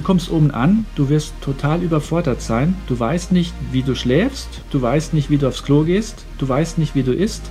du 0.00 0.06
kommst 0.06 0.30
oben 0.30 0.50
an, 0.50 0.86
du 0.94 1.10
wirst 1.10 1.34
total 1.42 1.82
überfordert 1.82 2.40
sein. 2.40 2.74
Du 2.86 2.98
weißt 2.98 3.32
nicht, 3.32 3.52
wie 3.70 3.82
du 3.82 3.94
schläfst, 3.94 4.48
du 4.70 4.80
weißt 4.80 5.12
nicht, 5.12 5.28
wie 5.28 5.36
du 5.36 5.46
aufs 5.46 5.62
Klo 5.62 5.84
gehst, 5.84 6.24
du 6.38 6.48
weißt 6.48 6.78
nicht, 6.78 6.94
wie 6.94 7.02
du 7.02 7.12
isst, 7.12 7.42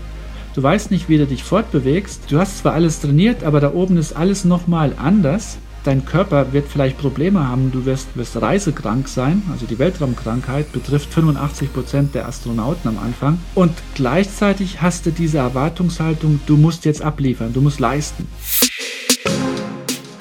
du 0.55 0.63
weißt 0.63 0.89
nicht, 0.89 1.09
wie 1.09 1.19
du 1.19 1.27
dich 1.27 1.43
fortbewegst. 1.43 2.23
Du 2.27 2.39
hast 2.39 2.57
zwar 2.57 2.73
alles 2.73 3.01
trainiert, 3.01 3.43
aber 3.43 3.59
da 3.59 3.71
oben 3.71 3.97
ist 3.97 4.13
alles 4.13 4.45
nochmal 4.45 4.93
anders. 4.97 5.59
Dein 5.83 6.05
Körper 6.05 6.51
wird 6.51 6.67
vielleicht 6.67 6.97
Probleme 6.97 7.47
haben, 7.47 7.71
du 7.71 7.85
wirst, 7.85 8.07
wirst 8.15 8.41
reisekrank 8.41 9.07
sein, 9.07 9.43
also 9.51 9.67
die 9.67 9.77
Weltraumkrankheit 9.77 10.73
betrifft 10.73 11.13
85 11.13 11.71
Prozent 11.71 12.15
der 12.15 12.27
Astronauten 12.27 12.89
am 12.89 12.97
Anfang. 12.97 13.39
Und 13.53 13.73
gleichzeitig 13.93 14.81
hast 14.81 15.05
du 15.05 15.11
diese 15.11 15.37
Erwartungshaltung, 15.37 16.39
du 16.47 16.57
musst 16.57 16.83
jetzt 16.83 17.03
abliefern, 17.03 17.53
du 17.53 17.61
musst 17.61 17.79
leisten. 17.79 18.27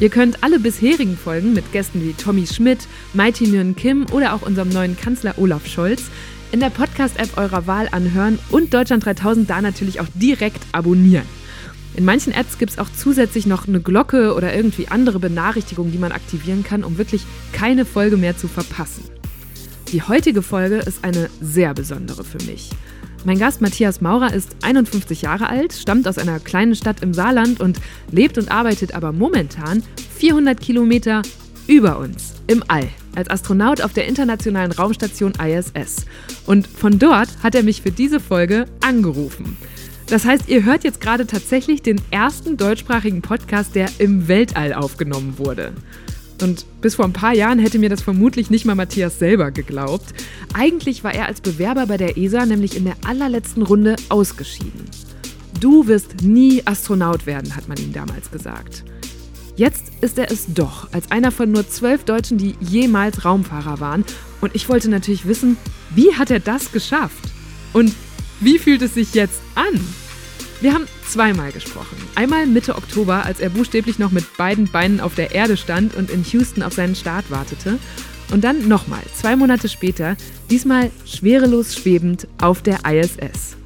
Ihr 0.00 0.08
könnt 0.08 0.42
alle 0.42 0.58
bisherigen 0.58 1.14
Folgen 1.14 1.52
mit 1.52 1.72
Gästen 1.72 2.02
wie 2.02 2.14
Tommy 2.14 2.46
Schmidt, 2.46 2.88
Mighty 3.12 3.46
Nguyen 3.46 3.76
Kim 3.76 4.06
oder 4.12 4.32
auch 4.32 4.40
unserem 4.40 4.70
neuen 4.70 4.96
Kanzler 4.96 5.34
Olaf 5.36 5.66
Scholz 5.66 6.04
in 6.52 6.60
der 6.60 6.70
Podcast-App 6.70 7.36
eurer 7.36 7.66
Wahl 7.66 7.86
anhören 7.92 8.38
und 8.50 8.72
Deutschland 8.72 9.04
3000 9.04 9.48
da 9.48 9.60
natürlich 9.60 10.00
auch 10.00 10.06
direkt 10.14 10.62
abonnieren. 10.72 11.26
In 11.96 12.06
manchen 12.06 12.32
Apps 12.32 12.56
gibt 12.56 12.72
es 12.72 12.78
auch 12.78 12.88
zusätzlich 12.96 13.44
noch 13.44 13.68
eine 13.68 13.80
Glocke 13.80 14.34
oder 14.34 14.54
irgendwie 14.54 14.88
andere 14.88 15.18
Benachrichtigungen, 15.18 15.92
die 15.92 15.98
man 15.98 16.12
aktivieren 16.12 16.64
kann, 16.64 16.82
um 16.82 16.96
wirklich 16.96 17.22
keine 17.52 17.84
Folge 17.84 18.16
mehr 18.16 18.38
zu 18.38 18.48
verpassen. 18.48 19.04
Die 19.92 20.00
heutige 20.00 20.40
Folge 20.40 20.76
ist 20.76 21.04
eine 21.04 21.28
sehr 21.42 21.74
besondere 21.74 22.24
für 22.24 22.42
mich. 22.44 22.70
Mein 23.24 23.38
Gast 23.38 23.60
Matthias 23.60 24.00
Maurer 24.00 24.32
ist 24.32 24.56
51 24.62 25.20
Jahre 25.22 25.50
alt, 25.50 25.74
stammt 25.74 26.08
aus 26.08 26.16
einer 26.16 26.40
kleinen 26.40 26.74
Stadt 26.74 27.02
im 27.02 27.12
Saarland 27.12 27.60
und 27.60 27.78
lebt 28.10 28.38
und 28.38 28.50
arbeitet 28.50 28.94
aber 28.94 29.12
momentan 29.12 29.82
400 30.16 30.58
Kilometer 30.58 31.20
über 31.66 31.98
uns 31.98 32.34
im 32.46 32.64
All 32.68 32.88
als 33.14 33.28
Astronaut 33.28 33.82
auf 33.82 33.92
der 33.92 34.06
internationalen 34.06 34.72
Raumstation 34.72 35.32
ISS. 35.34 36.06
Und 36.46 36.66
von 36.66 36.98
dort 36.98 37.28
hat 37.42 37.54
er 37.54 37.62
mich 37.62 37.82
für 37.82 37.90
diese 37.90 38.20
Folge 38.20 38.64
angerufen. 38.80 39.58
Das 40.06 40.24
heißt, 40.24 40.48
ihr 40.48 40.64
hört 40.64 40.82
jetzt 40.82 41.00
gerade 41.00 41.26
tatsächlich 41.26 41.82
den 41.82 42.00
ersten 42.10 42.56
deutschsprachigen 42.56 43.20
Podcast, 43.20 43.74
der 43.74 43.88
im 43.98 44.28
Weltall 44.28 44.72
aufgenommen 44.72 45.34
wurde. 45.36 45.72
Und 46.40 46.64
bis 46.80 46.94
vor 46.94 47.04
ein 47.04 47.12
paar 47.12 47.34
Jahren 47.34 47.58
hätte 47.58 47.78
mir 47.78 47.88
das 47.88 48.02
vermutlich 48.02 48.50
nicht 48.50 48.64
mal 48.64 48.74
Matthias 48.74 49.18
selber 49.18 49.50
geglaubt. 49.50 50.14
Eigentlich 50.54 51.04
war 51.04 51.14
er 51.14 51.26
als 51.26 51.40
Bewerber 51.40 51.86
bei 51.86 51.96
der 51.96 52.16
ESA 52.16 52.46
nämlich 52.46 52.76
in 52.76 52.84
der 52.84 52.96
allerletzten 53.06 53.62
Runde 53.62 53.96
ausgeschieden. 54.08 54.86
Du 55.60 55.86
wirst 55.86 56.22
nie 56.22 56.62
Astronaut 56.64 57.26
werden, 57.26 57.54
hat 57.54 57.68
man 57.68 57.76
ihm 57.78 57.92
damals 57.92 58.30
gesagt. 58.30 58.84
Jetzt 59.56 59.92
ist 60.00 60.16
er 60.16 60.30
es 60.30 60.46
doch, 60.54 60.90
als 60.92 61.10
einer 61.10 61.30
von 61.30 61.52
nur 61.52 61.68
zwölf 61.68 62.04
Deutschen, 62.04 62.38
die 62.38 62.54
jemals 62.60 63.26
Raumfahrer 63.26 63.78
waren. 63.78 64.04
Und 64.40 64.54
ich 64.54 64.70
wollte 64.70 64.88
natürlich 64.88 65.26
wissen, 65.26 65.58
wie 65.94 66.14
hat 66.14 66.30
er 66.30 66.40
das 66.40 66.72
geschafft? 66.72 67.28
Und 67.74 67.92
wie 68.40 68.58
fühlt 68.58 68.80
es 68.80 68.94
sich 68.94 69.12
jetzt 69.12 69.40
an? 69.54 69.78
Wir 70.62 70.72
haben 70.72 70.86
zweimal 71.10 71.52
gesprochen. 71.52 71.96
Einmal 72.14 72.46
Mitte 72.46 72.76
Oktober, 72.76 73.24
als 73.24 73.40
er 73.40 73.50
buchstäblich 73.50 73.98
noch 73.98 74.12
mit 74.12 74.36
beiden 74.36 74.70
Beinen 74.70 75.00
auf 75.00 75.14
der 75.14 75.34
Erde 75.34 75.56
stand 75.56 75.94
und 75.94 76.10
in 76.10 76.24
Houston 76.24 76.62
auf 76.62 76.72
seinen 76.72 76.94
Start 76.94 77.30
wartete. 77.30 77.78
Und 78.32 78.44
dann 78.44 78.68
nochmal, 78.68 79.02
zwei 79.14 79.34
Monate 79.34 79.68
später, 79.68 80.16
diesmal 80.50 80.90
schwerelos 81.04 81.74
schwebend 81.74 82.28
auf 82.40 82.62
der 82.62 82.78
ISS. 82.88 83.56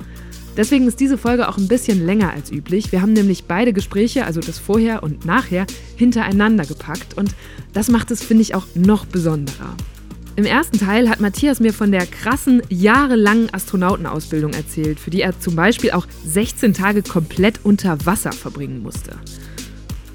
Deswegen 0.56 0.87
ist 0.87 1.00
diese 1.00 1.19
Folge 1.19 1.49
auch 1.49 1.59
ein 1.59 1.69
bisschen 1.69 2.06
länger 2.06 2.33
als 2.33 2.50
üblich. 2.50 2.93
Wir 2.93 3.03
haben 3.03 3.12
nämlich 3.12 3.44
beide 3.44 3.72
Gespräche, 3.72 4.25
also 4.25 4.41
das 4.41 4.59
Vorher 4.59 5.03
und 5.03 5.27
Nachher, 5.27 5.66
hintereinander 5.97 6.65
gepackt. 6.65 7.15
Und 7.15 7.34
das 7.72 7.88
macht 7.88 8.10
es, 8.10 8.22
finde 8.22 8.43
ich, 8.43 8.54
auch 8.54 8.66
noch 8.75 9.04
besonderer. 9.04 9.77
Im 10.37 10.47
ersten 10.47 10.78
Teil 10.78 11.09
hat 11.09 11.21
Matthias 11.21 11.61
mir 11.61 11.72
von 11.72 11.93
der 11.93 12.06
krassen, 12.06 12.61
jahrelangen 12.69 13.55
Astronautenausbildung 13.55 14.53
erzählt, 14.53 14.99
für 14.99 15.11
die 15.11 15.21
er 15.21 15.39
zum 15.39 15.55
Beispiel 15.55 15.93
auch 15.93 16.09
16 16.27 16.75
Tage 16.75 17.03
komplett 17.03 17.61
unter 17.62 18.05
Wasser 18.05 18.33
verbringen 18.33 18.83
musste. 18.83 19.17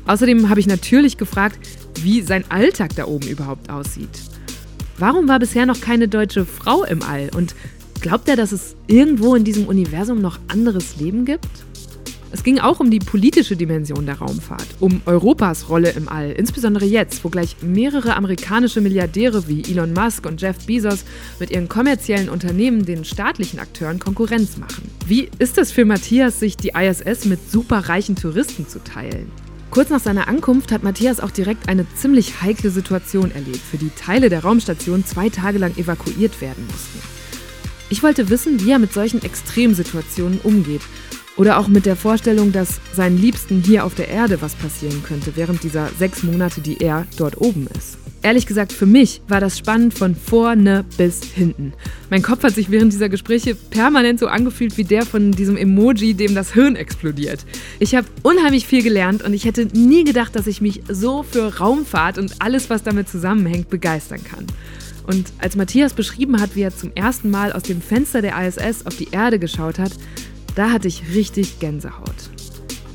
Außerdem 0.08 0.50
habe 0.50 0.60
ich 0.60 0.68
natürlich 0.68 1.18
gefragt, 1.18 1.58
wie 2.02 2.22
sein 2.22 2.44
Alltag 2.50 2.96
da 2.98 3.06
oben 3.06 3.30
überhaupt 3.30 3.70
aussieht. 3.70 4.10
Warum 4.98 5.30
war 5.30 5.40
bisher 5.40 5.66
noch 5.66 5.80
keine 5.80 6.10
deutsche 6.10 6.46
Frau 6.46 6.84
im 6.84 7.02
All? 7.02 7.30
Und 7.34 7.56
glaubt 8.02 8.28
er, 8.28 8.36
dass 8.36 8.52
es 8.52 8.76
irgendwo 8.88 9.36
in 9.36 9.46
diesem 9.46 9.68
Universum 9.68 10.20
noch 10.20 10.38
anderes 10.50 10.98
Leben 10.98 11.24
gibt? 11.24 11.48
Es 12.32 12.44
ging 12.44 12.60
auch 12.60 12.80
um 12.80 12.92
die 12.92 13.00
politische 13.00 13.56
Dimension 13.56 14.06
der 14.06 14.20
Raumfahrt, 14.20 14.68
um 14.80 15.02
Europas 15.08 15.68
Rolle 15.68 15.90
im 15.92 16.08
All, 16.08 16.32
insbesondere 16.32 16.86
jetzt, 16.86 17.24
wo 17.24 17.30
gleich 17.30 17.56
mehrere 17.62 18.16
amerikanische 18.16 18.82
Milliardäre 18.82 19.48
wie 19.48 19.64
Elon 19.64 19.94
Musk 19.94 20.28
und 20.28 20.40
Jeff 20.40 20.66
Bezos 20.68 21.06
mit 21.40 21.50
ihren 21.50 21.68
kommerziellen 21.68 22.30
Unternehmen 22.30 22.86
den 22.86 23.04
staatlichen 23.04 23.60
Akteuren 23.60 23.98
Konkurrenz 23.98 24.58
machen. 24.58 24.92
Wie 25.08 25.30
ist 25.40 25.58
es 25.58 25.72
für 25.72 25.86
Matthias, 25.86 26.40
sich 26.40 26.56
die 26.56 26.74
ISS 26.76 27.26
mit 27.26 27.50
superreichen 27.50 28.16
Touristen 28.16 28.68
zu 28.68 28.84
teilen? 28.84 29.32
Kurz 29.72 29.90
nach 29.90 30.00
seiner 30.00 30.28
Ankunft 30.28 30.72
hat 30.72 30.84
Matthias 30.84 31.20
auch 31.20 31.32
direkt 31.32 31.68
eine 31.68 31.86
ziemlich 31.96 32.42
heikle 32.42 32.70
Situation 32.70 33.32
erlebt, 33.32 33.58
für 33.58 33.78
die 33.78 33.92
Teile 33.92 34.30
der 34.30 34.42
Raumstation 34.42 35.04
zwei 35.04 35.30
Tage 35.30 35.58
lang 35.58 35.76
evakuiert 35.78 36.42
werden 36.42 36.66
mussten. 36.68 37.00
Ich 37.92 38.04
wollte 38.04 38.30
wissen, 38.30 38.64
wie 38.64 38.72
er 38.72 38.80
mit 38.80 38.94
solchen 38.94 39.24
Extremsituationen 39.24 40.40
umgeht 40.44 40.82
oder 41.40 41.58
auch 41.58 41.70
mit 41.70 41.86
der 41.86 41.96
Vorstellung, 41.96 42.52
dass 42.52 42.82
seinen 42.94 43.18
Liebsten 43.18 43.64
hier 43.66 43.86
auf 43.86 43.96
der 43.96 44.10
Erde 44.10 44.42
was 44.42 44.56
passieren 44.56 45.02
könnte, 45.04 45.32
während 45.36 45.64
dieser 45.64 45.90
sechs 45.98 46.22
Monate, 46.22 46.60
die 46.60 46.82
er 46.82 47.08
dort 47.18 47.40
oben 47.40 47.68
ist. 47.78 47.98
Ehrlich 48.22 48.46
gesagt, 48.46 48.74
für 48.74 48.86
mich 48.86 49.22
war 49.30 49.40
das 49.40 49.58
spannend 49.58 49.94
von 49.94 50.14
vorne 50.14 50.84
bis 50.98 51.24
hinten. 51.24 51.72
Mein 52.10 52.22
Kopf 52.22 52.44
hat 52.44 52.54
sich 52.54 52.70
während 52.70 52.92
dieser 52.92 53.08
Gespräche 53.08 53.56
permanent 53.56 54.20
so 54.20 54.28
angefühlt 54.28 54.78
wie 54.78 54.84
der 54.84 55.06
von 55.06 55.32
diesem 55.32 55.56
Emoji, 55.56 56.14
dem 56.14 56.36
das 56.36 56.54
Hirn 56.54 56.76
explodiert. 56.76 57.46
Ich 57.80 57.96
habe 57.96 58.08
unheimlich 58.22 58.68
viel 58.68 58.84
gelernt 58.84 59.24
und 59.24 59.34
ich 59.34 59.46
hätte 59.46 59.66
nie 59.68 60.04
gedacht, 60.04 60.36
dass 60.36 60.48
ich 60.48 60.60
mich 60.60 60.82
so 60.90 61.24
für 61.24 61.60
Raumfahrt 61.60 62.18
und 62.18 62.34
alles, 62.40 62.70
was 62.70 62.84
damit 62.84 63.08
zusammenhängt, 63.08 63.70
begeistern 63.70 64.22
kann. 64.26 64.46
Und 65.08 65.32
als 65.40 65.56
Matthias 65.56 65.94
beschrieben 65.94 66.42
hat, 66.42 66.58
wie 66.58 66.62
er 66.62 66.76
zum 66.76 66.92
ersten 66.94 67.32
Mal 67.32 67.54
aus 67.54 67.64
dem 67.64 67.82
Fenster 67.82 68.22
der 68.22 68.38
ISS 68.46 68.86
auf 68.86 68.98
die 68.98 69.08
Erde 69.12 69.40
geschaut 69.40 69.80
hat, 69.80 69.94
da 70.56 70.72
hatte 70.72 70.88
ich 70.88 71.04
richtig 71.14 71.60
Gänsehaut. 71.60 72.30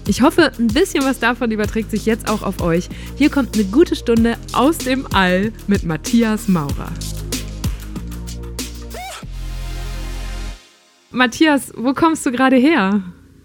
Ich 0.06 0.20
hoffe, 0.20 0.52
ein 0.58 0.66
bisschen 0.66 1.04
was 1.04 1.18
davon 1.18 1.50
überträgt 1.50 1.90
sich 1.90 2.04
jetzt 2.04 2.28
auch 2.28 2.42
auf 2.42 2.60
euch. 2.60 2.88
Hier 3.16 3.30
kommt 3.30 3.54
eine 3.54 3.64
gute 3.64 3.96
Stunde 3.96 4.36
aus 4.52 4.78
dem 4.78 5.06
All 5.14 5.50
mit 5.66 5.84
Matthias 5.84 6.46
Maurer. 6.46 6.92
Matthias, 11.10 11.72
wo 11.76 11.94
kommst 11.94 12.26
du 12.26 12.32
gerade 12.32 12.56
her? 12.56 13.02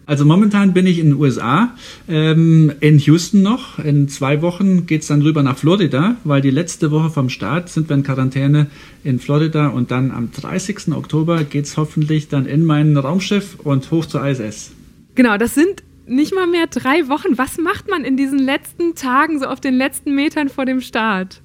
Also 0.10 0.26
momentan 0.26 0.74
bin 0.74 0.88
ich 0.88 0.98
in 0.98 1.12
den 1.12 1.20
USA, 1.20 1.76
ähm, 2.08 2.74
in 2.80 2.98
Houston 2.98 3.44
noch. 3.44 3.78
In 3.78 4.10
zwei 4.10 4.42
Wochen 4.42 4.88
geht 4.88 5.04
es 5.04 5.08
dann 5.08 5.22
rüber 5.22 5.44
nach 5.44 5.56
Florida, 5.56 6.16
weil 6.24 6.42
die 6.42 6.50
letzte 6.50 6.90
Woche 6.90 7.12
vom 7.12 7.30
Start 7.30 7.70
sind 7.70 7.90
wir 7.90 7.96
in 7.96 8.02
Quarantäne 8.02 8.72
in 9.04 9.20
Florida 9.20 9.68
und 9.68 9.92
dann 9.92 10.10
am 10.10 10.32
30. 10.32 10.96
Oktober 10.96 11.44
geht 11.44 11.66
es 11.66 11.78
hoffentlich 11.78 12.28
dann 12.28 12.48
in 12.48 12.66
mein 12.66 12.98
Raumschiff 12.98 13.58
und 13.64 13.92
hoch 13.92 14.08
zur 14.08 14.26
ISS. 14.26 14.72
Genau, 15.14 15.38
das 15.38 15.54
sind 15.54 15.84
nicht 16.08 16.34
mal 16.34 16.48
mehr 16.48 16.66
drei 16.66 17.08
Wochen. 17.08 17.38
Was 17.38 17.60
macht 17.60 17.88
man 17.88 18.04
in 18.04 18.18
diesen 18.18 18.40
letzten 18.40 18.96
Tagen, 18.96 19.38
so 19.38 19.46
auf 19.46 19.62
den 19.62 19.76
letzten 19.76 20.16
Metern 20.16 20.50
vor 20.50 20.66
dem 20.66 20.82
Start? 20.82 21.40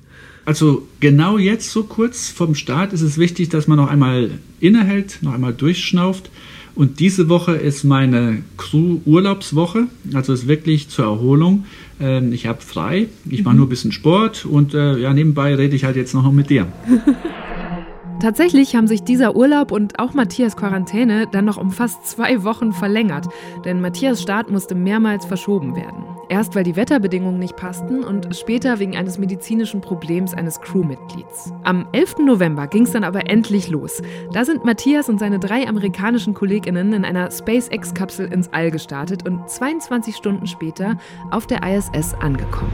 Also 0.46 0.88
genau 1.00 1.37
jetzt, 1.37 1.70
so 1.70 1.82
kurz 1.82 2.31
vom 2.31 2.55
Start, 2.55 2.94
ist 2.94 3.02
es 3.02 3.19
wichtig, 3.19 3.50
dass 3.50 3.67
man 3.67 3.76
noch 3.76 3.90
einmal 3.90 4.31
innehält, 4.60 5.19
noch 5.20 5.34
einmal 5.34 5.52
durchschnauft 5.52 6.31
und 6.74 6.98
diese 7.00 7.28
Woche 7.28 7.52
ist 7.52 7.84
meine 7.84 8.42
Crew-Urlaubswoche, 8.56 9.86
also 10.12 10.32
ist 10.32 10.48
wirklich 10.48 10.88
zur 10.88 11.04
Erholung. 11.04 11.66
Ähm, 12.00 12.32
ich 12.32 12.46
habe 12.46 12.60
frei, 12.60 13.08
ich 13.28 13.44
mache 13.44 13.54
mhm. 13.54 13.58
nur 13.58 13.66
ein 13.66 13.70
bisschen 13.70 13.92
Sport 13.92 14.44
und 14.44 14.74
äh, 14.74 14.98
ja, 14.98 15.12
nebenbei 15.12 15.54
rede 15.54 15.76
ich 15.76 15.84
halt 15.84 15.96
jetzt 15.96 16.14
noch 16.14 16.30
mit 16.32 16.50
dir. 16.50 16.66
Tatsächlich 18.20 18.74
haben 18.74 18.86
sich 18.86 19.02
dieser 19.02 19.36
Urlaub 19.36 19.70
und 19.70 19.98
auch 19.98 20.14
Matthias 20.14 20.56
Quarantäne 20.56 21.26
dann 21.30 21.44
noch 21.44 21.58
um 21.58 21.70
fast 21.70 22.06
zwei 22.06 22.42
Wochen 22.42 22.72
verlängert, 22.72 23.26
denn 23.64 23.80
Matthias 23.80 24.22
Start 24.22 24.50
musste 24.50 24.74
mehrmals 24.74 25.26
verschoben 25.26 25.76
werden. 25.76 26.04
Erst 26.28 26.54
weil 26.54 26.64
die 26.64 26.76
Wetterbedingungen 26.76 27.38
nicht 27.38 27.56
passten 27.56 28.02
und 28.02 28.34
später 28.34 28.78
wegen 28.78 28.96
eines 28.96 29.18
medizinischen 29.18 29.80
Problems 29.80 30.34
eines 30.34 30.60
Crewmitglieds. 30.60 31.52
Am 31.64 31.86
11. 31.92 32.18
November 32.18 32.66
ging 32.66 32.84
es 32.84 32.92
dann 32.92 33.04
aber 33.04 33.28
endlich 33.28 33.68
los. 33.68 34.02
Da 34.32 34.44
sind 34.44 34.64
Matthias 34.64 35.08
und 35.08 35.18
seine 35.18 35.38
drei 35.38 35.68
amerikanischen 35.68 36.34
Kolleginnen 36.34 36.92
in 36.92 37.04
einer 37.04 37.30
SpaceX-Kapsel 37.30 38.32
ins 38.32 38.52
All 38.52 38.70
gestartet 38.70 39.28
und 39.28 39.48
22 39.48 40.16
Stunden 40.16 40.46
später 40.46 40.98
auf 41.30 41.46
der 41.46 41.62
ISS 41.62 42.14
angekommen. 42.14 42.72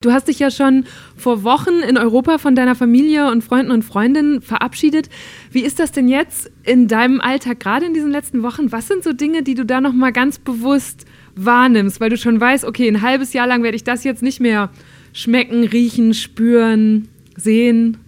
Du 0.00 0.12
hast 0.12 0.28
dich 0.28 0.38
ja 0.38 0.52
schon 0.52 0.84
vor 1.16 1.42
Wochen 1.42 1.80
in 1.80 1.98
Europa 1.98 2.38
von 2.38 2.54
deiner 2.54 2.76
Familie 2.76 3.32
und 3.32 3.42
Freunden 3.42 3.72
und 3.72 3.82
Freundinnen 3.84 4.42
verabschiedet. 4.42 5.08
Wie 5.50 5.62
ist 5.62 5.80
das 5.80 5.90
denn 5.90 6.06
jetzt 6.06 6.52
in 6.62 6.86
deinem 6.86 7.20
Alltag, 7.20 7.58
gerade 7.58 7.86
in 7.86 7.94
diesen 7.94 8.12
letzten 8.12 8.44
Wochen? 8.44 8.70
Was 8.70 8.86
sind 8.86 9.02
so 9.02 9.12
Dinge, 9.12 9.42
die 9.42 9.54
du 9.54 9.66
da 9.66 9.80
nochmal 9.80 10.12
ganz 10.12 10.38
bewusst 10.38 11.04
wahrnimmst, 11.44 12.00
weil 12.00 12.10
du 12.10 12.16
schon 12.16 12.40
weißt, 12.40 12.64
okay, 12.64 12.88
ein 12.88 13.02
halbes 13.02 13.32
Jahr 13.32 13.46
lang 13.46 13.62
werde 13.62 13.76
ich 13.76 13.84
das 13.84 14.04
jetzt 14.04 14.22
nicht 14.22 14.40
mehr 14.40 14.70
schmecken, 15.12 15.64
riechen, 15.64 16.14
spüren, 16.14 17.08
sehen? 17.36 17.98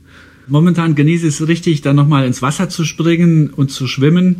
Momentan 0.47 0.94
genieße 0.94 1.29
ich 1.29 1.35
es 1.41 1.47
richtig, 1.47 1.81
dann 1.82 1.97
nochmal 1.97 2.27
ins 2.27 2.43
Wasser 2.43 2.69
zu 2.69 2.85
springen 2.85 3.50
und 3.50 3.71
zu 3.71 3.87
schwimmen. 3.87 4.37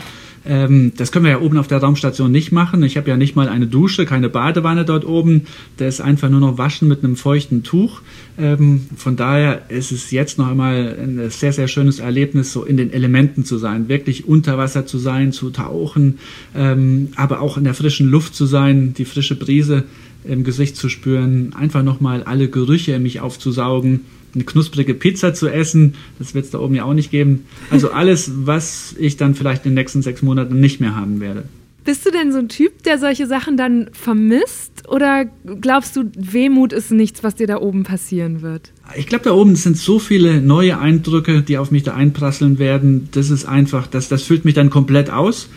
Ähm, 0.47 0.93
das 0.97 1.13
können 1.13 1.25
wir 1.25 1.33
ja 1.33 1.41
oben 1.41 1.59
auf 1.59 1.69
der 1.69 1.79
Raumstation 1.79 2.33
nicht 2.33 2.51
machen. 2.53 2.83
Ich 2.83 2.97
habe 2.97 3.09
ja 3.11 3.17
nicht 3.17 3.37
mal 3.37 3.49
eine 3.49 3.67
Dusche, 3.67 4.07
keine 4.07 4.29
Badewanne 4.29 4.85
dort 4.85 5.05
oben. 5.05 5.43
Da 5.77 5.87
ist 5.87 6.01
einfach 6.01 6.31
nur 6.31 6.41
noch 6.41 6.59
Waschen 6.59 6.89
mit 6.89 7.05
einem 7.05 7.17
feuchten 7.17 7.63
Tuch. 7.63 8.01
Ähm, 8.39 8.87
von 8.97 9.17
daher 9.17 9.71
ist 9.71 9.93
es 9.93 10.11
jetzt 10.11 10.39
noch 10.39 10.49
einmal 10.49 10.97
ein 10.99 11.31
sehr, 11.31 11.53
sehr 11.53 11.69
schönes 11.69 11.99
Erlebnis, 11.99 12.53
so 12.53 12.65
in 12.65 12.77
den 12.77 12.93
Elementen 12.93 13.45
zu 13.45 13.59
sein, 13.59 13.89
wirklich 13.89 14.27
unter 14.27 14.57
Wasser 14.57 14.87
zu 14.87 14.99
sein, 14.99 15.33
zu 15.33 15.51
tauchen, 15.51 16.19
ähm, 16.55 17.09
aber 17.17 17.41
auch 17.41 17.57
in 17.59 17.65
der 17.65 17.75
frischen 17.75 18.11
Luft 18.11 18.35
zu 18.35 18.47
sein, 18.47 18.95
die 18.95 19.05
frische 19.05 19.37
Brise 19.37 19.85
im 20.25 20.45
Gesicht 20.45 20.77
zu 20.77 20.89
spüren, 20.89 21.55
einfach 21.59 21.83
nochmal 21.83 22.23
alle 22.23 22.49
Gerüche 22.49 22.93
in 22.93 23.03
mich 23.03 23.21
aufzusaugen 23.21 24.01
eine 24.35 24.45
knusprige 24.45 24.95
Pizza 24.95 25.35
zu 25.35 25.49
essen. 25.49 25.95
Das 26.19 26.35
wird 26.35 26.45
es 26.45 26.51
da 26.51 26.59
oben 26.59 26.75
ja 26.75 26.85
auch 26.85 26.95
nicht 26.95 27.11
geben. 27.11 27.47
Also 27.71 27.91
alles, 27.93 28.31
was 28.47 28.95
ich 28.99 29.17
dann 29.17 29.35
vielleicht 29.35 29.65
in 29.65 29.73
den 29.73 29.77
nächsten 29.77 30.03
sechs 30.03 30.23
Monaten 30.23 30.61
nicht 30.61 30.81
mehr 30.81 30.97
haben 30.97 31.21
werde. 31.21 31.45
Bist 31.85 32.05
du 32.05 32.11
denn 32.11 32.31
so 32.31 32.39
ein 32.39 32.49
Typ, 32.49 32.83
der 32.83 32.99
solche 32.99 33.27
Sachen 33.27 33.57
dann 33.57 33.89
vermisst? 33.93 34.89
Oder 34.89 35.25
glaubst 35.61 35.97
du, 35.97 36.11
Wehmut 36.17 36.73
ist 36.73 36.91
nichts, 36.91 37.25
was 37.25 37.37
dir 37.37 37.47
da 37.47 37.57
oben 37.57 37.85
passieren 37.85 38.43
wird? 38.43 38.73
Ich 38.97 39.07
glaube, 39.07 39.25
da 39.25 39.33
oben 39.33 39.57
sind 39.57 39.79
so 39.79 39.99
viele 39.99 40.43
neue 40.43 40.79
Eindrücke, 40.79 41.43
die 41.43 41.57
auf 41.57 41.71
mich 41.71 41.83
da 41.83 41.95
einprasseln 41.95 42.59
werden. 42.59 43.09
Das 43.13 43.31
ist 43.31 43.47
einfach, 43.47 43.87
das, 43.87 44.09
das 44.09 44.23
füllt 44.23 44.45
mich 44.45 44.55
dann 44.55 44.69
komplett 44.69 45.11
aus. 45.11 45.49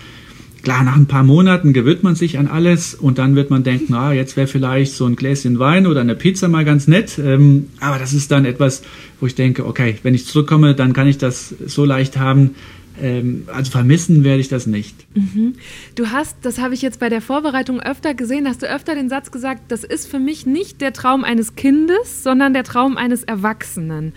Klar, 0.63 0.83
nach 0.85 0.95
ein 0.95 1.07
paar 1.07 1.23
Monaten 1.23 1.73
gewöhnt 1.73 2.03
man 2.03 2.15
sich 2.15 2.39
an 2.39 2.47
alles 2.47 2.95
und 2.95 3.17
dann 3.17 3.35
wird 3.35 3.49
man 3.49 3.63
denken, 3.63 3.93
ah, 3.95 4.13
jetzt 4.13 4.37
wäre 4.37 4.47
vielleicht 4.47 4.93
so 4.93 5.05
ein 5.05 5.17
Gläschen 5.17 5.59
Wein 5.59 5.85
oder 5.85 5.99
eine 5.99 6.15
Pizza 6.15 6.47
mal 6.47 6.63
ganz 6.63 6.87
nett. 6.87 7.19
Ähm, 7.19 7.67
aber 7.81 7.99
das 7.99 8.13
ist 8.13 8.31
dann 8.31 8.45
etwas, 8.45 8.81
wo 9.19 9.27
ich 9.27 9.35
denke, 9.35 9.65
okay, 9.65 9.97
wenn 10.03 10.13
ich 10.13 10.25
zurückkomme, 10.25 10.73
dann 10.73 10.93
kann 10.93 11.05
ich 11.07 11.17
das 11.17 11.53
so 11.65 11.83
leicht 11.83 12.17
haben. 12.17 12.55
Ähm, 13.01 13.43
also 13.47 13.71
vermissen 13.71 14.23
werde 14.23 14.39
ich 14.39 14.47
das 14.47 14.65
nicht. 14.65 14.95
Mhm. 15.15 15.55
Du 15.95 16.07
hast, 16.11 16.37
das 16.43 16.59
habe 16.59 16.73
ich 16.73 16.81
jetzt 16.81 16.99
bei 16.99 17.09
der 17.09 17.21
Vorbereitung 17.21 17.81
öfter 17.81 18.13
gesehen, 18.13 18.47
hast 18.47 18.61
du 18.61 18.69
öfter 18.69 18.95
den 18.95 19.09
Satz 19.09 19.31
gesagt, 19.31 19.63
das 19.69 19.83
ist 19.83 20.07
für 20.07 20.19
mich 20.19 20.45
nicht 20.45 20.79
der 20.79 20.93
Traum 20.93 21.25
eines 21.25 21.55
Kindes, 21.55 22.23
sondern 22.23 22.53
der 22.53 22.63
Traum 22.63 22.95
eines 22.95 23.23
Erwachsenen. 23.23 24.13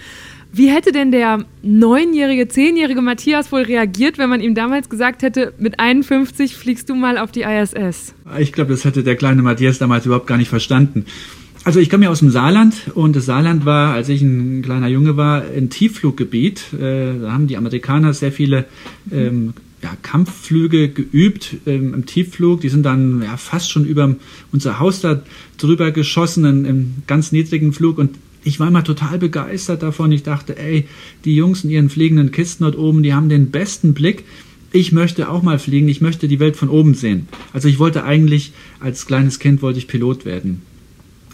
Wie 0.56 0.70
hätte 0.70 0.90
denn 0.90 1.12
der 1.12 1.44
neunjährige, 1.62 2.48
zehnjährige 2.48 3.02
Matthias 3.02 3.52
wohl 3.52 3.60
reagiert, 3.60 4.16
wenn 4.16 4.30
man 4.30 4.40
ihm 4.40 4.54
damals 4.54 4.88
gesagt 4.88 5.20
hätte, 5.20 5.52
mit 5.58 5.78
51 5.78 6.56
fliegst 6.56 6.88
du 6.88 6.94
mal 6.94 7.18
auf 7.18 7.30
die 7.30 7.42
ISS? 7.42 8.14
Ich 8.38 8.54
glaube, 8.54 8.70
das 8.70 8.86
hätte 8.86 9.02
der 9.02 9.16
kleine 9.16 9.42
Matthias 9.42 9.76
damals 9.76 10.06
überhaupt 10.06 10.26
gar 10.26 10.38
nicht 10.38 10.48
verstanden. 10.48 11.04
Also 11.64 11.78
ich 11.78 11.90
komme 11.90 12.04
ja 12.04 12.10
aus 12.10 12.20
dem 12.20 12.30
Saarland 12.30 12.90
und 12.94 13.14
das 13.16 13.26
Saarland 13.26 13.66
war, 13.66 13.92
als 13.92 14.08
ich 14.08 14.22
ein 14.22 14.62
kleiner 14.62 14.88
Junge 14.88 15.18
war, 15.18 15.42
ein 15.42 15.68
Tieffluggebiet. 15.68 16.72
Äh, 16.72 17.18
da 17.20 17.32
haben 17.32 17.48
die 17.48 17.58
Amerikaner 17.58 18.14
sehr 18.14 18.32
viele 18.32 18.64
ähm, 19.12 19.52
ja, 19.82 19.90
Kampfflüge 20.00 20.88
geübt 20.88 21.56
ähm, 21.66 21.92
im 21.92 22.06
Tiefflug. 22.06 22.62
Die 22.62 22.70
sind 22.70 22.84
dann 22.84 23.20
ja, 23.22 23.36
fast 23.36 23.70
schon 23.70 23.84
über 23.84 24.14
unser 24.52 24.78
Haus 24.78 25.02
da 25.02 25.22
drüber 25.58 25.90
geschossen, 25.90 26.46
in, 26.46 26.64
im 26.64 26.94
ganz 27.06 27.30
niedrigen 27.30 27.74
Flug. 27.74 27.98
Und 27.98 28.16
ich 28.46 28.60
war 28.60 28.68
immer 28.68 28.84
total 28.84 29.18
begeistert 29.18 29.82
davon. 29.82 30.12
Ich 30.12 30.22
dachte, 30.22 30.56
ey, 30.56 30.86
die 31.24 31.34
Jungs 31.34 31.64
in 31.64 31.70
ihren 31.70 31.90
fliegenden 31.90 32.30
Kisten 32.30 32.62
dort 32.62 32.78
oben, 32.78 33.02
die 33.02 33.12
haben 33.12 33.28
den 33.28 33.50
besten 33.50 33.92
Blick. 33.92 34.24
Ich 34.70 34.92
möchte 34.92 35.28
auch 35.28 35.42
mal 35.42 35.58
fliegen. 35.58 35.88
Ich 35.88 36.00
möchte 36.00 36.28
die 36.28 36.38
Welt 36.38 36.56
von 36.56 36.68
oben 36.68 36.94
sehen. 36.94 37.26
Also 37.52 37.66
ich 37.66 37.80
wollte 37.80 38.04
eigentlich, 38.04 38.52
als 38.78 39.06
kleines 39.06 39.40
Kind 39.40 39.62
wollte 39.62 39.80
ich 39.80 39.88
Pilot 39.88 40.24
werden. 40.24 40.62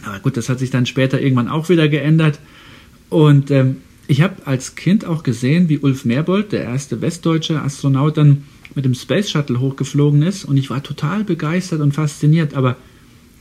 Aber 0.05 0.21
gut, 0.21 0.39
das 0.39 0.49
hat 0.49 0.59
sich 0.59 0.71
dann 0.71 0.87
später 0.87 1.21
irgendwann 1.21 1.49
auch 1.49 1.69
wieder 1.69 1.87
geändert. 1.87 2.41
Und 3.11 3.51
ähm, 3.51 3.77
ich 4.09 4.23
habe 4.23 4.47
als 4.47 4.75
Kind 4.75 5.05
auch 5.05 5.23
gesehen, 5.23 5.69
wie 5.69 5.81
Ulf 5.81 6.07
Merbold, 6.07 6.51
der 6.53 6.65
erste 6.65 7.03
westdeutsche 7.03 7.61
Astronaut, 7.61 8.17
dann 8.17 8.45
mit 8.75 8.87
dem 8.87 8.95
Space 8.95 9.31
Shuttle 9.31 9.61
hochgeflogen 9.61 10.23
ist. 10.23 10.47
Und 10.47 10.57
ich 10.57 10.71
war 10.71 10.83
total 10.83 11.25
begeistert 11.25 11.83
und 11.83 11.93
fasziniert. 11.93 12.55
Aber 12.55 12.79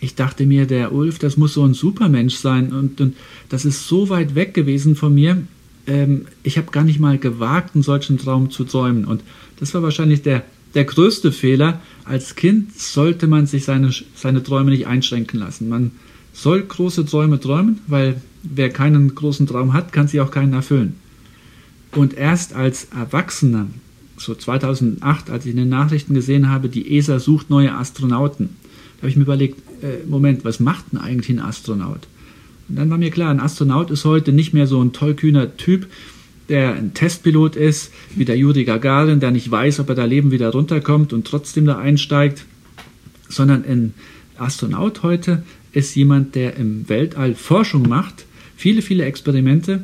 ich 0.01 0.15
dachte 0.15 0.47
mir, 0.47 0.65
der 0.65 0.91
Ulf, 0.93 1.19
das 1.19 1.37
muss 1.37 1.53
so 1.53 1.63
ein 1.63 1.75
Supermensch 1.75 2.35
sein 2.35 2.73
und, 2.73 2.99
und 2.99 3.15
das 3.49 3.65
ist 3.65 3.87
so 3.87 4.09
weit 4.09 4.33
weg 4.33 4.55
gewesen 4.55 4.95
von 4.95 5.13
mir. 5.13 5.43
Ähm, 5.85 6.25
ich 6.41 6.57
habe 6.57 6.71
gar 6.71 6.83
nicht 6.83 6.99
mal 6.99 7.19
gewagt, 7.19 7.75
einen 7.75 7.83
solchen 7.83 8.17
Traum 8.17 8.49
zu 8.49 8.63
träumen. 8.63 9.05
Und 9.05 9.21
das 9.59 9.75
war 9.75 9.83
wahrscheinlich 9.83 10.23
der, 10.23 10.43
der 10.73 10.85
größte 10.85 11.31
Fehler. 11.31 11.81
Als 12.03 12.35
Kind 12.35 12.75
sollte 12.75 13.27
man 13.27 13.45
sich 13.45 13.63
seine, 13.63 13.91
seine 14.15 14.41
Träume 14.41 14.71
nicht 14.71 14.87
einschränken 14.87 15.39
lassen. 15.39 15.69
Man 15.69 15.91
soll 16.33 16.63
große 16.63 17.05
Träume 17.05 17.39
träumen, 17.39 17.79
weil 17.85 18.19
wer 18.41 18.71
keinen 18.71 19.13
großen 19.13 19.45
Traum 19.45 19.73
hat, 19.73 19.93
kann 19.93 20.07
sich 20.07 20.19
auch 20.19 20.31
keinen 20.31 20.53
erfüllen. 20.53 20.95
Und 21.91 22.15
erst 22.15 22.53
als 22.53 22.85
Erwachsener, 22.85 23.67
so 24.17 24.33
2008, 24.33 25.29
als 25.29 25.45
ich 25.45 25.51
in 25.51 25.57
den 25.57 25.69
Nachrichten 25.69 26.15
gesehen 26.15 26.49
habe, 26.49 26.69
die 26.69 26.97
ESA 26.97 27.19
sucht 27.19 27.51
neue 27.51 27.75
Astronauten, 27.75 28.49
da 28.97 29.03
habe 29.03 29.09
ich 29.09 29.15
mir 29.15 29.23
überlegt, 29.23 29.61
äh, 29.81 30.05
Moment, 30.07 30.45
was 30.45 30.59
macht 30.59 30.91
denn 30.91 30.99
eigentlich 30.99 31.29
ein 31.29 31.39
Astronaut? 31.39 32.07
Und 32.69 32.77
dann 32.77 32.89
war 32.89 32.97
mir 32.97 33.11
klar, 33.11 33.31
ein 33.31 33.39
Astronaut 33.39 33.91
ist 33.91 34.05
heute 34.05 34.31
nicht 34.31 34.53
mehr 34.53 34.67
so 34.67 34.81
ein 34.81 34.93
tollkühner 34.93 35.57
Typ, 35.57 35.87
der 36.49 36.73
ein 36.73 36.93
Testpilot 36.93 37.55
ist, 37.55 37.91
wie 38.15 38.25
der 38.25 38.37
Juri 38.37 38.65
Gagarin, 38.65 39.19
der 39.19 39.31
nicht 39.31 39.49
weiß, 39.49 39.79
ob 39.79 39.89
er 39.89 39.95
da 39.95 40.05
Leben 40.05 40.31
wieder 40.31 40.49
runterkommt 40.49 41.13
und 41.13 41.25
trotzdem 41.25 41.65
da 41.65 41.77
einsteigt, 41.77 42.45
sondern 43.29 43.63
ein 43.65 43.93
Astronaut 44.37 45.03
heute 45.03 45.43
ist 45.71 45.95
jemand, 45.95 46.35
der 46.35 46.57
im 46.57 46.89
Weltall 46.89 47.35
Forschung 47.35 47.87
macht, 47.87 48.25
viele, 48.57 48.81
viele 48.81 49.05
Experimente. 49.05 49.83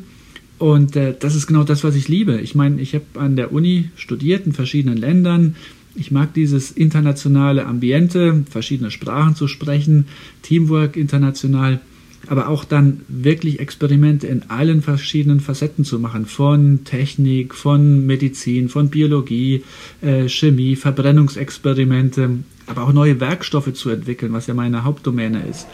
Und 0.57 0.95
äh, 0.95 1.13
das 1.17 1.35
ist 1.35 1.47
genau 1.47 1.63
das, 1.63 1.83
was 1.83 1.95
ich 1.95 2.07
liebe. 2.07 2.39
Ich 2.41 2.55
meine, 2.55 2.81
ich 2.81 2.95
habe 2.95 3.05
an 3.15 3.35
der 3.35 3.53
Uni 3.53 3.89
studiert 3.95 4.45
in 4.45 4.53
verschiedenen 4.53 4.97
Ländern, 4.97 5.55
ich 5.97 6.11
mag 6.11 6.33
dieses 6.33 6.71
internationale 6.71 7.65
Ambiente, 7.65 8.43
verschiedene 8.49 8.91
Sprachen 8.91 9.35
zu 9.35 9.47
sprechen, 9.47 10.05
Teamwork 10.43 10.95
international, 10.95 11.79
aber 12.27 12.49
auch 12.49 12.65
dann 12.65 13.01
wirklich 13.07 13.59
Experimente 13.59 14.27
in 14.27 14.43
allen 14.49 14.81
verschiedenen 14.81 15.39
Facetten 15.39 15.85
zu 15.85 15.99
machen, 15.99 16.25
von 16.25 16.83
Technik, 16.83 17.55
von 17.55 18.05
Medizin, 18.05 18.69
von 18.69 18.89
Biologie, 18.89 19.63
äh, 20.01 20.27
Chemie, 20.27 20.75
Verbrennungsexperimente, 20.75 22.29
aber 22.67 22.83
auch 22.83 22.93
neue 22.93 23.19
Werkstoffe 23.19 23.73
zu 23.73 23.89
entwickeln, 23.89 24.33
was 24.33 24.47
ja 24.47 24.53
meine 24.53 24.83
Hauptdomäne 24.83 25.43
ist. 25.49 25.67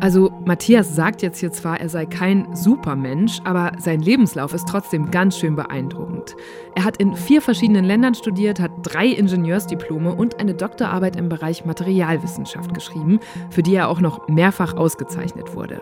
Also 0.00 0.30
Matthias 0.44 0.94
sagt 0.94 1.22
jetzt 1.22 1.38
hier 1.38 1.52
zwar, 1.52 1.80
er 1.80 1.88
sei 1.88 2.04
kein 2.04 2.54
Supermensch, 2.54 3.40
aber 3.44 3.72
sein 3.78 4.00
Lebenslauf 4.00 4.52
ist 4.52 4.68
trotzdem 4.68 5.10
ganz 5.10 5.38
schön 5.38 5.56
beeindruckend. 5.56 6.36
Er 6.74 6.84
hat 6.84 6.98
in 6.98 7.16
vier 7.16 7.40
verschiedenen 7.40 7.84
Ländern 7.84 8.14
studiert, 8.14 8.60
hat 8.60 8.72
drei 8.82 9.06
Ingenieursdiplome 9.06 10.14
und 10.14 10.38
eine 10.38 10.54
Doktorarbeit 10.54 11.16
im 11.16 11.30
Bereich 11.30 11.64
Materialwissenschaft 11.64 12.74
geschrieben, 12.74 13.20
für 13.48 13.62
die 13.62 13.74
er 13.74 13.88
auch 13.88 14.00
noch 14.00 14.28
mehrfach 14.28 14.76
ausgezeichnet 14.76 15.54
wurde. 15.54 15.80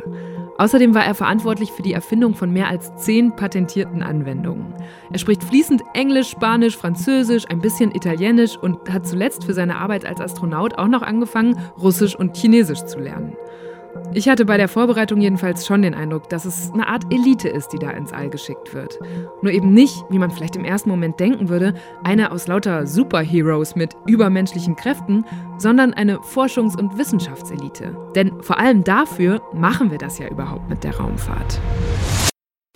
Außerdem 0.57 0.95
war 0.95 1.05
er 1.05 1.17
verantwortlich 1.17 1.73
für 1.73 1.83
die 1.83 1.93
Erfindung 1.93 2.35
von 2.35 2.53
mehr 2.53 2.69
als 2.69 2.95
zehn 2.97 3.35
patentierten 3.35 4.05
Anwendungen. 4.05 4.75
Er 5.13 5.19
spricht 5.19 5.43
fließend 5.43 5.83
Englisch, 5.95 6.31
Spanisch, 6.31 6.77
Französisch, 6.77 7.47
ein 7.51 7.61
bisschen 7.61 7.93
Italienisch 7.93 8.57
und 8.57 8.93
hat 8.93 9.07
zuletzt 9.07 9.45
für 9.45 9.55
seine 9.55 9.77
Arbeit 9.79 10.07
als 10.07 10.21
Astronaut 10.21 10.79
auch 10.79 10.87
noch 10.89 11.03
angefangen, 11.03 11.59
Russisch 11.83 12.15
und 12.15 12.37
Chinesisch 12.37 12.85
zu 12.85 13.01
lernen. 13.01 13.37
Ich 14.13 14.29
hatte 14.29 14.45
bei 14.45 14.57
der 14.57 14.69
Vorbereitung 14.69 15.21
jedenfalls 15.21 15.67
schon 15.67 15.83
den 15.83 15.95
Eindruck, 15.95 16.29
dass 16.29 16.45
es 16.45 16.71
eine 16.73 16.89
Art 16.89 17.05
Elite 17.13 17.49
ist, 17.49 17.69
die 17.69 17.79
da 17.79 17.91
ins 17.91 18.13
All 18.13 18.29
geschickt 18.29 18.75
wird. 18.75 18.99
Nur 19.43 19.53
eben 19.53 19.73
nicht, 19.73 19.95
wie 20.11 20.19
man 20.19 20.31
vielleicht 20.31 20.57
im 20.57 20.65
ersten 20.65 20.91
Moment 20.91 21.19
denken 21.19 21.49
würde, 21.49 21.75
eine 22.03 22.31
aus 22.31 22.47
lauter 22.47 22.87
Superheroes 22.87 23.75
mit 23.75 23.95
übermenschlichen 24.07 24.77
Kräften, 24.77 25.25
sondern 25.59 25.95
eine 25.95 26.19
Forschungs- 26.19 26.79
und 26.79 26.99
Wissenschaftselite. 26.99 27.97
Denn 28.15 28.43
vor 28.43 28.59
allem 28.59 28.85
dafür 28.85 29.41
machen 29.55 29.91
wir 29.91 29.99
das 29.99 30.19
ja 30.19 30.29
überhaupt 30.29 30.69
mit 30.69 30.85
der 30.85 30.97
Raumfahrt. 30.97 31.61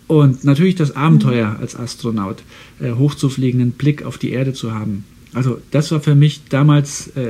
Und 0.07 0.43
natürlich 0.43 0.75
das 0.75 0.95
Abenteuer 0.95 1.57
als 1.59 1.75
Astronaut, 1.75 2.37
äh, 2.79 2.93
hochzufliegen, 2.93 3.61
einen 3.61 3.71
Blick 3.73 4.03
auf 4.03 4.17
die 4.17 4.31
Erde 4.31 4.53
zu 4.53 4.73
haben. 4.73 5.05
Also 5.33 5.61
das 5.69 5.91
war 5.91 5.99
für 5.99 6.15
mich 6.15 6.45
damals 6.49 7.15
äh, 7.15 7.29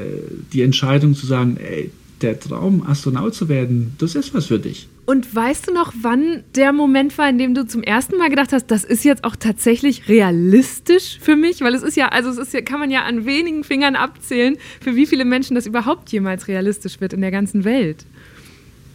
die 0.54 0.62
Entscheidung 0.62 1.14
zu 1.14 1.26
sagen, 1.26 1.58
ey, 1.58 1.92
der 2.22 2.40
Traum, 2.40 2.84
Astronaut 2.86 3.36
zu 3.36 3.50
werden, 3.50 3.96
das 3.98 4.16
ist 4.16 4.34
was 4.34 4.48
für 4.48 4.60
dich. 4.60 4.88
Und 5.06 5.34
weißt 5.34 5.68
du 5.68 5.74
noch, 5.74 5.92
wann 6.02 6.44
der 6.56 6.72
Moment 6.72 7.18
war, 7.18 7.28
in 7.28 7.40
dem 7.40 7.56
du 7.56 7.66
zum 7.66 7.82
ersten 7.82 8.18
Mal 8.18 8.30
gedacht 8.30 8.54
hast, 8.54 8.68
das 8.68 8.84
ist 8.84 9.04
jetzt 9.04 9.24
auch 9.24 9.36
tatsächlich 9.36 10.08
realistisch 10.08 11.18
für 11.20 11.36
mich? 11.36 11.62
Weil 11.62 11.74
es 11.74 11.82
ist 11.82 11.98
ja, 11.98 12.10
also 12.10 12.30
es 12.30 12.38
ist 12.38 12.54
ja, 12.54 12.62
kann 12.62 12.80
man 12.80 12.92
ja 12.92 13.04
an 13.04 13.26
wenigen 13.26 13.64
Fingern 13.64 13.96
abzählen, 13.96 14.58
für 14.80 14.96
wie 14.96 15.08
viele 15.08 15.26
Menschen 15.26 15.56
das 15.56 15.66
überhaupt 15.66 16.12
jemals 16.12 16.48
realistisch 16.48 17.02
wird 17.02 17.14
in 17.14 17.22
der 17.22 17.32
ganzen 17.32 17.64
Welt 17.64 18.06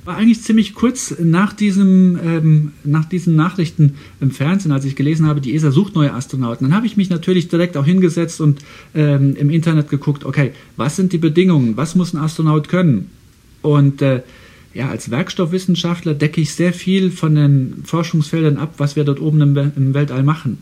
war 0.05 0.17
eigentlich 0.17 0.43
ziemlich 0.43 0.75
kurz 0.75 1.15
nach, 1.19 1.53
diesem, 1.53 2.19
ähm, 2.23 2.73
nach 2.85 3.07
diesen 3.07 3.37
Nachrichten 3.37 3.95
im 4.21 4.31
Fernsehen, 4.31 4.73
als 4.73 4.85
ich 4.85 4.97
gelesen 4.97 5.27
habe, 5.27 5.41
die 5.41 5.55
ESA 5.55 5.71
sucht 5.71 5.95
neue 5.95 6.13
Astronauten. 6.13 6.69
Dann 6.69 6.77
habe 6.77 6.87
ich 6.87 6.97
mich 6.97 7.11
natürlich 7.11 7.49
direkt 7.49 7.77
auch 7.77 7.85
hingesetzt 7.85 8.41
und 8.41 8.61
ähm, 8.95 9.35
im 9.37 9.51
Internet 9.51 9.89
geguckt, 9.89 10.25
okay, 10.25 10.53
was 10.77 10.97
sind 10.97 11.13
die 11.13 11.19
Bedingungen, 11.19 11.77
was 11.77 11.95
muss 11.95 12.13
ein 12.13 12.19
Astronaut 12.19 12.69
können? 12.69 13.11
Und 13.63 14.03
äh, 14.03 14.23
ja, 14.75 14.91
als 14.91 15.11
Werkstoffwissenschaftler 15.11 16.15
decke 16.15 16.41
ich 16.41 16.53
sehr 16.53 16.73
viel 16.73 17.11
von 17.11 17.35
den 17.35 17.83
Forschungsfeldern 17.85 18.59
ab, 18.59 18.75
was 18.79 18.97
wir 18.97 19.05
dort 19.05 19.21
oben 19.21 19.41
im, 19.41 19.57
im 19.57 19.95
Weltall 19.95 20.23
machen. 20.23 20.59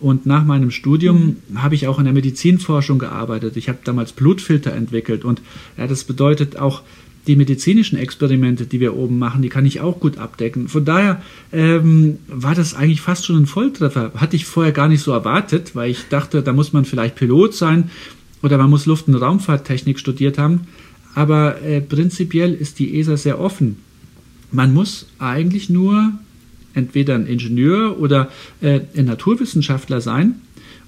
Und 0.00 0.26
nach 0.26 0.44
meinem 0.44 0.70
Studium 0.70 1.36
mhm. 1.48 1.62
habe 1.62 1.74
ich 1.74 1.88
auch 1.88 1.98
in 1.98 2.04
der 2.04 2.14
Medizinforschung 2.14 3.00
gearbeitet. 3.00 3.56
Ich 3.56 3.68
habe 3.68 3.78
damals 3.82 4.12
Blutfilter 4.12 4.72
entwickelt 4.72 5.24
und 5.24 5.42
ja, 5.76 5.88
das 5.88 6.04
bedeutet 6.04 6.56
auch 6.56 6.82
die 7.28 7.36
medizinischen 7.36 7.98
Experimente, 7.98 8.66
die 8.66 8.80
wir 8.80 8.96
oben 8.96 9.18
machen, 9.18 9.42
die 9.42 9.50
kann 9.50 9.66
ich 9.66 9.80
auch 9.80 10.00
gut 10.00 10.16
abdecken. 10.16 10.66
Von 10.66 10.86
daher 10.86 11.22
ähm, 11.52 12.18
war 12.26 12.54
das 12.54 12.74
eigentlich 12.74 13.02
fast 13.02 13.26
schon 13.26 13.36
ein 13.36 13.46
Volltreffer. 13.46 14.12
Hatte 14.16 14.34
ich 14.34 14.46
vorher 14.46 14.72
gar 14.72 14.88
nicht 14.88 15.02
so 15.02 15.12
erwartet, 15.12 15.76
weil 15.76 15.90
ich 15.90 16.08
dachte, 16.08 16.42
da 16.42 16.54
muss 16.54 16.72
man 16.72 16.86
vielleicht 16.86 17.16
Pilot 17.16 17.54
sein 17.54 17.90
oder 18.42 18.56
man 18.56 18.70
muss 18.70 18.86
Luft- 18.86 19.08
und 19.08 19.14
Raumfahrttechnik 19.14 19.98
studiert 19.98 20.38
haben. 20.38 20.62
Aber 21.14 21.60
äh, 21.62 21.82
prinzipiell 21.82 22.54
ist 22.54 22.78
die 22.78 22.98
ESA 22.98 23.18
sehr 23.18 23.38
offen. 23.38 23.76
Man 24.50 24.72
muss 24.72 25.06
eigentlich 25.18 25.68
nur 25.68 26.12
entweder 26.72 27.14
ein 27.14 27.26
Ingenieur 27.26 28.00
oder 28.00 28.30
äh, 28.62 28.80
ein 28.96 29.04
Naturwissenschaftler 29.04 30.00
sein 30.00 30.36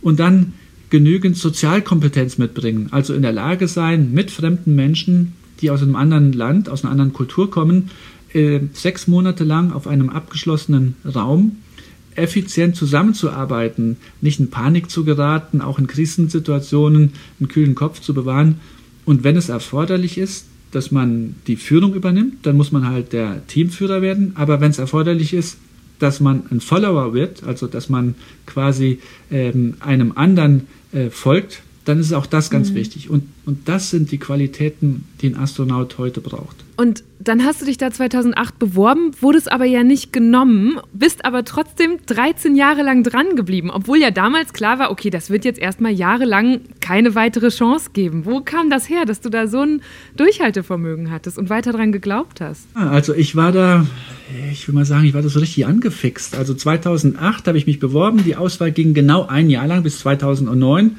und 0.00 0.18
dann 0.18 0.54
genügend 0.88 1.36
Sozialkompetenz 1.36 2.38
mitbringen, 2.38 2.88
also 2.90 3.12
in 3.12 3.22
der 3.22 3.32
Lage 3.32 3.68
sein, 3.68 4.12
mit 4.12 4.30
fremden 4.30 4.74
Menschen 4.74 5.34
die 5.60 5.70
aus 5.70 5.82
einem 5.82 5.96
anderen 5.96 6.32
Land, 6.32 6.68
aus 6.68 6.84
einer 6.84 6.92
anderen 6.92 7.12
Kultur 7.12 7.50
kommen, 7.50 7.90
äh, 8.32 8.60
sechs 8.72 9.06
Monate 9.08 9.44
lang 9.44 9.72
auf 9.72 9.86
einem 9.86 10.10
abgeschlossenen 10.10 10.96
Raum 11.04 11.56
effizient 12.14 12.76
zusammenzuarbeiten, 12.76 13.96
nicht 14.20 14.40
in 14.40 14.50
Panik 14.50 14.90
zu 14.90 15.04
geraten, 15.04 15.60
auch 15.60 15.78
in 15.78 15.86
Krisensituationen 15.86 17.12
einen 17.38 17.48
kühlen 17.48 17.74
Kopf 17.74 18.00
zu 18.00 18.14
bewahren. 18.14 18.60
Und 19.04 19.24
wenn 19.24 19.36
es 19.36 19.48
erforderlich 19.48 20.18
ist, 20.18 20.46
dass 20.70 20.90
man 20.90 21.36
die 21.46 21.56
Führung 21.56 21.94
übernimmt, 21.94 22.46
dann 22.46 22.56
muss 22.56 22.72
man 22.72 22.86
halt 22.86 23.12
der 23.12 23.46
Teamführer 23.46 24.02
werden. 24.02 24.32
Aber 24.36 24.60
wenn 24.60 24.70
es 24.70 24.78
erforderlich 24.78 25.32
ist, 25.32 25.58
dass 25.98 26.20
man 26.20 26.44
ein 26.50 26.60
Follower 26.60 27.12
wird, 27.12 27.44
also 27.44 27.66
dass 27.66 27.88
man 27.88 28.14
quasi 28.46 29.00
ähm, 29.30 29.74
einem 29.80 30.12
anderen 30.14 30.66
äh, 30.92 31.10
folgt, 31.10 31.62
dann 31.84 31.98
ist 31.98 32.12
auch 32.12 32.26
das 32.26 32.50
ganz 32.50 32.70
mhm. 32.70 32.74
wichtig. 32.74 33.10
Und, 33.10 33.24
und 33.46 33.68
das 33.68 33.90
sind 33.90 34.10
die 34.10 34.18
Qualitäten, 34.18 35.04
die 35.20 35.28
ein 35.28 35.36
Astronaut 35.36 35.96
heute 35.98 36.20
braucht. 36.20 36.56
Und 36.76 37.04
dann 37.18 37.44
hast 37.44 37.60
du 37.60 37.66
dich 37.66 37.76
da 37.76 37.90
2008 37.90 38.58
beworben, 38.58 39.10
wurdest 39.20 39.52
aber 39.52 39.66
ja 39.66 39.82
nicht 39.82 40.12
genommen, 40.12 40.78
bist 40.92 41.24
aber 41.24 41.44
trotzdem 41.44 41.98
13 42.06 42.54
Jahre 42.54 42.82
lang 42.82 43.02
dran 43.02 43.36
geblieben, 43.36 43.70
obwohl 43.70 43.98
ja 43.98 44.10
damals 44.10 44.54
klar 44.54 44.78
war, 44.78 44.90
okay, 44.90 45.10
das 45.10 45.28
wird 45.28 45.44
jetzt 45.44 45.58
erstmal 45.58 45.92
jahrelang 45.92 46.60
keine 46.80 47.14
weitere 47.14 47.48
Chance 47.48 47.90
geben. 47.92 48.24
Wo 48.24 48.40
kam 48.40 48.70
das 48.70 48.88
her, 48.88 49.04
dass 49.04 49.20
du 49.20 49.28
da 49.28 49.46
so 49.46 49.60
ein 49.60 49.82
Durchhaltevermögen 50.16 51.10
hattest 51.10 51.36
und 51.36 51.50
weiter 51.50 51.72
dran 51.72 51.92
geglaubt 51.92 52.40
hast? 52.40 52.66
Also 52.74 53.14
ich 53.14 53.36
war 53.36 53.52
da, 53.52 53.86
ich 54.50 54.66
will 54.66 54.74
mal 54.74 54.86
sagen, 54.86 55.04
ich 55.04 55.12
war 55.12 55.22
da 55.22 55.28
so 55.28 55.40
richtig 55.40 55.66
angefixt. 55.66 56.34
Also 56.36 56.54
2008 56.54 57.46
habe 57.46 57.58
ich 57.58 57.66
mich 57.66 57.78
beworben, 57.78 58.24
die 58.24 58.36
Auswahl 58.36 58.72
ging 58.72 58.94
genau 58.94 59.26
ein 59.26 59.50
Jahr 59.50 59.66
lang 59.66 59.82
bis 59.82 59.98
2009. 59.98 60.96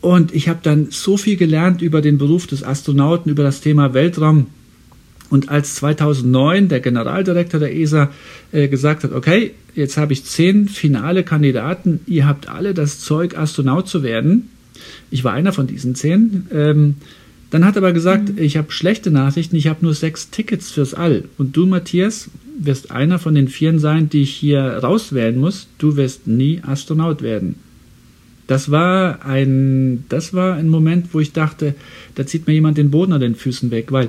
Und 0.00 0.34
ich 0.34 0.48
habe 0.48 0.60
dann 0.62 0.88
so 0.90 1.16
viel 1.16 1.36
gelernt 1.36 1.82
über 1.82 2.00
den 2.00 2.18
Beruf 2.18 2.46
des 2.46 2.62
Astronauten, 2.62 3.30
über 3.30 3.42
das 3.42 3.60
Thema 3.60 3.94
Weltraum. 3.94 4.46
Und 5.30 5.50
als 5.50 5.74
2009 5.76 6.68
der 6.68 6.80
Generaldirektor 6.80 7.60
der 7.60 7.76
ESA 7.76 8.10
äh, 8.52 8.68
gesagt 8.68 9.04
hat, 9.04 9.12
okay, 9.12 9.52
jetzt 9.74 9.98
habe 9.98 10.12
ich 10.12 10.24
zehn 10.24 10.68
finale 10.68 11.22
Kandidaten, 11.22 12.00
ihr 12.06 12.26
habt 12.26 12.48
alle 12.48 12.72
das 12.72 13.00
Zeug, 13.00 13.36
Astronaut 13.36 13.88
zu 13.88 14.02
werden. 14.02 14.50
Ich 15.10 15.24
war 15.24 15.32
einer 15.32 15.52
von 15.52 15.66
diesen 15.66 15.94
zehn. 15.94 16.46
Ähm, 16.50 16.94
dann 17.50 17.64
hat 17.64 17.76
er 17.76 17.82
aber 17.82 17.92
gesagt, 17.92 18.30
mhm. 18.30 18.38
ich 18.38 18.56
habe 18.56 18.72
schlechte 18.72 19.10
Nachrichten, 19.10 19.56
ich 19.56 19.66
habe 19.66 19.84
nur 19.84 19.94
sechs 19.94 20.30
Tickets 20.30 20.70
fürs 20.70 20.94
All. 20.94 21.24
Und 21.36 21.56
du, 21.56 21.66
Matthias, 21.66 22.30
wirst 22.58 22.90
einer 22.90 23.18
von 23.18 23.34
den 23.34 23.48
vieren 23.48 23.78
sein, 23.78 24.08
die 24.08 24.22
ich 24.22 24.30
hier 24.30 24.62
rauswählen 24.62 25.38
muss. 25.38 25.68
Du 25.78 25.96
wirst 25.96 26.26
nie 26.26 26.60
Astronaut 26.64 27.20
werden 27.20 27.56
das 28.48 28.70
war 28.70 29.24
ein, 29.24 30.04
das 30.08 30.34
war 30.34 30.54
ein 30.54 30.68
Moment, 30.68 31.08
wo 31.12 31.20
ich 31.20 31.32
dachte, 31.32 31.74
da 32.16 32.26
zieht 32.26 32.46
mir 32.46 32.54
jemand 32.54 32.78
den 32.78 32.90
Boden 32.90 33.12
an 33.12 33.20
den 33.20 33.36
Füßen 33.36 33.70
weg, 33.70 33.92
weil 33.92 34.08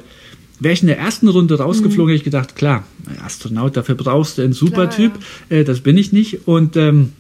wäre 0.60 0.74
ich 0.74 0.82
in 0.82 0.88
der 0.88 0.98
ersten 0.98 1.28
Runde 1.28 1.58
rausgeflogen, 1.58 2.06
mhm. 2.06 2.10
hätte 2.10 2.18
ich 2.18 2.24
gedacht, 2.24 2.56
klar, 2.56 2.86
Astronaut, 3.24 3.78
dafür 3.78 3.96
brauchst 3.96 4.38
du 4.38 4.42
einen 4.42 4.54
Supertyp, 4.54 5.12
ja. 5.50 5.58
äh, 5.58 5.64
das 5.64 5.82
bin 5.82 5.98
ich 5.98 6.14
nicht 6.14 6.48
und 6.48 6.78
ähm, 6.78 7.12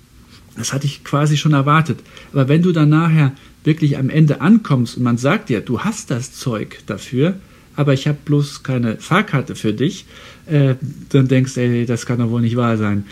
das 0.57 0.73
hatte 0.73 0.87
ich 0.87 1.03
quasi 1.03 1.37
schon 1.37 1.53
erwartet. 1.53 1.99
Aber 2.31 2.47
wenn 2.47 2.61
du 2.61 2.71
dann 2.71 2.89
nachher 2.89 3.33
wirklich 3.65 3.97
am 3.97 4.09
Ende 4.09 4.39
ankommst 4.39 4.97
und 4.97 5.03
man 5.03 5.17
sagt 5.17 5.49
dir, 5.49 5.59
du 5.59 5.81
hast 5.81 6.11
das 6.11 6.33
Zeug 6.33 6.79
dafür, 6.85 7.35
aber 7.75 7.93
ich 7.93 8.07
habe 8.07 8.17
bloß 8.23 8.63
keine 8.63 8.97
Fahrkarte 8.97 9.55
für 9.55 9.73
dich, 9.73 10.05
äh, 10.45 10.75
dann 11.09 11.27
denkst 11.27 11.55
du, 11.55 11.61
ey, 11.61 11.85
das 11.85 12.05
kann 12.05 12.19
doch 12.19 12.29
wohl 12.29 12.41
nicht 12.41 12.55
wahr 12.55 12.77
sein. 12.77 13.05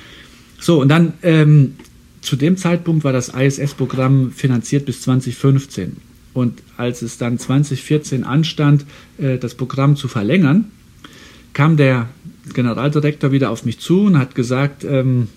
So, 0.59 0.81
und 0.81 0.89
dann 0.89 1.13
ähm, 1.23 1.75
zu 2.27 2.35
dem 2.35 2.57
Zeitpunkt 2.57 3.05
war 3.05 3.13
das 3.13 3.29
ISS-Programm 3.29 4.31
finanziert 4.31 4.85
bis 4.85 5.01
2015. 5.01 5.95
Und 6.33 6.61
als 6.75 7.01
es 7.01 7.17
dann 7.17 7.39
2014 7.39 8.25
anstand, 8.25 8.85
äh, 9.17 9.37
das 9.37 9.55
Programm 9.55 9.95
zu 9.95 10.09
verlängern, 10.09 10.65
kam 11.53 11.77
der 11.77 12.09
Generaldirektor 12.53 13.31
wieder 13.31 13.49
auf 13.49 13.63
mich 13.63 13.79
zu 13.79 14.01
und 14.01 14.17
hat 14.17 14.35
gesagt, 14.35 14.83
ähm, 14.83 15.29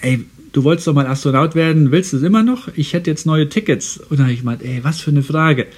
ey, 0.00 0.24
du 0.50 0.64
wolltest 0.64 0.88
doch 0.88 0.92
mal 0.92 1.06
Astronaut 1.06 1.54
werden, 1.54 1.92
willst 1.92 2.12
du 2.12 2.16
es 2.16 2.24
immer 2.24 2.42
noch? 2.42 2.66
Ich 2.74 2.94
hätte 2.94 3.10
jetzt 3.10 3.24
neue 3.24 3.48
Tickets. 3.48 3.98
Und 3.98 4.18
dann 4.18 4.26
habe 4.26 4.32
ich 4.32 4.40
gemeint, 4.40 4.62
ey, 4.62 4.80
was 4.82 5.00
für 5.00 5.12
eine 5.12 5.22
Frage. 5.22 5.68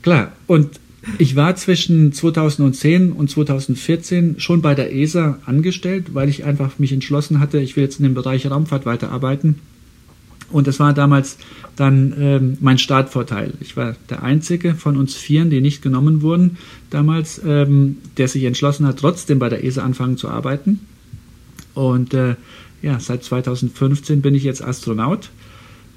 Klar, 0.00 0.32
und 0.46 0.80
ich 1.18 1.36
war 1.36 1.54
zwischen 1.56 2.12
2010 2.12 3.12
und 3.12 3.30
2014 3.30 4.40
schon 4.40 4.60
bei 4.62 4.74
der 4.74 4.94
ESA 4.94 5.38
angestellt, 5.46 6.14
weil 6.14 6.28
ich 6.28 6.44
einfach 6.44 6.78
mich 6.78 6.92
entschlossen 6.92 7.40
hatte, 7.40 7.58
ich 7.58 7.76
will 7.76 7.84
jetzt 7.84 7.98
in 7.98 8.04
dem 8.04 8.14
Bereich 8.14 8.50
Raumfahrt 8.50 8.86
weiterarbeiten. 8.86 9.60
Und 10.50 10.66
das 10.66 10.78
war 10.78 10.92
damals 10.92 11.38
dann 11.74 12.14
ähm, 12.18 12.58
mein 12.60 12.78
Startvorteil. 12.78 13.54
Ich 13.60 13.76
war 13.76 13.96
der 14.10 14.22
einzige 14.22 14.74
von 14.74 14.96
uns 14.96 15.14
Vieren, 15.14 15.50
die 15.50 15.60
nicht 15.60 15.82
genommen 15.82 16.22
wurden 16.22 16.58
damals, 16.90 17.40
ähm, 17.44 17.98
der 18.16 18.28
sich 18.28 18.44
entschlossen 18.44 18.86
hat, 18.86 18.98
trotzdem 18.98 19.38
bei 19.38 19.48
der 19.48 19.64
ESA 19.64 19.82
anfangen 19.82 20.16
zu 20.16 20.28
arbeiten. 20.28 20.80
Und 21.74 22.14
äh, 22.14 22.36
ja, 22.82 23.00
seit 23.00 23.24
2015 23.24 24.22
bin 24.22 24.34
ich 24.34 24.44
jetzt 24.44 24.62
Astronaut 24.62 25.30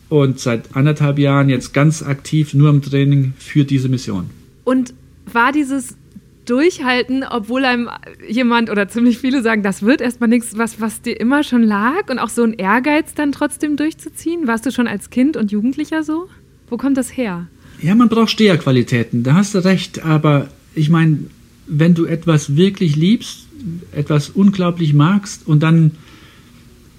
und 0.10 0.40
seit 0.40 0.76
anderthalb 0.76 1.20
Jahren 1.20 1.50
jetzt 1.50 1.74
ganz 1.74 2.02
aktiv 2.02 2.54
nur 2.54 2.70
im 2.70 2.82
Training 2.82 3.34
für 3.38 3.64
diese 3.64 3.90
Mission. 3.90 4.32
Und 4.70 4.94
war 5.26 5.52
dieses 5.52 5.98
Durchhalten, 6.46 7.24
obwohl 7.28 7.66
einem 7.66 7.90
jemand 8.28 8.70
oder 8.70 8.88
ziemlich 8.88 9.18
viele 9.18 9.42
sagen, 9.42 9.64
das 9.64 9.82
wird 9.82 10.00
erstmal 10.00 10.30
nichts, 10.30 10.60
was, 10.60 10.80
was 10.80 11.02
dir 11.02 11.20
immer 11.20 11.42
schon 11.42 11.64
lag 11.64 12.08
und 12.12 12.20
auch 12.20 12.30
so 12.30 12.44
ein 12.44 12.54
Ehrgeiz 12.54 13.16
dann 13.16 13.32
trotzdem 13.32 13.78
durchzuziehen? 13.78 14.46
Warst 14.46 14.68
du 14.68 14.72
schon 14.72 14.88
als 14.88 15.10
Kind 15.10 15.38
und 15.38 15.52
Jugendlicher 15.52 16.04
so? 16.04 16.28
Wo 16.70 16.78
kommt 16.78 16.98
das 16.98 17.18
her? 17.18 17.48
Ja, 17.82 17.96
man 17.96 18.10
braucht 18.10 18.30
Steherqualitäten, 18.30 19.24
da 19.24 19.34
hast 19.34 19.56
du 19.56 19.66
recht, 19.66 20.06
aber 20.06 20.50
ich 20.76 20.92
meine, 20.92 21.18
wenn 21.66 21.96
du 21.96 22.06
etwas 22.06 22.56
wirklich 22.56 22.96
liebst, 22.96 23.48
etwas 23.92 24.30
unglaublich 24.30 24.94
magst 24.94 25.48
und 25.48 25.64
dann 25.64 25.94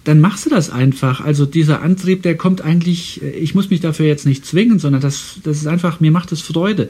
dann 0.04 0.20
machst 0.20 0.46
du 0.46 0.50
das 0.50 0.70
einfach. 0.70 1.20
Also 1.20 1.46
dieser 1.46 1.82
Antrieb, 1.82 2.22
der 2.22 2.36
kommt 2.36 2.62
eigentlich, 2.62 3.22
ich 3.22 3.54
muss 3.54 3.70
mich 3.70 3.80
dafür 3.80 4.06
jetzt 4.06 4.26
nicht 4.26 4.46
zwingen, 4.46 4.78
sondern 4.78 5.02
das, 5.02 5.40
das 5.42 5.58
ist 5.58 5.66
einfach, 5.66 6.00
mir 6.00 6.10
macht 6.10 6.32
es 6.32 6.40
Freude. 6.40 6.88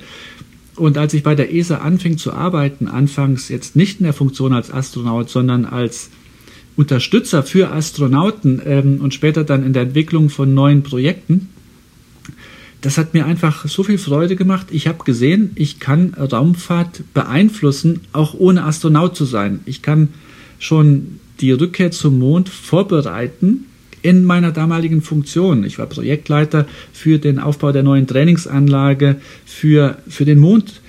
Und 0.80 0.96
als 0.96 1.12
ich 1.12 1.22
bei 1.22 1.34
der 1.34 1.52
ESA 1.52 1.76
anfing 1.76 2.16
zu 2.16 2.32
arbeiten, 2.32 2.88
anfangs 2.88 3.50
jetzt 3.50 3.76
nicht 3.76 4.00
in 4.00 4.04
der 4.04 4.14
Funktion 4.14 4.54
als 4.54 4.72
Astronaut, 4.72 5.28
sondern 5.28 5.66
als 5.66 6.08
Unterstützer 6.74 7.42
für 7.42 7.70
Astronauten 7.70 8.62
ähm, 8.64 9.00
und 9.02 9.12
später 9.12 9.44
dann 9.44 9.62
in 9.62 9.74
der 9.74 9.82
Entwicklung 9.82 10.30
von 10.30 10.54
neuen 10.54 10.82
Projekten, 10.82 11.50
das 12.80 12.96
hat 12.96 13.12
mir 13.12 13.26
einfach 13.26 13.68
so 13.68 13.82
viel 13.82 13.98
Freude 13.98 14.36
gemacht. 14.36 14.68
Ich 14.70 14.86
habe 14.88 15.04
gesehen, 15.04 15.50
ich 15.54 15.80
kann 15.80 16.14
Raumfahrt 16.14 17.04
beeinflussen, 17.12 18.00
auch 18.14 18.32
ohne 18.32 18.64
Astronaut 18.64 19.14
zu 19.14 19.26
sein. 19.26 19.60
Ich 19.66 19.82
kann 19.82 20.08
schon 20.58 21.20
die 21.40 21.52
Rückkehr 21.52 21.90
zum 21.90 22.18
Mond 22.18 22.48
vorbereiten 22.48 23.66
in 24.02 24.24
meiner 24.24 24.52
damaligen 24.52 25.02
Funktion. 25.02 25.64
Ich 25.64 25.78
war 25.78 25.86
Projektleiter 25.86 26.66
für 26.92 27.18
den 27.18 27.38
Aufbau 27.38 27.72
der 27.72 27.82
neuen 27.82 28.06
Trainingsanlage 28.06 29.16
für, 29.44 29.98
für 30.08 30.24
den 30.24 30.38
Mond. 30.38 30.80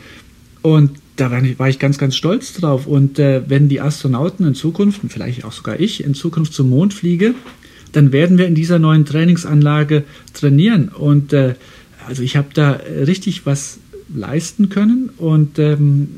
Und 0.61 0.91
da 1.15 1.31
war 1.31 1.69
ich 1.69 1.79
ganz, 1.79 1.97
ganz 1.97 2.15
stolz 2.15 2.53
drauf. 2.53 2.87
Und 2.87 3.19
äh, 3.19 3.43
wenn 3.47 3.69
die 3.69 3.81
Astronauten 3.81 4.45
in 4.47 4.55
Zukunft, 4.55 5.01
vielleicht 5.09 5.43
auch 5.45 5.51
sogar 5.51 5.79
ich, 5.79 6.03
in 6.03 6.13
Zukunft 6.13 6.53
zum 6.53 6.69
Mond 6.69 6.93
fliege, 6.93 7.35
dann 7.91 8.11
werden 8.11 8.37
wir 8.37 8.47
in 8.47 8.55
dieser 8.55 8.79
neuen 8.79 9.05
Trainingsanlage 9.05 10.03
trainieren. 10.33 10.89
Und 10.89 11.33
äh, 11.33 11.55
also 12.07 12.23
ich 12.23 12.37
habe 12.37 12.47
da 12.53 12.71
richtig 12.71 13.45
was 13.45 13.79
leisten 14.13 14.69
können 14.69 15.09
und 15.17 15.59
ähm, 15.59 16.09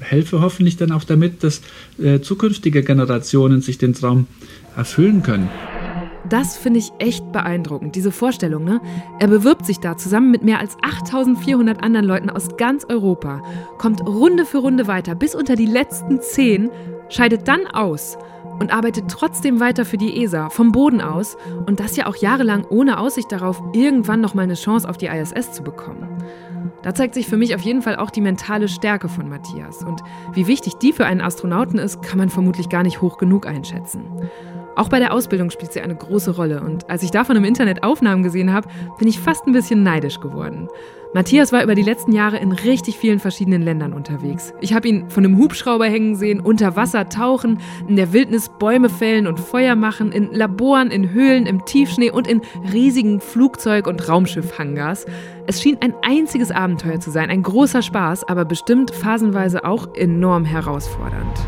helfe 0.00 0.40
hoffentlich 0.40 0.76
dann 0.76 0.92
auch 0.92 1.04
damit, 1.04 1.42
dass 1.42 1.62
äh, 1.98 2.20
zukünftige 2.20 2.82
Generationen 2.82 3.62
sich 3.62 3.78
den 3.78 3.94
Traum 3.94 4.26
erfüllen 4.76 5.22
können. 5.22 5.48
Das 6.30 6.56
finde 6.56 6.78
ich 6.78 6.92
echt 7.00 7.32
beeindruckend, 7.32 7.96
diese 7.96 8.12
Vorstellung. 8.12 8.62
Ne? 8.62 8.80
Er 9.18 9.26
bewirbt 9.26 9.66
sich 9.66 9.80
da 9.80 9.96
zusammen 9.96 10.30
mit 10.30 10.44
mehr 10.44 10.60
als 10.60 10.76
8400 10.80 11.82
anderen 11.82 12.06
Leuten 12.06 12.30
aus 12.30 12.56
ganz 12.56 12.84
Europa, 12.84 13.42
kommt 13.78 14.06
Runde 14.06 14.46
für 14.46 14.58
Runde 14.58 14.86
weiter 14.86 15.16
bis 15.16 15.34
unter 15.34 15.56
die 15.56 15.66
letzten 15.66 16.20
zehn, 16.20 16.70
scheidet 17.08 17.48
dann 17.48 17.66
aus 17.66 18.16
und 18.60 18.72
arbeitet 18.72 19.06
trotzdem 19.08 19.58
weiter 19.58 19.84
für 19.84 19.96
die 19.96 20.22
ESA 20.22 20.50
vom 20.50 20.70
Boden 20.70 21.00
aus 21.00 21.36
und 21.66 21.80
das 21.80 21.96
ja 21.96 22.06
auch 22.06 22.16
jahrelang 22.16 22.64
ohne 22.64 22.98
Aussicht 23.00 23.32
darauf, 23.32 23.60
irgendwann 23.72 24.20
noch 24.20 24.34
mal 24.34 24.42
eine 24.42 24.54
Chance 24.54 24.88
auf 24.88 24.98
die 24.98 25.06
ISS 25.06 25.52
zu 25.52 25.64
bekommen. 25.64 26.06
Da 26.82 26.94
zeigt 26.94 27.14
sich 27.14 27.26
für 27.26 27.36
mich 27.36 27.54
auf 27.54 27.60
jeden 27.60 27.82
Fall 27.82 27.96
auch 27.96 28.10
die 28.10 28.20
mentale 28.20 28.68
Stärke 28.68 29.08
von 29.08 29.28
Matthias 29.28 29.82
und 29.82 30.00
wie 30.32 30.46
wichtig 30.46 30.76
die 30.76 30.92
für 30.92 31.06
einen 31.06 31.20
Astronauten 31.20 31.78
ist, 31.78 32.02
kann 32.02 32.18
man 32.18 32.30
vermutlich 32.30 32.68
gar 32.68 32.84
nicht 32.84 33.00
hoch 33.00 33.18
genug 33.18 33.46
einschätzen. 33.46 34.04
Auch 34.76 34.88
bei 34.88 34.98
der 34.98 35.12
Ausbildung 35.12 35.50
spielt 35.50 35.72
sie 35.72 35.80
eine 35.80 35.96
große 35.96 36.36
Rolle 36.36 36.60
und 36.62 36.88
als 36.88 37.02
ich 37.02 37.10
davon 37.10 37.36
im 37.36 37.44
Internet 37.44 37.82
Aufnahmen 37.82 38.22
gesehen 38.22 38.52
habe, 38.52 38.68
bin 38.98 39.08
ich 39.08 39.18
fast 39.18 39.46
ein 39.46 39.52
bisschen 39.52 39.82
neidisch 39.82 40.20
geworden. 40.20 40.68
Matthias 41.12 41.50
war 41.50 41.64
über 41.64 41.74
die 41.74 41.82
letzten 41.82 42.12
Jahre 42.12 42.38
in 42.38 42.52
richtig 42.52 42.96
vielen 42.96 43.18
verschiedenen 43.18 43.62
Ländern 43.62 43.92
unterwegs. 43.92 44.54
Ich 44.60 44.74
habe 44.74 44.86
ihn 44.86 45.10
von 45.10 45.24
einem 45.24 45.38
Hubschrauber 45.38 45.86
hängen 45.86 46.14
sehen, 46.14 46.38
unter 46.38 46.76
Wasser 46.76 47.08
tauchen, 47.08 47.58
in 47.88 47.96
der 47.96 48.12
Wildnis 48.12 48.48
Bäume 48.60 48.88
fällen 48.88 49.26
und 49.26 49.40
Feuer 49.40 49.74
machen, 49.74 50.12
in 50.12 50.32
Laboren, 50.32 50.92
in 50.92 51.10
Höhlen, 51.10 51.46
im 51.46 51.64
Tiefschnee 51.64 52.12
und 52.12 52.28
in 52.28 52.40
riesigen 52.72 53.20
Flugzeug- 53.20 53.88
und 53.88 54.08
Raumschiff-Hangars. 54.08 55.04
Es 55.48 55.60
schien 55.60 55.78
ein 55.80 55.94
einziges 56.02 56.52
Abenteuer 56.52 57.00
zu 57.00 57.10
sein, 57.10 57.28
ein 57.28 57.42
großer 57.42 57.82
Spaß, 57.82 58.28
aber 58.28 58.44
bestimmt 58.44 58.92
phasenweise 58.92 59.64
auch 59.64 59.96
enorm 59.96 60.44
herausfordernd. 60.44 61.40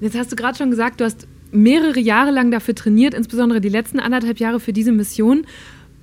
Jetzt 0.00 0.18
hast 0.18 0.30
du 0.30 0.36
gerade 0.36 0.58
schon 0.58 0.70
gesagt, 0.70 1.00
du 1.00 1.04
hast 1.04 1.26
mehrere 1.54 2.00
Jahre 2.00 2.30
lang 2.30 2.50
dafür 2.50 2.74
trainiert, 2.74 3.14
insbesondere 3.14 3.60
die 3.60 3.68
letzten 3.68 4.00
anderthalb 4.00 4.38
Jahre 4.38 4.60
für 4.60 4.72
diese 4.72 4.92
Mission. 4.92 5.46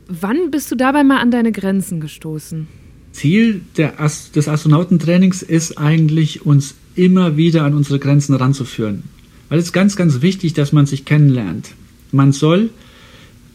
Wann 0.07 0.51
bist 0.51 0.71
du 0.71 0.75
dabei 0.75 1.03
mal 1.03 1.17
an 1.17 1.31
deine 1.31 1.51
Grenzen 1.51 1.99
gestoßen? 1.99 2.67
Ziel 3.11 3.61
Ast 3.97 4.35
des 4.35 4.47
Astronautentrainings 4.47 5.41
ist 5.41 5.77
eigentlich, 5.77 6.45
uns 6.45 6.75
immer 6.95 7.37
wieder 7.37 7.63
an 7.63 7.73
unsere 7.73 7.99
Grenzen 7.99 8.35
ranzuführen. 8.35 9.03
Weil 9.49 9.59
es 9.59 9.65
ist 9.65 9.73
ganz, 9.73 9.95
ganz 9.95 10.21
wichtig, 10.21 10.53
dass 10.53 10.71
man 10.71 10.85
sich 10.85 11.05
kennenlernt. 11.05 11.71
Man 12.11 12.31
soll 12.31 12.69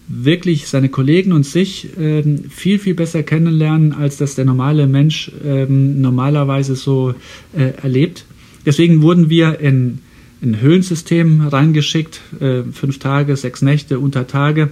wirklich 0.09 0.69
seine 0.69 0.89
Kollegen 0.89 1.33
und 1.33 1.45
sich 1.45 1.89
ähm, 1.99 2.45
viel, 2.51 2.79
viel 2.79 2.95
besser 2.95 3.23
kennenlernen, 3.23 3.93
als 3.93 4.19
das 4.19 4.35
der 4.35 4.45
normale 4.45 4.87
Mensch 4.87 5.33
ähm, 5.45 6.01
normalerweise 6.01 6.77
so 6.77 7.15
äh, 7.57 7.73
erlebt. 7.83 8.25
Deswegen 8.65 9.03
wurden 9.03 9.31
wir 9.31 9.59
in 9.61 9.99
ein 10.43 10.61
Höhlensystem 10.61 11.49
reingeschickt, 11.49 12.21
äh, 12.41 12.63
fünf 12.73 12.99
Tage, 12.99 13.37
sechs 13.37 13.63
Nächte, 13.63 13.99
unter 13.99 14.27
Tage. 14.27 14.71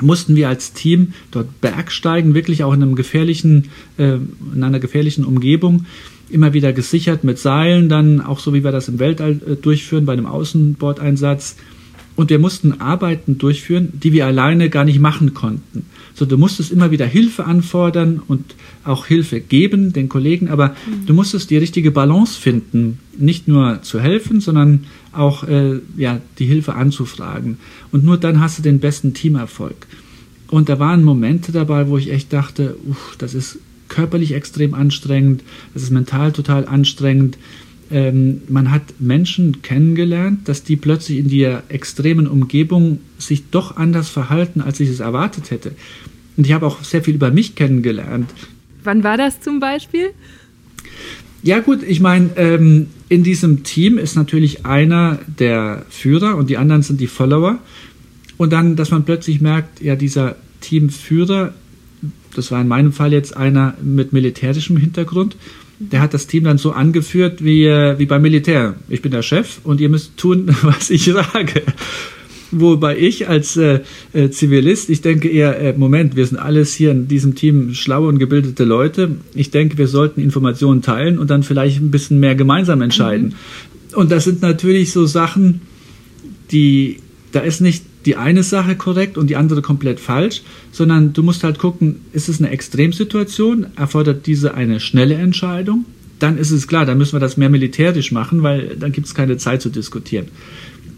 Mussten 0.00 0.36
wir 0.36 0.48
als 0.48 0.72
Team 0.72 1.14
dort 1.30 1.60
bergsteigen, 1.60 2.34
wirklich 2.34 2.64
auch 2.64 2.74
in 2.74 2.82
einem 2.82 2.96
gefährlichen, 2.96 3.70
äh, 3.96 4.18
in 4.54 4.62
einer 4.62 4.80
gefährlichen 4.80 5.24
Umgebung, 5.24 5.86
immer 6.28 6.52
wieder 6.52 6.72
gesichert 6.72 7.24
mit 7.24 7.38
Seilen, 7.38 7.88
dann 7.88 8.20
auch 8.20 8.40
so 8.40 8.52
wie 8.52 8.64
wir 8.64 8.72
das 8.72 8.88
im 8.88 8.98
Weltall 8.98 9.40
äh, 9.46 9.56
durchführen 9.56 10.04
bei 10.04 10.12
einem 10.12 10.26
Außenbordeinsatz. 10.26 11.56
Und 12.16 12.30
wir 12.30 12.38
mussten 12.38 12.80
Arbeiten 12.80 13.38
durchführen, 13.38 13.88
die 13.92 14.12
wir 14.12 14.26
alleine 14.26 14.70
gar 14.70 14.84
nicht 14.84 15.00
machen 15.00 15.34
konnten. 15.34 15.86
So, 16.14 16.24
du 16.26 16.38
musstest 16.38 16.70
immer 16.70 16.92
wieder 16.92 17.06
Hilfe 17.06 17.44
anfordern 17.44 18.22
und 18.28 18.54
auch 18.84 19.06
Hilfe 19.06 19.40
geben 19.40 19.92
den 19.92 20.08
Kollegen, 20.08 20.48
aber 20.48 20.68
mhm. 20.68 21.06
du 21.06 21.14
musstest 21.14 21.50
die 21.50 21.56
richtige 21.56 21.90
Balance 21.90 22.38
finden, 22.38 23.00
nicht 23.18 23.48
nur 23.48 23.82
zu 23.82 24.00
helfen, 24.00 24.40
sondern 24.40 24.84
auch 25.12 25.42
äh, 25.42 25.80
ja, 25.96 26.20
die 26.38 26.46
Hilfe 26.46 26.74
anzufragen. 26.74 27.58
Und 27.90 28.04
nur 28.04 28.16
dann 28.16 28.40
hast 28.40 28.58
du 28.58 28.62
den 28.62 28.78
besten 28.78 29.12
Teamerfolg. 29.12 29.86
Und 30.48 30.68
da 30.68 30.78
waren 30.78 31.02
Momente 31.02 31.50
dabei, 31.50 31.88
wo 31.88 31.98
ich 31.98 32.12
echt 32.12 32.32
dachte, 32.32 32.76
uff, 32.86 33.16
das 33.18 33.34
ist 33.34 33.58
körperlich 33.88 34.34
extrem 34.34 34.74
anstrengend, 34.74 35.42
das 35.72 35.82
ist 35.82 35.90
mental 35.90 36.32
total 36.32 36.66
anstrengend. 36.66 37.38
Ähm, 37.90 38.42
man 38.48 38.70
hat 38.70 38.82
Menschen 38.98 39.62
kennengelernt, 39.62 40.48
dass 40.48 40.62
die 40.62 40.76
plötzlich 40.76 41.18
in 41.18 41.28
der 41.28 41.64
extremen 41.68 42.26
Umgebung 42.26 43.00
sich 43.18 43.50
doch 43.50 43.76
anders 43.76 44.08
verhalten, 44.08 44.60
als 44.60 44.80
ich 44.80 44.88
es 44.88 45.00
erwartet 45.00 45.50
hätte. 45.50 45.72
Und 46.36 46.46
ich 46.46 46.52
habe 46.52 46.66
auch 46.66 46.82
sehr 46.82 47.02
viel 47.02 47.14
über 47.14 47.30
mich 47.30 47.54
kennengelernt. 47.54 48.30
Wann 48.82 49.04
war 49.04 49.16
das 49.16 49.40
zum 49.40 49.60
Beispiel? 49.60 50.10
Ja 51.42 51.60
gut, 51.60 51.82
ich 51.82 52.00
meine, 52.00 52.30
ähm, 52.36 52.86
in 53.08 53.22
diesem 53.22 53.64
Team 53.64 53.98
ist 53.98 54.16
natürlich 54.16 54.64
einer 54.64 55.18
der 55.26 55.84
Führer 55.90 56.36
und 56.36 56.48
die 56.48 56.56
anderen 56.56 56.82
sind 56.82 57.00
die 57.00 57.06
Follower. 57.06 57.58
Und 58.36 58.52
dann, 58.52 58.76
dass 58.76 58.90
man 58.90 59.04
plötzlich 59.04 59.40
merkt, 59.40 59.82
ja, 59.82 59.94
dieser 59.94 60.36
Teamführer, 60.60 61.52
das 62.34 62.50
war 62.50 62.60
in 62.60 62.68
meinem 62.68 62.92
Fall 62.92 63.12
jetzt 63.12 63.36
einer 63.36 63.74
mit 63.82 64.12
militärischem 64.12 64.76
Hintergrund, 64.76 65.36
der 65.78 66.00
hat 66.00 66.14
das 66.14 66.26
Team 66.26 66.44
dann 66.44 66.58
so 66.58 66.72
angeführt 66.72 67.44
wie, 67.44 67.64
äh, 67.64 67.98
wie 67.98 68.06
beim 68.06 68.22
Militär. 68.22 68.74
Ich 68.88 69.02
bin 69.02 69.12
der 69.12 69.22
Chef 69.22 69.58
und 69.64 69.80
ihr 69.80 69.88
müsst 69.88 70.16
tun, 70.16 70.54
was 70.62 70.90
ich 70.90 71.04
sage. 71.04 71.62
Wobei 72.50 72.96
ich 72.96 73.28
als 73.28 73.56
äh, 73.56 73.80
äh, 74.12 74.30
Zivilist, 74.30 74.88
ich 74.88 75.00
denke 75.00 75.28
eher, 75.28 75.58
äh, 75.58 75.72
Moment, 75.76 76.14
wir 76.14 76.24
sind 76.24 76.38
alles 76.38 76.72
hier 76.74 76.92
in 76.92 77.08
diesem 77.08 77.34
Team 77.34 77.74
schlaue 77.74 78.08
und 78.08 78.18
gebildete 78.18 78.64
Leute. 78.64 79.16
Ich 79.34 79.50
denke, 79.50 79.76
wir 79.76 79.88
sollten 79.88 80.20
Informationen 80.20 80.80
teilen 80.80 81.18
und 81.18 81.30
dann 81.30 81.42
vielleicht 81.42 81.80
ein 81.80 81.90
bisschen 81.90 82.20
mehr 82.20 82.36
gemeinsam 82.36 82.80
entscheiden. 82.80 83.34
Mhm. 83.90 83.96
Und 83.96 84.12
das 84.12 84.24
sind 84.24 84.42
natürlich 84.42 84.92
so 84.92 85.06
Sachen, 85.06 85.62
die, 86.52 86.98
da 87.32 87.40
ist 87.40 87.60
nicht 87.60 87.84
die 88.04 88.16
eine 88.16 88.42
Sache 88.42 88.76
korrekt 88.76 89.16
und 89.18 89.28
die 89.28 89.36
andere 89.36 89.62
komplett 89.62 90.00
falsch, 90.00 90.42
sondern 90.72 91.12
du 91.12 91.22
musst 91.22 91.44
halt 91.44 91.58
gucken, 91.58 92.00
ist 92.12 92.28
es 92.28 92.38
eine 92.38 92.50
Extremsituation, 92.50 93.66
erfordert 93.76 94.26
diese 94.26 94.54
eine 94.54 94.80
schnelle 94.80 95.14
Entscheidung, 95.14 95.84
dann 96.18 96.38
ist 96.38 96.50
es 96.50 96.68
klar, 96.68 96.86
dann 96.86 96.98
müssen 96.98 97.14
wir 97.14 97.20
das 97.20 97.36
mehr 97.36 97.50
militärisch 97.50 98.12
machen, 98.12 98.42
weil 98.42 98.76
dann 98.78 98.92
gibt 98.92 99.06
es 99.06 99.14
keine 99.14 99.36
Zeit 99.36 99.62
zu 99.62 99.68
diskutieren. 99.68 100.28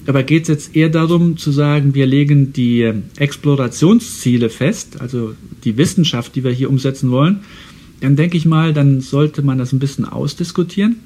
Aber 0.07 0.23
geht 0.23 0.43
es 0.43 0.49
jetzt 0.49 0.77
eher 0.77 0.89
darum 0.89 1.37
zu 1.37 1.51
sagen, 1.51 1.95
wir 1.95 2.07
legen 2.07 2.53
die 2.53 2.83
ähm, 2.83 3.05
Explorationsziele 3.17 4.51
fest, 4.51 5.01
also 5.01 5.35
die 5.65 5.77
Wissenschaft, 5.77 6.37
die 6.37 6.45
wir 6.45 6.53
hier 6.53 6.71
umsetzen 6.71 7.11
wollen, 7.11 7.41
dann 8.01 8.15
denke 8.15 8.37
ich 8.37 8.45
mal, 8.45 8.73
dann 8.73 9.01
sollte 9.01 9.43
man 9.43 9.59
das 9.59 9.73
ein 9.73 9.79
bisschen 9.79 10.05
ausdiskutieren 10.05 10.97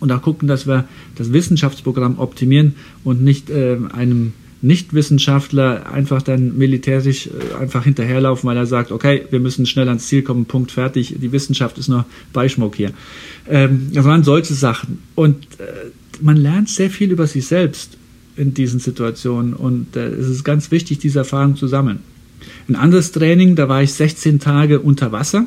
und 0.00 0.10
auch 0.12 0.22
gucken, 0.22 0.48
dass 0.48 0.66
wir 0.66 0.88
das 1.16 1.32
Wissenschaftsprogramm 1.32 2.18
optimieren 2.18 2.76
und 3.02 3.22
nicht 3.22 3.50
äh, 3.50 3.78
einem 3.92 4.32
Nichtwissenschaftler 4.64 5.92
einfach 5.92 6.22
dann 6.22 6.56
militärisch 6.56 7.26
äh, 7.26 7.60
einfach 7.60 7.84
hinterherlaufen, 7.84 8.48
weil 8.48 8.56
er 8.56 8.66
sagt, 8.66 8.92
okay, 8.92 9.26
wir 9.30 9.40
müssen 9.40 9.66
schnell 9.66 9.88
ans 9.88 10.06
Ziel 10.06 10.22
kommen, 10.22 10.46
Punkt, 10.46 10.72
fertig, 10.72 11.14
die 11.20 11.32
Wissenschaft 11.32 11.76
ist 11.78 11.88
nur 11.88 12.06
Beischmuck 12.32 12.74
hier. 12.74 12.92
Ähm, 13.48 13.88
sondern 13.92 14.24
solche 14.24 14.54
Sachen. 14.54 15.00
Und 15.14 15.44
äh, 15.60 15.90
man 16.20 16.36
lernt 16.36 16.70
sehr 16.70 16.90
viel 16.90 17.10
über 17.10 17.26
sich 17.26 17.46
selbst 17.46 17.98
in 18.36 18.54
diesen 18.54 18.80
Situationen 18.80 19.52
und 19.52 19.96
äh, 19.96 20.08
es 20.08 20.28
ist 20.28 20.44
ganz 20.44 20.70
wichtig, 20.70 20.98
diese 20.98 21.20
Erfahrung 21.20 21.56
zu 21.56 21.66
sammeln. 21.66 22.00
Ein 22.68 22.76
anderes 22.76 23.12
Training, 23.12 23.56
da 23.56 23.68
war 23.68 23.82
ich 23.82 23.92
16 23.92 24.40
Tage 24.40 24.80
unter 24.80 25.12
Wasser 25.12 25.46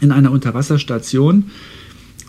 in 0.00 0.10
einer 0.10 0.32
Unterwasserstation 0.32 1.50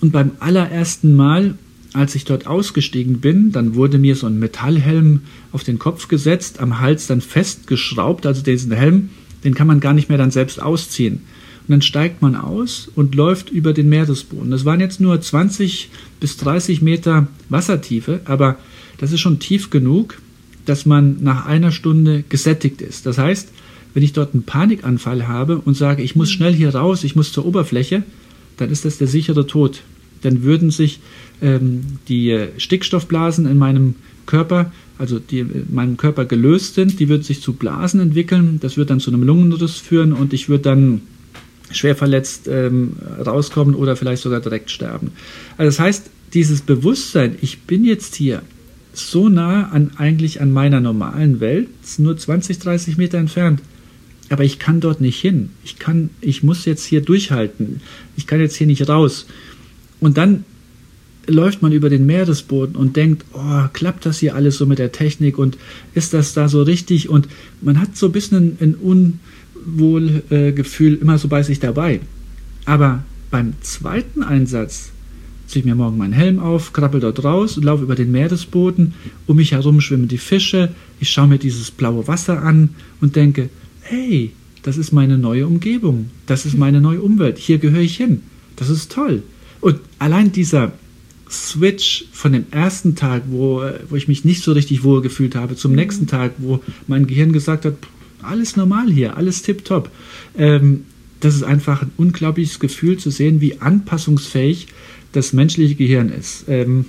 und 0.01 0.11
beim 0.11 0.31
allerersten 0.39 1.15
Mal 1.15 1.55
als 1.93 2.15
ich 2.15 2.25
dort 2.25 2.47
ausgestiegen 2.47 3.19
bin, 3.19 3.51
dann 3.51 3.75
wurde 3.75 3.97
mir 3.97 4.15
so 4.15 4.27
ein 4.27 4.39
Metallhelm 4.39 5.21
auf 5.51 5.63
den 5.63 5.79
Kopf 5.79 6.07
gesetzt, 6.07 6.59
am 6.59 6.79
Hals 6.79 7.07
dann 7.07 7.21
festgeschraubt, 7.21 8.25
also 8.25 8.41
diesen 8.41 8.71
Helm, 8.71 9.09
den 9.43 9.53
kann 9.53 9.67
man 9.67 9.79
gar 9.79 9.93
nicht 9.93 10.09
mehr 10.09 10.17
dann 10.17 10.31
selbst 10.31 10.61
ausziehen. 10.61 11.21
Und 11.67 11.69
dann 11.69 11.81
steigt 11.81 12.21
man 12.21 12.35
aus 12.35 12.89
und 12.95 13.15
läuft 13.15 13.49
über 13.49 13.73
den 13.73 13.87
Meeresboden. 13.89 14.51
Das 14.51 14.65
waren 14.65 14.79
jetzt 14.79 14.99
nur 14.99 15.19
20 15.19 15.89
bis 16.19 16.37
30 16.37 16.81
Meter 16.81 17.27
Wassertiefe, 17.49 18.21
aber 18.25 18.57
das 18.97 19.11
ist 19.11 19.21
schon 19.21 19.39
tief 19.39 19.69
genug, 19.69 20.21
dass 20.65 20.85
man 20.85 21.23
nach 21.23 21.45
einer 21.45 21.71
Stunde 21.71 22.23
gesättigt 22.27 22.81
ist. 22.81 23.05
Das 23.05 23.17
heißt, 23.17 23.49
wenn 23.93 24.03
ich 24.03 24.13
dort 24.13 24.33
einen 24.33 24.43
Panikanfall 24.43 25.27
habe 25.27 25.59
und 25.59 25.75
sage, 25.75 26.03
ich 26.03 26.15
muss 26.15 26.31
schnell 26.31 26.53
hier 26.53 26.73
raus, 26.73 27.03
ich 27.03 27.15
muss 27.15 27.31
zur 27.31 27.45
Oberfläche, 27.45 28.03
dann 28.57 28.69
ist 28.69 28.85
das 28.85 28.97
der 28.97 29.07
sichere 29.07 29.47
Tod. 29.47 29.81
Dann 30.21 30.43
würden 30.43 30.71
sich 30.71 30.99
ähm, 31.43 31.99
die 32.07 32.47
Stickstoffblasen 32.57 33.45
in 33.45 33.57
meinem 33.57 33.95
Körper, 34.25 34.71
also 34.97 35.19
die 35.19 35.39
in 35.39 35.67
meinem 35.71 35.97
Körper 35.97 36.25
gelöst 36.25 36.75
sind, 36.75 36.99
die 36.99 37.09
würden 37.09 37.23
sich 37.23 37.41
zu 37.41 37.53
Blasen 37.53 37.99
entwickeln. 37.99 38.59
Das 38.61 38.77
wird 38.77 38.89
dann 38.89 38.99
zu 38.99 39.11
einem 39.11 39.23
Lungenriss 39.23 39.77
führen 39.77 40.13
und 40.13 40.33
ich 40.33 40.49
würde 40.49 40.63
dann 40.63 41.01
schwer 41.71 41.95
verletzt 41.95 42.47
ähm, 42.47 42.93
rauskommen 43.25 43.75
oder 43.75 43.95
vielleicht 43.95 44.21
sogar 44.21 44.39
direkt 44.39 44.71
sterben. 44.71 45.11
Also 45.57 45.69
das 45.69 45.79
heißt, 45.79 46.09
dieses 46.33 46.61
Bewusstsein, 46.61 47.35
ich 47.41 47.61
bin 47.61 47.83
jetzt 47.85 48.15
hier 48.15 48.41
so 48.93 49.27
nah 49.27 49.69
an 49.69 49.91
eigentlich 49.97 50.41
an 50.41 50.51
meiner 50.51 50.79
normalen 50.79 51.39
Welt, 51.39 51.69
nur 51.97 52.15
20, 52.15 52.59
30 52.59 52.97
Meter 52.97 53.17
entfernt, 53.17 53.61
aber 54.29 54.43
ich 54.43 54.59
kann 54.59 54.79
dort 54.79 55.01
nicht 55.01 55.19
hin. 55.19 55.49
Ich 55.63 55.79
kann, 55.79 56.11
ich 56.21 56.43
muss 56.43 56.65
jetzt 56.65 56.85
hier 56.85 57.01
durchhalten. 57.01 57.81
Ich 58.15 58.27
kann 58.27 58.39
jetzt 58.39 58.55
hier 58.55 58.67
nicht 58.67 58.87
raus. 58.87 59.25
Und 59.99 60.17
dann 60.17 60.45
läuft 61.27 61.61
man 61.61 61.71
über 61.71 61.89
den 61.89 62.05
Meeresboden 62.05 62.75
und 62.75 62.95
denkt, 62.95 63.25
oh, 63.33 63.63
klappt 63.73 64.05
das 64.05 64.19
hier 64.19 64.35
alles 64.35 64.57
so 64.57 64.65
mit 64.65 64.79
der 64.79 64.91
Technik 64.91 65.37
und 65.37 65.57
ist 65.93 66.13
das 66.13 66.33
da 66.33 66.49
so 66.49 66.63
richtig? 66.63 67.09
Und 67.09 67.27
man 67.61 67.79
hat 67.79 67.95
so 67.95 68.07
ein 68.07 68.11
bisschen 68.11 68.57
ein, 68.59 68.75
ein 68.75 68.75
Unwohlgefühl 69.65 70.95
immer 70.95 71.17
so 71.17 71.27
bei 71.27 71.43
sich 71.43 71.59
dabei. 71.59 72.01
Aber 72.65 73.03
beim 73.31 73.53
zweiten 73.61 74.23
Einsatz 74.23 74.91
ziehe 75.47 75.61
ich 75.61 75.65
mir 75.65 75.75
morgen 75.75 75.97
meinen 75.97 76.13
Helm 76.13 76.39
auf, 76.39 76.73
krabbel 76.73 76.99
dort 76.99 77.23
raus 77.23 77.57
und 77.57 77.63
laufe 77.63 77.83
über 77.83 77.95
den 77.95 78.11
Meeresboden. 78.11 78.93
Um 79.27 79.37
mich 79.37 79.51
herum 79.51 79.81
schwimmen 79.81 80.07
die 80.07 80.17
Fische. 80.17 80.69
Ich 80.99 81.09
schaue 81.09 81.27
mir 81.27 81.37
dieses 81.37 81.71
blaue 81.71 82.07
Wasser 82.07 82.41
an 82.41 82.69
und 83.01 83.15
denke, 83.15 83.49
hey, 83.81 84.31
das 84.63 84.77
ist 84.77 84.91
meine 84.91 85.17
neue 85.17 85.45
Umgebung. 85.45 86.09
Das 86.25 86.45
ist 86.45 86.57
meine 86.57 86.81
neue 86.81 87.01
Umwelt. 87.01 87.37
Hier 87.37 87.57
gehöre 87.57 87.81
ich 87.81 87.97
hin. 87.97 88.23
Das 88.55 88.69
ist 88.69 88.91
toll. 88.91 89.23
Und 89.61 89.79
allein 89.99 90.31
dieser 90.31 90.73
Switch 91.33 92.05
von 92.11 92.33
dem 92.33 92.45
ersten 92.51 92.95
Tag, 92.95 93.23
wo, 93.27 93.63
wo 93.89 93.95
ich 93.95 94.07
mich 94.07 94.23
nicht 94.23 94.43
so 94.43 94.51
richtig 94.51 94.83
wohl 94.83 95.01
gefühlt 95.01 95.35
habe, 95.35 95.55
zum 95.55 95.71
mhm. 95.71 95.77
nächsten 95.77 96.07
Tag, 96.07 96.33
wo 96.37 96.61
mein 96.87 97.07
Gehirn 97.07 97.33
gesagt 97.33 97.65
hat, 97.65 97.75
alles 98.21 98.55
normal 98.55 98.89
hier, 98.89 99.17
alles 99.17 99.41
tipptopp. 99.41 99.89
Ähm, 100.37 100.85
das 101.19 101.35
ist 101.35 101.43
einfach 101.43 101.81
ein 101.81 101.91
unglaubliches 101.97 102.59
Gefühl 102.59 102.97
zu 102.97 103.09
sehen, 103.09 103.41
wie 103.41 103.61
anpassungsfähig 103.61 104.67
das 105.11 105.33
menschliche 105.33 105.75
Gehirn 105.75 106.09
ist, 106.09 106.45
ähm, 106.47 106.85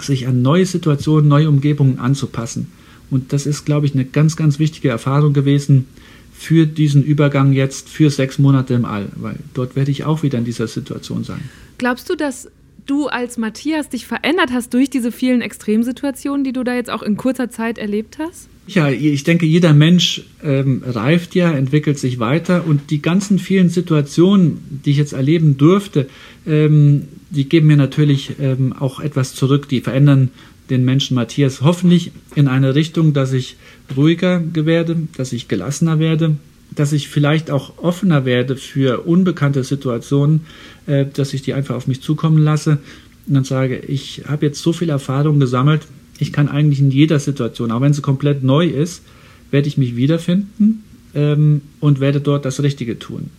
sich 0.00 0.26
an 0.26 0.42
neue 0.42 0.66
Situationen, 0.66 1.28
neue 1.28 1.48
Umgebungen 1.48 1.98
anzupassen. 1.98 2.68
Und 3.10 3.32
das 3.32 3.46
ist, 3.46 3.64
glaube 3.64 3.86
ich, 3.86 3.94
eine 3.94 4.04
ganz, 4.04 4.36
ganz 4.36 4.58
wichtige 4.58 4.88
Erfahrung 4.88 5.32
gewesen 5.32 5.86
für 6.32 6.66
diesen 6.66 7.04
Übergang 7.04 7.52
jetzt 7.52 7.88
für 7.88 8.10
sechs 8.10 8.38
Monate 8.38 8.74
im 8.74 8.84
All, 8.84 9.08
weil 9.16 9.36
dort 9.54 9.76
werde 9.76 9.90
ich 9.90 10.04
auch 10.04 10.22
wieder 10.22 10.38
in 10.38 10.44
dieser 10.44 10.66
Situation 10.66 11.24
sein. 11.24 11.40
Glaubst 11.78 12.10
du, 12.10 12.16
dass 12.16 12.48
du 12.86 13.06
als 13.06 13.38
Matthias 13.38 13.88
dich 13.88 14.06
verändert 14.06 14.50
hast 14.52 14.74
durch 14.74 14.90
diese 14.90 15.12
vielen 15.12 15.40
Extremsituationen, 15.40 16.44
die 16.44 16.52
du 16.52 16.64
da 16.64 16.74
jetzt 16.74 16.90
auch 16.90 17.02
in 17.02 17.16
kurzer 17.16 17.50
Zeit 17.50 17.78
erlebt 17.78 18.18
hast? 18.18 18.48
Ja, 18.66 18.88
ich 18.88 19.24
denke, 19.24 19.44
jeder 19.44 19.74
Mensch 19.74 20.22
ähm, 20.42 20.82
reift 20.86 21.34
ja, 21.34 21.52
entwickelt 21.52 21.98
sich 21.98 22.18
weiter 22.18 22.66
und 22.66 22.90
die 22.90 23.02
ganzen 23.02 23.38
vielen 23.38 23.68
Situationen, 23.68 24.80
die 24.84 24.92
ich 24.92 24.96
jetzt 24.96 25.12
erleben 25.12 25.58
durfte, 25.58 26.08
ähm, 26.46 27.02
die 27.28 27.46
geben 27.48 27.66
mir 27.66 27.76
natürlich 27.76 28.36
ähm, 28.40 28.72
auch 28.72 29.00
etwas 29.00 29.34
zurück, 29.34 29.68
die 29.68 29.82
verändern 29.82 30.30
den 30.70 30.84
Menschen 30.84 31.14
Matthias 31.14 31.60
hoffentlich 31.60 32.12
in 32.34 32.48
eine 32.48 32.74
Richtung, 32.74 33.12
dass 33.12 33.34
ich 33.34 33.56
ruhiger 33.94 34.42
werde, 34.54 34.96
dass 35.16 35.34
ich 35.34 35.48
gelassener 35.48 35.98
werde, 35.98 36.36
dass 36.74 36.92
ich 36.92 37.08
vielleicht 37.08 37.50
auch 37.50 37.78
offener 37.78 38.24
werde 38.24 38.56
für 38.56 39.00
unbekannte 39.06 39.62
Situationen, 39.62 40.46
äh, 40.86 41.06
dass 41.12 41.34
ich 41.34 41.42
die 41.42 41.54
einfach 41.54 41.74
auf 41.74 41.86
mich 41.86 42.00
zukommen 42.00 42.38
lasse 42.38 42.78
und 43.26 43.34
dann 43.34 43.44
sage, 43.44 43.78
ich 43.78 44.22
habe 44.26 44.46
jetzt 44.46 44.60
so 44.60 44.72
viel 44.72 44.90
Erfahrung 44.90 45.40
gesammelt, 45.40 45.82
ich 46.18 46.32
kann 46.32 46.48
eigentlich 46.48 46.80
in 46.80 46.90
jeder 46.90 47.18
Situation, 47.18 47.70
auch 47.70 47.80
wenn 47.80 47.92
sie 47.92 48.02
komplett 48.02 48.42
neu 48.42 48.66
ist, 48.66 49.02
werde 49.50 49.68
ich 49.68 49.78
mich 49.78 49.96
wiederfinden 49.96 50.84
ähm, 51.14 51.62
und 51.80 52.00
werde 52.00 52.20
dort 52.20 52.44
das 52.44 52.62
Richtige 52.62 52.98
tun. 52.98 53.30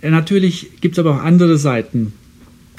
Äh, 0.00 0.10
natürlich 0.10 0.80
gibt 0.80 0.94
es 0.94 0.98
aber 0.98 1.16
auch 1.16 1.22
andere 1.22 1.58
Seiten. 1.58 2.12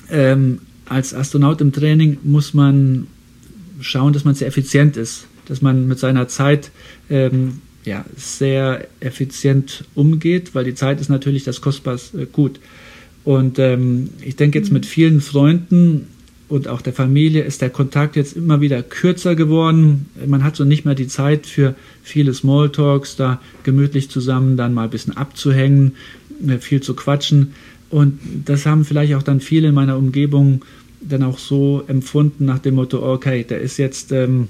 Ähm, 0.10 0.60
als 0.86 1.14
Astronaut 1.14 1.62
im 1.62 1.72
Training 1.72 2.18
muss 2.24 2.54
man 2.54 3.08
schauen, 3.80 4.14
dass 4.14 4.26
man 4.26 4.36
sehr 4.36 4.48
effizient 4.48 4.98
ist, 4.98 5.28
dass 5.46 5.62
man 5.62 5.88
mit 5.88 6.00
seiner 6.00 6.28
Zeit 6.28 6.72
ähm, 7.10 7.62
ja, 7.86 8.06
sehr 8.16 8.88
effizient 9.00 9.86
umgeht, 9.96 10.56
weil 10.56 10.66
die 10.66 10.76
Zeit 10.76 11.02
ist 11.02 11.10
natürlich 11.10 11.44
das 11.44 11.62
kostbarste 11.62 12.26
Gut. 12.26 12.60
Und 13.24 13.60
ähm, 13.60 14.10
ich 14.22 14.36
denke 14.36 14.60
jetzt 14.60 14.72
mit 14.72 14.86
vielen 14.86 15.22
Freunden 15.22 16.08
und 16.50 16.68
auch 16.68 16.82
der 16.82 16.94
Familie 16.94 17.44
ist 17.44 17.62
der 17.62 17.70
Kontakt 17.70 18.16
jetzt 18.16 18.36
immer 18.36 18.62
wieder 18.62 18.84
kürzer 18.84 19.36
geworden. 19.36 20.08
Man 20.26 20.44
hat 20.44 20.56
so 20.56 20.66
nicht 20.66 20.86
mehr 20.86 20.94
die 20.94 21.08
Zeit 21.08 21.48
für 21.48 21.74
viele 22.04 22.34
Smalltalks, 22.34 23.16
da 23.16 23.42
gemütlich 23.64 24.10
zusammen 24.10 24.58
dann 24.58 24.74
mal 24.74 24.84
ein 24.84 24.90
bisschen 24.90 25.16
abzuhängen, 25.16 25.94
viel 26.60 26.82
zu 26.82 26.96
quatschen. 26.96 27.54
Und 27.90 28.20
das 28.46 28.66
haben 28.66 28.86
vielleicht 28.86 29.16
auch 29.16 29.24
dann 29.24 29.40
viele 29.40 29.70
in 29.70 29.76
meiner 29.76 29.98
Umgebung 29.98 30.64
dann 31.02 31.24
auch 31.24 31.38
so 31.38 31.84
empfunden 31.88 32.46
nach 32.46 32.60
dem 32.60 32.76
Motto, 32.76 33.04
okay, 33.04 33.44
der 33.44 33.62
ist 33.62 33.78
jetzt, 33.78 34.12
ähm, 34.12 34.48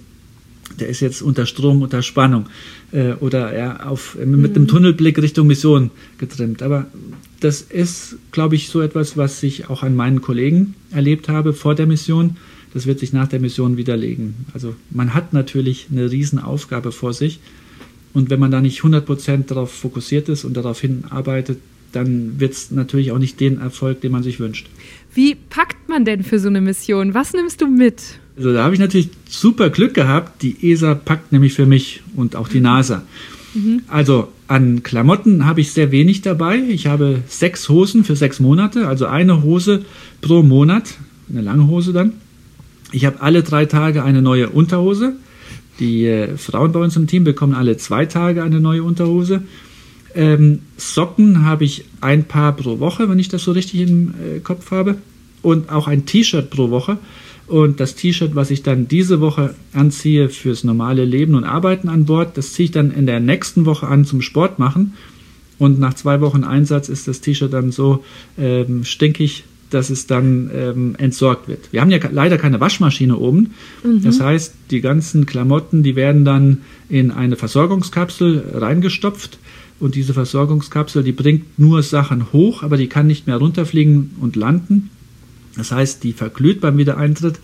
der 0.79 0.89
ist 0.89 0.99
jetzt 0.99 1.21
unter 1.21 1.45
Strom, 1.45 1.81
unter 1.81 2.01
Spannung 2.01 2.47
äh, 2.91 3.13
oder 3.13 3.55
ja, 3.57 3.85
auf, 3.85 4.15
mit 4.15 4.51
mhm. 4.51 4.53
dem 4.53 4.67
Tunnelblick 4.67 5.21
Richtung 5.21 5.47
Mission 5.47 5.91
getrimmt. 6.17 6.61
Aber 6.61 6.87
das 7.39 7.61
ist, 7.61 8.17
glaube 8.31 8.55
ich, 8.55 8.69
so 8.69 8.81
etwas, 8.81 9.17
was 9.17 9.41
ich 9.43 9.69
auch 9.69 9.83
an 9.83 9.95
meinen 9.95 10.21
Kollegen 10.21 10.75
erlebt 10.91 11.29
habe 11.29 11.53
vor 11.53 11.75
der 11.75 11.87
Mission. 11.87 12.37
Das 12.73 12.87
wird 12.87 12.99
sich 12.99 13.13
nach 13.13 13.27
der 13.27 13.39
Mission 13.39 13.77
widerlegen. 13.77 14.45
Also 14.53 14.75
man 14.89 15.13
hat 15.13 15.33
natürlich 15.33 15.87
eine 15.91 16.09
Riesenaufgabe 16.09 16.91
vor 16.91 17.13
sich. 17.13 17.39
Und 18.13 18.29
wenn 18.29 18.39
man 18.39 18.51
da 18.51 18.61
nicht 18.61 18.81
100% 18.81 19.47
darauf 19.47 19.71
fokussiert 19.71 20.29
ist 20.29 20.45
und 20.45 20.55
darauf 20.55 20.79
hinarbeitet, 20.79 21.59
dann 21.91 22.39
wird 22.39 22.53
es 22.53 22.71
natürlich 22.71 23.11
auch 23.11 23.19
nicht 23.19 23.39
den 23.39 23.59
Erfolg, 23.59 24.01
den 24.01 24.11
man 24.11 24.23
sich 24.23 24.39
wünscht. 24.39 24.67
Wie 25.13 25.35
packt 25.35 25.89
man 25.89 26.05
denn 26.05 26.23
für 26.23 26.39
so 26.39 26.47
eine 26.47 26.61
Mission? 26.61 27.13
Was 27.13 27.33
nimmst 27.33 27.61
du 27.61 27.67
mit? 27.67 28.19
Also 28.35 28.53
da 28.53 28.63
habe 28.63 28.73
ich 28.73 28.79
natürlich 28.79 29.09
super 29.29 29.69
Glück 29.69 29.93
gehabt. 29.93 30.41
Die 30.41 30.71
ESA 30.71 30.95
packt 30.95 31.31
nämlich 31.31 31.53
für 31.53 31.65
mich 31.65 32.01
und 32.15 32.35
auch 32.35 32.47
die 32.47 32.61
NASA. 32.61 33.03
Mhm. 33.53 33.83
Also 33.87 34.29
an 34.47 34.83
Klamotten 34.83 35.45
habe 35.45 35.61
ich 35.61 35.71
sehr 35.71 35.91
wenig 35.91 36.21
dabei. 36.21 36.57
Ich 36.57 36.87
habe 36.87 37.21
sechs 37.27 37.69
Hosen 37.69 38.03
für 38.03 38.15
sechs 38.15 38.39
Monate, 38.39 38.87
also 38.87 39.05
eine 39.05 39.43
Hose 39.43 39.85
pro 40.21 40.41
Monat, 40.41 40.95
eine 41.29 41.41
lange 41.41 41.67
Hose 41.67 41.93
dann. 41.93 42.13
Ich 42.91 43.05
habe 43.05 43.21
alle 43.21 43.43
drei 43.43 43.65
Tage 43.65 44.03
eine 44.03 44.21
neue 44.21 44.49
Unterhose. 44.49 45.13
Die 45.79 46.05
äh, 46.05 46.37
Frauen 46.37 46.71
bei 46.71 46.79
uns 46.79 46.95
im 46.95 47.07
Team 47.07 47.23
bekommen 47.23 47.53
alle 47.53 47.77
zwei 47.77 48.05
Tage 48.05 48.43
eine 48.43 48.59
neue 48.59 48.83
Unterhose. 48.83 49.43
Ähm, 50.15 50.59
Socken 50.77 51.43
habe 51.43 51.65
ich 51.65 51.85
ein 52.01 52.25
Paar 52.25 52.55
pro 52.55 52.79
Woche, 52.79 53.09
wenn 53.09 53.17
ich 53.17 53.29
das 53.29 53.43
so 53.43 53.51
richtig 53.51 53.81
im 53.81 54.09
äh, 54.09 54.39
Kopf 54.39 54.69
habe. 54.71 54.97
Und 55.41 55.69
auch 55.69 55.87
ein 55.87 56.05
T-Shirt 56.05 56.51
pro 56.51 56.69
Woche. 56.69 56.99
Und 57.47 57.79
das 57.79 57.95
T-Shirt, 57.95 58.35
was 58.35 58.51
ich 58.51 58.63
dann 58.63 58.87
diese 58.87 59.19
Woche 59.19 59.53
anziehe 59.73 60.29
fürs 60.29 60.63
normale 60.63 61.03
Leben 61.03 61.35
und 61.35 61.43
Arbeiten 61.43 61.89
an 61.89 62.05
Bord, 62.05 62.37
das 62.37 62.53
ziehe 62.53 62.65
ich 62.65 62.71
dann 62.71 62.91
in 62.91 63.05
der 63.05 63.19
nächsten 63.19 63.65
Woche 63.65 63.87
an 63.87 64.05
zum 64.05 64.21
Sport 64.21 64.59
machen. 64.59 64.93
Und 65.59 65.79
nach 65.79 65.93
zwei 65.93 66.21
Wochen 66.21 66.43
Einsatz 66.43 66.89
ist 66.89 67.07
das 67.07 67.21
T-Shirt 67.21 67.51
dann 67.51 67.71
so 67.71 68.03
ähm, 68.37 68.83
stinkig, 68.85 69.43
dass 69.69 69.89
es 69.89 70.07
dann 70.07 70.51
ähm, 70.53 70.95
entsorgt 70.97 71.47
wird. 71.47 71.71
Wir 71.71 71.81
haben 71.81 71.91
ja 71.91 71.99
leider 72.11 72.37
keine 72.37 72.59
Waschmaschine 72.59 73.17
oben. 73.17 73.53
Mhm. 73.83 74.03
Das 74.03 74.19
heißt, 74.19 74.53
die 74.71 74.81
ganzen 74.81 75.25
Klamotten, 75.25 75.83
die 75.83 75.95
werden 75.95 76.25
dann 76.25 76.59
in 76.89 77.11
eine 77.11 77.35
Versorgungskapsel 77.35 78.51
reingestopft. 78.53 79.39
Und 79.79 79.95
diese 79.95 80.13
Versorgungskapsel, 80.13 81.03
die 81.03 81.11
bringt 81.11 81.59
nur 81.59 81.83
Sachen 81.83 82.31
hoch, 82.31 82.63
aber 82.63 82.77
die 82.77 82.87
kann 82.87 83.07
nicht 83.07 83.27
mehr 83.27 83.37
runterfliegen 83.37 84.11
und 84.21 84.35
landen. 84.35 84.91
Das 85.55 85.71
heißt, 85.71 86.03
die 86.03 86.13
verglüht 86.13 86.61
beim 86.61 86.77
Wiedereintritt 86.77 87.39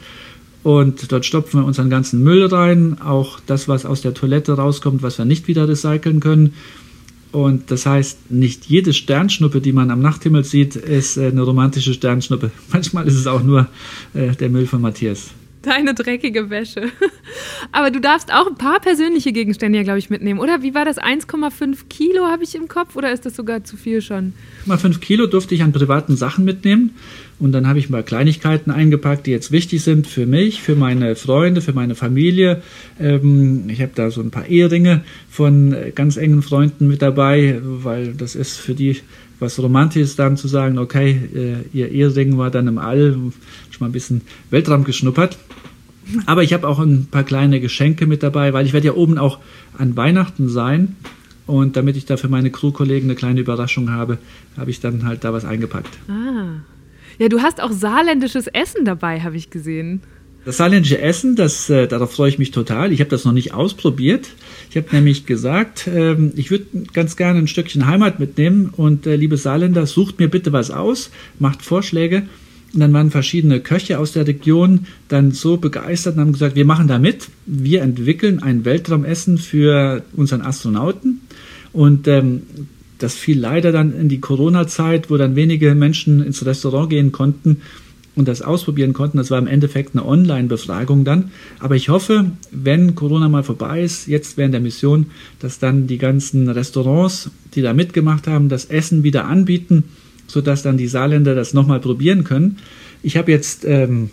und 0.63 1.11
dort 1.11 1.25
stopfen 1.25 1.61
wir 1.61 1.65
unseren 1.65 1.89
ganzen 1.89 2.23
Müll 2.23 2.45
rein, 2.45 2.99
auch 3.01 3.39
das, 3.45 3.67
was 3.67 3.85
aus 3.85 4.01
der 4.01 4.13
Toilette 4.13 4.53
rauskommt, 4.53 5.01
was 5.01 5.17
wir 5.17 5.25
nicht 5.25 5.47
wieder 5.47 5.67
recyceln 5.67 6.19
können. 6.19 6.53
Und 7.31 7.69
das 7.71 7.85
heißt, 7.85 8.31
nicht 8.31 8.65
jede 8.65 8.91
Sternschnuppe, 8.91 9.61
die 9.61 9.71
man 9.71 9.91
am 9.91 10.01
Nachthimmel 10.01 10.43
sieht, 10.43 10.75
ist 10.75 11.15
äh, 11.17 11.27
eine 11.27 11.43
romantische 11.43 11.93
Sternschnuppe. 11.93 12.51
Manchmal 12.73 13.07
ist 13.07 13.15
es 13.15 13.27
auch 13.27 13.43
nur 13.43 13.67
äh, 14.13 14.35
der 14.35 14.49
Müll 14.49 14.65
von 14.65 14.81
Matthias. 14.81 15.29
Deine 15.61 15.93
dreckige 15.93 16.49
Wäsche. 16.49 16.83
Aber 17.73 17.91
du 17.91 17.99
darfst 17.99 18.33
auch 18.33 18.47
ein 18.47 18.55
paar 18.55 18.79
persönliche 18.79 19.33
Gegenstände 19.33 19.77
ja, 19.77 19.83
glaube 19.83 19.99
ich, 19.99 20.09
mitnehmen, 20.09 20.39
oder? 20.39 20.61
Wie 20.61 20.73
war 20.73 20.85
das? 20.85 20.97
1,5 20.97 21.89
Kilo 21.89 22.27
habe 22.27 22.43
ich 22.43 22.55
im 22.55 22.69
Kopf 22.69 22.95
oder 22.95 23.11
ist 23.11 23.25
das 23.25 23.35
sogar 23.35 23.65
zu 23.65 23.75
viel 23.75 24.01
schon? 24.01 24.33
1,5 24.67 24.99
Kilo 24.99 25.27
durfte 25.27 25.55
ich 25.55 25.63
an 25.63 25.73
privaten 25.73 26.15
Sachen 26.15 26.45
mitnehmen. 26.45 26.91
Und 27.39 27.51
dann 27.51 27.67
habe 27.67 27.79
ich 27.79 27.89
mal 27.89 28.03
Kleinigkeiten 28.03 28.71
eingepackt, 28.71 29.25
die 29.25 29.31
jetzt 29.31 29.51
wichtig 29.51 29.81
sind 29.81 30.07
für 30.07 30.25
mich, 30.25 30.61
für 30.61 30.75
meine 30.75 31.15
Freunde, 31.15 31.61
für 31.61 31.73
meine 31.73 31.95
Familie. 31.95 32.61
Ähm, 32.99 33.69
ich 33.69 33.81
habe 33.81 33.91
da 33.95 34.11
so 34.11 34.21
ein 34.21 34.31
paar 34.31 34.47
Eheringe 34.47 35.03
von 35.29 35.73
äh, 35.73 35.91
ganz 35.93 36.17
engen 36.17 36.41
Freunden 36.41 36.87
mit 36.87 37.01
dabei, 37.01 37.59
weil 37.61 38.13
das 38.13 38.35
ist 38.35 38.57
für 38.57 38.75
die 38.75 38.97
was 39.39 39.57
romantisch 39.59 40.15
dann 40.15 40.37
zu 40.37 40.47
sagen, 40.47 40.77
okay, 40.77 41.17
äh, 41.33 41.77
ihr 41.77 41.89
Ehering 41.89 42.37
war 42.37 42.51
dann 42.51 42.67
im 42.67 42.77
All, 42.77 43.13
schon 43.13 43.31
mal 43.79 43.87
ein 43.87 43.93
bisschen 43.93 44.21
Weltraum 44.49 44.83
geschnuppert. 44.83 45.37
Aber 46.25 46.43
ich 46.43 46.53
habe 46.53 46.67
auch 46.67 46.79
ein 46.79 47.07
paar 47.09 47.23
kleine 47.23 47.59
Geschenke 47.59 48.07
mit 48.07 48.23
dabei, 48.23 48.53
weil 48.53 48.65
ich 48.65 48.73
werde 48.73 48.87
ja 48.87 48.93
oben 48.93 49.17
auch 49.17 49.39
an 49.77 49.95
Weihnachten 49.95 50.49
sein 50.49 50.95
Und 51.45 51.75
damit 51.77 51.97
ich 51.97 52.05
da 52.05 52.15
für 52.15 52.27
meine 52.27 52.51
Crewkollegen 52.51 53.09
eine 53.09 53.15
kleine 53.15 53.39
Überraschung 53.39 53.89
habe, 53.89 54.19
habe 54.55 54.69
ich 54.69 54.81
dann 54.81 55.05
halt 55.05 55.23
da 55.23 55.33
was 55.33 55.45
eingepackt. 55.45 55.97
Ah. 56.07 56.61
Ja, 57.17 57.27
du 57.27 57.41
hast 57.41 57.61
auch 57.61 57.71
saarländisches 57.71 58.45
Essen 58.47 58.85
dabei, 58.85 59.21
habe 59.21 59.35
ich 59.35 59.49
gesehen. 59.49 60.01
Das 60.45 60.57
saarländische 60.57 61.01
Essen, 61.01 61.35
das, 61.35 61.69
äh, 61.69 61.87
darauf 61.87 62.13
freue 62.13 62.29
ich 62.29 62.39
mich 62.39 62.51
total. 62.51 62.93
Ich 62.93 63.01
habe 63.01 63.09
das 63.09 63.25
noch 63.25 63.33
nicht 63.33 63.53
ausprobiert. 63.53 64.29
Ich 64.69 64.77
habe 64.77 64.87
nämlich 64.91 65.25
gesagt, 65.25 65.89
ähm, 65.93 66.31
ich 66.35 66.49
würde 66.51 66.65
ganz 66.93 67.17
gerne 67.17 67.39
ein 67.39 67.47
Stückchen 67.47 67.87
Heimat 67.87 68.19
mitnehmen 68.19 68.71
und 68.75 69.05
äh, 69.05 69.15
liebe 69.15 69.35
Saarländer, 69.35 69.85
sucht 69.85 70.19
mir 70.19 70.29
bitte 70.29 70.53
was 70.53 70.71
aus, 70.71 71.09
macht 71.39 71.61
Vorschläge. 71.61 72.27
Und 72.73 72.81
dann 72.81 72.93
waren 72.93 73.09
verschiedene 73.09 73.59
Köche 73.59 73.97
aus 73.97 74.11
der 74.11 74.27
Region 74.27 74.85
dann 75.07 75.31
so 75.31 75.57
begeistert 75.57 76.15
und 76.15 76.21
haben 76.21 76.33
gesagt, 76.33 76.55
wir 76.55 76.65
machen 76.65 76.87
da 76.87 76.99
mit. 76.99 77.29
Wir 77.45 77.81
entwickeln 77.81 78.43
ein 78.43 78.63
Weltraumessen 78.63 79.37
für 79.37 80.03
unseren 80.15 80.41
Astronauten. 80.41 81.21
Und 81.73 82.07
ähm, 82.07 82.43
das 82.99 83.15
fiel 83.15 83.39
leider 83.39 83.71
dann 83.71 83.93
in 83.93 84.09
die 84.09 84.19
Corona-Zeit, 84.19 85.09
wo 85.09 85.17
dann 85.17 85.35
wenige 85.35 85.73
Menschen 85.73 86.23
ins 86.23 86.45
Restaurant 86.45 86.89
gehen 86.89 87.11
konnten 87.11 87.61
und 88.15 88.27
das 88.27 88.41
ausprobieren 88.41 88.93
konnten. 88.93 89.17
Das 89.17 89.31
war 89.31 89.39
im 89.39 89.47
Endeffekt 89.47 89.95
eine 89.95 90.05
Online-Befragung 90.05 91.05
dann. 91.05 91.31
Aber 91.59 91.75
ich 91.75 91.89
hoffe, 91.89 92.31
wenn 92.51 92.93
Corona 92.93 93.29
mal 93.29 93.43
vorbei 93.43 93.81
ist, 93.81 94.07
jetzt 94.07 94.37
während 94.37 94.53
der 94.53 94.61
Mission, 94.61 95.07
dass 95.39 95.57
dann 95.57 95.87
die 95.87 95.97
ganzen 95.97 96.49
Restaurants, 96.49 97.31
die 97.55 97.61
da 97.61 97.73
mitgemacht 97.73 98.27
haben, 98.27 98.49
das 98.49 98.65
Essen 98.65 99.03
wieder 99.03 99.25
anbieten, 99.25 99.85
sodass 100.29 100.63
dann 100.63 100.77
die 100.77 100.87
Saarländer 100.87 101.35
das 101.35 101.53
nochmal 101.53 101.79
probieren 101.79 102.23
können. 102.23 102.57
Ich 103.03 103.17
habe 103.17 103.31
jetzt 103.31 103.65
ähm, 103.65 104.11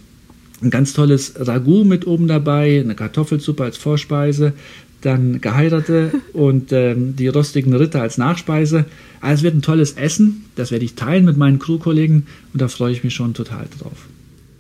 ein 0.62 0.70
ganz 0.70 0.92
tolles 0.92 1.35
Ragout 1.38 1.85
mit 1.85 2.07
oben 2.07 2.26
dabei, 2.26 2.81
eine 2.81 2.94
Kartoffelsuppe 2.94 3.62
als 3.62 3.76
Vorspeise, 3.76 4.55
dann 5.02 5.40
Geheiratete 5.40 6.12
und 6.33 6.72
ähm, 6.72 7.14
die 7.16 7.29
rostigen 7.29 7.74
Ritter 7.74 8.02
als 8.02 8.18
Nachspeise. 8.18 8.87
Also 9.20 9.40
es 9.40 9.42
wird 9.42 9.55
ein 9.55 9.62
tolles 9.62 9.92
Essen, 9.92 10.46
das 10.57 10.70
werde 10.70 10.85
ich 10.85 10.94
teilen 10.94 11.24
mit 11.24 11.37
meinen 11.37 11.59
Crewkollegen 11.59 12.26
und 12.52 12.62
da 12.62 12.68
freue 12.68 12.92
ich 12.92 13.05
mich 13.05 13.14
schon 13.14 13.35
total 13.35 13.66
drauf. 13.79 14.09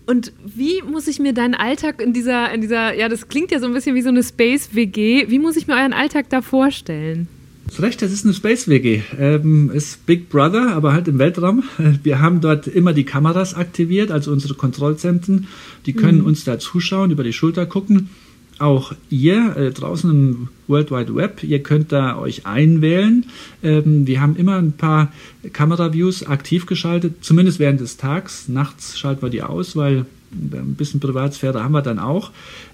Und 0.06 0.32
wie 0.44 0.82
muss 0.82 1.08
ich 1.08 1.18
mir 1.18 1.32
deinen 1.32 1.54
Alltag 1.54 2.00
in 2.00 2.12
dieser, 2.12 2.52
in 2.52 2.60
dieser, 2.60 2.94
ja, 2.94 3.08
das 3.08 3.26
klingt 3.26 3.50
ja 3.50 3.58
so 3.58 3.66
ein 3.66 3.72
bisschen 3.72 3.96
wie 3.96 4.02
so 4.02 4.08
eine 4.08 4.22
Space-WG, 4.22 5.28
wie 5.28 5.38
muss 5.40 5.56
ich 5.56 5.66
mir 5.66 5.74
euren 5.74 5.92
Alltag 5.92 6.30
da 6.30 6.42
vorstellen? 6.42 7.26
Zu 7.68 7.82
Recht, 7.82 8.00
das 8.00 8.12
ist 8.12 8.24
eine 8.24 8.34
Space-WG. 8.34 9.02
Ähm, 9.18 9.70
ist 9.72 10.06
Big 10.06 10.28
Brother, 10.28 10.74
aber 10.74 10.92
halt 10.92 11.08
im 11.08 11.18
Weltraum. 11.18 11.64
Wir 12.02 12.20
haben 12.20 12.40
dort 12.40 12.66
immer 12.66 12.92
die 12.92 13.04
Kameras 13.04 13.54
aktiviert, 13.54 14.10
also 14.10 14.30
unsere 14.30 14.54
Kontrollzentren. 14.54 15.48
Die 15.84 15.92
können 15.92 16.20
mhm. 16.20 16.26
uns 16.26 16.44
da 16.44 16.58
zuschauen, 16.58 17.10
über 17.10 17.24
die 17.24 17.32
Schulter 17.32 17.66
gucken 17.66 18.10
auch 18.58 18.94
ihr 19.10 19.56
äh, 19.56 19.70
draußen 19.70 20.10
im 20.10 20.48
World 20.66 20.90
Wide 20.90 21.14
Web, 21.14 21.42
ihr 21.42 21.62
könnt 21.62 21.92
da 21.92 22.18
euch 22.18 22.46
einwählen. 22.46 23.26
Ähm, 23.62 24.06
wir 24.06 24.20
haben 24.20 24.36
immer 24.36 24.56
ein 24.56 24.72
paar 24.72 25.12
Kameraviews 25.52 26.26
aktiv 26.26 26.66
geschaltet, 26.66 27.16
zumindest 27.20 27.58
während 27.58 27.80
des 27.80 27.96
Tags. 27.96 28.48
Nachts 28.48 28.98
schalten 28.98 29.22
wir 29.22 29.30
die 29.30 29.42
aus, 29.42 29.76
weil 29.76 30.06
ein 30.32 30.74
bisschen 30.74 31.00
Privatsphäre 31.00 31.62
haben 31.62 31.72
wir 31.72 31.82
dann 31.82 31.98
auch. 31.98 32.30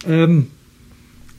Ähm, 0.07 0.47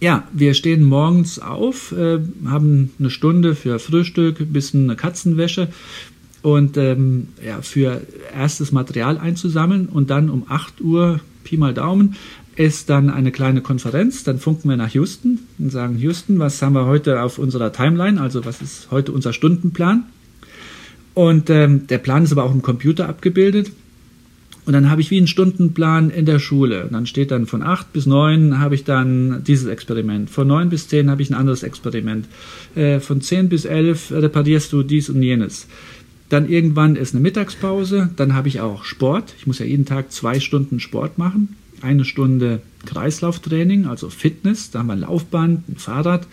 ja, 0.03 0.27
wir 0.33 0.53
stehen 0.53 0.83
morgens 0.83 1.39
auf, 1.39 1.93
äh, 1.93 2.19
haben 2.45 2.91
eine 2.99 3.09
Stunde 3.09 3.55
für 3.55 3.79
Frühstück, 3.79 4.41
ein 4.41 4.51
bisschen 4.51 4.93
Katzenwäsche 4.97 5.69
und 6.41 6.75
ähm, 6.75 7.29
ja, 7.41 7.61
für 7.61 8.01
erstes 8.35 8.73
Material 8.73 9.17
einzusammeln 9.17 9.87
und 9.87 10.09
dann 10.09 10.29
um 10.29 10.43
8 10.49 10.81
Uhr, 10.81 11.21
Pi 11.45 11.55
mal 11.55 11.73
Daumen, 11.73 12.15
ist 12.57 12.89
dann 12.89 13.09
eine 13.09 13.31
kleine 13.31 13.61
Konferenz. 13.61 14.25
Dann 14.25 14.39
funken 14.39 14.67
wir 14.67 14.75
nach 14.75 14.89
Houston 14.89 15.39
und 15.57 15.71
sagen, 15.71 15.97
Houston, 15.97 16.37
was 16.37 16.61
haben 16.61 16.73
wir 16.73 16.85
heute 16.85 17.21
auf 17.21 17.39
unserer 17.39 17.71
Timeline? 17.71 18.19
Also 18.19 18.43
was 18.43 18.61
ist 18.61 18.91
heute 18.91 19.13
unser 19.13 19.31
Stundenplan? 19.31 20.03
Und 21.13 21.49
ähm, 21.49 21.87
der 21.87 21.99
Plan 21.99 22.25
ist 22.25 22.33
aber 22.33 22.43
auch 22.43 22.53
im 22.53 22.61
Computer 22.61 23.07
abgebildet. 23.07 23.71
Und 24.65 24.73
dann 24.73 24.89
habe 24.89 25.01
ich 25.01 25.11
wie 25.11 25.17
einen 25.17 25.27
Stundenplan 25.27 26.09
in 26.09 26.25
der 26.25 26.39
Schule. 26.39 26.85
Und 26.85 26.93
dann 26.93 27.05
steht 27.05 27.31
dann 27.31 27.45
von 27.45 27.61
8 27.61 27.91
bis 27.91 28.05
9 28.05 28.59
habe 28.59 28.75
ich 28.75 28.83
dann 28.83 29.43
dieses 29.43 29.67
Experiment. 29.67 30.29
Von 30.29 30.47
9 30.47 30.69
bis 30.69 30.87
10 30.87 31.09
habe 31.09 31.21
ich 31.21 31.29
ein 31.29 31.35
anderes 31.35 31.63
Experiment. 31.63 32.27
Äh, 32.75 32.99
von 32.99 33.21
10 33.21 33.49
bis 33.49 33.65
11 33.65 34.11
reparierst 34.11 34.71
du 34.71 34.83
dies 34.83 35.09
und 35.09 35.21
jenes. 35.21 35.67
Dann 36.29 36.49
irgendwann 36.49 36.95
ist 36.95 37.13
eine 37.13 37.21
Mittagspause. 37.21 38.09
Dann 38.15 38.33
habe 38.33 38.47
ich 38.47 38.61
auch 38.61 38.85
Sport. 38.85 39.35
Ich 39.37 39.47
muss 39.47 39.59
ja 39.59 39.65
jeden 39.65 39.85
Tag 39.85 40.11
zwei 40.11 40.39
Stunden 40.39 40.79
Sport 40.79 41.17
machen 41.17 41.55
eine 41.83 42.05
Stunde 42.05 42.61
Kreislauftraining, 42.85 43.85
also 43.85 44.09
Fitness, 44.09 44.71
da 44.71 44.79
haben 44.79 44.87
wir 44.87 44.93
ein 44.93 45.01
Laufband, 45.01 45.69
ein 45.69 45.75
Fahrrad 45.75 46.27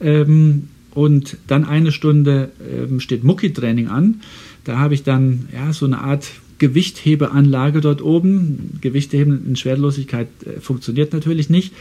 ähm, 0.00 0.68
und 0.92 1.36
dann 1.46 1.64
eine 1.64 1.92
Stunde 1.92 2.50
ähm, 2.68 3.00
steht 3.00 3.24
Mucki-Training 3.24 3.88
an. 3.88 4.22
Da 4.64 4.78
habe 4.78 4.94
ich 4.94 5.02
dann 5.02 5.48
ja, 5.52 5.72
so 5.72 5.86
eine 5.86 5.98
Art 5.98 6.26
Gewichthebeanlage 6.58 7.80
dort 7.80 8.02
oben. 8.02 8.78
Gewichtheben 8.80 9.46
in 9.46 9.56
Schwerlosigkeit 9.56 10.28
äh, 10.44 10.60
funktioniert 10.60 11.12
natürlich 11.12 11.50
nicht, 11.50 11.72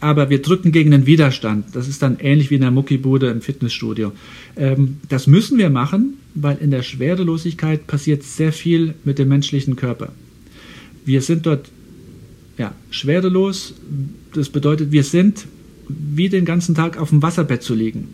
aber 0.00 0.30
wir 0.30 0.42
drücken 0.42 0.72
gegen 0.72 0.90
den 0.90 1.06
Widerstand. 1.06 1.66
Das 1.74 1.88
ist 1.88 2.02
dann 2.02 2.18
ähnlich 2.20 2.50
wie 2.50 2.56
in 2.56 2.62
der 2.62 2.70
Muckibude 2.70 3.30
im 3.30 3.40
Fitnessstudio. 3.40 4.12
Ähm, 4.56 4.98
das 5.08 5.26
müssen 5.26 5.58
wir 5.58 5.70
machen, 5.70 6.14
weil 6.34 6.58
in 6.58 6.70
der 6.70 6.82
Schwerelosigkeit 6.82 7.86
passiert 7.86 8.22
sehr 8.22 8.52
viel 8.52 8.94
mit 9.04 9.18
dem 9.18 9.28
menschlichen 9.28 9.76
Körper. 9.76 10.12
Wir 11.04 11.22
sind 11.22 11.46
dort 11.46 11.70
ja, 12.58 12.74
schwerelos. 12.90 13.74
Das 14.34 14.48
bedeutet, 14.48 14.92
wir 14.92 15.04
sind 15.04 15.46
wie 15.88 16.28
den 16.28 16.44
ganzen 16.44 16.74
Tag 16.74 16.98
auf 16.98 17.10
dem 17.10 17.22
Wasserbett 17.22 17.62
zu 17.62 17.74
liegen. 17.74 18.08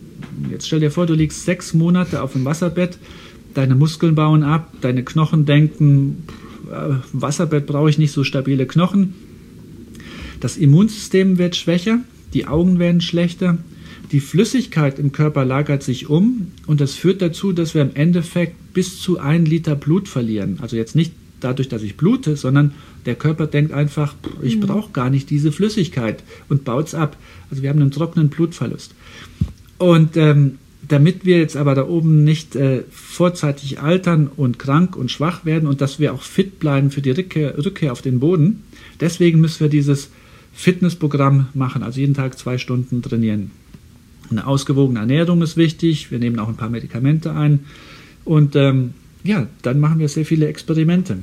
Jetzt 0.49 0.67
stell 0.67 0.79
dir 0.79 0.91
vor, 0.91 1.05
du 1.05 1.13
liegst 1.13 1.45
sechs 1.45 1.73
Monate 1.73 2.21
auf 2.21 2.33
dem 2.33 2.45
Wasserbett, 2.45 2.97
deine 3.57 3.75
Muskeln 3.75 4.15
bauen 4.15 4.43
ab, 4.43 4.71
deine 4.81 5.03
Knochen 5.03 5.45
denken, 5.45 6.23
äh, 6.71 6.95
Wasserbett 7.11 7.65
brauche 7.65 7.89
ich 7.89 7.97
nicht 7.97 8.11
so 8.11 8.23
stabile 8.23 8.67
Knochen. 8.67 9.15
Das 10.39 10.57
Immunsystem 10.57 11.39
wird 11.39 11.55
schwächer, 11.55 11.99
die 12.33 12.45
Augen 12.45 12.77
werden 12.77 13.01
schlechter, 13.01 13.57
die 14.11 14.19
Flüssigkeit 14.19 14.99
im 14.99 15.11
Körper 15.11 15.43
lagert 15.43 15.83
sich 15.83 16.09
um 16.09 16.51
und 16.67 16.79
das 16.79 16.93
führt 16.93 17.21
dazu, 17.21 17.51
dass 17.51 17.73
wir 17.73 17.81
im 17.81 17.95
Endeffekt 17.95 18.73
bis 18.73 19.01
zu 19.01 19.19
ein 19.19 19.45
Liter 19.45 19.75
Blut 19.75 20.07
verlieren. 20.07 20.59
Also 20.61 20.77
jetzt 20.77 20.95
nicht 20.95 21.11
dadurch, 21.39 21.67
dass 21.67 21.81
ich 21.81 21.97
blute, 21.97 22.37
sondern 22.37 22.73
der 23.05 23.15
Körper 23.15 23.47
denkt 23.47 23.71
einfach, 23.71 24.13
ich 24.41 24.57
mhm. 24.57 24.61
brauche 24.61 24.91
gar 24.91 25.09
nicht 25.09 25.29
diese 25.29 25.51
Flüssigkeit 25.51 26.23
und 26.47 26.63
baut 26.63 26.87
es 26.87 26.95
ab. 26.95 27.17
Also 27.49 27.63
wir 27.63 27.69
haben 27.69 27.81
einen 27.81 27.91
trockenen 27.91 28.29
Blutverlust. 28.29 28.93
Und 29.77 30.15
ähm, 30.15 30.57
damit 30.87 31.25
wir 31.25 31.37
jetzt 31.37 31.57
aber 31.57 31.75
da 31.75 31.87
oben 31.87 32.23
nicht 32.23 32.55
äh, 32.55 32.83
vorzeitig 32.89 33.79
altern 33.79 34.27
und 34.27 34.59
krank 34.59 34.95
und 34.95 35.11
schwach 35.11 35.45
werden 35.45 35.67
und 35.67 35.81
dass 35.81 35.99
wir 35.99 36.13
auch 36.13 36.21
fit 36.21 36.59
bleiben 36.59 36.91
für 36.91 37.01
die 37.01 37.11
Rückkehr, 37.11 37.57
Rückkehr 37.57 37.91
auf 37.91 38.01
den 38.01 38.19
Boden, 38.19 38.63
deswegen 38.99 39.41
müssen 39.41 39.59
wir 39.61 39.69
dieses 39.69 40.09
Fitnessprogramm 40.53 41.47
machen, 41.53 41.83
also 41.83 41.99
jeden 41.99 42.13
Tag 42.13 42.37
zwei 42.37 42.57
Stunden 42.57 43.01
trainieren. 43.01 43.51
Eine 44.29 44.47
ausgewogene 44.47 44.99
Ernährung 44.99 45.41
ist 45.41 45.57
wichtig, 45.57 46.11
wir 46.11 46.19
nehmen 46.19 46.39
auch 46.39 46.47
ein 46.47 46.57
paar 46.57 46.69
Medikamente 46.69 47.33
ein 47.33 47.61
und 48.23 48.55
ähm, 48.55 48.93
ja, 49.23 49.47
dann 49.61 49.79
machen 49.79 49.99
wir 49.99 50.09
sehr 50.09 50.25
viele 50.25 50.47
Experimente. 50.47 51.19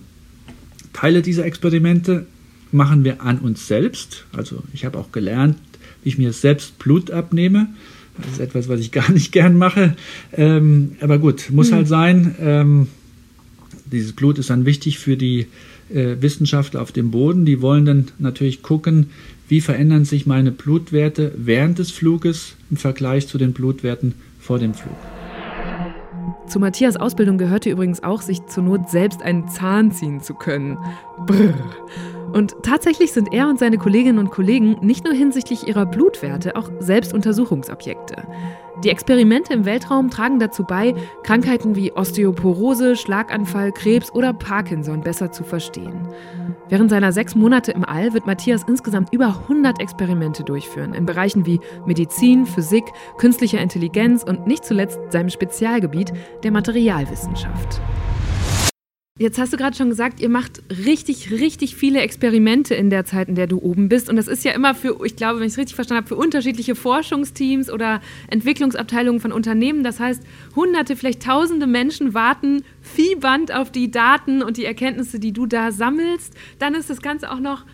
Teile 0.92 1.22
dieser 1.22 1.44
Experimente 1.44 2.26
machen 2.72 3.04
wir 3.04 3.22
an 3.22 3.38
uns 3.38 3.66
selbst. 3.66 4.24
Also 4.32 4.62
ich 4.72 4.84
habe 4.84 4.98
auch 4.98 5.12
gelernt, 5.12 5.58
wie 6.02 6.08
ich 6.10 6.18
mir 6.18 6.32
selbst 6.32 6.78
Blut 6.78 7.10
abnehme. 7.10 7.68
Das 8.16 8.32
ist 8.32 8.40
etwas, 8.40 8.68
was 8.68 8.80
ich 8.80 8.92
gar 8.92 9.10
nicht 9.10 9.32
gern 9.32 9.56
mache. 9.56 9.96
Ähm, 10.32 10.96
aber 11.00 11.18
gut, 11.18 11.50
muss 11.50 11.70
mhm. 11.70 11.74
halt 11.74 11.88
sein. 11.88 12.34
Ähm, 12.40 12.88
dieses 13.90 14.12
Blut 14.12 14.38
ist 14.38 14.50
dann 14.50 14.64
wichtig 14.66 14.98
für 14.98 15.16
die 15.16 15.46
äh, 15.92 16.16
Wissenschaftler 16.20 16.80
auf 16.80 16.92
dem 16.92 17.10
Boden. 17.10 17.44
Die 17.44 17.60
wollen 17.60 17.84
dann 17.84 18.08
natürlich 18.18 18.62
gucken, 18.62 19.10
wie 19.48 19.60
verändern 19.60 20.04
sich 20.04 20.26
meine 20.26 20.50
Blutwerte 20.50 21.32
während 21.36 21.78
des 21.78 21.90
Fluges 21.90 22.56
im 22.70 22.76
Vergleich 22.76 23.26
zu 23.28 23.38
den 23.38 23.52
Blutwerten 23.52 24.14
vor 24.40 24.58
dem 24.58 24.74
Flug. 24.74 24.96
Zu 26.48 26.60
Matthias 26.60 26.96
Ausbildung 26.96 27.38
gehörte 27.38 27.70
übrigens 27.70 28.02
auch, 28.02 28.22
sich 28.22 28.44
zur 28.46 28.64
Not 28.64 28.90
selbst 28.90 29.22
einen 29.22 29.48
Zahn 29.48 29.92
ziehen 29.92 30.20
zu 30.20 30.34
können. 30.34 30.76
Brrr. 31.26 31.54
Und 32.34 32.56
tatsächlich 32.64 33.12
sind 33.12 33.32
er 33.32 33.48
und 33.48 33.60
seine 33.60 33.78
Kolleginnen 33.78 34.18
und 34.18 34.32
Kollegen 34.32 34.76
nicht 34.80 35.04
nur 35.04 35.14
hinsichtlich 35.14 35.68
ihrer 35.68 35.86
Blutwerte 35.86 36.56
auch 36.56 36.68
selbst 36.80 37.14
Untersuchungsobjekte. 37.14 38.24
Die 38.82 38.90
Experimente 38.90 39.54
im 39.54 39.64
Weltraum 39.64 40.10
tragen 40.10 40.40
dazu 40.40 40.64
bei, 40.64 40.96
Krankheiten 41.22 41.76
wie 41.76 41.92
Osteoporose, 41.92 42.96
Schlaganfall, 42.96 43.70
Krebs 43.70 44.12
oder 44.12 44.32
Parkinson 44.32 45.02
besser 45.02 45.30
zu 45.30 45.44
verstehen. 45.44 46.08
Während 46.68 46.90
seiner 46.90 47.12
sechs 47.12 47.36
Monate 47.36 47.70
im 47.70 47.84
All 47.84 48.14
wird 48.14 48.26
Matthias 48.26 48.64
insgesamt 48.66 49.12
über 49.12 49.28
100 49.42 49.80
Experimente 49.80 50.42
durchführen, 50.42 50.92
in 50.92 51.06
Bereichen 51.06 51.46
wie 51.46 51.60
Medizin, 51.86 52.46
Physik, 52.46 52.84
künstlicher 53.16 53.60
Intelligenz 53.60 54.24
und 54.24 54.48
nicht 54.48 54.64
zuletzt 54.64 54.98
seinem 55.10 55.30
Spezialgebiet 55.30 56.12
der 56.42 56.50
Materialwissenschaft. 56.50 57.80
Jetzt 59.16 59.38
hast 59.38 59.52
du 59.52 59.56
gerade 59.56 59.76
schon 59.76 59.90
gesagt, 59.90 60.18
ihr 60.18 60.28
macht 60.28 60.60
richtig, 60.68 61.30
richtig 61.30 61.76
viele 61.76 62.00
Experimente 62.00 62.74
in 62.74 62.90
der 62.90 63.04
Zeit, 63.04 63.28
in 63.28 63.36
der 63.36 63.46
du 63.46 63.60
oben 63.60 63.88
bist. 63.88 64.10
Und 64.10 64.16
das 64.16 64.26
ist 64.26 64.44
ja 64.44 64.50
immer 64.50 64.74
für, 64.74 65.06
ich 65.06 65.14
glaube, 65.14 65.38
wenn 65.38 65.46
ich 65.46 65.52
es 65.52 65.58
richtig 65.58 65.76
verstanden 65.76 65.98
habe, 65.98 66.08
für 66.08 66.16
unterschiedliche 66.16 66.74
Forschungsteams 66.74 67.70
oder 67.70 68.00
Entwicklungsabteilungen 68.26 69.20
von 69.20 69.30
Unternehmen. 69.30 69.84
Das 69.84 70.00
heißt, 70.00 70.20
hunderte, 70.56 70.96
vielleicht 70.96 71.22
tausende 71.22 71.68
Menschen 71.68 72.12
warten 72.12 72.64
fiebernd 72.82 73.54
auf 73.54 73.70
die 73.70 73.92
Daten 73.92 74.42
und 74.42 74.56
die 74.56 74.64
Erkenntnisse, 74.64 75.20
die 75.20 75.30
du 75.30 75.46
da 75.46 75.70
sammelst. 75.70 76.34
Dann 76.58 76.74
ist 76.74 76.90
das 76.90 77.00
Ganze 77.00 77.30
auch 77.30 77.38
noch 77.38 77.64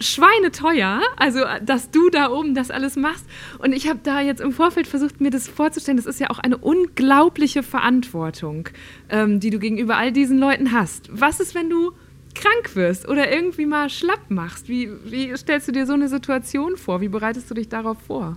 schweineteuer, 0.00 1.00
also 1.16 1.40
dass 1.64 1.90
du 1.90 2.10
da 2.10 2.30
oben 2.30 2.54
das 2.54 2.70
alles 2.70 2.96
machst. 2.96 3.26
Und 3.58 3.72
ich 3.72 3.88
habe 3.88 4.00
da 4.02 4.20
jetzt 4.20 4.40
im 4.40 4.52
Vorfeld 4.52 4.86
versucht, 4.86 5.20
mir 5.20 5.30
das 5.30 5.48
vorzustellen. 5.48 5.96
Das 5.96 6.06
ist 6.06 6.20
ja 6.20 6.30
auch 6.30 6.38
eine 6.38 6.56
unglaubliche 6.56 7.62
Verantwortung, 7.62 8.68
ähm, 9.08 9.40
die 9.40 9.50
du 9.50 9.58
gegenüber 9.58 9.96
all 9.96 10.12
diesen 10.12 10.38
Leuten 10.38 10.72
hast. 10.72 11.08
Was 11.12 11.40
ist, 11.40 11.54
wenn 11.54 11.70
du 11.70 11.92
krank 12.34 12.74
wirst 12.74 13.08
oder 13.08 13.30
irgendwie 13.32 13.66
mal 13.66 13.90
schlapp 13.90 14.30
machst? 14.30 14.68
Wie, 14.68 14.90
wie 15.04 15.36
stellst 15.36 15.68
du 15.68 15.72
dir 15.72 15.86
so 15.86 15.94
eine 15.94 16.08
Situation 16.08 16.76
vor? 16.76 17.00
Wie 17.00 17.08
bereitest 17.08 17.50
du 17.50 17.54
dich 17.54 17.68
darauf 17.68 17.98
vor? 18.06 18.36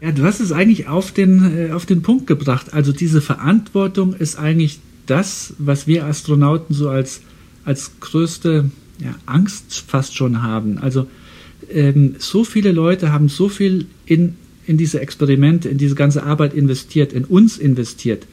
Ja, 0.00 0.12
du 0.12 0.24
hast 0.24 0.40
es 0.40 0.50
eigentlich 0.50 0.88
auf 0.88 1.12
den, 1.12 1.68
äh, 1.68 1.72
auf 1.72 1.84
den 1.84 2.02
Punkt 2.02 2.26
gebracht. 2.26 2.72
Also 2.72 2.92
diese 2.92 3.20
Verantwortung 3.20 4.14
ist 4.14 4.38
eigentlich 4.38 4.80
das, 5.06 5.54
was 5.58 5.86
wir 5.86 6.06
Astronauten 6.06 6.74
so 6.74 6.88
als, 6.88 7.20
als 7.64 8.00
größte 8.00 8.70
ja, 9.00 9.14
Angst 9.26 9.84
fast 9.86 10.16
schon 10.16 10.42
haben. 10.42 10.78
Also 10.78 11.06
ähm, 11.72 12.16
so 12.18 12.44
viele 12.44 12.72
Leute 12.72 13.12
haben 13.12 13.28
so 13.28 13.48
viel 13.48 13.86
in, 14.06 14.34
in 14.66 14.76
diese 14.76 15.00
Experimente, 15.00 15.68
in 15.68 15.78
diese 15.78 15.94
ganze 15.94 16.22
Arbeit 16.22 16.54
investiert, 16.54 17.12
in 17.12 17.24
uns 17.24 17.58
investiert. 17.58 18.26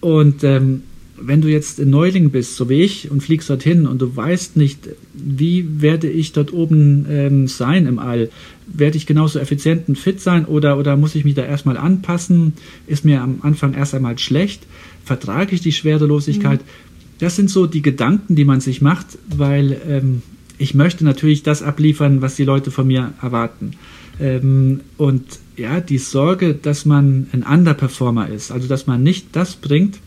Und 0.00 0.44
ähm, 0.44 0.82
wenn 1.20 1.40
du 1.40 1.48
jetzt 1.48 1.80
ein 1.80 1.90
Neuling 1.90 2.30
bist, 2.30 2.56
so 2.56 2.68
wie 2.68 2.82
ich, 2.82 3.10
und 3.10 3.22
fliegst 3.22 3.50
dorthin 3.50 3.86
und 3.86 4.00
du 4.00 4.14
weißt 4.14 4.56
nicht, 4.56 4.88
wie 5.14 5.82
werde 5.82 6.08
ich 6.08 6.32
dort 6.32 6.52
oben 6.52 7.06
ähm, 7.08 7.48
sein 7.48 7.86
im 7.86 7.98
All, 7.98 8.30
werde 8.66 8.96
ich 8.96 9.06
genauso 9.06 9.38
effizient 9.38 9.88
und 9.88 9.98
fit 9.98 10.20
sein 10.20 10.44
oder, 10.44 10.78
oder 10.78 10.96
muss 10.96 11.14
ich 11.14 11.24
mich 11.24 11.34
da 11.34 11.44
erstmal 11.44 11.76
anpassen? 11.76 12.52
Ist 12.86 13.04
mir 13.04 13.22
am 13.22 13.40
Anfang 13.42 13.74
erst 13.74 13.94
einmal 13.94 14.18
schlecht? 14.18 14.62
Vertrage 15.04 15.54
ich 15.54 15.60
die 15.60 15.72
Schwerelosigkeit? 15.72 16.60
Mhm. 16.60 16.87
Das 17.18 17.36
sind 17.36 17.50
so 17.50 17.66
die 17.66 17.82
Gedanken, 17.82 18.36
die 18.36 18.44
man 18.44 18.60
sich 18.60 18.80
macht, 18.80 19.18
weil 19.28 19.80
ähm, 19.88 20.22
ich 20.56 20.74
möchte 20.74 21.04
natürlich 21.04 21.42
das 21.42 21.62
abliefern, 21.62 22.22
was 22.22 22.36
die 22.36 22.44
Leute 22.44 22.70
von 22.70 22.86
mir 22.86 23.12
erwarten. 23.22 23.72
Ähm, 24.20 24.80
und 24.96 25.24
ja, 25.56 25.80
die 25.80 25.98
Sorge, 25.98 26.54
dass 26.54 26.84
man 26.84 27.28
ein 27.32 27.42
Underperformer 27.42 28.28
ist, 28.28 28.50
also 28.50 28.68
dass 28.68 28.86
man 28.86 29.02
nicht 29.02 29.28
das 29.32 29.56
bringt, 29.56 29.98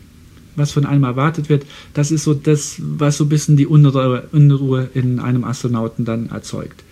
was 0.55 0.71
von 0.71 0.85
einem 0.85 1.03
erwartet 1.03 1.49
wird, 1.49 1.65
das 1.93 2.11
ist 2.11 2.23
so 2.23 2.33
das, 2.33 2.75
was 2.79 3.17
so 3.17 3.25
ein 3.25 3.29
bisschen 3.29 3.57
die 3.57 3.67
Unruhe, 3.67 4.27
Unruhe 4.31 4.89
in 4.93 5.19
einem 5.19 5.43
Astronauten 5.43 6.05
dann 6.05 6.29
erzeugt. 6.29 6.83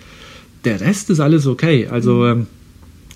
Der 0.65 0.79
Rest 0.81 1.09
ist 1.09 1.19
alles 1.19 1.45
okay. 1.47 1.87
Also 1.87 2.15
mhm. 2.15 2.41
ähm, 2.41 2.47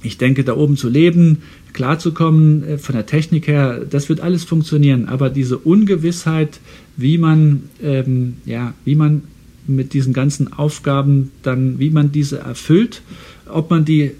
ich 0.01 0.17
denke, 0.17 0.43
da 0.43 0.55
oben 0.55 0.75
zu 0.75 0.89
leben, 0.89 1.43
klarzukommen, 1.71 2.63
äh, 2.63 2.77
von 2.77 2.95
der 2.95 3.05
Technik 3.05 3.47
her, 3.47 3.85
das 3.89 4.09
wird 4.09 4.19
alles 4.19 4.43
funktionieren. 4.43 5.07
Aber 5.07 5.29
diese 5.29 5.57
Ungewissheit, 5.57 6.59
wie 6.97 7.17
man, 7.17 7.63
ähm, 7.81 8.35
ja, 8.45 8.73
wie 8.85 8.95
man 8.95 9.23
mit 9.65 9.93
diesen 9.93 10.13
ganzen 10.13 10.51
Aufgaben 10.53 11.31
dann, 11.41 11.79
wie 11.79 11.89
man 11.89 12.11
diese 12.11 12.39
erfüllt, 12.39 13.01
ob 13.47 13.69
man 13.69 13.85
die 13.85 14.11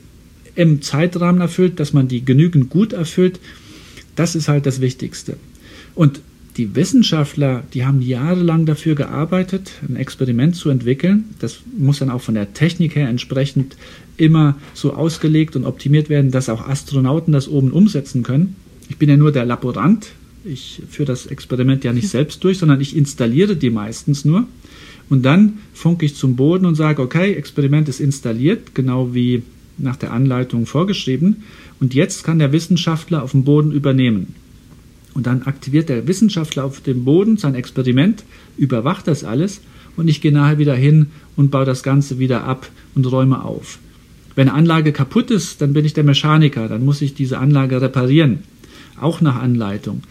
im 0.56 0.82
Zeitrahmen 0.82 1.42
erfüllt, 1.42 1.80
dass 1.80 1.94
man 1.94 2.08
die 2.08 2.24
genügend 2.24 2.70
gut 2.70 2.94
erfüllt, 2.94 3.40
das 4.16 4.36
ist 4.36 4.48
halt 4.48 4.66
das 4.66 4.82
Wichtigste. 4.82 5.38
Und 5.96 6.22
die 6.58 6.76
Wissenschaftler, 6.76 7.64
die 7.74 7.84
haben 7.84 8.02
jahrelang 8.02 8.68
dafür 8.68 8.94
gearbeitet, 8.94 9.72
ein 9.88 9.96
Experiment 9.96 10.56
zu 10.56 10.70
entwickeln. 10.70 11.26
Das 11.40 11.62
muss 11.76 12.00
dann 12.00 12.12
auch 12.12 12.22
von 12.22 12.36
der 12.36 12.54
Technik 12.54 12.96
her 12.96 13.10
entsprechend 13.10 13.76
immer 14.18 14.56
so 14.76 14.94
ausgelegt 14.94 15.56
und 15.56 15.66
optimiert 15.66 16.10
werden, 16.10 16.30
dass 16.30 16.50
auch 16.50 16.68
Astronauten 16.68 17.34
das 17.34 17.48
oben 17.48 17.72
umsetzen 17.72 18.22
können. 18.22 18.56
Ich 18.88 18.98
bin 18.98 19.10
ja 19.10 19.18
nur 19.18 19.32
der 19.32 19.46
Laborant. 19.46 20.12
Ich 20.46 20.82
führe 20.90 21.08
das 21.08 21.26
Experiment 21.26 21.84
ja 21.84 21.94
nicht 21.94 22.10
selbst 22.10 22.44
durch, 22.44 22.58
sondern 22.58 22.82
ich 22.82 22.98
installiere 22.98 23.56
die 23.56 23.70
meistens 23.70 24.26
nur. 24.26 24.46
Und 25.10 25.24
dann 25.24 25.60
funke 25.74 26.06
ich 26.06 26.16
zum 26.16 26.36
Boden 26.36 26.66
und 26.66 26.76
sage, 26.76 27.02
okay, 27.02 27.34
Experiment 27.34 27.88
ist 27.88 28.00
installiert, 28.00 28.76
genau 28.76 29.14
wie 29.14 29.44
nach 29.78 29.96
der 29.96 30.12
Anleitung 30.12 30.66
vorgeschrieben. 30.66 31.44
Und 31.80 31.94
jetzt 31.94 32.24
kann 32.24 32.40
der 32.40 32.52
Wissenschaftler 32.52 33.24
auf 33.24 33.32
dem 33.32 33.44
Boden 33.44 33.72
übernehmen. 33.72 34.36
Und 35.14 35.28
dann 35.28 35.44
aktiviert 35.44 35.90
der 35.90 36.08
Wissenschaftler 36.08 36.66
auf 36.66 36.82
dem 36.82 37.06
Boden 37.06 37.38
sein 37.38 37.56
Experiment, 37.56 38.24
überwacht 38.58 39.08
das 39.08 39.24
alles 39.24 39.62
und 39.96 40.08
ich 40.08 40.22
gehe 40.22 40.32
nachher 40.32 40.58
wieder 40.58 40.76
hin 40.76 41.08
und 41.36 41.52
baue 41.52 41.66
das 41.66 41.84
Ganze 41.84 42.20
wieder 42.20 42.44
ab 42.44 42.70
und 42.96 43.10
räume 43.12 43.44
auf. 43.44 43.80
Wenn 44.36 44.50
eine 44.50 44.58
Anlage 44.58 44.92
kaputt 44.92 45.30
ist, 45.30 45.62
dann 45.62 45.74
bin 45.74 45.86
ich 45.86 45.94
der 45.94 46.04
Mechaniker, 46.04 46.68
dann 46.68 46.84
muss 46.84 47.02
ich 47.02 47.14
diese 47.14 47.38
Anlage 47.38 47.80
reparieren, 47.80 48.40
auch 49.00 49.22
nach 49.22 49.36
Anleitung. 49.36 50.02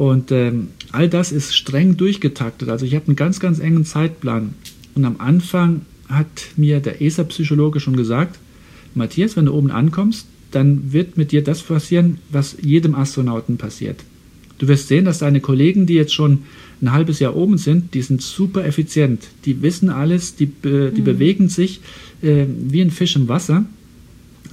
Und 0.00 0.32
ähm, 0.32 0.68
all 0.92 1.10
das 1.10 1.30
ist 1.30 1.54
streng 1.54 1.98
durchgetaktet. 1.98 2.70
Also 2.70 2.86
ich 2.86 2.94
habe 2.94 3.08
einen 3.08 3.16
ganz, 3.16 3.38
ganz 3.38 3.58
engen 3.58 3.84
Zeitplan. 3.84 4.54
Und 4.94 5.04
am 5.04 5.16
Anfang 5.18 5.82
hat 6.08 6.26
mir 6.56 6.80
der 6.80 7.02
ESA-Psychologe 7.02 7.80
schon 7.80 7.96
gesagt, 7.96 8.38
Matthias, 8.94 9.36
wenn 9.36 9.44
du 9.44 9.52
oben 9.52 9.70
ankommst, 9.70 10.26
dann 10.52 10.94
wird 10.94 11.18
mit 11.18 11.32
dir 11.32 11.44
das 11.44 11.60
passieren, 11.60 12.16
was 12.30 12.56
jedem 12.62 12.94
Astronauten 12.94 13.58
passiert. 13.58 14.02
Du 14.56 14.68
wirst 14.68 14.88
sehen, 14.88 15.04
dass 15.04 15.18
deine 15.18 15.42
Kollegen, 15.42 15.84
die 15.84 15.96
jetzt 15.96 16.14
schon 16.14 16.44
ein 16.80 16.92
halbes 16.92 17.18
Jahr 17.18 17.36
oben 17.36 17.58
sind, 17.58 17.92
die 17.92 18.00
sind 18.00 18.22
super 18.22 18.64
effizient. 18.64 19.28
Die 19.44 19.60
wissen 19.60 19.90
alles, 19.90 20.34
die, 20.34 20.46
die 20.46 20.68
mhm. 20.68 21.04
bewegen 21.04 21.50
sich 21.50 21.82
äh, 22.22 22.46
wie 22.48 22.80
ein 22.80 22.90
Fisch 22.90 23.16
im 23.16 23.28
Wasser. 23.28 23.66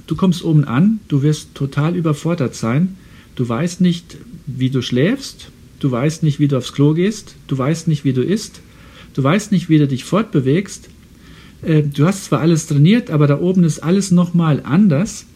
Du 0.06 0.14
kommst 0.14 0.44
oben 0.44 0.64
an, 0.64 1.00
du 1.08 1.22
wirst 1.22 1.54
total 1.54 1.96
überfordert 1.96 2.54
sein. 2.54 2.96
Du 3.34 3.48
weißt 3.48 3.80
nicht, 3.80 4.18
wie 4.48 4.70
du 4.70 4.82
schläfst, 4.82 5.50
du 5.78 5.90
weißt 5.90 6.22
nicht, 6.22 6.40
wie 6.40 6.48
du 6.48 6.56
aufs 6.56 6.72
Klo 6.72 6.94
gehst, 6.94 7.36
du 7.46 7.56
weißt 7.56 7.86
nicht, 7.86 8.04
wie 8.04 8.12
du 8.12 8.22
isst, 8.22 8.60
du 9.14 9.22
weißt 9.22 9.52
nicht, 9.52 9.68
wie 9.68 9.78
du 9.78 9.86
dich 9.86 10.04
fortbewegst. 10.04 10.88
Äh, 11.62 11.82
du 11.82 12.06
hast 12.06 12.24
zwar 12.24 12.40
alles 12.40 12.66
trainiert, 12.66 13.10
aber 13.10 13.26
da 13.26 13.38
oben 13.38 13.64
ist 13.64 13.80
alles 13.80 14.10
nochmal 14.10 14.62
anders. 14.64 15.26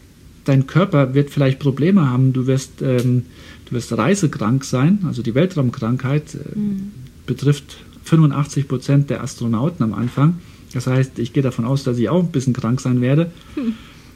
Dein 0.45 0.67
Körper 0.67 1.13
wird 1.13 1.29
vielleicht 1.29 1.59
Probleme 1.59 2.09
haben, 2.09 2.33
du 2.33 2.47
wirst 2.47 2.81
ähm, 2.81 3.23
du 3.69 3.75
wirst 3.75 3.97
reisekrank 3.97 4.65
sein, 4.65 4.99
also 5.05 5.21
die 5.21 5.35
Weltraumkrankheit 5.35 6.35
äh, 6.35 6.57
mhm. 6.57 6.91
betrifft 7.25 7.77
85 8.03 8.67
Prozent 8.67 9.09
der 9.09 9.23
Astronauten 9.23 9.83
am 9.83 9.93
Anfang. 9.93 10.39
Das 10.73 10.87
heißt, 10.87 11.19
ich 11.19 11.33
gehe 11.33 11.43
davon 11.43 11.65
aus, 11.65 11.83
dass 11.83 11.97
ich 11.97 12.09
auch 12.09 12.21
ein 12.21 12.31
bisschen 12.31 12.53
krank 12.53 12.81
sein 12.81 12.99
werde. 12.99 13.31
Hm. 13.55 13.73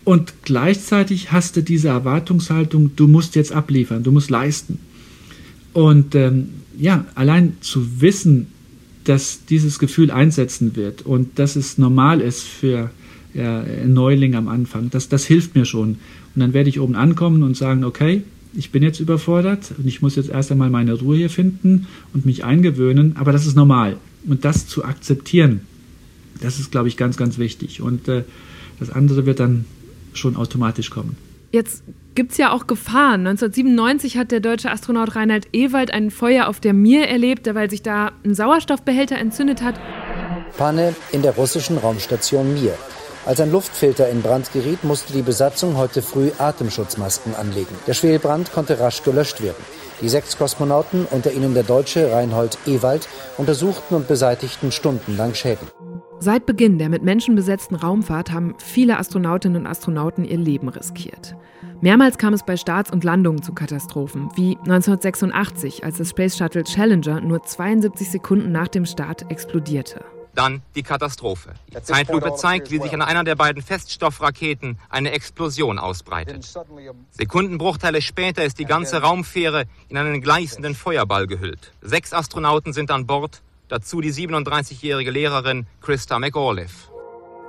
Und 0.08 0.36
gleichzeitig 0.43 1.34
hast 1.34 1.58
du 1.58 1.62
diese 1.62 1.89
Erwartungshaltung, 1.89 2.91
du 2.96 3.10
musst 3.10 3.36
jetzt 3.36 3.52
abliefern, 3.52 4.04
du 4.04 4.13
musst 4.13 4.30
leisten. 4.30 4.80
Und 5.74 6.15
ähm, 6.15 6.48
ja, 6.80 7.04
allein 7.15 7.58
zu 7.60 8.00
wissen, 8.00 8.48
dass 9.04 9.43
dieses 9.43 9.80
Gefühl 9.80 10.10
einsetzen 10.10 10.78
wird 10.78 11.02
und 11.02 11.39
dass 11.39 11.58
es 11.58 11.78
normal 11.78 12.22
ist 12.22 12.43
für 12.43 12.89
ja, 13.34 13.60
einen 13.60 13.93
Neuling 13.93 14.36
am 14.36 14.48
Anfang, 14.48 14.89
das, 14.91 15.10
das 15.10 15.26
hilft 15.26 15.56
mir 15.56 15.65
schon. 15.65 15.98
Und 16.34 16.39
dann 16.39 16.54
werde 16.54 16.70
ich 16.70 16.80
oben 16.80 16.96
ankommen 16.96 17.43
und 17.43 17.58
sagen, 17.58 17.84
okay, 17.84 18.24
ich 18.54 18.72
bin 18.72 18.84
jetzt 18.84 19.02
überfordert 19.02 19.74
und 19.78 19.88
ich 19.88 20.02
muss 20.02 20.15
jetzt 20.15 20.30
erst 20.30 20.54
einmal 20.54 20.70
meine 20.70 20.93
Ruhe 20.93 21.17
hier 21.17 21.30
finden 21.30 21.86
und 22.13 22.26
mich 22.26 22.46
eingewöhnen, 22.46 23.17
aber 23.17 23.34
das 23.34 23.46
ist 23.46 23.58
normal. 23.58 23.98
Und 24.26 24.46
das 24.46 24.67
zu 24.67 24.86
akzeptieren, 24.86 25.60
das 26.39 26.62
ist, 26.62 26.72
glaube 26.72 26.88
ich, 26.88 26.96
ganz, 26.96 27.17
ganz 27.17 27.38
wichtig. 27.38 27.82
Und 27.82 28.08
äh, 28.08 28.24
das 28.80 28.89
andere 28.89 29.26
wird 29.26 29.41
dann 29.41 29.65
schon 30.17 30.36
automatisch 30.36 30.89
kommen. 30.89 31.17
Jetzt 31.51 31.84
gibt 32.15 32.34
es 32.34 32.38
ja 32.38 32.51
auch 32.51 32.67
Gefahren. 32.67 33.25
1997 33.25 34.17
hat 34.17 34.32
der 34.32 34.39
deutsche 34.41 34.71
Astronaut 34.71 35.15
Reinhard 35.15 35.47
Ewald 35.53 35.93
ein 35.93 36.12
Feuer 36.12 36.47
auf 36.47 36.60
der 36.60 36.73
Mir 36.73 37.08
erlebt, 37.08 37.53
weil 37.53 37.69
sich 37.69 37.84
da 37.84 38.12
ein 38.25 38.36
Sauerstoffbehälter 38.36 39.17
entzündet 39.17 39.62
hat. 39.62 39.80
Panne 40.58 40.95
in 41.12 41.21
der 41.21 41.36
russischen 41.36 41.77
Raumstation 41.77 42.53
Mir. 42.53 42.73
Als 43.25 43.41
ein 43.41 43.51
Luftfilter 43.51 44.10
in 44.10 44.21
Brand 44.21 44.51
geriet, 44.53 44.84
musste 44.84 45.13
die 45.13 45.21
Besatzung 45.21 45.77
heute 45.77 46.01
früh 46.01 46.32
Atemschutzmasken 46.38 47.36
anlegen. 47.36 47.75
Der 47.86 47.93
Schwelbrand 47.93 48.53
konnte 48.53 48.80
rasch 48.80 49.03
gelöscht 49.03 49.41
werden. 49.41 49.63
Die 50.01 50.10
sechs 50.10 50.38
Kosmonauten, 50.38 51.06
unter 51.12 51.32
ihnen 51.34 51.53
der 51.53 51.63
Deutsche 51.63 52.12
Reinhold 52.12 52.58
Ewald, 52.65 53.08
untersuchten 53.38 53.95
und 53.95 54.08
beseitigten 54.08 54.71
stundenlang 54.71 55.34
Schäden. 55.34 55.67
Seit 56.19 56.47
Beginn 56.47 56.80
der 56.80 56.89
mit 56.89 57.03
Menschen 57.03 57.36
besetzten 57.36 57.75
Raumfahrt 57.75 58.32
haben 58.32 58.56
viele 58.58 58.97
Astronautinnen 58.97 59.61
und 59.61 59.68
Astronauten 59.68 60.26
ihr 60.26 60.38
Leben 60.38 60.68
riskiert. 60.68 61.36
Mehrmals 61.80 62.18
kam 62.18 62.34
es 62.34 62.43
bei 62.43 62.57
Starts 62.57 62.91
und 62.91 63.03
Landungen 63.03 63.43
zu 63.43 63.53
Katastrophen, 63.53 64.30
wie 64.36 64.57
1986, 64.57 65.84
als 65.84 65.97
das 65.97 66.09
Space 66.09 66.36
Shuttle 66.36 66.63
Challenger 66.63 67.22
nur 67.22 67.43
72 67.43 68.09
Sekunden 68.09 68.51
nach 68.51 68.68
dem 68.68 68.88
Start 68.88 69.30
explodierte. 69.30 70.03
Dann 70.34 70.63
die 70.76 70.84
Katastrophe. 70.84 71.53
Die 71.72 71.82
Zeitlupe 71.84 72.34
zeigt, 72.36 72.72
wie 72.72 72.80
sich 72.80 72.93
an 72.93 73.01
einer 73.01 73.24
der 73.24 73.36
beiden 73.36 73.61
Feststoffraketen 73.61 74.80
eine 74.89 75.11
Explosion 75.11 75.78
ausbreitet. 75.78 76.51
Sekundenbruchteile 77.11 78.01
später 78.01 78.43
ist 78.43 78.57
die 78.57 78.65
ganze 78.65 79.01
Raumfähre 79.01 79.65
in 79.88 79.97
einen 79.97 80.22
gleißenden 80.22 80.74
Feuerball 80.74 81.28
gehüllt. 81.28 81.74
Sechs 81.82 82.13
Astronauten 82.13 82.74
sind 82.74 82.91
an 82.91 83.07
Bord, 83.07 83.41
dazu 83.68 84.01
die 84.01 84.11
37-jährige 84.11 85.11
Lehrerin 85.11 85.65
Christa 85.82 86.20
McAuliffe. 86.20 86.91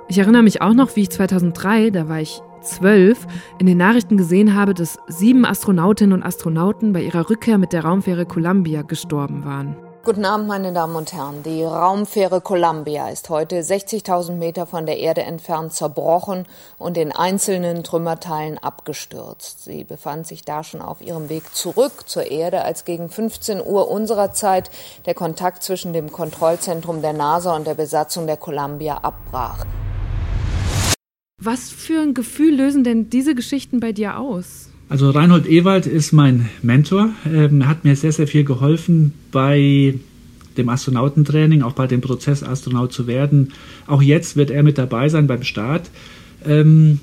Ich 0.07 0.17
erinnere 0.17 0.43
mich 0.43 0.61
auch 0.61 0.73
noch, 0.73 0.95
wie 0.95 1.01
ich 1.01 1.09
2003, 1.09 1.91
da 1.91 2.09
war 2.09 2.19
ich 2.19 2.41
zwölf, 2.61 3.27
in 3.59 3.67
den 3.67 3.77
Nachrichten 3.77 4.17
gesehen 4.17 4.55
habe, 4.55 4.73
dass 4.73 4.97
sieben 5.07 5.45
Astronautinnen 5.45 6.13
und 6.13 6.23
Astronauten 6.23 6.93
bei 6.93 7.03
ihrer 7.03 7.29
Rückkehr 7.29 7.57
mit 7.57 7.73
der 7.73 7.85
Raumfähre 7.85 8.25
Columbia 8.25 8.81
gestorben 8.81 9.45
waren. 9.45 9.75
Guten 10.01 10.23
Abend, 10.23 10.47
meine 10.47 10.71
Damen 10.71 10.95
und 10.95 11.11
Herren. 11.11 11.43
Die 11.43 11.61
Raumfähre 11.61 12.39
Columbia 12.39 13.09
ist 13.09 13.29
heute 13.29 13.59
60.000 13.59 14.31
Meter 14.31 14.65
von 14.65 14.85
der 14.85 14.97
Erde 14.97 15.23
entfernt 15.23 15.73
zerbrochen 15.73 16.45
und 16.77 16.97
in 16.97 17.11
einzelnen 17.11 17.83
Trümmerteilen 17.83 18.57
abgestürzt. 18.57 19.65
Sie 19.65 19.83
befand 19.83 20.25
sich 20.25 20.45
da 20.45 20.63
schon 20.63 20.81
auf 20.81 21.01
ihrem 21.01 21.27
Weg 21.27 21.53
zurück 21.53 22.07
zur 22.07 22.31
Erde, 22.31 22.63
als 22.63 22.85
gegen 22.85 23.09
15 23.09 23.61
Uhr 23.61 23.91
unserer 23.91 24.31
Zeit 24.31 24.71
der 25.05 25.15
Kontakt 25.15 25.63
zwischen 25.63 25.91
dem 25.91 26.13
Kontrollzentrum 26.13 27.01
der 27.01 27.13
NASA 27.13 27.53
und 27.53 27.67
der 27.67 27.75
Besatzung 27.75 28.25
der 28.25 28.37
Columbia 28.37 28.99
abbrach. 28.99 29.65
Was 31.41 31.71
für 31.71 31.99
ein 32.01 32.13
Gefühl 32.13 32.55
lösen 32.55 32.85
denn 32.85 33.09
diese 33.09 33.35
Geschichten 33.35 33.81
bei 33.81 33.91
dir 33.91 34.17
aus? 34.17 34.68
Also 34.89 35.11
Reinhold 35.11 35.47
Ewald 35.47 35.85
ist 35.85 36.13
mein 36.13 36.49
Mentor. 36.63 37.11
Ähm, 37.31 37.61
er 37.61 37.67
hat 37.67 37.85
mir 37.85 37.95
sehr, 37.95 38.11
sehr 38.11 38.27
viel 38.27 38.43
geholfen 38.43 39.13
bei 39.31 39.93
dem 40.57 40.67
Astronautentraining, 40.67 41.61
auch 41.61 41.73
bei 41.73 41.85
dem 41.85 42.01
Prozess, 42.01 42.43
Astronaut 42.43 42.91
zu 42.91 43.05
werden. 43.05 43.53
Auch 43.85 44.01
jetzt 44.01 44.35
wird 44.35 44.49
er 44.49 44.63
mit 44.63 44.79
dabei 44.79 45.07
sein 45.07 45.27
beim 45.27 45.43
Start. 45.43 45.91
Ähm, 46.43 46.99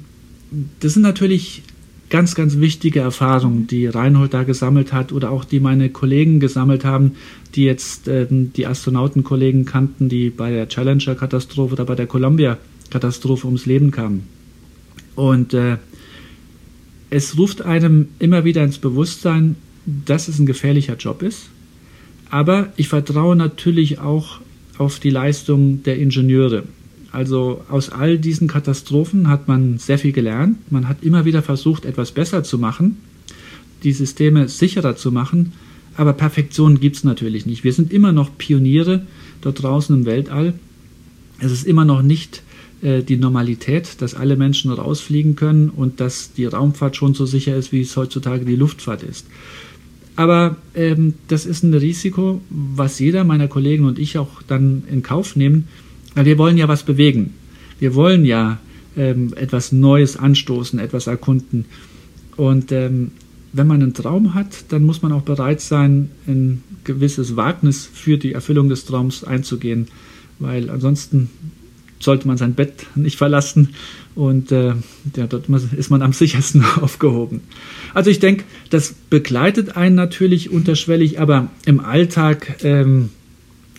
das 0.81 0.95
sind 0.95 1.03
natürlich 1.03 1.63
ganz, 2.11 2.35
ganz 2.35 2.59
wichtige 2.59 3.01
Erfahrungen, 3.01 3.69
die 3.69 3.87
Reinhold 3.87 4.35
da 4.35 4.43
gesammelt 4.43 4.93
hat 4.93 5.13
oder 5.13 5.31
auch 5.31 5.45
die 5.45 5.61
meine 5.61 5.89
Kollegen 5.89 6.41
gesammelt 6.41 6.85
haben, 6.85 7.13
die 7.55 7.65
jetzt 7.65 8.09
ähm, 8.09 8.53
die 8.55 8.67
Astronautenkollegen 8.67 9.65
kannten, 9.65 10.09
die 10.09 10.31
bei 10.31 10.51
der 10.51 10.69
Challenger-Katastrophe 10.69 11.75
oder 11.75 11.85
bei 11.85 11.95
der 11.95 12.07
Columbia-Katastrophe 12.09 13.47
ums 13.47 13.67
Leben 13.67 13.93
kamen. 13.93 14.25
Und 15.15 15.55
äh, 15.55 15.79
es 17.11 17.39
ruft 17.39 17.63
einem 17.63 18.09
immer 18.19 18.45
wieder 18.45 18.65
ins 18.65 18.79
Bewusstsein, 18.79 19.57
dass 19.85 20.29
es 20.29 20.39
ein 20.39 20.47
gefährlicher 20.47 20.97
Job 20.97 21.23
ist. 21.23 21.49
Aber 22.31 22.73
ich 22.77 22.89
vertraue 22.89 23.37
natürlich 23.37 23.99
auch 24.01 24.41
auf 24.79 24.99
die 24.99 25.11
Leistung 25.11 25.83
der 25.85 25.99
Ingenieure. 25.99 26.65
Also 27.13 27.65
aus 27.71 27.91
all 27.91 28.19
diesen 28.19 28.49
Katastrophen 28.49 29.29
hat 29.29 29.49
man 29.49 29.79
sehr 29.79 29.99
viel 29.99 30.13
gelernt. 30.13 30.71
Man 30.71 30.89
hat 30.89 31.03
immer 31.03 31.25
wieder 31.25 31.43
versucht, 31.43 31.85
etwas 31.85 32.13
besser 32.13 32.43
zu 32.43 32.59
machen, 32.59 32.99
die 33.85 33.93
Systeme 33.93 34.49
sicherer 34.49 34.97
zu 34.97 35.13
machen. 35.13 35.53
Aber 35.97 36.13
Perfektion 36.13 36.79
gibt 36.79 36.97
es 36.97 37.05
natürlich 37.05 37.47
nicht. 37.47 37.65
Wir 37.65 37.73
sind 37.73 37.93
immer 37.93 38.13
noch 38.13 38.37
Pioniere 38.37 39.07
dort 39.41 39.63
draußen 39.63 39.97
im 39.97 40.05
Weltall. 40.05 40.55
Es 41.39 41.53
ist 41.53 41.67
immer 41.67 41.85
noch 41.85 42.03
nicht 42.03 42.43
die 42.83 43.17
Normalität, 43.17 44.03
dass 44.03 44.15
alle 44.15 44.37
Menschen 44.37 44.71
rausfliegen 44.71 45.35
können 45.35 45.71
und 45.71 45.99
dass 45.99 46.35
die 46.35 46.45
Raumfahrt 46.45 46.95
schon 46.95 47.15
so 47.15 47.25
sicher 47.25 47.57
ist, 47.57 47.73
wie 47.73 47.81
es 47.81 47.97
heutzutage 47.97 48.45
die 48.45 48.55
Luftfahrt 48.55 49.03
ist. 49.03 49.27
Aber 50.17 50.57
ähm, 50.75 51.15
das 51.29 51.45
ist 51.45 51.63
ein 51.63 51.75
Risiko, 51.75 52.41
was 52.49 52.99
jeder 52.99 53.25
meiner 53.25 53.49
Kollegen 53.49 53.85
und 53.85 53.99
ich 53.99 54.19
auch 54.19 54.43
dann 54.43 54.83
in 54.91 55.03
Kauf 55.03 55.37
nehmen, 55.37 55.69
weil 56.15 56.25
wir 56.25 56.39
wollen 56.39 56.57
ja 56.57 56.69
was 56.69 56.83
bewegen. 56.83 57.35
Wir 57.79 57.95
wollen 57.95 58.25
ja 58.25 58.59
ähm, 58.97 59.35
etwas 59.37 59.73
Neues 59.73 60.17
anstoßen, 60.17 60.79
etwas 60.79 61.07
erkunden. 61.07 61.67
Und 62.37 62.73
ähm, 62.73 63.11
wenn 63.53 63.67
man 63.67 63.83
einen 63.83 63.95
Traum 63.95 64.35
hat, 64.35 64.65
dann 64.71 64.85
muss 64.85 65.03
man 65.03 65.13
auch 65.13 65.23
bereit 65.23 65.61
sein, 65.61 66.11
ein 66.27 66.63
gewisses 66.85 67.37
Wagnis 67.37 67.89
für 67.93 68.17
die 68.17 68.33
Erfüllung 68.33 68.71
des 68.71 68.87
Traums 68.87 69.23
einzugehen, 69.23 69.89
weil 70.39 70.71
ansonsten 70.71 71.31
sollte 71.99 72.27
man 72.27 72.37
sein 72.37 72.55
Bett 72.55 72.87
nicht 72.95 73.17
verlassen 73.17 73.71
und 74.15 74.53
äh, 74.53 74.75
ja, 75.17 75.27
dort 75.29 75.49
ist 75.49 75.91
man 75.91 76.03
am 76.03 76.13
sichersten 76.13 76.65
aufgehoben. 76.81 77.41
Also 77.95 78.11
ich 78.11 78.19
denke, 78.19 78.45
das 78.71 78.95
begleitet 79.11 79.77
einen 79.77 79.95
natürlich 79.95 80.51
unterschwellig, 80.51 81.21
aber 81.21 81.51
im 81.65 81.81
Alltag, 81.81 82.57
ähm, 82.63 83.11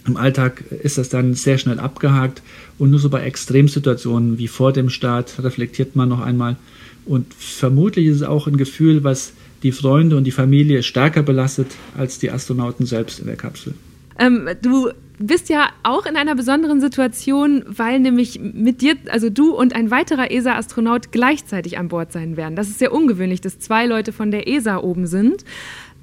im 0.05 0.17
Alltag 0.17 0.63
ist 0.83 0.97
das 0.97 1.09
dann 1.09 1.33
sehr 1.33 1.57
schnell 1.57 1.79
abgehakt 1.79 2.41
und 2.77 2.91
nur 2.91 2.99
so 2.99 3.09
bei 3.09 3.23
Extremsituationen 3.23 4.37
wie 4.37 4.47
vor 4.47 4.73
dem 4.73 4.89
Start 4.89 5.43
reflektiert 5.43 5.95
man 5.95 6.09
noch 6.09 6.21
einmal 6.21 6.57
und 7.05 7.33
vermutlich 7.33 8.07
ist 8.07 8.17
es 8.17 8.23
auch 8.23 8.47
ein 8.47 8.57
Gefühl, 8.57 9.03
was 9.03 9.33
die 9.63 9.71
Freunde 9.71 10.17
und 10.17 10.25
die 10.25 10.31
Familie 10.31 10.83
stärker 10.83 11.23
belastet 11.23 11.67
als 11.97 12.19
die 12.19 12.29
Astronauten 12.31 12.85
selbst 12.85 13.19
in 13.19 13.25
der 13.25 13.37
Kapsel. 13.37 13.73
Ähm, 14.19 14.49
du 14.61 14.89
bist 15.19 15.49
ja 15.49 15.69
auch 15.83 16.05
in 16.05 16.15
einer 16.15 16.35
besonderen 16.35 16.79
Situation, 16.79 17.63
weil 17.67 17.99
nämlich 17.99 18.39
mit 18.39 18.81
dir, 18.81 18.95
also 19.09 19.29
du 19.29 19.55
und 19.55 19.75
ein 19.75 19.89
weiterer 19.89 20.31
ESA-Astronaut 20.31 21.11
gleichzeitig 21.11 21.77
an 21.77 21.87
Bord 21.87 22.11
sein 22.11 22.37
werden. 22.37 22.55
Das 22.55 22.67
ist 22.67 22.79
sehr 22.79 22.93
ungewöhnlich, 22.93 23.41
dass 23.41 23.59
zwei 23.59 23.85
Leute 23.85 24.13
von 24.13 24.31
der 24.31 24.47
ESA 24.47 24.77
oben 24.77 25.07
sind. 25.07 25.43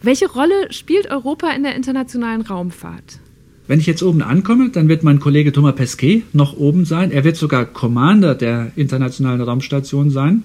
Welche 0.02 0.30
Rolle 0.30 0.72
spielt 0.72 1.10
Europa 1.10 1.50
in 1.50 1.62
der 1.62 1.76
internationalen 1.76 2.42
Raumfahrt? 2.42 3.20
Wenn 3.66 3.80
ich 3.80 3.86
jetzt 3.86 4.02
oben 4.02 4.20
ankomme, 4.20 4.68
dann 4.68 4.88
wird 4.88 5.04
mein 5.04 5.20
Kollege 5.20 5.52
Thomas 5.52 5.76
Pesquet 5.76 6.22
noch 6.34 6.56
oben 6.56 6.84
sein. 6.84 7.10
Er 7.10 7.24
wird 7.24 7.36
sogar 7.36 7.64
Commander 7.64 8.34
der 8.34 8.72
internationalen 8.76 9.40
Raumstation 9.40 10.10
sein. 10.10 10.42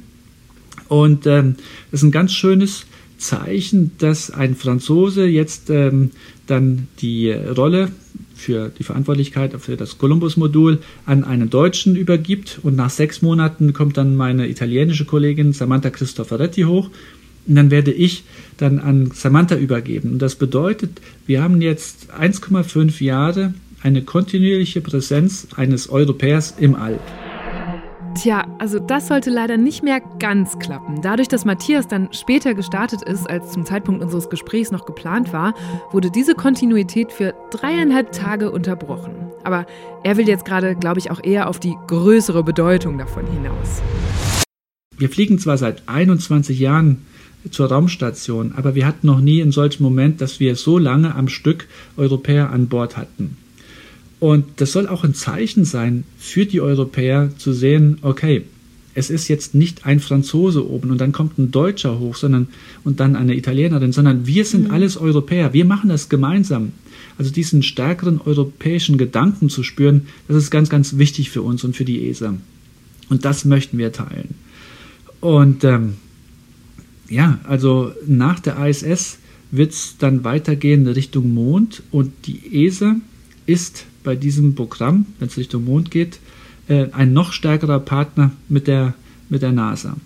Und 0.88 1.28
ähm, 1.28 1.56
das 1.92 2.00
ist 2.00 2.08
ein 2.08 2.12
ganz 2.12 2.32
schönes 2.32 2.86
Zeichen, 3.18 3.92
dass 3.98 4.32
ein 4.32 4.56
Franzose 4.56 5.26
jetzt 5.26 5.70
ähm, 5.70 6.12
dann 6.48 6.88
die 7.02 7.32
Rolle 7.32 7.92
für 8.40 8.70
die 8.70 8.84
Verantwortlichkeit 8.84 9.54
für 9.60 9.78
das 9.78 9.98
Columbus-Modul 9.98 10.80
an 11.06 11.24
einen 11.24 11.50
Deutschen 11.50 11.96
übergibt. 11.96 12.60
Und 12.64 12.76
nach 12.76 12.90
sechs 12.90 13.22
Monaten 13.22 13.74
kommt 13.74 13.98
dann 13.98 14.16
meine 14.16 14.48
italienische 14.48 15.06
Kollegin 15.06 15.54
Samantha 15.54 15.90
Cristoforetti 15.90 16.64
hoch. 16.64 16.90
Und 17.48 17.56
dann 17.56 17.72
werde 17.72 17.92
ich 17.92 18.24
dann 18.58 18.80
an 18.80 19.12
Samantha 19.14 19.56
übergeben. 19.56 20.14
Und 20.14 20.22
das 20.22 20.36
bedeutet, 20.36 21.02
wir 21.26 21.42
haben 21.44 21.62
jetzt 21.62 22.14
1,5 22.14 23.04
Jahre 23.04 23.54
eine 23.82 24.04
kontinuierliche 24.04 24.82
Präsenz 24.82 25.48
eines 25.56 25.90
Europäers 25.90 26.56
im 26.60 26.76
All. 26.76 27.00
Tja, 28.16 28.47
also 28.57 28.80
das 28.80 29.07
sollte 29.07 29.30
leider 29.30 29.57
nicht 29.57 29.84
mehr 29.84 30.01
ganz 30.20 30.57
klappen. 30.60 31.01
Dadurch, 31.01 31.28
dass 31.28 31.45
Matthias 31.45 31.88
dann 31.88 32.12
später 32.12 32.53
gestartet 32.53 33.01
ist, 33.03 33.30
als 33.30 33.51
zum 33.51 33.66
Zeitpunkt 33.66 34.01
unseres 34.01 34.30
Gesprächs 34.30 34.72
noch 34.72 34.86
geplant 34.86 35.32
war, 35.32 35.53
wurde 35.91 36.10
diese 36.12 36.34
Kontinuität 36.34 37.12
für 37.12 37.34
dreieinhalb 37.51 38.12
Tage 38.12 38.51
unterbrochen. 38.51 39.14
Aber 39.43 39.66
er 40.03 40.18
will 40.18 40.28
jetzt 40.28 40.45
gerade, 40.45 40.76
glaube 40.76 40.99
ich, 40.99 41.12
auch 41.12 41.24
eher 41.24 41.47
auf 41.47 41.60
die 41.60 41.76
größere 41.88 42.43
Bedeutung 42.43 42.97
davon 42.97 43.26
hinaus. 43.28 43.82
Wir 44.97 45.10
fliegen 45.10 45.39
zwar 45.39 45.57
seit 45.57 45.84
21 45.88 46.60
Jahren 46.60 47.05
zur 47.51 47.68
Raumstation, 47.68 48.53
aber 48.55 48.76
wir 48.76 48.86
hatten 48.86 49.07
noch 49.07 49.22
nie 49.22 49.41
einen 49.41 49.53
solchen 49.53 49.84
Moment, 49.84 50.20
dass 50.20 50.39
wir 50.39 50.55
so 50.55 50.78
lange 50.78 51.16
am 51.16 51.30
Stück 51.30 51.68
Europäer 51.95 52.49
an 52.49 52.68
Bord 52.68 52.97
hatten. 52.97 53.38
Und 54.20 54.46
das 54.58 54.74
soll 54.74 54.88
auch 54.88 55.04
ein 55.04 55.14
Zeichen 55.14 55.64
sein 55.66 56.04
für 56.18 56.46
die 56.46 56.62
Europäer 56.62 57.32
zu 57.38 57.54
sehen, 57.54 58.00
okay, 58.02 58.44
es 58.96 59.10
ist 59.10 59.28
jetzt 59.30 59.56
nicht 59.56 59.86
ein 59.86 60.00
Franzose 60.00 60.68
oben 60.70 60.92
und 60.92 61.00
dann 61.00 61.14
kommt 61.14 61.38
ein 61.38 61.52
Deutscher 61.52 62.00
hoch, 62.00 62.16
sondern 62.16 62.50
und 62.84 63.00
dann 63.00 63.16
eine 63.16 63.36
Italienerin, 63.36 63.94
sondern 63.94 64.28
wir 64.28 64.44
sind 64.44 64.66
mhm. 64.66 64.72
alles 64.72 64.98
Europäer. 64.98 65.54
Wir 65.54 65.64
machen 65.64 65.90
das 65.90 66.10
gemeinsam. 66.10 66.74
Also 67.18 67.32
diesen 67.32 67.64
stärkeren 67.64 68.20
europäischen 68.20 68.98
Gedanken 68.98 69.50
zu 69.50 69.64
spüren, 69.64 70.08
das 70.28 70.38
ist 70.38 70.52
ganz, 70.52 70.70
ganz 70.70 70.98
wichtig 70.98 71.30
für 71.30 71.42
uns 71.42 71.64
und 71.64 71.76
für 71.76 71.86
die 71.86 72.10
ESA. 72.10 72.36
Und 73.10 73.26
das 73.26 73.46
möchten 73.46 73.78
wir 73.78 73.92
teilen. 73.92 74.36
Und 75.22 75.64
ähm, 75.64 75.96
ja, 77.10 77.40
also 77.44 77.92
nach 78.06 78.40
der 78.40 78.58
ISS 78.66 79.18
wird 79.52 79.72
es 79.72 79.96
dann 79.98 80.24
weitergehen 80.24 80.88
Richtung 80.88 81.34
Mond 81.34 81.84
und 81.92 82.12
die 82.26 82.66
ESA 82.66 82.96
ist 83.46 83.86
bei 84.10 84.16
diesem 84.16 84.55
Programm, 84.55 85.05
wenn 85.20 85.28
es 85.28 85.38
Richtung 85.38 85.66
Mond 85.66 85.91
geht, 85.91 86.18
äh, 86.68 86.88
ein 86.93 87.14
noch 87.14 87.32
stärkerer 87.32 87.80
Partner 87.80 88.32
mit 88.47 88.66
der, 88.66 88.95
mit 89.30 89.43
der 89.43 89.51
NASA. 89.51 89.97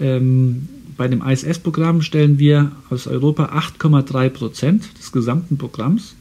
Ähm, 0.00 0.66
bei 0.96 1.08
dem 1.08 1.20
ISS-Programm 1.20 2.00
stellen 2.00 2.38
wir 2.38 2.72
aus 2.88 3.06
Europa 3.06 3.50
8,3 3.54 4.30
Prozent 4.30 4.98
des 4.98 5.12
gesamten 5.12 5.58
Programms. 5.58 6.14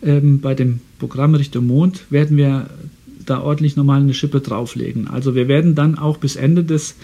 Ähm, 0.00 0.40
bei 0.40 0.54
dem 0.54 0.78
Programm 1.00 1.34
Richtung 1.34 1.66
Mond 1.66 2.04
werden 2.10 2.36
wir 2.36 2.70
da 3.26 3.40
ordentlich 3.40 3.74
nochmal 3.74 4.00
eine 4.00 4.14
Schippe 4.14 4.40
drauflegen. 4.40 5.08
Also 5.08 5.34
wir 5.34 5.48
werden 5.48 5.74
dann 5.74 5.98
auch 5.98 6.18
bis 6.18 6.36
Ende 6.36 6.62
des 6.62 6.94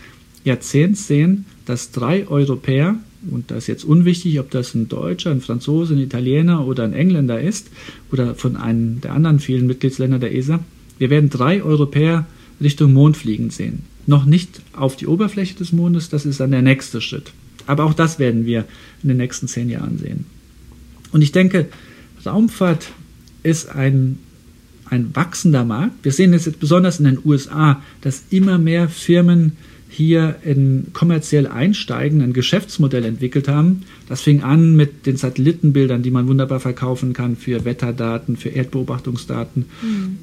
Jahrzehnts 0.44 1.09
sehen, 1.09 1.44
dass 1.71 1.93
drei 1.93 2.27
Europäer 2.27 2.97
und 3.31 3.51
das 3.51 3.59
ist 3.59 3.66
jetzt 3.68 3.85
unwichtig, 3.85 4.41
ob 4.41 4.51
das 4.51 4.75
ein 4.75 4.89
Deutscher, 4.89 5.31
ein 5.31 5.41
Franzose, 5.41 5.95
ein 5.95 6.01
Italiener 6.01 6.66
oder 6.66 6.85
ein 6.85 6.95
Engländer 6.95 7.41
ist 7.41 7.68
oder 8.11 8.35
von 8.35 8.57
einem 8.57 9.01
der 9.01 9.12
anderen 9.12 9.41
vielen 9.41 9.66
Mitgliedsländer 9.66 10.18
der 10.18 10.35
ESA, 10.35 10.61
Wir 10.99 11.09
werden 11.09 11.31
drei 11.31 11.62
Europäer 11.62 12.27
Richtung 12.61 12.93
Mond 12.93 13.16
fliegen 13.16 13.49
sehen. 13.49 13.85
Noch 14.07 14.27
nicht 14.27 14.61
auf 14.75 14.97
die 14.97 15.07
Oberfläche 15.07 15.55
des 15.55 15.73
Mondes, 15.73 16.11
das 16.11 16.27
ist 16.27 16.41
dann 16.41 16.51
der 16.51 16.61
nächste 16.61 17.01
Schritt. 17.01 17.33
Aber 17.66 17.85
auch 17.85 17.95
das 17.95 18.18
werden 18.18 18.45
wir 18.45 18.66
in 19.03 19.09
den 19.09 19.16
nächsten 19.16 19.49
zehn 19.49 19.71
Jahren 19.71 19.97
sehen. 19.97 20.27
Und 21.12 21.23
ich 21.23 21.33
denke, 21.33 21.68
Raumfahrt 22.27 22.89
ist 23.43 23.71
ein, 23.71 24.18
ein 24.85 25.14
wachsender 25.14 25.64
Markt. 25.64 26.05
Wir 26.05 26.12
sehen 26.12 26.35
es 26.35 26.45
jetzt 26.45 26.61
besonders 26.61 26.99
in 26.99 27.07
den 27.07 27.18
USA, 27.25 27.83
dass 28.03 28.25
immer 28.29 28.59
mehr 28.59 28.89
Firmen 28.89 29.53
hier 29.91 30.36
in 30.45 30.86
kommerziell 30.93 31.47
einsteigen, 31.47 32.22
ein 32.22 32.32
Geschäftsmodell 32.32 33.05
entwickelt 33.05 33.49
haben. 33.49 33.82
Das 34.09 34.22
fing 34.22 34.43
an 34.43 34.76
mit 34.76 35.05
den 35.05 35.16
Satellitenbildern, 35.16 36.03
die 36.03 36.11
man 36.11 36.28
wunderbar 36.28 36.61
verkaufen 36.61 37.12
kann 37.12 37.36
für 37.36 37.64
Wetterdaten, 37.64 38.36
für 38.36 38.51
Erdbeobachtungsdaten. 38.51 39.66
Mhm. 39.82 40.18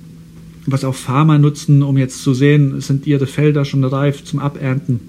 Was 0.65 0.83
auch 0.83 0.95
Farmer 0.95 1.37
nutzen, 1.37 1.83
um 1.83 1.97
jetzt 1.97 2.23
zu 2.23 2.33
sehen, 2.33 2.81
sind 2.81 3.05
ihre 3.07 3.27
Felder 3.27 3.65
schon 3.65 3.83
reif 3.83 4.23
zum 4.23 4.39
Abernten 4.39 4.99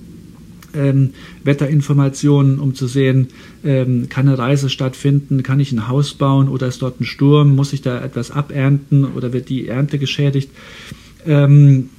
ähm, 0.74 1.10
Wetterinformationen, 1.44 2.58
um 2.58 2.74
zu 2.74 2.86
sehen, 2.86 3.28
ähm, 3.64 4.08
kann 4.08 4.28
eine 4.28 4.38
Reise 4.38 4.68
stattfinden, 4.68 5.42
kann 5.42 5.60
ich 5.60 5.72
ein 5.72 5.88
Haus 5.88 6.14
bauen 6.14 6.48
oder 6.48 6.66
ist 6.66 6.82
dort 6.82 7.00
ein 7.00 7.04
Sturm, 7.04 7.54
muss 7.54 7.72
ich 7.72 7.82
da 7.82 8.02
etwas 8.02 8.30
abernten 8.30 9.04
oder 9.04 9.32
wird 9.32 9.48
die 9.48 9.68
Ernte 9.68 9.98
geschädigt. 9.98 10.50
Ähm, 11.26 11.90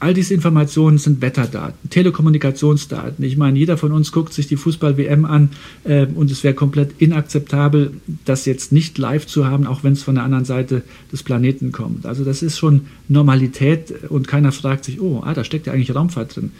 all 0.00 0.14
diese 0.14 0.34
Informationen 0.34 0.98
sind 0.98 1.20
Wetterdaten, 1.20 1.90
Telekommunikationsdaten. 1.90 3.24
Ich 3.24 3.36
meine, 3.36 3.58
jeder 3.58 3.76
von 3.76 3.92
uns 3.92 4.12
guckt 4.12 4.32
sich 4.32 4.46
die 4.46 4.56
Fußball-WM 4.56 5.24
an 5.24 5.50
äh, 5.84 6.06
und 6.06 6.30
es 6.30 6.44
wäre 6.44 6.54
komplett 6.54 6.92
inakzeptabel, 6.98 7.92
das 8.24 8.46
jetzt 8.46 8.72
nicht 8.72 8.98
live 8.98 9.26
zu 9.26 9.46
haben, 9.46 9.66
auch 9.66 9.84
wenn 9.84 9.92
es 9.92 10.02
von 10.02 10.14
der 10.14 10.24
anderen 10.24 10.44
Seite 10.44 10.82
des 11.12 11.22
Planeten 11.22 11.72
kommt. 11.72 12.06
Also 12.06 12.24
das 12.24 12.42
ist 12.42 12.58
schon 12.58 12.82
Normalität 13.08 13.92
und 14.08 14.28
keiner 14.28 14.52
fragt 14.52 14.84
sich, 14.84 15.00
oh, 15.00 15.22
ah, 15.24 15.34
da 15.34 15.44
steckt 15.44 15.66
ja 15.66 15.72
eigentlich 15.72 15.94
Raumfahrt 15.94 16.36
drin. 16.36 16.52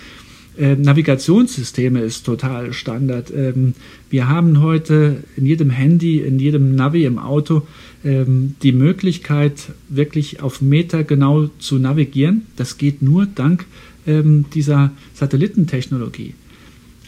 Ähm, 0.58 0.82
Navigationssysteme 0.82 2.00
ist 2.00 2.26
total 2.26 2.72
Standard. 2.72 3.32
Ähm, 3.34 3.74
wir 4.10 4.28
haben 4.28 4.60
heute 4.60 5.22
in 5.36 5.46
jedem 5.46 5.70
Handy, 5.70 6.18
in 6.18 6.40
jedem 6.40 6.74
Navi 6.74 7.04
im 7.04 7.18
Auto 7.18 7.62
die 8.04 8.72
Möglichkeit, 8.72 9.72
wirklich 9.88 10.40
auf 10.40 10.60
Meter 10.60 11.02
genau 11.02 11.48
zu 11.58 11.78
navigieren. 11.78 12.46
Das 12.56 12.78
geht 12.78 13.02
nur 13.02 13.26
dank 13.26 13.66
dieser 14.06 14.92
Satellitentechnologie. 15.14 16.34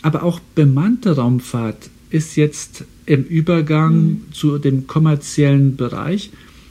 Aber 0.03 0.22
auch 0.24 0.41
bemannte 0.55 1.16
Raumfahrt 1.16 1.91
ist 2.11 2.36
jetzt 2.36 2.84
im 3.07 3.24
Übergang 3.24 3.95
mhm. 3.95 4.22
zu 4.32 4.59
dem 4.59 4.86
kommerziellen 4.86 5.76
Bereich. 5.76 6.30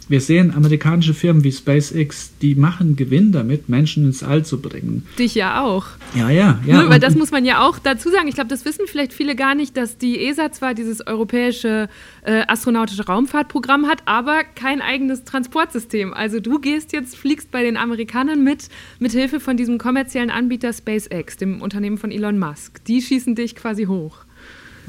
Wir 0.09 0.21
sehen 0.21 0.51
amerikanische 0.55 1.13
Firmen 1.13 1.43
wie 1.43 1.51
SpaceX, 1.51 2.31
die 2.41 2.55
machen 2.55 2.95
Gewinn 2.95 3.31
damit, 3.31 3.69
Menschen 3.69 4.05
ins 4.05 4.23
All 4.23 4.43
zu 4.43 4.59
bringen. 4.59 5.05
Dich 5.19 5.35
ja 5.35 5.61
auch. 5.61 5.85
Ja, 6.15 6.31
ja, 6.31 6.59
ja. 6.65 6.81
Nur, 6.81 6.89
weil 6.89 6.99
das 6.99 7.13
muss 7.13 7.29
man 7.29 7.45
ja 7.45 7.61
auch 7.61 7.77
dazu 7.77 8.09
sagen. 8.09 8.27
Ich 8.27 8.33
glaube, 8.33 8.49
das 8.49 8.65
wissen 8.65 8.85
vielleicht 8.87 9.13
viele 9.13 9.35
gar 9.35 9.53
nicht, 9.53 9.77
dass 9.77 9.99
die 9.99 10.25
ESA 10.25 10.51
zwar 10.51 10.73
dieses 10.73 11.05
europäische 11.05 11.89
äh, 12.23 12.41
astronautische 12.47 13.05
Raumfahrtprogramm 13.05 13.85
hat, 13.85 14.01
aber 14.05 14.43
kein 14.43 14.81
eigenes 14.81 15.25
Transportsystem. 15.25 16.11
Also 16.11 16.39
du 16.39 16.59
gehst 16.59 16.91
jetzt, 16.91 17.15
fliegst 17.15 17.51
bei 17.51 17.61
den 17.61 17.77
Amerikanern 17.77 18.43
mit, 18.43 18.69
mit 18.97 19.11
Hilfe 19.11 19.39
von 19.39 19.57
diesem 19.57 19.77
kommerziellen 19.77 20.31
Anbieter 20.31 20.73
SpaceX, 20.73 21.37
dem 21.37 21.61
Unternehmen 21.61 21.99
von 21.99 22.11
Elon 22.11 22.39
Musk. 22.39 22.83
Die 22.85 23.03
schießen 23.03 23.35
dich 23.35 23.55
quasi 23.55 23.85
hoch. 23.85 24.25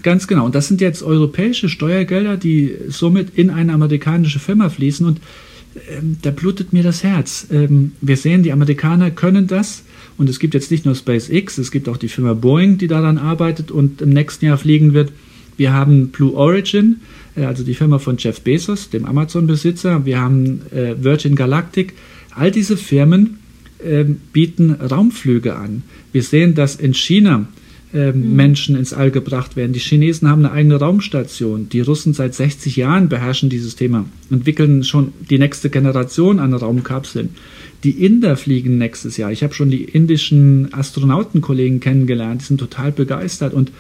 Ganz 0.03 0.27
genau. 0.27 0.47
Und 0.47 0.55
das 0.55 0.69
sind 0.69 0.81
jetzt 0.81 1.03
europäische 1.03 1.69
Steuergelder, 1.69 2.37
die 2.37 2.75
somit 2.89 3.37
in 3.37 3.51
eine 3.51 3.73
amerikanische 3.73 4.39
Firma 4.39 4.69
fließen. 4.69 5.07
Und 5.07 5.21
ähm, 5.89 6.17
da 6.23 6.31
blutet 6.31 6.73
mir 6.73 6.83
das 6.83 7.03
Herz. 7.03 7.47
Ähm, 7.51 7.93
wir 8.01 8.17
sehen, 8.17 8.43
die 8.43 8.53
Amerikaner 8.53 9.11
können 9.11 9.47
das. 9.47 9.85
Und 10.19 10.29
es 10.29 10.39
gibt 10.39 10.55
jetzt 10.55 10.71
nicht 10.71 10.85
nur 10.85 10.95
SpaceX, 10.95 11.57
es 11.59 11.71
gibt 11.71 11.89
auch 11.89 11.97
die 11.97 12.09
Firma 12.09 12.35
Boeing, 12.35 12.77
die 12.77 12.89
daran 12.89 13.17
arbeitet 13.17 13.71
und 13.71 14.03
im 14.03 14.11
nächsten 14.11 14.45
Jahr 14.45 14.59
fliegen 14.59 14.93
wird. 14.93 15.13
Wir 15.57 15.73
haben 15.73 16.09
Blue 16.09 16.35
Origin, 16.35 17.01
äh, 17.37 17.45
also 17.45 17.65
die 17.65 17.75
Firma 17.75 17.99
von 17.99 18.17
Jeff 18.19 18.41
Bezos, 18.43 18.91
dem 18.91 19.07
Amazon-Besitzer. 19.07 20.05
Wir 20.05 20.21
haben 20.21 20.63
äh, 20.73 20.95
Virgin 21.03 21.37
Galactic. 21.37 21.95
All 22.35 22.51
diese 22.51 22.77
Firmen 22.77 23.39
äh, 23.79 24.05
bieten 24.33 24.73
Raumflüge 24.73 25.57
an. 25.57 25.83
Wir 26.13 26.23
sehen, 26.23 26.55
dass 26.55 26.77
in 26.77 26.95
China 26.95 27.49
ähm, 27.93 28.31
mhm. 28.31 28.37
Menschen 28.37 28.77
ins 28.77 28.93
All 28.93 29.11
gebracht 29.11 29.57
werden. 29.57 29.73
Die 29.73 29.81
Chinesen 29.81 30.29
haben 30.29 30.45
eine 30.45 30.55
eigene 30.55 30.77
Raumstation. 30.77 31.69
Die 31.69 31.81
Russen 31.81 32.15
seit 32.15 32.35
60 32.35 32.77
Jahren 32.77 33.09
beherrschen 33.09 33.49
dieses 33.49 33.77
Thema, 33.77 34.05
entwickeln 34.31 34.85
schon 34.85 35.13
die 35.29 35.39
nächste 35.39 35.71
Generation 35.71 36.39
an 36.39 36.55
Raumkapseln. 36.55 37.31
Die 37.83 38.05
Inder 38.05 38.37
fliegen 38.37 38.79
nächstes 38.79 39.17
Jahr. 39.17 39.33
Ich 39.33 39.43
habe 39.43 39.55
schon 39.55 39.71
die 39.71 39.85
indischen 39.85 40.73
Astronautenkollegen 40.73 41.81
kennengelernt, 41.81 42.43
die 42.43 42.47
sind 42.47 42.59
total 42.61 42.93
begeistert. 42.93 43.55
Und 43.55 43.73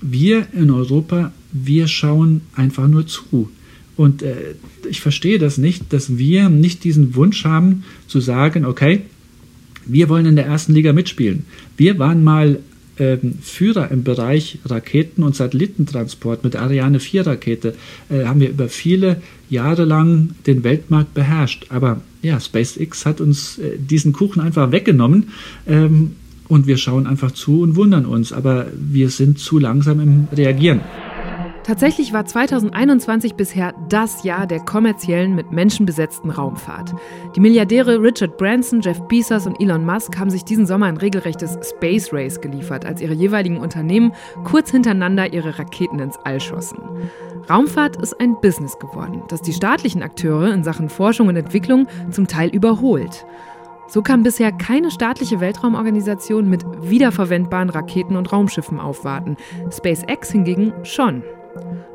wir 0.00 0.46
in 0.52 0.70
Europa, 0.70 1.32
wir 1.50 1.88
schauen 1.88 2.42
einfach 2.54 2.86
nur 2.88 3.06
zu. 3.06 3.50
Und 3.96 4.22
äh, 4.22 4.54
ich 4.88 5.00
verstehe 5.00 5.38
das 5.38 5.58
nicht, 5.58 5.92
dass 5.92 6.18
wir 6.18 6.48
nicht 6.48 6.84
diesen 6.84 7.14
Wunsch 7.14 7.44
haben 7.44 7.84
zu 8.06 8.20
sagen, 8.20 8.64
okay, 8.64 9.02
wir 9.86 10.08
wollen 10.08 10.26
in 10.26 10.36
der 10.36 10.46
ersten 10.46 10.72
Liga 10.74 10.92
mitspielen. 10.92 11.44
Wir 11.76 11.98
waren 11.98 12.22
mal 12.22 12.60
ähm, 13.02 13.38
Führer 13.42 13.90
im 13.90 14.04
Bereich 14.04 14.58
Raketen- 14.64 15.22
und 15.24 15.34
Satellitentransport 15.34 16.44
mit 16.44 16.54
der 16.54 16.62
Ariane 16.62 17.00
4 17.00 17.26
Rakete 17.26 17.74
äh, 18.08 18.24
haben 18.24 18.40
wir 18.40 18.50
über 18.50 18.68
viele 18.68 19.20
Jahre 19.50 19.84
lang 19.84 20.30
den 20.46 20.62
Weltmarkt 20.62 21.12
beherrscht. 21.14 21.66
Aber 21.70 22.00
ja, 22.22 22.38
SpaceX 22.38 23.04
hat 23.04 23.20
uns 23.20 23.58
äh, 23.58 23.76
diesen 23.78 24.12
Kuchen 24.12 24.40
einfach 24.40 24.70
weggenommen. 24.70 25.30
Ähm, 25.66 26.12
und 26.48 26.66
wir 26.66 26.76
schauen 26.76 27.06
einfach 27.06 27.32
zu 27.32 27.62
und 27.62 27.76
wundern 27.76 28.04
uns, 28.04 28.32
aber 28.32 28.66
wir 28.76 29.08
sind 29.08 29.38
zu 29.38 29.58
langsam 29.58 30.00
im 30.00 30.28
Reagieren. 30.32 30.80
Tatsächlich 31.64 32.12
war 32.12 32.24
2021 32.24 33.34
bisher 33.34 33.72
das 33.88 34.24
Jahr 34.24 34.48
der 34.48 34.58
kommerziellen 34.58 35.36
mit 35.36 35.52
Menschen 35.52 35.86
besetzten 35.86 36.30
Raumfahrt. 36.30 36.92
Die 37.36 37.40
Milliardäre 37.40 38.02
Richard 38.02 38.36
Branson, 38.36 38.80
Jeff 38.80 39.00
Bezos 39.02 39.46
und 39.46 39.60
Elon 39.60 39.86
Musk 39.86 40.18
haben 40.18 40.30
sich 40.30 40.44
diesen 40.44 40.66
Sommer 40.66 40.86
ein 40.86 40.96
regelrechtes 40.96 41.56
Space 41.62 42.12
Race 42.12 42.40
geliefert, 42.40 42.84
als 42.84 43.00
ihre 43.00 43.14
jeweiligen 43.14 43.58
Unternehmen 43.58 44.12
kurz 44.42 44.72
hintereinander 44.72 45.32
ihre 45.32 45.56
Raketen 45.56 46.00
ins 46.00 46.18
All 46.24 46.40
schossen. 46.40 46.80
Raumfahrt 47.48 47.96
ist 48.02 48.18
ein 48.20 48.40
Business 48.40 48.76
geworden, 48.80 49.22
das 49.28 49.40
die 49.40 49.52
staatlichen 49.52 50.02
Akteure 50.02 50.52
in 50.52 50.64
Sachen 50.64 50.88
Forschung 50.88 51.28
und 51.28 51.36
Entwicklung 51.36 51.86
zum 52.10 52.26
Teil 52.26 52.50
überholt. 52.50 53.24
So 53.86 54.02
kann 54.02 54.24
bisher 54.24 54.50
keine 54.50 54.90
staatliche 54.90 55.38
Weltraumorganisation 55.38 56.48
mit 56.48 56.64
wiederverwendbaren 56.80 57.70
Raketen 57.70 58.16
und 58.16 58.32
Raumschiffen 58.32 58.80
aufwarten. 58.80 59.36
SpaceX 59.70 60.32
hingegen 60.32 60.72
schon. 60.82 61.22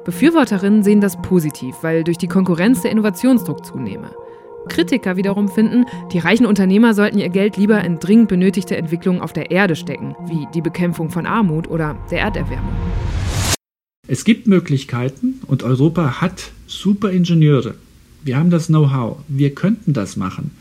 Befürworterinnen 0.05 0.83
sehen 0.83 1.01
das 1.01 1.21
positiv, 1.21 1.75
weil 1.81 2.03
durch 2.03 2.17
die 2.17 2.27
Konkurrenz 2.27 2.81
der 2.81 2.91
Innovationsdruck 2.91 3.65
zunehme. 3.65 4.11
Kritiker 4.67 5.15
wiederum 5.15 5.49
finden, 5.49 5.85
die 6.11 6.19
reichen 6.19 6.45
Unternehmer 6.45 6.93
sollten 6.93 7.19
ihr 7.19 7.29
Geld 7.29 7.57
lieber 7.57 7.83
in 7.83 7.99
dringend 7.99 8.27
benötigte 8.27 8.75
Entwicklungen 8.75 9.21
auf 9.21 9.33
der 9.33 9.51
Erde 9.51 9.75
stecken, 9.75 10.15
wie 10.27 10.47
die 10.53 10.61
Bekämpfung 10.61 11.09
von 11.09 11.25
Armut 11.25 11.67
oder 11.69 11.97
der 12.11 12.19
Erderwärmung. 12.19 12.73
Es 14.07 14.23
gibt 14.23 14.47
Möglichkeiten 14.47 15.41
und 15.47 15.63
Europa 15.63 16.21
hat 16.21 16.51
super 16.65 17.11
Ingenieure. 17.11 17.75
Wir 18.23 18.37
haben 18.37 18.49
das 18.49 18.67
Know-how. 18.67 19.17
Wir 19.27 19.53
könnten 19.53 19.93
das 19.93 20.15
machen. 20.17 20.51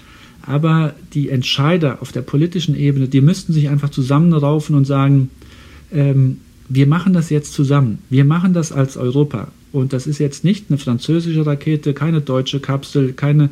Aber 0.43 0.95
die 1.13 1.29
Entscheider 1.29 1.99
auf 2.01 2.13
der 2.13 2.23
politischen 2.23 2.77
Ebene, 2.77 3.09
die 3.09 3.21
müssten 3.21 3.53
sich 3.53 3.69
einfach 3.69 3.91
zusammenraufen 3.91 4.77
und 4.77 4.85
sagen, 4.85 5.31
ähm, 5.93 6.41
wir 6.69 6.87
machen 6.87 7.13
das 7.13 7.31
jetzt 7.31 7.53
zusammen. 7.53 7.99
Wir 8.11 8.25
machen 8.25 8.53
das 8.53 8.73
als 8.73 8.97
Europa. 8.97 9.49
Und 9.73 9.93
das 9.93 10.07
ist 10.07 10.19
jetzt 10.19 10.45
nicht 10.45 10.67
eine 10.69 10.79
französische 10.79 11.45
Rakete, 11.45 11.95
keine 11.95 12.21
deutsche 12.21 12.61
Kapsel, 12.61 13.13
keine 13.13 13.51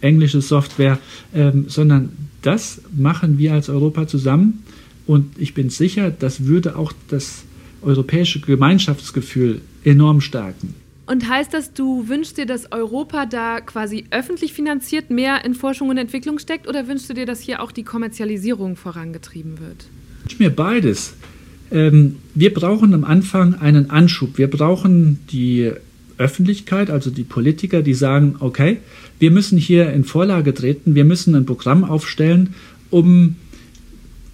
englische 0.00 0.42
Software, 0.42 0.98
ähm, 1.34 1.66
sondern 1.68 2.10
das 2.42 2.82
machen 2.94 3.38
wir 3.38 3.52
als 3.54 3.68
Europa 3.68 4.06
zusammen. 4.06 4.62
Und 5.06 5.38
ich 5.38 5.54
bin 5.54 5.70
sicher, 5.70 6.10
das 6.10 6.44
würde 6.44 6.76
auch 6.76 6.92
das 7.08 7.44
europäische 7.82 8.40
Gemeinschaftsgefühl 8.40 9.60
enorm 9.84 10.20
stärken. 10.20 10.74
Und 11.06 11.28
heißt 11.28 11.52
das, 11.52 11.72
du 11.74 12.08
wünschst 12.08 12.38
dir, 12.38 12.46
dass 12.46 12.70
Europa 12.70 13.26
da 13.26 13.60
quasi 13.60 14.04
öffentlich 14.10 14.52
finanziert 14.52 15.10
mehr 15.10 15.44
in 15.44 15.54
Forschung 15.54 15.88
und 15.88 15.98
Entwicklung 15.98 16.38
steckt 16.38 16.68
oder 16.68 16.86
wünschst 16.86 17.10
du 17.10 17.14
dir, 17.14 17.26
dass 17.26 17.40
hier 17.40 17.60
auch 17.60 17.72
die 17.72 17.82
Kommerzialisierung 17.82 18.76
vorangetrieben 18.76 19.58
wird? 19.58 19.86
Ich 20.24 20.30
wünsche 20.38 20.42
mir 20.42 20.50
beides 20.50 21.14
ähm, 21.72 22.16
wir 22.34 22.52
brauchen 22.52 22.94
am 22.94 23.04
Anfang 23.04 23.54
einen 23.54 23.90
Anschub. 23.90 24.38
Wir 24.38 24.48
brauchen 24.48 25.20
die 25.30 25.72
Öffentlichkeit, 26.18 26.90
also 26.90 27.10
die 27.10 27.24
Politiker, 27.24 27.82
die 27.82 27.94
sagen, 27.94 28.36
okay, 28.40 28.78
wir 29.18 29.30
müssen 29.30 29.58
hier 29.58 29.92
in 29.92 30.04
Vorlage 30.04 30.54
treten, 30.54 30.94
wir 30.94 31.04
müssen 31.04 31.34
ein 31.34 31.46
Programm 31.46 31.84
aufstellen, 31.84 32.54
um, 32.90 33.36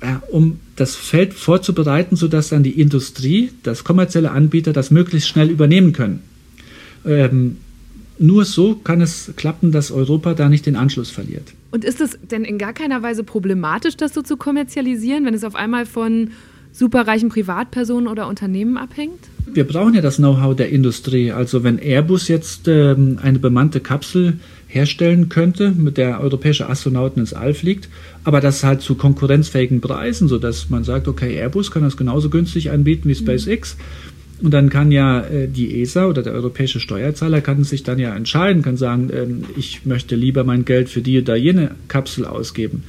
äh, 0.00 0.14
um 0.30 0.58
das 0.76 0.96
Feld 0.96 1.32
vorzubereiten, 1.34 2.16
sodass 2.16 2.50
dann 2.50 2.62
die 2.62 2.80
Industrie, 2.80 3.50
das 3.62 3.84
kommerzielle 3.84 4.32
Anbieter 4.32 4.72
das 4.72 4.90
möglichst 4.90 5.28
schnell 5.28 5.50
übernehmen 5.50 5.92
können. 5.92 6.20
Ähm, 7.04 7.58
nur 8.18 8.44
so 8.44 8.74
kann 8.74 9.00
es 9.00 9.32
klappen, 9.36 9.70
dass 9.70 9.92
Europa 9.92 10.34
da 10.34 10.48
nicht 10.48 10.66
den 10.66 10.74
Anschluss 10.74 11.10
verliert. 11.10 11.54
Und 11.70 11.84
ist 11.84 12.00
es 12.00 12.18
denn 12.28 12.44
in 12.44 12.58
gar 12.58 12.72
keiner 12.72 13.02
Weise 13.02 13.22
problematisch, 13.22 13.96
das 13.96 14.12
so 14.12 14.22
zu 14.22 14.36
kommerzialisieren, 14.36 15.24
wenn 15.24 15.34
es 15.34 15.44
auf 15.44 15.54
einmal 15.54 15.86
von 15.86 16.30
superreichen 16.72 17.28
Privatpersonen 17.28 18.08
oder 18.08 18.28
Unternehmen 18.28 18.76
abhängt? 18.76 19.28
Wir 19.52 19.64
brauchen 19.66 19.94
ja 19.94 20.02
das 20.02 20.16
Know-how 20.16 20.54
der 20.54 20.68
Industrie. 20.68 21.32
Also 21.32 21.64
wenn 21.64 21.78
Airbus 21.78 22.28
jetzt 22.28 22.68
ähm, 22.68 23.18
eine 23.22 23.38
bemannte 23.38 23.80
Kapsel 23.80 24.34
herstellen 24.66 25.28
könnte, 25.30 25.70
mit 25.70 25.96
der 25.96 26.20
europäische 26.20 26.68
Astronauten 26.68 27.20
ins 27.20 27.32
All 27.32 27.54
fliegt, 27.54 27.88
aber 28.24 28.40
das 28.40 28.62
halt 28.62 28.82
zu 28.82 28.94
konkurrenzfähigen 28.94 29.80
Preisen, 29.80 30.28
sodass 30.28 30.68
man 30.68 30.84
sagt, 30.84 31.08
okay, 31.08 31.34
Airbus 31.34 31.70
kann 31.70 31.82
das 31.82 31.96
genauso 31.96 32.28
günstig 32.28 32.70
anbieten 32.70 33.08
wie 33.08 33.14
mhm. 33.14 33.26
SpaceX. 33.26 33.76
Und 34.40 34.52
dann 34.52 34.68
kann 34.68 34.92
ja 34.92 35.20
äh, 35.22 35.48
die 35.48 35.80
ESA 35.80 36.06
oder 36.06 36.22
der 36.22 36.32
europäische 36.32 36.78
Steuerzahler 36.78 37.40
kann 37.40 37.64
sich 37.64 37.82
dann 37.82 37.98
ja 37.98 38.14
entscheiden, 38.14 38.62
kann 38.62 38.76
sagen, 38.76 39.10
ähm, 39.12 39.44
ich 39.56 39.84
möchte 39.84 40.14
lieber 40.14 40.44
mein 40.44 40.64
Geld 40.64 40.88
für 40.88 41.00
die 41.00 41.20
oder 41.20 41.34
jene 41.34 41.72
Kapsel 41.88 42.24
ausgeben. 42.24 42.84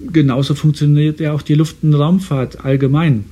Genauso 0.00 0.54
funktioniert 0.54 1.20
ja 1.20 1.32
auch 1.32 1.42
die 1.42 1.54
Luft- 1.54 1.82
und 1.82 1.94
Raumfahrt 1.94 2.64
allgemein. 2.64 3.24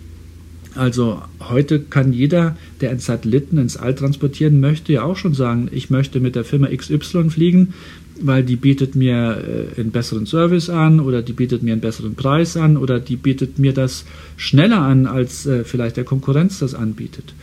Also 0.74 1.22
heute 1.40 1.80
kann 1.80 2.12
jeder, 2.12 2.56
der 2.80 2.90
einen 2.90 3.00
Satelliten 3.00 3.58
ins 3.58 3.76
All 3.76 3.94
transportieren 3.94 4.60
möchte, 4.60 4.92
ja 4.92 5.02
auch 5.02 5.16
schon 5.16 5.34
sagen, 5.34 5.68
ich 5.72 5.90
möchte 5.90 6.20
mit 6.20 6.36
der 6.36 6.44
Firma 6.44 6.68
XY 6.68 7.30
fliegen, 7.30 7.74
weil 8.20 8.44
die 8.44 8.56
bietet 8.56 8.94
mir 8.94 9.42
äh, 9.76 9.80
einen 9.80 9.90
besseren 9.90 10.26
Service 10.26 10.70
an 10.70 11.00
oder 11.00 11.22
die 11.22 11.32
bietet 11.32 11.62
mir 11.62 11.72
einen 11.72 11.80
besseren 11.80 12.14
Preis 12.14 12.56
an 12.56 12.76
oder 12.76 13.00
die 13.00 13.16
bietet 13.16 13.58
mir 13.58 13.72
das 13.72 14.04
schneller 14.36 14.82
an, 14.82 15.06
als 15.06 15.46
äh, 15.46 15.64
vielleicht 15.64 15.96
der 15.96 16.04
Konkurrenz 16.04 16.58
das 16.58 16.74
anbietet. 16.74 17.34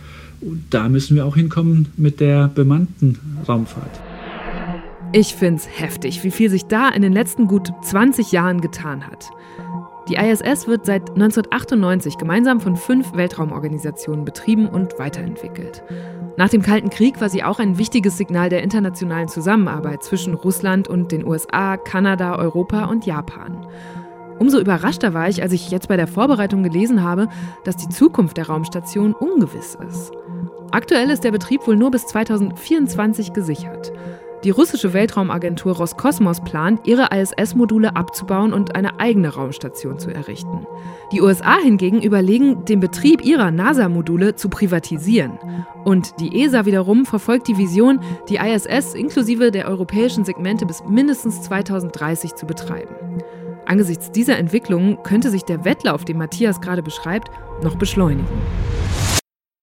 Und 0.41 0.63
da 0.69 0.87
müssen 0.87 1.15
wir 1.15 1.25
auch 1.25 1.35
hinkommen 1.35 1.87
mit 1.97 2.19
der 2.19 2.47
bemannten 2.47 3.17
Raumfahrt. 3.47 4.04
Ich 5.17 5.33
finde 5.33 5.61
es 5.61 5.79
heftig, 5.79 6.25
wie 6.25 6.29
viel 6.29 6.49
sich 6.49 6.65
da 6.65 6.89
in 6.89 7.01
den 7.01 7.13
letzten 7.13 7.47
gut 7.47 7.71
20 7.83 8.33
Jahren 8.33 8.59
getan 8.59 9.07
hat. 9.07 9.29
Die 10.09 10.15
ISS 10.15 10.67
wird 10.67 10.85
seit 10.85 11.11
1998 11.11 12.17
gemeinsam 12.17 12.59
von 12.59 12.75
fünf 12.75 13.15
Weltraumorganisationen 13.15 14.25
betrieben 14.25 14.67
und 14.67 14.99
weiterentwickelt. 14.99 15.83
Nach 16.35 16.49
dem 16.49 16.61
Kalten 16.61 16.89
Krieg 16.89 17.21
war 17.21 17.29
sie 17.29 17.45
auch 17.45 17.59
ein 17.59 17.77
wichtiges 17.77 18.17
Signal 18.17 18.49
der 18.49 18.61
internationalen 18.61 19.29
Zusammenarbeit 19.29 20.03
zwischen 20.03 20.33
Russland 20.33 20.89
und 20.89 21.13
den 21.13 21.25
USA, 21.25 21.77
Kanada, 21.77 22.37
Europa 22.37 22.83
und 22.83 23.05
Japan. 23.05 23.65
Umso 24.37 24.59
überraschter 24.59 25.13
war 25.13 25.29
ich, 25.29 25.41
als 25.41 25.53
ich 25.53 25.71
jetzt 25.71 25.87
bei 25.87 25.95
der 25.95 26.07
Vorbereitung 26.07 26.61
gelesen 26.61 27.01
habe, 27.01 27.29
dass 27.63 27.77
die 27.77 27.87
Zukunft 27.87 28.35
der 28.35 28.47
Raumstation 28.47 29.13
ungewiss 29.13 29.77
ist. 29.87 30.11
Aktuell 30.71 31.09
ist 31.09 31.23
der 31.23 31.31
Betrieb 31.31 31.65
wohl 31.67 31.77
nur 31.77 31.89
bis 31.89 32.05
2024 32.07 33.31
gesichert. 33.31 33.93
Die 34.45 34.51
russische 34.51 34.93
Weltraumagentur 34.93 35.75
Roskosmos 35.75 36.39
plant, 36.41 36.81
ihre 36.83 37.07
ISS-Module 37.11 37.95
abzubauen 37.95 38.53
und 38.53 38.75
eine 38.75 38.99
eigene 38.99 39.33
Raumstation 39.33 39.97
zu 39.97 40.11
errichten. 40.11 40.67
Die 41.11 41.21
USA 41.21 41.57
hingegen 41.57 41.99
überlegen, 41.99 42.63
den 42.63 42.79
Betrieb 42.79 43.25
ihrer 43.25 43.49
NASA-Module 43.49 44.35
zu 44.35 44.49
privatisieren. 44.49 45.39
Und 45.83 46.19
die 46.19 46.43
ESA 46.43 46.67
wiederum 46.67 47.07
verfolgt 47.07 47.47
die 47.47 47.57
Vision, 47.57 47.99
die 48.29 48.35
ISS 48.35 48.93
inklusive 48.93 49.49
der 49.49 49.67
europäischen 49.67 50.25
Segmente 50.25 50.67
bis 50.67 50.83
mindestens 50.87 51.41
2030 51.41 52.35
zu 52.35 52.45
betreiben. 52.45 52.93
Angesichts 53.65 54.11
dieser 54.11 54.37
Entwicklungen 54.37 55.01
könnte 55.01 55.31
sich 55.31 55.41
der 55.41 55.65
Wettlauf, 55.65 56.05
den 56.05 56.19
Matthias 56.19 56.61
gerade 56.61 56.83
beschreibt, 56.83 57.31
noch 57.63 57.77
beschleunigen. 57.77 58.27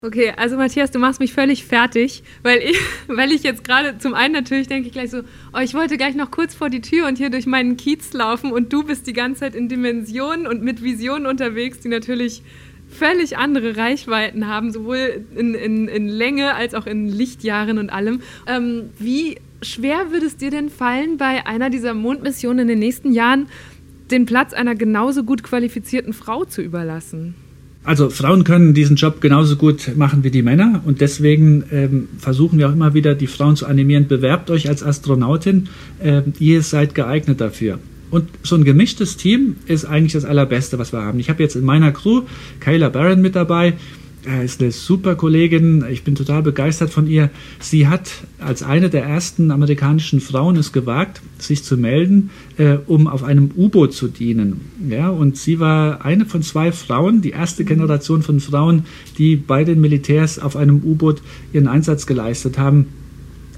Okay, 0.02 0.32
also 0.38 0.56
Matthias, 0.56 0.91
du 0.91 1.00
machst 1.00 1.20
mich 1.20 1.34
völlig 1.34 1.66
fertig, 1.66 2.24
weil 2.41 2.60
ich, 2.60 2.80
weil 3.10 3.34
ich 3.34 3.43
jetzt 3.43 3.66
gerade 3.66 3.97
zum 3.97 4.14
einen 4.14 4.34
natürlich 4.34 4.70
denke 4.70 4.88
ich 4.88 4.93
gleich 4.93 5.12
so, 5.12 5.24
oh, 5.54 5.60
ich 5.62 5.74
wollte 5.74 5.97
gleich 5.97 6.16
noch 6.16 6.32
kurz 6.32 6.56
vor 6.56 6.70
die 6.70 6.80
Tür 6.80 7.06
und 7.06 7.18
hier 7.18 7.30
durch 7.30 7.45
meinen 7.45 7.76
Kiez 7.76 8.14
laufen 8.14 8.54
und 8.54 8.72
du 8.72 8.84
bist 8.84 9.08
die 9.08 9.14
ganze 9.14 9.41
Zeit 9.41 9.56
in 9.56 9.68
Dimensionen 9.68 10.47
und 10.47 10.64
mit 10.64 10.82
Visionen 10.82 11.26
unterwegs, 11.26 11.82
die 11.82 11.89
natürlich 11.89 12.43
völlig 12.88 13.38
andere 13.38 13.76
Reichweiten 13.76 14.47
haben, 14.47 14.72
sowohl 14.72 15.26
in, 15.36 15.54
in, 15.54 15.89
in 15.89 16.08
Länge 16.08 16.56
als 16.56 16.76
auch 16.76 16.86
in 16.86 17.10
Lichtjahren 17.10 17.78
und 17.78 17.89
allem. 17.89 18.22
Ähm, 18.47 18.91
wie 19.00 19.36
schwer 19.62 20.12
würde 20.12 20.28
es 20.28 20.38
dir 20.38 20.50
denn 20.50 20.70
fallen, 20.70 21.18
bei 21.18 21.45
einer 21.45 21.70
dieser 21.70 21.93
Mondmissionen 21.93 22.60
in 22.60 22.68
den 22.70 22.80
nächsten 22.80 23.12
Jahren 23.12 23.47
den 24.12 24.26
Platz 24.26 24.54
einer 24.54 24.76
genauso 24.76 25.26
gut 25.26 25.43
qualifizierten 25.43 26.14
Frau 26.14 26.45
zu 26.45 26.62
überlassen? 26.62 27.36
Also 27.90 28.12
Frauen 28.12 28.44
können 28.44 28.76
diesen 28.76 28.98
Job 28.98 29.20
genauso 29.20 29.56
gut 29.56 29.98
machen 29.98 30.24
wie 30.24 30.30
die 30.30 30.44
Männer 30.44 30.84
und 30.86 31.02
deswegen 31.02 31.64
ähm, 31.72 32.08
versuchen 32.20 32.60
wir 32.60 32.70
auch 32.70 32.74
immer 32.74 32.94
wieder, 32.94 33.16
die 33.16 33.26
Frauen 33.26 33.56
zu 33.56 33.66
animieren, 33.66 34.08
bewerbt 34.08 34.52
euch 34.52 34.70
als 34.70 34.84
Astronautin, 34.84 35.70
ähm, 36.00 36.34
ihr 36.38 36.62
seid 36.62 36.94
geeignet 36.94 37.42
dafür. 37.42 37.80
Und 38.12 38.30
so 38.44 38.56
ein 38.56 38.64
gemischtes 38.64 39.18
Team 39.18 39.56
ist 39.66 39.86
eigentlich 39.86 40.14
das 40.14 40.24
Allerbeste, 40.24 40.78
was 40.78 40.94
wir 40.94 41.02
haben. 41.02 41.20
Ich 41.20 41.32
habe 41.32 41.42
jetzt 41.42 41.56
in 41.56 41.66
meiner 41.66 41.92
Crew 41.92 42.26
Kayla 42.60 42.90
Barron 42.90 43.22
mit 43.22 43.36
dabei, 43.36 43.74
er 44.26 44.43
ist 44.43 44.61
eine 44.61 44.72
super 44.72 45.15
Kollegin, 45.15 45.86
ich 45.89 46.03
bin 46.03 46.15
total 46.15 46.43
begeistert 46.43 46.89
von 46.89 47.07
ihr. 47.07 47.30
Sie 47.59 47.88
hat 47.88 48.11
als 48.39 48.63
eine 48.63 48.89
der 48.89 49.03
ersten 49.03 49.51
amerikanischen 49.51 50.20
Frauen 50.20 50.57
es 50.57 50.74
gewagt, 50.74 51.22
sich 51.38 51.63
zu 51.63 51.78
melden, 51.78 52.30
äh, 52.57 52.78
um 52.86 53.07
auf 53.07 53.24
einem 53.24 53.51
U-Boot 53.55 53.93
zu 53.93 54.07
dienen. 54.07 54.61
Ja, 54.89 55.09
und 55.09 55.38
sie 55.38 55.59
war 55.59 56.05
eine 56.05 56.26
von 56.26 56.41
zwei 56.43 56.72
Frauen, 56.72 57.22
die 57.22 57.32
erste 57.32 57.63
Generation 57.63 58.22
von 58.22 58.39
Frauen, 58.39 58.86
die 59.17 59.36
bei 59.36 59.63
den 59.63 59.80
Militärs 59.80 60.39
auf 60.39 60.55
einem 60.55 60.82
U-Boot 60.84 61.22
ihren 61.53 61.67
Einsatz 61.67 62.05
geleistet 62.05 62.57
haben. 62.57 62.88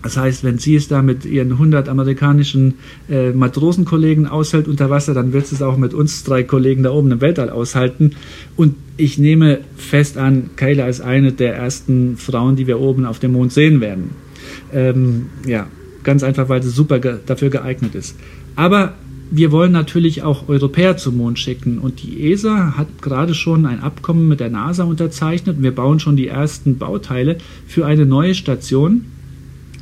Das 0.04 0.18
heißt, 0.18 0.44
wenn 0.44 0.58
sie 0.58 0.76
es 0.76 0.88
da 0.88 1.02
mit 1.02 1.26
ihren 1.26 1.54
100 1.54 1.88
amerikanischen 1.88 2.76
äh, 3.10 3.32
Matrosenkollegen 3.32 4.28
aushält 4.28 4.68
unter 4.68 4.90
Wasser, 4.90 5.14
dann 5.14 5.34
wird 5.34 5.48
sie 5.48 5.56
es 5.56 5.62
auch 5.62 5.78
mit 5.78 5.94
uns 5.94 6.24
drei 6.24 6.44
Kollegen 6.44 6.84
da 6.84 6.92
oben 6.92 7.12
im 7.12 7.22
Weltall 7.22 7.50
aushalten. 7.50 8.12
Und 8.56 8.76
ich 8.98 9.18
nehme 9.18 9.60
fest 9.76 10.18
an, 10.18 10.52
Kayla 10.56 10.88
ist 10.88 11.02
eine 11.02 11.32
der 11.32 11.56
ersten 11.56 12.18
Frauen, 12.18 12.56
die 12.56 12.68
wir 12.68 12.80
oben 12.80 13.06
auf 13.06 13.20
dem 13.20 13.34
Mond 13.34 13.52
sehen 13.52 13.80
werden. 13.82 14.12
Ähm, 14.74 15.28
ja, 15.46 15.68
ganz 16.04 16.24
einfach, 16.24 16.50
weil 16.50 16.64
sie 16.64 16.70
super 16.70 17.00
ge 17.00 17.18
dafür 17.26 17.50
geeignet 17.50 17.94
ist. 17.94 18.16
Aber 18.56 18.94
wir 19.30 19.52
wollen 19.52 19.72
natürlich 19.72 20.24
auch 20.24 20.50
Europäer 20.50 20.98
zum 20.98 21.18
Mond 21.18 21.40
schicken. 21.40 21.78
Und 21.78 22.02
die 22.04 22.32
ESA 22.32 22.76
hat 22.76 23.02
gerade 23.02 23.34
schon 23.34 23.66
ein 23.66 23.82
Abkommen 23.82 24.28
mit 24.28 24.40
der 24.40 24.50
NASA 24.50 24.84
unterzeichnet. 24.84 25.62
Wir 25.62 25.74
bauen 25.74 26.00
schon 26.00 26.18
die 26.18 26.28
ersten 26.28 26.78
Bauteile 26.78 27.38
für 27.66 27.86
eine 27.86 28.06
neue 28.06 28.36
Station 28.36 29.06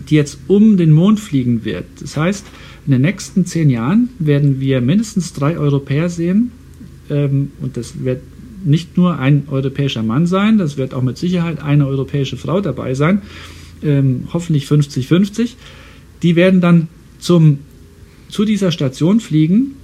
die 0.10 0.16
jetzt 0.16 0.40
um 0.48 0.78
den 0.78 0.92
Mond 0.92 1.20
fliegen 1.20 1.66
wird. 1.66 1.86
Das 2.02 2.18
heißt, 2.18 2.46
in 2.86 2.92
den 2.92 3.02
nächsten 3.02 3.46
zehn 3.46 3.70
Jahren 3.70 4.10
werden 4.20 4.60
wir 4.60 4.82
mindestens 4.82 5.34
drei 5.34 5.58
Europäer 5.58 6.10
sehen. 6.10 6.52
Ähm, 7.10 7.52
und 7.62 7.78
das 7.78 8.04
wird 8.04 8.22
nicht 8.66 8.98
nur 8.98 9.20
ein 9.20 9.44
europäischer 9.50 10.04
Mann 10.04 10.26
sein, 10.26 10.58
das 10.58 10.78
wird 10.78 10.94
auch 10.94 11.02
mit 11.02 11.18
Sicherheit 11.18 11.62
eine 11.62 11.88
europäische 11.88 12.38
Frau 12.38 12.62
dabei 12.62 12.94
sein. 12.94 13.22
Ähm, 13.82 14.28
hoffentlich 14.34 14.66
50-50. 14.66 15.52
Die 16.24 16.36
werden 16.36 16.60
dann 16.60 16.88
zum, 17.20 17.60
zu 18.28 18.44
dieser 18.44 18.72
Station 18.72 19.20
fliegen 19.20 19.76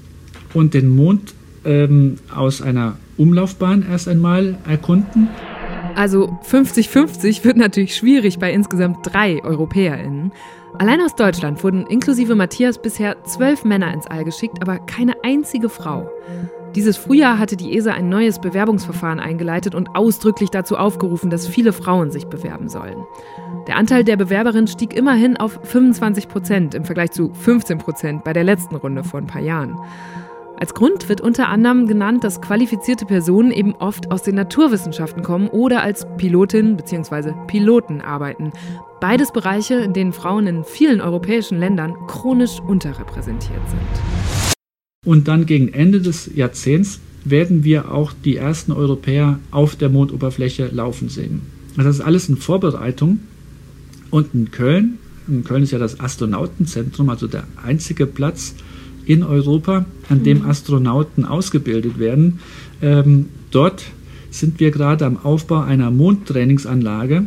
und 0.53 0.73
den 0.73 0.89
Mond 0.89 1.34
ähm, 1.63 2.15
aus 2.34 2.61
einer 2.61 2.97
Umlaufbahn 3.17 3.86
erst 3.89 4.07
einmal 4.07 4.57
erkunden. 4.67 5.30
Also 5.95 6.37
50-50 6.49 7.45
wird 7.45 7.55
natürlich 7.55 7.95
schwierig 7.95 8.37
bei 8.37 8.51
insgesamt 8.51 8.97
drei 9.01 9.41
EuropäerInnen. 9.43 10.33
Allein 10.77 10.99
aus 10.99 11.15
Deutschland 11.15 11.63
wurden 11.63 11.87
inklusive 11.87 12.35
Matthias 12.35 12.81
bisher 12.81 13.23
zwölf 13.23 13.63
Männer 13.63 13.93
ins 13.93 14.05
All 14.07 14.25
geschickt, 14.25 14.57
aber 14.61 14.77
keine 14.77 15.13
einzige 15.23 15.69
Frau. 15.69 16.09
Dieses 16.75 16.97
Frühjahr 16.97 17.39
hatte 17.39 17.55
die 17.55 17.77
ESA 17.77 17.93
ein 17.93 18.09
neues 18.09 18.41
Bewerbungsverfahren 18.41 19.21
eingeleitet 19.21 19.73
und 19.73 19.95
ausdrücklich 19.95 20.49
dazu 20.49 20.75
aufgerufen, 20.75 21.29
dass 21.29 21.47
viele 21.47 21.71
Frauen 21.71 22.11
sich 22.11 22.27
bewerben 22.27 22.67
sollen. 22.67 23.05
Der 23.67 23.77
Anteil 23.77 24.03
der 24.03 24.17
Bewerberinnen 24.17 24.67
stieg 24.67 24.93
immerhin 24.93 25.37
auf 25.37 25.57
25 25.63 26.27
Prozent 26.27 26.75
im 26.75 26.83
Vergleich 26.83 27.11
zu 27.11 27.31
15 27.33 27.77
Prozent 27.77 28.23
bei 28.25 28.33
der 28.33 28.43
letzten 28.43 28.75
Runde 28.75 29.05
vor 29.05 29.21
ein 29.21 29.27
paar 29.27 29.41
Jahren. 29.41 29.79
Als 30.57 30.73
Grund 30.73 31.09
wird 31.09 31.19
unter 31.19 31.49
anderem 31.49 31.85
genannt, 31.85 32.23
dass 32.23 32.39
qualifizierte 32.39 33.05
Personen 33.05 33.51
eben 33.51 33.75
oft 33.75 34.09
aus 34.09 34.23
den 34.23 34.35
Naturwissenschaften 34.35 35.21
kommen 35.21 35.49
oder 35.49 35.83
als 35.83 36.07
Pilotin 36.15 36.77
bzw. 36.77 37.33
Piloten 37.47 37.99
arbeiten. 37.99 38.53
Beides 39.01 39.33
Bereiche, 39.33 39.75
in 39.75 39.91
denen 39.91 40.13
Frauen 40.13 40.47
in 40.47 40.63
vielen 40.63 41.01
europäischen 41.01 41.59
Ländern 41.59 41.93
chronisch 42.07 42.61
unterrepräsentiert 42.61 43.59
sind. 43.67 44.61
Und 45.05 45.27
dann 45.27 45.45
gegen 45.45 45.73
Ende 45.73 45.99
des 45.99 46.33
Jahrzehnts 46.33 47.01
werden 47.25 47.65
wir 47.65 47.91
auch 47.91 48.13
die 48.23 48.37
ersten 48.37 48.71
Europäer 48.71 49.39
auf 49.51 49.75
der 49.75 49.89
Mondoberfläche 49.89 50.67
laufen 50.67 51.09
sehen. 51.09 51.41
Also 51.75 51.89
das 51.89 51.95
ist 51.97 52.01
alles 52.01 52.29
in 52.29 52.37
Vorbereitung. 52.37 53.19
Und 54.09 54.33
in 54.33 54.51
Köln, 54.51 54.99
in 55.27 55.43
Köln 55.43 55.63
ist 55.63 55.71
ja 55.71 55.79
das 55.79 55.99
Astronautenzentrum, 55.99 57.09
also 57.09 57.27
der 57.27 57.43
einzige 57.61 58.05
Platz, 58.05 58.55
in 59.05 59.23
Europa, 59.23 59.85
an 60.09 60.23
dem 60.23 60.39
mhm. 60.39 60.49
Astronauten 60.49 61.25
ausgebildet 61.25 61.99
werden. 61.99 62.39
Ähm, 62.81 63.29
dort 63.51 63.85
sind 64.31 64.59
wir 64.59 64.71
gerade 64.71 65.05
am 65.05 65.17
Aufbau 65.23 65.61
einer 65.61 65.91
Mondtrainingsanlage, 65.91 67.25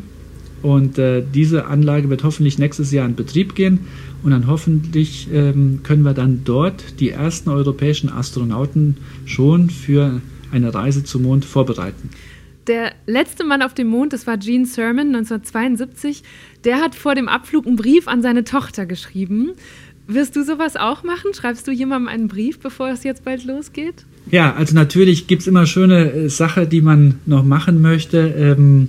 Und 0.62 0.98
äh, 0.98 1.22
diese 1.22 1.66
Anlage 1.66 2.10
wird 2.10 2.24
hoffentlich 2.24 2.58
nächstes 2.58 2.90
Jahr 2.92 3.06
in 3.06 3.14
Betrieb 3.14 3.54
gehen. 3.54 3.80
Und 4.22 4.32
dann 4.32 4.46
hoffentlich 4.48 5.28
ähm, 5.32 5.80
können 5.84 6.02
wir 6.02 6.14
dann 6.14 6.42
dort 6.44 7.00
die 7.00 7.10
ersten 7.10 7.50
europäischen 7.50 8.10
Astronauten 8.10 8.96
schon 9.24 9.70
für 9.70 10.20
eine 10.50 10.74
Reise 10.74 11.04
zum 11.04 11.22
Mond 11.22 11.44
vorbereiten. 11.44 12.10
Der 12.66 12.92
letzte 13.06 13.44
Mann 13.44 13.62
auf 13.62 13.72
dem 13.72 13.86
Mond, 13.86 14.12
das 14.12 14.26
war 14.26 14.36
Gene 14.36 14.66
Cernan 14.66 15.14
1972, 15.14 16.22
der 16.64 16.80
hat 16.80 16.94
vor 16.94 17.14
dem 17.14 17.26
Abflug 17.26 17.66
einen 17.66 17.76
Brief 17.76 18.08
an 18.08 18.20
seine 18.20 18.44
Tochter 18.44 18.84
geschrieben. 18.84 19.52
Wirst 20.10 20.36
du 20.36 20.42
sowas 20.42 20.76
auch 20.76 21.04
machen? 21.04 21.34
Schreibst 21.34 21.68
du 21.68 21.70
jemandem 21.70 22.08
einen 22.08 22.28
Brief, 22.28 22.58
bevor 22.60 22.88
es 22.88 23.04
jetzt 23.04 23.26
bald 23.26 23.44
losgeht? 23.44 24.06
Ja, 24.30 24.54
also 24.54 24.74
natürlich 24.74 25.26
gibt 25.26 25.42
es 25.42 25.48
immer 25.48 25.66
schöne 25.66 26.10
äh, 26.10 26.28
Sachen, 26.30 26.66
die 26.70 26.80
man 26.80 27.16
noch 27.26 27.44
machen 27.44 27.82
möchte. 27.82 28.18
Ähm, 28.18 28.88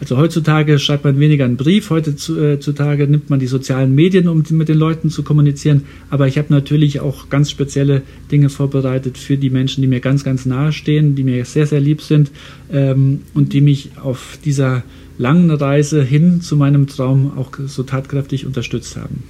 also 0.00 0.16
heutzutage 0.16 0.78
schreibt 0.78 1.04
man 1.04 1.20
weniger 1.20 1.44
einen 1.44 1.58
Brief, 1.58 1.90
heutzutage 1.90 3.06
nimmt 3.06 3.28
man 3.28 3.40
die 3.40 3.46
sozialen 3.46 3.94
Medien, 3.94 4.26
um 4.26 4.42
mit 4.50 4.68
den 4.68 4.78
Leuten 4.78 5.10
zu 5.10 5.22
kommunizieren. 5.22 5.82
Aber 6.08 6.28
ich 6.28 6.38
habe 6.38 6.52
natürlich 6.52 7.00
auch 7.00 7.28
ganz 7.28 7.50
spezielle 7.50 8.00
Dinge 8.32 8.48
vorbereitet 8.48 9.18
für 9.18 9.36
die 9.36 9.50
Menschen, 9.50 9.82
die 9.82 9.86
mir 9.86 10.00
ganz, 10.00 10.24
ganz 10.24 10.46
nahe 10.46 10.72
stehen, 10.72 11.14
die 11.14 11.24
mir 11.24 11.44
sehr, 11.44 11.66
sehr 11.66 11.80
lieb 11.80 12.00
sind 12.00 12.30
ähm, 12.72 13.20
und 13.34 13.52
die 13.52 13.60
mich 13.60 13.90
auf 14.02 14.38
dieser 14.44 14.82
langen 15.18 15.50
Reise 15.50 16.02
hin 16.02 16.40
zu 16.40 16.56
meinem 16.56 16.86
Traum 16.86 17.32
auch 17.36 17.52
so 17.66 17.82
tatkräftig 17.82 18.46
unterstützt 18.46 18.96
haben. 18.96 19.22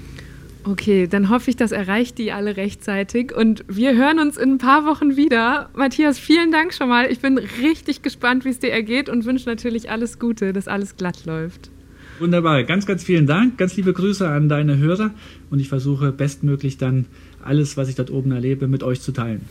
Okay, 0.67 1.07
dann 1.07 1.29
hoffe 1.29 1.51
ich, 1.51 1.57
das 1.57 1.73
erreicht 1.73 2.17
die 2.17 2.33
alle 2.33 2.57
rechtzeitig 2.57 3.35
und 3.37 3.65
wir 3.69 3.95
hören 3.95 4.19
uns 4.19 4.39
in 4.39 4.53
ein 4.53 4.59
paar 4.59 4.87
Wochen 4.87 5.15
wieder. 5.15 5.69
Matthias, 5.75 6.19
vielen 6.19 6.51
Dank 6.53 6.73
schon 6.73 6.89
mal. 6.89 7.11
Ich 7.11 7.21
bin 7.21 7.37
richtig 7.37 8.01
gespannt, 8.01 8.47
wie 8.47 8.49
es 8.49 8.61
dir 8.61 8.71
ergeht 8.71 9.11
und 9.11 9.27
wünsche 9.27 9.47
natürlich 9.47 9.91
alles 9.91 10.19
Gute, 10.19 10.55
dass 10.55 10.67
alles 10.67 10.97
glatt 10.97 11.27
läuft. 11.27 11.71
Wunderbar, 12.19 12.65
ganz, 12.65 12.87
ganz 12.87 13.05
vielen 13.05 13.27
Dank. 13.27 13.59
Ganz 13.59 13.77
liebe 13.77 13.93
Grüße 13.93 14.27
an 14.27 14.49
deine 14.49 14.79
Hörer 14.79 15.11
und 15.51 15.59
ich 15.59 15.69
versuche 15.69 16.13
bestmöglich 16.13 16.79
dann 16.79 17.07
alles, 17.43 17.77
was 17.77 17.91
ich 17.91 17.95
dort 17.97 18.11
oben 18.11 18.33
erlebe, 18.33 18.67
mit 18.67 18.83
euch 18.83 19.03
zu 19.03 19.13
teilen. 19.13 19.43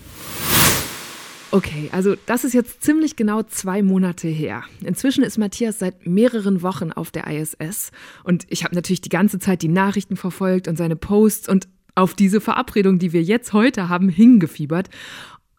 Okay, 1.53 1.87
also 1.91 2.15
das 2.25 2.45
ist 2.45 2.53
jetzt 2.53 2.81
ziemlich 2.81 3.15
genau 3.15 3.43
zwei 3.43 3.83
Monate 3.83 4.27
her. 4.27 4.63
Inzwischen 4.83 5.23
ist 5.23 5.37
Matthias 5.37 5.77
seit 5.77 6.07
mehreren 6.07 6.63
Wochen 6.63 6.91
auf 6.91 7.11
der 7.11 7.27
ISS 7.27 7.91
und 8.23 8.47
ich 8.49 8.63
habe 8.63 8.73
natürlich 8.73 9.01
die 9.01 9.09
ganze 9.09 9.37
Zeit 9.37 9.61
die 9.61 9.67
Nachrichten 9.67 10.15
verfolgt 10.15 10.67
und 10.67 10.79
seine 10.79 10.95
Posts 10.95 11.49
und 11.49 11.67
auf 11.93 12.15
diese 12.15 12.41
Verabredung, 12.41 12.97
die 12.97 13.13
wir 13.13 13.21
jetzt 13.21 13.53
heute 13.53 13.87
haben, 13.87 14.09
hingefiebert. 14.09 14.89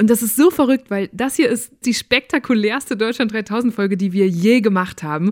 Und 0.01 0.11
das 0.11 0.21
ist 0.23 0.35
so 0.35 0.51
verrückt, 0.51 0.91
weil 0.91 1.11
das 1.13 1.37
hier 1.37 1.49
ist 1.49 1.71
die 1.85 1.95
spektakulärste 1.95 2.97
Deutschland 2.97 3.33
3000 3.33 3.73
Folge, 3.73 3.97
die 3.97 4.13
wir 4.13 4.27
je 4.27 4.63
gemacht 4.63 5.05
haben. 5.05 5.31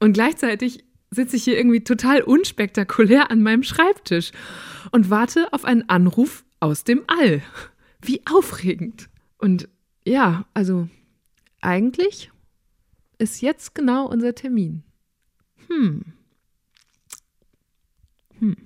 Und 0.00 0.14
gleichzeitig 0.14 0.82
sitze 1.12 1.36
ich 1.36 1.44
hier 1.44 1.56
irgendwie 1.56 1.84
total 1.84 2.22
unspektakulär 2.22 3.30
an 3.30 3.44
meinem 3.44 3.62
Schreibtisch 3.62 4.32
und 4.90 5.08
warte 5.08 5.52
auf 5.52 5.64
einen 5.64 5.88
Anruf 5.88 6.44
aus 6.58 6.82
dem 6.82 7.02
All. 7.06 7.42
Wie 8.02 8.22
aufregend. 8.26 9.08
Und 9.38 9.68
ja, 10.04 10.44
also 10.54 10.88
eigentlich 11.60 12.30
ist 13.18 13.42
jetzt 13.42 13.74
genau 13.74 14.06
unser 14.06 14.34
Termin. 14.34 14.82
Hm. 15.68 16.04
Hm. 18.38 18.56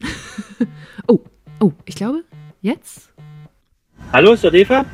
oh, 1.08 1.20
oh, 1.60 1.72
ich 1.84 1.96
glaube, 1.96 2.24
jetzt? 2.60 3.10
Hallo, 4.12 4.34
ist 4.34 4.44
der 4.44 4.54
Eva? 4.54 4.84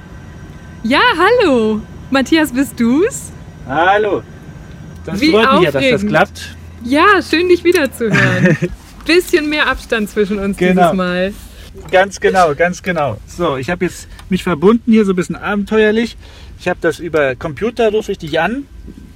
Ja, 0.82 1.03
hallo. 1.18 1.82
Matthias, 2.11 2.53
bist 2.53 2.80
du's? 2.80 3.30
Hallo. 3.66 4.22
Das 5.05 5.20
Wie 5.20 5.30
freut 5.30 5.53
mich 5.55 5.62
ja, 5.62 5.70
dass 5.70 5.90
das 5.90 6.07
klappt. 6.07 6.57
Ja, 6.82 7.20
schön, 7.22 7.48
dich 7.48 7.62
wiederzuhören. 7.62 8.57
Bisschen 9.07 9.48
mehr 9.48 9.66
Abstand 9.66 10.09
zwischen 10.09 10.38
uns 10.38 10.57
genau. 10.57 10.82
dieses 10.82 10.96
Mal. 10.96 11.34
Ganz 11.90 12.20
genau, 12.20 12.55
ganz 12.55 12.82
genau. 12.82 13.18
So, 13.26 13.57
ich 13.57 13.68
habe 13.70 13.84
jetzt 13.84 14.09
mich 14.31 14.43
verbunden 14.43 14.93
hier 14.93 15.05
so 15.05 15.12
ein 15.12 15.16
bisschen 15.16 15.37
abenteuerlich. 15.37 16.16
Ich 16.59 16.68
habe 16.68 16.78
das 16.81 16.99
über 16.99 17.35
Computer, 17.37 17.91
rufe 17.91 18.12
ich 18.12 18.18
dich 18.18 18.41
an 18.41 18.64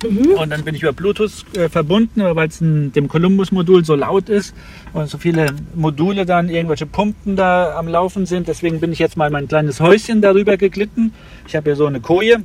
mhm. 0.03 0.33
und 0.33 0.51
dann 0.51 0.65
bin 0.65 0.75
ich 0.75 0.83
über 0.83 0.93
Bluetooth 0.93 1.45
äh, 1.55 1.69
verbunden, 1.69 2.23
weil 2.23 2.49
es 2.49 2.59
dem 2.59 3.09
Columbus-Modul 3.09 3.85
so 3.85 3.95
laut 3.95 4.29
ist 4.29 4.55
und 4.93 5.09
so 5.09 5.19
viele 5.19 5.47
Module 5.75 6.25
dann, 6.27 6.49
irgendwelche 6.49 6.87
Pumpen 6.87 7.37
da 7.37 7.77
am 7.77 7.89
Laufen 7.89 8.27
sind. 8.27 8.49
Deswegen 8.49 8.81
bin 8.81 8.93
ich 8.93 8.99
jetzt 8.99 9.17
mal 9.17 9.31
mein 9.31 9.49
kleines 9.49 9.81
Häuschen 9.81 10.23
darüber 10.23 10.57
geglitten. 10.57 11.13
Ich 11.47 11.55
habe 11.55 11.71
hier 11.71 11.77
so 11.77 11.87
eine 11.87 12.01
Koje 12.01 12.43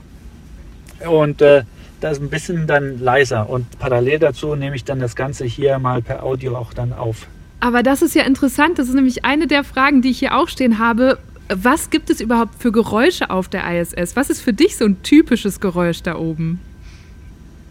und 1.10 1.42
äh, 1.42 1.64
da 2.02 2.12
ist 2.12 2.22
ein 2.22 2.30
bisschen 2.30 2.68
dann 2.68 3.00
leiser 3.00 3.50
und 3.50 3.80
parallel 3.80 4.20
dazu 4.20 4.56
nehme 4.56 4.76
ich 4.76 4.86
dann 4.86 5.00
das 5.00 5.16
Ganze 5.16 5.46
hier 5.46 5.80
mal 5.80 6.02
per 6.02 6.24
Audio 6.24 6.56
auch 6.56 6.74
dann 6.74 6.94
auf. 6.94 7.28
Aber 7.60 7.84
das 7.84 8.02
ist 8.02 8.16
ja 8.16 8.24
interessant. 8.24 8.80
Das 8.80 8.88
ist 8.88 8.96
nämlich 8.96 9.26
eine 9.26 9.48
der 9.48 9.64
Fragen, 9.64 10.02
die 10.02 10.12
ich 10.12 10.20
hier 10.20 10.38
auch 10.38 10.48
stehen 10.48 10.80
habe. 10.80 11.18
Was 11.52 11.90
gibt 11.90 12.12
es 12.12 12.22
überhaupt 12.22 12.62
für 12.62 12.72
Geräusche 12.72 13.32
auf 13.32 13.50
der 13.50 13.64
ISS? 13.82 14.16
Was 14.16 14.30
ist 14.30 14.42
für 14.42 14.54
dich 14.54 14.78
so 14.78 14.86
ein 14.86 15.02
typisches 15.02 15.60
Geräusch 15.60 16.04
da 16.04 16.16
oben? 16.16 16.60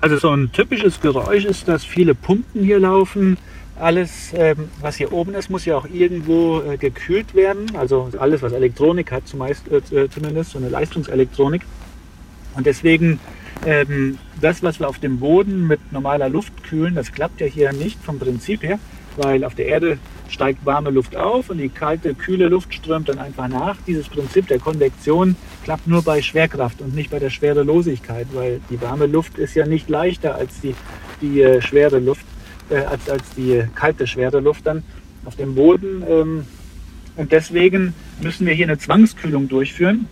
Also 0.00 0.18
so 0.18 0.30
ein 0.30 0.50
typisches 0.52 1.00
Geräusch 1.00 1.44
ist, 1.44 1.68
dass 1.68 1.84
viele 1.84 2.16
Pumpen 2.16 2.64
hier 2.64 2.80
laufen. 2.80 3.36
Alles, 3.76 4.32
ähm, 4.34 4.68
was 4.80 4.96
hier 4.96 5.12
oben 5.12 5.34
ist, 5.34 5.48
muss 5.48 5.64
ja 5.64 5.76
auch 5.76 5.86
irgendwo 5.88 6.60
äh, 6.60 6.76
gekühlt 6.76 7.36
werden. 7.36 7.76
Also 7.76 8.10
alles, 8.18 8.42
was 8.42 8.52
Elektronik 8.52 9.12
hat, 9.12 9.28
zumeist, 9.28 9.70
äh, 9.70 10.10
zumindest 10.10 10.50
so 10.50 10.58
eine 10.58 10.68
Leistungselektronik. 10.68 11.62
Und 12.56 12.66
deswegen 12.66 13.20
ähm, 13.64 14.18
das, 14.40 14.62
was 14.64 14.80
wir 14.80 14.88
auf 14.88 14.98
dem 14.98 15.20
Boden 15.20 15.68
mit 15.68 15.92
normaler 15.92 16.28
Luft 16.28 16.64
kühlen, 16.64 16.96
das 16.96 17.12
klappt 17.12 17.40
ja 17.40 17.46
hier 17.46 17.72
nicht 17.72 18.02
vom 18.02 18.18
Prinzip 18.18 18.64
her 18.64 18.80
weil 19.18 19.44
auf 19.44 19.54
der 19.54 19.66
Erde 19.66 19.98
steigt 20.28 20.64
warme 20.64 20.90
Luft 20.90 21.16
auf 21.16 21.50
und 21.50 21.58
die 21.58 21.68
kalte, 21.68 22.14
kühle 22.14 22.48
Luft 22.48 22.72
strömt 22.72 23.08
dann 23.08 23.18
einfach 23.18 23.48
nach. 23.48 23.76
Dieses 23.86 24.08
Prinzip 24.08 24.46
der 24.46 24.58
Konvektion 24.58 25.36
klappt 25.64 25.86
nur 25.86 26.02
bei 26.02 26.22
Schwerkraft 26.22 26.80
und 26.80 26.94
nicht 26.94 27.10
bei 27.10 27.18
der 27.18 27.30
Schwerelosigkeit, 27.30 28.28
weil 28.32 28.60
die 28.70 28.80
warme 28.80 29.06
Luft 29.06 29.38
ist 29.38 29.54
ja 29.54 29.66
nicht 29.66 29.88
leichter 29.88 30.34
als 30.34 30.60
die, 30.60 30.74
die 31.20 31.42
äh, 31.42 31.60
schwere 31.60 31.98
Luft, 31.98 32.24
äh, 32.70 32.76
als, 32.76 33.08
als 33.08 33.22
die 33.36 33.64
kalte, 33.74 34.06
schwere 34.06 34.40
Luft 34.40 34.66
dann 34.66 34.84
auf 35.24 35.36
dem 35.36 35.54
Boden. 35.54 36.04
Ähm, 36.08 36.44
und 37.16 37.32
deswegen 37.32 37.94
müssen 38.20 38.46
wir 38.46 38.54
hier 38.54 38.66
eine 38.66 38.78
Zwangskühlung 38.78 39.48
durchführen. 39.48 40.06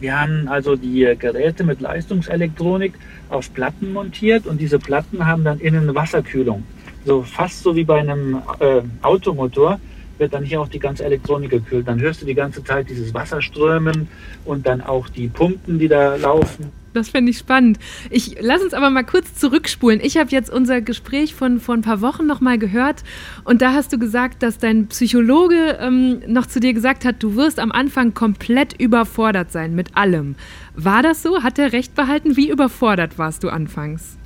Wir 0.00 0.20
haben 0.20 0.46
also 0.46 0.76
die 0.76 1.16
Geräte 1.18 1.64
mit 1.64 1.80
Leistungselektronik 1.80 2.92
auf 3.30 3.52
Platten 3.52 3.92
montiert 3.92 4.46
und 4.46 4.60
diese 4.60 4.78
Platten 4.78 5.26
haben 5.26 5.42
dann 5.42 5.58
innen 5.58 5.94
Wasserkühlung 5.94 6.64
so 7.04 7.22
fast 7.22 7.62
so 7.62 7.74
wie 7.74 7.84
bei 7.84 8.00
einem 8.00 8.42
äh, 8.60 8.82
Automotor, 9.02 9.80
wird 10.18 10.34
dann 10.34 10.44
hier 10.44 10.60
auch 10.60 10.68
die 10.68 10.78
ganze 10.78 11.04
Elektronik 11.04 11.50
gekühlt. 11.50 11.86
Dann 11.86 12.00
hörst 12.00 12.22
du 12.22 12.26
die 12.26 12.34
ganze 12.34 12.62
Zeit 12.64 12.90
dieses 12.90 13.14
Wasserströmen 13.14 14.08
und 14.44 14.66
dann 14.66 14.80
auch 14.80 15.08
die 15.08 15.28
Pumpen, 15.28 15.78
die 15.78 15.88
da 15.88 16.16
laufen. 16.16 16.72
Das 16.94 17.10
fände 17.10 17.30
ich 17.30 17.38
spannend. 17.38 17.78
Ich 18.10 18.36
lass 18.40 18.62
uns 18.62 18.74
aber 18.74 18.90
mal 18.90 19.04
kurz 19.04 19.34
zurückspulen. 19.34 20.00
Ich 20.02 20.16
habe 20.16 20.30
jetzt 20.30 20.50
unser 20.50 20.80
Gespräch 20.80 21.34
von 21.34 21.60
vor 21.60 21.74
ein 21.74 21.82
paar 21.82 22.00
Wochen 22.00 22.26
noch 22.26 22.40
mal 22.40 22.58
gehört 22.58 23.04
und 23.44 23.62
da 23.62 23.72
hast 23.72 23.92
du 23.92 23.98
gesagt, 23.98 24.42
dass 24.42 24.58
dein 24.58 24.88
Psychologe 24.88 25.78
ähm, 25.80 26.22
noch 26.26 26.46
zu 26.46 26.60
dir 26.60 26.72
gesagt 26.72 27.04
hat, 27.04 27.22
du 27.22 27.36
wirst 27.36 27.60
am 27.60 27.70
Anfang 27.70 28.14
komplett 28.14 28.72
überfordert 28.80 29.52
sein 29.52 29.74
mit 29.74 29.96
allem. 29.96 30.34
War 30.74 31.02
das 31.02 31.22
so? 31.22 31.42
Hat 31.42 31.58
er 31.58 31.72
recht 31.72 31.94
behalten? 31.94 32.36
Wie 32.36 32.50
überfordert 32.50 33.18
warst 33.18 33.44
du 33.44 33.48
anfangs? 33.50 34.17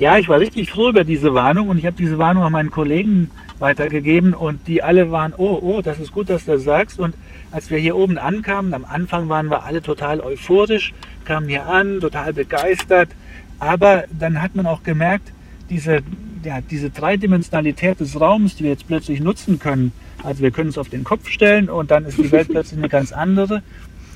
Ja, 0.00 0.16
ich 0.16 0.30
war 0.30 0.40
richtig 0.40 0.70
froh 0.70 0.88
über 0.88 1.04
diese 1.04 1.34
Warnung 1.34 1.68
und 1.68 1.76
ich 1.76 1.84
habe 1.84 1.94
diese 1.94 2.16
Warnung 2.16 2.42
an 2.42 2.52
meinen 2.52 2.70
Kollegen 2.70 3.30
weitergegeben 3.58 4.32
und 4.32 4.66
die 4.66 4.82
alle 4.82 5.10
waren, 5.10 5.34
oh, 5.36 5.58
oh, 5.60 5.82
das 5.82 5.98
ist 5.98 6.10
gut, 6.10 6.30
dass 6.30 6.46
du 6.46 6.52
das 6.52 6.62
sagst. 6.64 6.98
Und 6.98 7.14
als 7.50 7.70
wir 7.70 7.76
hier 7.76 7.94
oben 7.96 8.16
ankamen, 8.16 8.72
am 8.72 8.86
Anfang 8.86 9.28
waren 9.28 9.50
wir 9.50 9.64
alle 9.64 9.82
total 9.82 10.20
euphorisch, 10.20 10.94
kamen 11.26 11.48
hier 11.48 11.66
an, 11.66 12.00
total 12.00 12.32
begeistert. 12.32 13.10
Aber 13.58 14.04
dann 14.18 14.40
hat 14.40 14.56
man 14.56 14.64
auch 14.64 14.84
gemerkt, 14.84 15.34
diese, 15.68 16.00
ja, 16.44 16.62
diese 16.62 16.88
Dreidimensionalität 16.88 18.00
des 18.00 18.18
Raums, 18.18 18.56
die 18.56 18.64
wir 18.64 18.70
jetzt 18.70 18.88
plötzlich 18.88 19.20
nutzen 19.20 19.58
können. 19.58 19.92
Also 20.24 20.42
wir 20.42 20.50
können 20.50 20.70
es 20.70 20.78
auf 20.78 20.88
den 20.88 21.04
Kopf 21.04 21.28
stellen 21.28 21.68
und 21.68 21.90
dann 21.90 22.06
ist 22.06 22.16
die 22.16 22.32
Welt 22.32 22.48
plötzlich 22.50 22.78
eine 22.78 22.88
ganz 22.88 23.12
andere. 23.12 23.62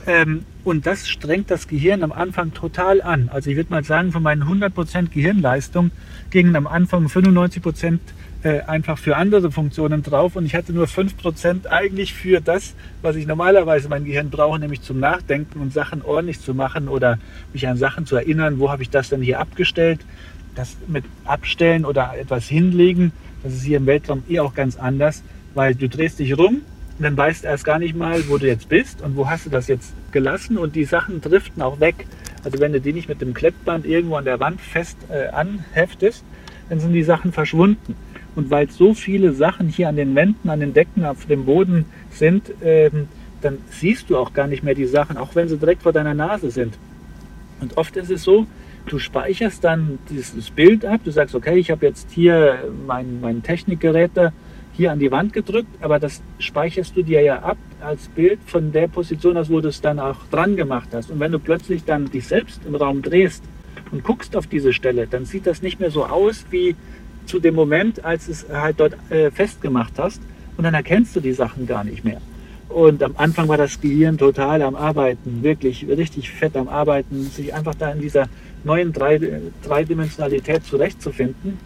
Ähm, 0.07 0.47
und 0.65 0.87
das 0.87 1.09
strengt 1.09 1.51
das 1.51 1.69
Gehirn 1.69 2.03
am 2.03 2.13
Anfang 2.13 2.55
total 2.55 3.03
an. 3.03 3.29
Also 3.33 3.51
ich 3.51 3.57
würde 3.57 3.71
mal 3.71 3.85
sagen, 3.85 4.13
von 4.13 4.23
meinen 4.23 4.45
100% 4.45 5.11
Gehirnleistung 5.11 5.91
gingen 6.31 6.57
am 6.57 6.67
Anfang 6.67 7.07
95% 7.07 7.99
äh, 8.43 8.61
einfach 8.63 8.99
für 8.99 9.17
andere 9.17 9.51
Funktionen 9.51 10.03
drauf 10.03 10.37
und 10.37 10.47
ich 10.47 10.55
hatte 10.55 10.73
nur 10.73 10.87
5% 10.87 11.67
eigentlich 11.67 12.15
für 12.15 12.41
das, 12.41 12.75
was 13.03 13.17
ich 13.17 13.27
normalerweise 13.27 13.89
mein 13.89 14.05
Gehirn 14.05 14.31
brauche, 14.31 14.59
nämlich 14.59 14.83
zum 14.83 15.01
Nachdenken 15.01 15.61
und 15.61 15.73
Sachen 15.73 16.03
ordentlich 16.03 16.41
zu 16.41 16.55
machen 16.55 16.89
oder 16.89 17.19
mich 17.53 17.69
an 17.69 17.77
Sachen 17.77 18.07
zu 18.07 18.17
erinnern, 18.17 18.59
wo 18.59 18.71
habe 18.71 18.83
ich 18.83 18.91
das 18.91 19.11
denn 19.11 19.23
hier 19.23 19.41
abgestellt. 19.41 20.01
Das 20.55 20.77
mit 20.87 21.05
Abstellen 21.25 21.85
oder 21.85 22.13
etwas 22.19 22.47
hinlegen, 22.47 23.13
das 23.43 23.55
ist 23.55 23.65
hier 23.65 23.79
im 23.79 23.87
Weltraum 23.87 24.23
eh 24.29 24.41
auch 24.41 24.55
ganz 24.55 24.77
anders, 24.77 25.23
weil 25.55 25.75
du 25.75 25.89
drehst 25.89 26.21
dich 26.21 26.39
rum 26.39 26.63
und 26.99 27.03
dann 27.05 27.17
weißt 27.17 27.45
du 27.45 27.49
erst 27.49 27.65
gar 27.65 27.79
nicht 27.79 27.97
mal, 27.97 28.29
wo 28.29 28.39
du 28.39 28.47
jetzt 28.47 28.69
bist 28.69 29.03
und 29.03 29.17
wo 29.17 29.29
hast 29.29 29.47
du 29.47 29.51
das 29.51 29.67
jetzt 29.67 29.93
gelassen 30.13 30.59
und 30.59 30.77
die 30.77 30.85
Sachen 30.85 31.21
driften 31.21 31.61
auch 31.63 31.81
weg. 31.81 32.07
Also 32.45 32.61
wenn 32.61 32.73
du 32.73 32.81
die 32.81 32.93
nicht 32.93 33.09
mit 33.09 33.21
dem 33.21 33.35
Klettband 33.35 33.85
irgendwo 33.85 34.17
an 34.17 34.25
der 34.25 34.39
Wand 34.39 34.61
fest 34.61 34.99
äh, 35.11 35.29
anheftest, 35.29 36.25
dann 36.69 36.79
sind 36.79 36.93
die 36.93 37.03
Sachen 37.03 37.33
verschwunden. 37.33 37.97
Und 38.37 38.51
weil 38.51 38.71
so 38.71 38.95
viele 38.95 39.33
Sachen 39.33 39.69
hier 39.69 39.89
an 39.89 39.97
den 39.97 40.15
Wänden, 40.15 40.49
an 40.49 40.61
den 40.61 40.73
Decken, 40.73 41.05
auf 41.05 41.27
dem 41.27 41.45
Boden 41.47 41.87
sind, 42.11 42.53
ähm, 42.63 43.09
dann 43.41 43.59
siehst 43.71 44.11
du 44.11 44.17
auch 44.17 44.33
gar 44.33 44.47
nicht 44.47 44.63
mehr 44.63 44.75
die 44.75 44.87
Sachen, 44.87 45.17
auch 45.17 45.35
wenn 45.35 45.49
sie 45.49 45.59
direkt 45.59 45.83
vor 45.83 45.93
deiner 45.93 46.15
Nase 46.15 46.51
sind. 46.51 46.79
Und 47.61 47.77
oft 47.77 47.97
ist 47.97 48.11
es 48.11 48.23
so, 48.23 48.47
du 48.87 48.99
speicherst 48.99 49.65
dann 49.65 49.99
dieses 50.11 50.51
Bild 50.51 50.85
ab, 50.85 51.01
du 51.05 51.11
sagst, 51.11 51.35
okay, 51.35 51.57
ich 51.59 51.71
habe 51.71 51.87
jetzt 51.87 52.11
hier 52.11 52.59
mein, 52.87 53.21
mein 53.21 53.43
Technikgerät 53.43 54.13
da 54.15 54.33
hier 54.77 54.93
an 54.93 54.99
die 54.99 55.11
Wand 55.11 55.33
gedrückt, 55.33 55.69
aber 55.81 55.99
das 55.99 56.23
speicherst 56.39 56.97
du 56.97 57.03
dir 57.03 57.23
ja 57.23 57.41
ab 57.41 57.57
als 57.81 58.09
Bild 58.09 58.41
von 58.45 58.73
der 58.73 58.89
Position 58.89 59.37
aus, 59.37 59.49
wo 59.49 59.61
du 59.61 59.69
es 59.69 59.81
dann 59.81 60.01
auch 60.01 60.17
dran 60.31 60.57
gemacht 60.57 60.89
hast. 60.93 61.11
Und 61.11 61.21
wenn 61.21 61.33
du 61.33 61.39
plötzlich 61.39 61.85
dann 61.85 62.11
dich 62.11 62.27
selbst 62.27 62.61
im 62.67 62.75
Raum 62.75 63.03
drehst 63.03 63.45
und 63.93 64.03
guckst 64.03 64.37
auf 64.37 64.47
diese 64.47 64.73
Stelle, 64.73 65.07
dann 65.07 65.27
sieht 65.27 65.47
das 65.47 65.63
nicht 65.63 65.81
mehr 65.81 65.91
so 65.91 66.05
aus 66.05 66.45
wie 66.51 66.75
zu 67.27 67.39
dem 67.39 67.55
Moment, 67.55 68.05
als 68.05 68.29
es 68.29 68.47
halt 68.51 68.81
dort 68.81 68.97
äh, 69.11 69.31
festgemacht 69.31 69.95
hast. 69.99 70.21
Und 70.57 70.65
dann 70.65 70.75
erkennst 70.75 71.15
du 71.17 71.21
die 71.21 71.33
Sachen 71.33 71.67
gar 71.67 71.85
nicht 71.85 72.05
mehr. 72.05 72.21
Und 72.69 73.03
am 73.03 73.15
Anfang 73.17 73.49
war 73.49 73.57
das 73.57 73.81
Gehirn 73.81 74.19
total 74.19 74.63
am 74.63 74.75
Arbeiten, 74.75 75.43
wirklich 75.43 75.87
richtig 75.87 76.31
fett 76.31 76.57
am 76.57 76.69
Arbeiten, 76.69 77.23
sich 77.23 77.55
einfach 77.55 77.75
da 77.75 77.93
in 77.93 78.01
dieser 78.01 78.27
neuen 78.65 78.93
Drei 78.93 79.21
Dreidimensionalität 79.63 80.65
zurechtzufinden. 80.65 81.59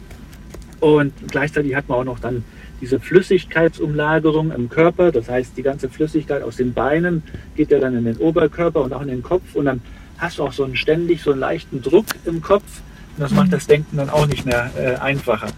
Und 0.80 1.12
gleichzeitig 1.28 1.74
hat 1.74 1.88
man 1.88 1.98
auch 1.98 2.04
noch 2.04 2.18
dann 2.18 2.44
diese 2.80 3.00
Flüssigkeitsumlagerung 3.00 4.52
im 4.52 4.68
Körper. 4.68 5.12
Das 5.12 5.28
heißt, 5.28 5.56
die 5.56 5.62
ganze 5.62 5.88
Flüssigkeit 5.88 6.42
aus 6.42 6.56
den 6.56 6.72
Beinen 6.72 7.22
geht 7.56 7.70
ja 7.70 7.78
dann 7.78 7.96
in 7.96 8.04
den 8.04 8.16
Oberkörper 8.18 8.82
und 8.82 8.92
auch 8.92 9.02
in 9.02 9.08
den 9.08 9.22
Kopf. 9.22 9.54
Und 9.54 9.66
dann 9.66 9.80
hast 10.18 10.38
du 10.38 10.44
auch 10.44 10.52
so 10.52 10.64
einen 10.64 10.76
ständig 10.76 11.22
so 11.22 11.32
einen 11.32 11.40
leichten 11.40 11.82
Druck 11.82 12.06
im 12.24 12.40
Kopf. 12.42 12.80
Und 13.16 13.22
das 13.22 13.32
macht 13.32 13.52
das 13.52 13.66
Denken 13.66 13.96
dann 13.96 14.10
auch 14.10 14.26
nicht 14.26 14.46
mehr 14.46 14.70
äh, 14.76 14.96
einfacher. 14.96 15.48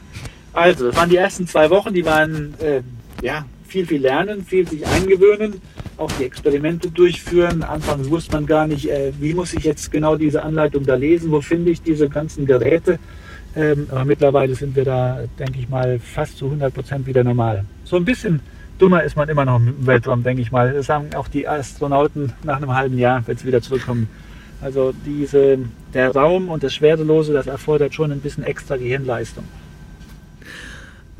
Also, 0.52 0.86
das 0.86 0.96
waren 0.96 1.10
die 1.10 1.16
ersten 1.16 1.46
zwei 1.46 1.70
Wochen, 1.70 1.94
die 1.94 2.04
waren 2.04 2.54
äh, 2.58 2.80
ja, 3.22 3.44
viel, 3.68 3.86
viel 3.86 4.00
lernen, 4.00 4.44
viel 4.44 4.68
sich 4.68 4.84
eingewöhnen, 4.86 5.60
auch 5.96 6.10
die 6.12 6.24
Experimente 6.24 6.90
durchführen. 6.90 7.62
Anfangs 7.62 8.10
wusste 8.10 8.32
man 8.32 8.46
gar 8.46 8.66
nicht, 8.66 8.90
äh, 8.90 9.12
wie 9.20 9.34
muss 9.34 9.54
ich 9.54 9.64
jetzt 9.64 9.92
genau 9.92 10.16
diese 10.16 10.42
Anleitung 10.42 10.84
da 10.84 10.96
lesen, 10.96 11.30
wo 11.30 11.40
finde 11.40 11.70
ich 11.70 11.82
diese 11.82 12.08
ganzen 12.08 12.46
Geräte. 12.46 12.98
Ähm, 13.56 13.88
aber 13.90 14.04
mittlerweile 14.04 14.54
sind 14.54 14.76
wir 14.76 14.84
da, 14.84 15.20
denke 15.38 15.58
ich 15.58 15.68
mal, 15.68 15.98
fast 15.98 16.38
zu 16.38 16.46
100 16.46 16.72
Prozent 16.72 17.06
wieder 17.06 17.24
normal. 17.24 17.64
So 17.84 17.96
ein 17.96 18.04
bisschen 18.04 18.40
dummer 18.78 19.02
ist 19.02 19.16
man 19.16 19.28
immer 19.28 19.44
noch 19.44 19.56
im 19.56 19.86
Weltraum, 19.86 20.22
denke 20.22 20.42
ich 20.42 20.52
mal. 20.52 20.72
Das 20.72 20.86
sagen 20.86 21.14
auch 21.14 21.28
die 21.28 21.46
Astronauten 21.48 22.32
nach 22.44 22.56
einem 22.56 22.74
halben 22.74 22.98
Jahr, 22.98 23.22
wenn 23.26 23.36
sie 23.36 23.46
wieder 23.46 23.60
zurückkommen. 23.60 24.08
Also 24.62 24.92
diese, 25.06 25.58
der 25.94 26.12
Raum 26.12 26.48
und 26.48 26.62
das 26.62 26.74
Schwerelose, 26.74 27.32
das 27.32 27.46
erfordert 27.46 27.94
schon 27.94 28.12
ein 28.12 28.20
bisschen 28.20 28.44
extra 28.44 28.76
Gehirnleistung. 28.76 29.44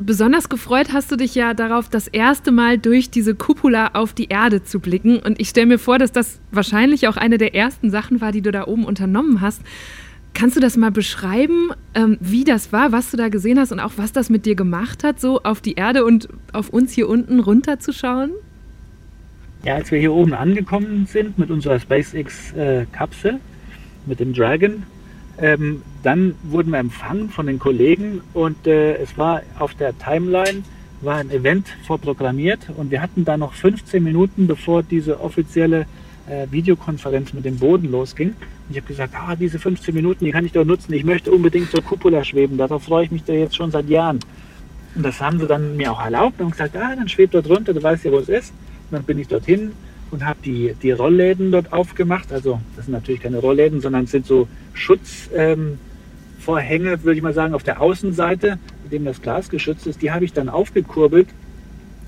Besonders 0.03 0.49
gefreut 0.49 0.95
hast 0.95 1.13
du 1.13 1.17
dich 1.17 1.35
ja 1.35 1.53
darauf, 1.53 1.91
das 1.91 2.09
erste 2.09 2.53
Mal 2.53 2.79
durch 2.79 3.11
diese 3.11 3.35
Cupola 3.35 3.91
auf 3.93 4.15
die 4.15 4.29
Erde 4.29 4.63
zu 4.63 4.81
blicken. 4.81 5.19
Und 5.19 5.39
ich 5.39 5.51
stelle 5.51 5.67
mir 5.67 5.79
vor, 5.79 5.99
dass 5.99 6.11
das 6.11 6.41
wahrscheinlich 6.51 7.07
auch 7.07 7.19
eine 7.19 7.37
der 7.37 7.55
ersten 7.55 7.91
Sachen 7.91 8.23
war, 8.23 8.33
die 8.33 8.41
du 8.41 8.51
da 8.51 8.67
oben 8.67 8.87
unternommen 8.87 9.43
hast. 9.43 9.61
Kannst 10.35 10.57
du 10.57 10.61
das 10.61 10.77
mal 10.77 10.91
beschreiben, 10.91 11.71
ähm, 11.95 12.17
wie 12.21 12.45
das 12.45 12.73
war, 12.73 12.93
was 12.93 13.11
du 13.11 13.17
da 13.17 13.29
gesehen 13.29 13.59
hast 13.59 13.73
und 13.73 13.81
auch 13.81 13.93
was 13.97 14.13
das 14.13 14.31
mit 14.31 14.47
dir 14.47 14.55
gemacht 14.55 15.05
hat, 15.05 15.21
so 15.21 15.43
auf 15.43 15.61
die 15.61 15.75
Erde 15.75 16.05
und 16.05 16.29
auf 16.53 16.71
uns 16.71 16.93
hier 16.93 17.09
unten 17.09 17.41
runterzuschauen? 17.41 18.31
Ja, 19.65 19.75
als 19.75 19.91
wir 19.91 19.99
hier 19.99 20.13
oben 20.13 20.33
angekommen 20.33 21.07
sind 21.07 21.39
mit 21.39 21.51
unserer 21.51 21.79
SpaceX-Kapsel, 21.79 23.35
äh, 23.35 23.39
mit 24.07 24.21
dem 24.21 24.33
Dragon, 24.33 24.85
ähm, 25.39 25.83
dann 26.03 26.35
wurden 26.45 26.71
wir 26.71 26.79
empfangen 26.79 27.29
von 27.29 27.47
den 27.47 27.59
Kollegen 27.59 28.23
und 28.33 28.67
äh, 28.67 28.97
es 28.97 29.19
war 29.19 29.43
auf 29.59 29.75
der 29.75 29.99
Timeline 29.99 30.63
war 31.03 31.17
ein 31.17 31.31
Event 31.31 31.69
vorprogrammiert 31.87 32.69
und 32.77 32.91
wir 32.91 33.01
hatten 33.01 33.25
da 33.25 33.37
noch 33.37 33.55
15 33.55 34.03
Minuten, 34.03 34.47
bevor 34.47 34.83
diese 34.83 35.21
offizielle 35.21 35.87
äh, 36.31 36.47
Videokonferenz 36.51 37.33
mit 37.33 37.45
dem 37.45 37.59
Boden 37.59 37.91
losging. 37.91 38.35
Ich 38.71 38.77
habe 38.77 38.87
gesagt, 38.87 39.15
ah, 39.17 39.35
diese 39.37 39.59
15 39.59 39.95
Minuten, 39.95 40.25
die 40.25 40.31
kann 40.31 40.47
ich 40.47 40.53
doch 40.53 40.65
nutzen. 40.65 40.93
Ich 40.93 41.05
möchte 41.05 41.31
unbedingt 41.33 41.71
zur 41.71 41.83
Cupola 41.83 42.25
schweben. 42.25 42.57
Darauf 42.57 42.85
freue 42.85 43.05
ich 43.05 43.11
mich 43.11 43.25
da 43.25 43.33
jetzt 43.33 43.57
schon 43.57 43.71
seit 43.71 43.89
Jahren. 43.89 44.21
Und 44.95 45.05
das 45.05 45.21
haben 45.21 45.39
sie 45.39 45.47
dann 45.47 45.77
mir 45.77 45.93
auch 45.93 46.03
erlaubt 46.03 46.41
und 46.41 46.53
gesagt, 46.53 46.77
ah, 46.77 46.95
dann 46.95 47.09
schwebt 47.09 47.35
dort 47.35 47.49
runter, 47.49 47.75
du 47.75 47.83
weißt 47.83 48.05
ja, 48.05 48.13
wo 48.13 48.19
es 48.19 48.29
ist. 48.29 48.53
Und 48.91 48.97
dann 48.97 49.03
bin 49.05 49.19
ich 49.19 49.29
dorthin 49.29 49.73
und 50.11 50.25
habe 50.25 50.39
die, 50.45 50.75
die 50.83 50.91
Rollläden 50.93 51.53
dort 51.53 51.73
aufgemacht. 51.73 52.33
Also 52.33 52.61
das 52.77 52.87
sind 52.87 52.93
natürlich 52.93 53.21
keine 53.21 53.39
Rollläden, 53.39 53.81
sondern 53.81 54.07
sind 54.07 54.27
so 54.27 54.49
Schutzvorhänge, 54.75 55.79
ähm, 56.93 57.05
würde 57.05 57.17
ich 57.17 57.23
mal 57.23 57.35
sagen, 57.35 57.55
auf 57.55 57.63
der 57.63 57.81
Außenseite, 57.81 58.59
mit 58.83 58.93
dem 58.93 59.05
das 59.05 59.23
Glas 59.23 59.49
geschützt 59.51 59.87
ist. 59.87 60.03
Die 60.03 60.11
habe 60.11 60.25
ich 60.25 60.33
dann 60.33 60.49
aufgekurbelt 60.49 61.29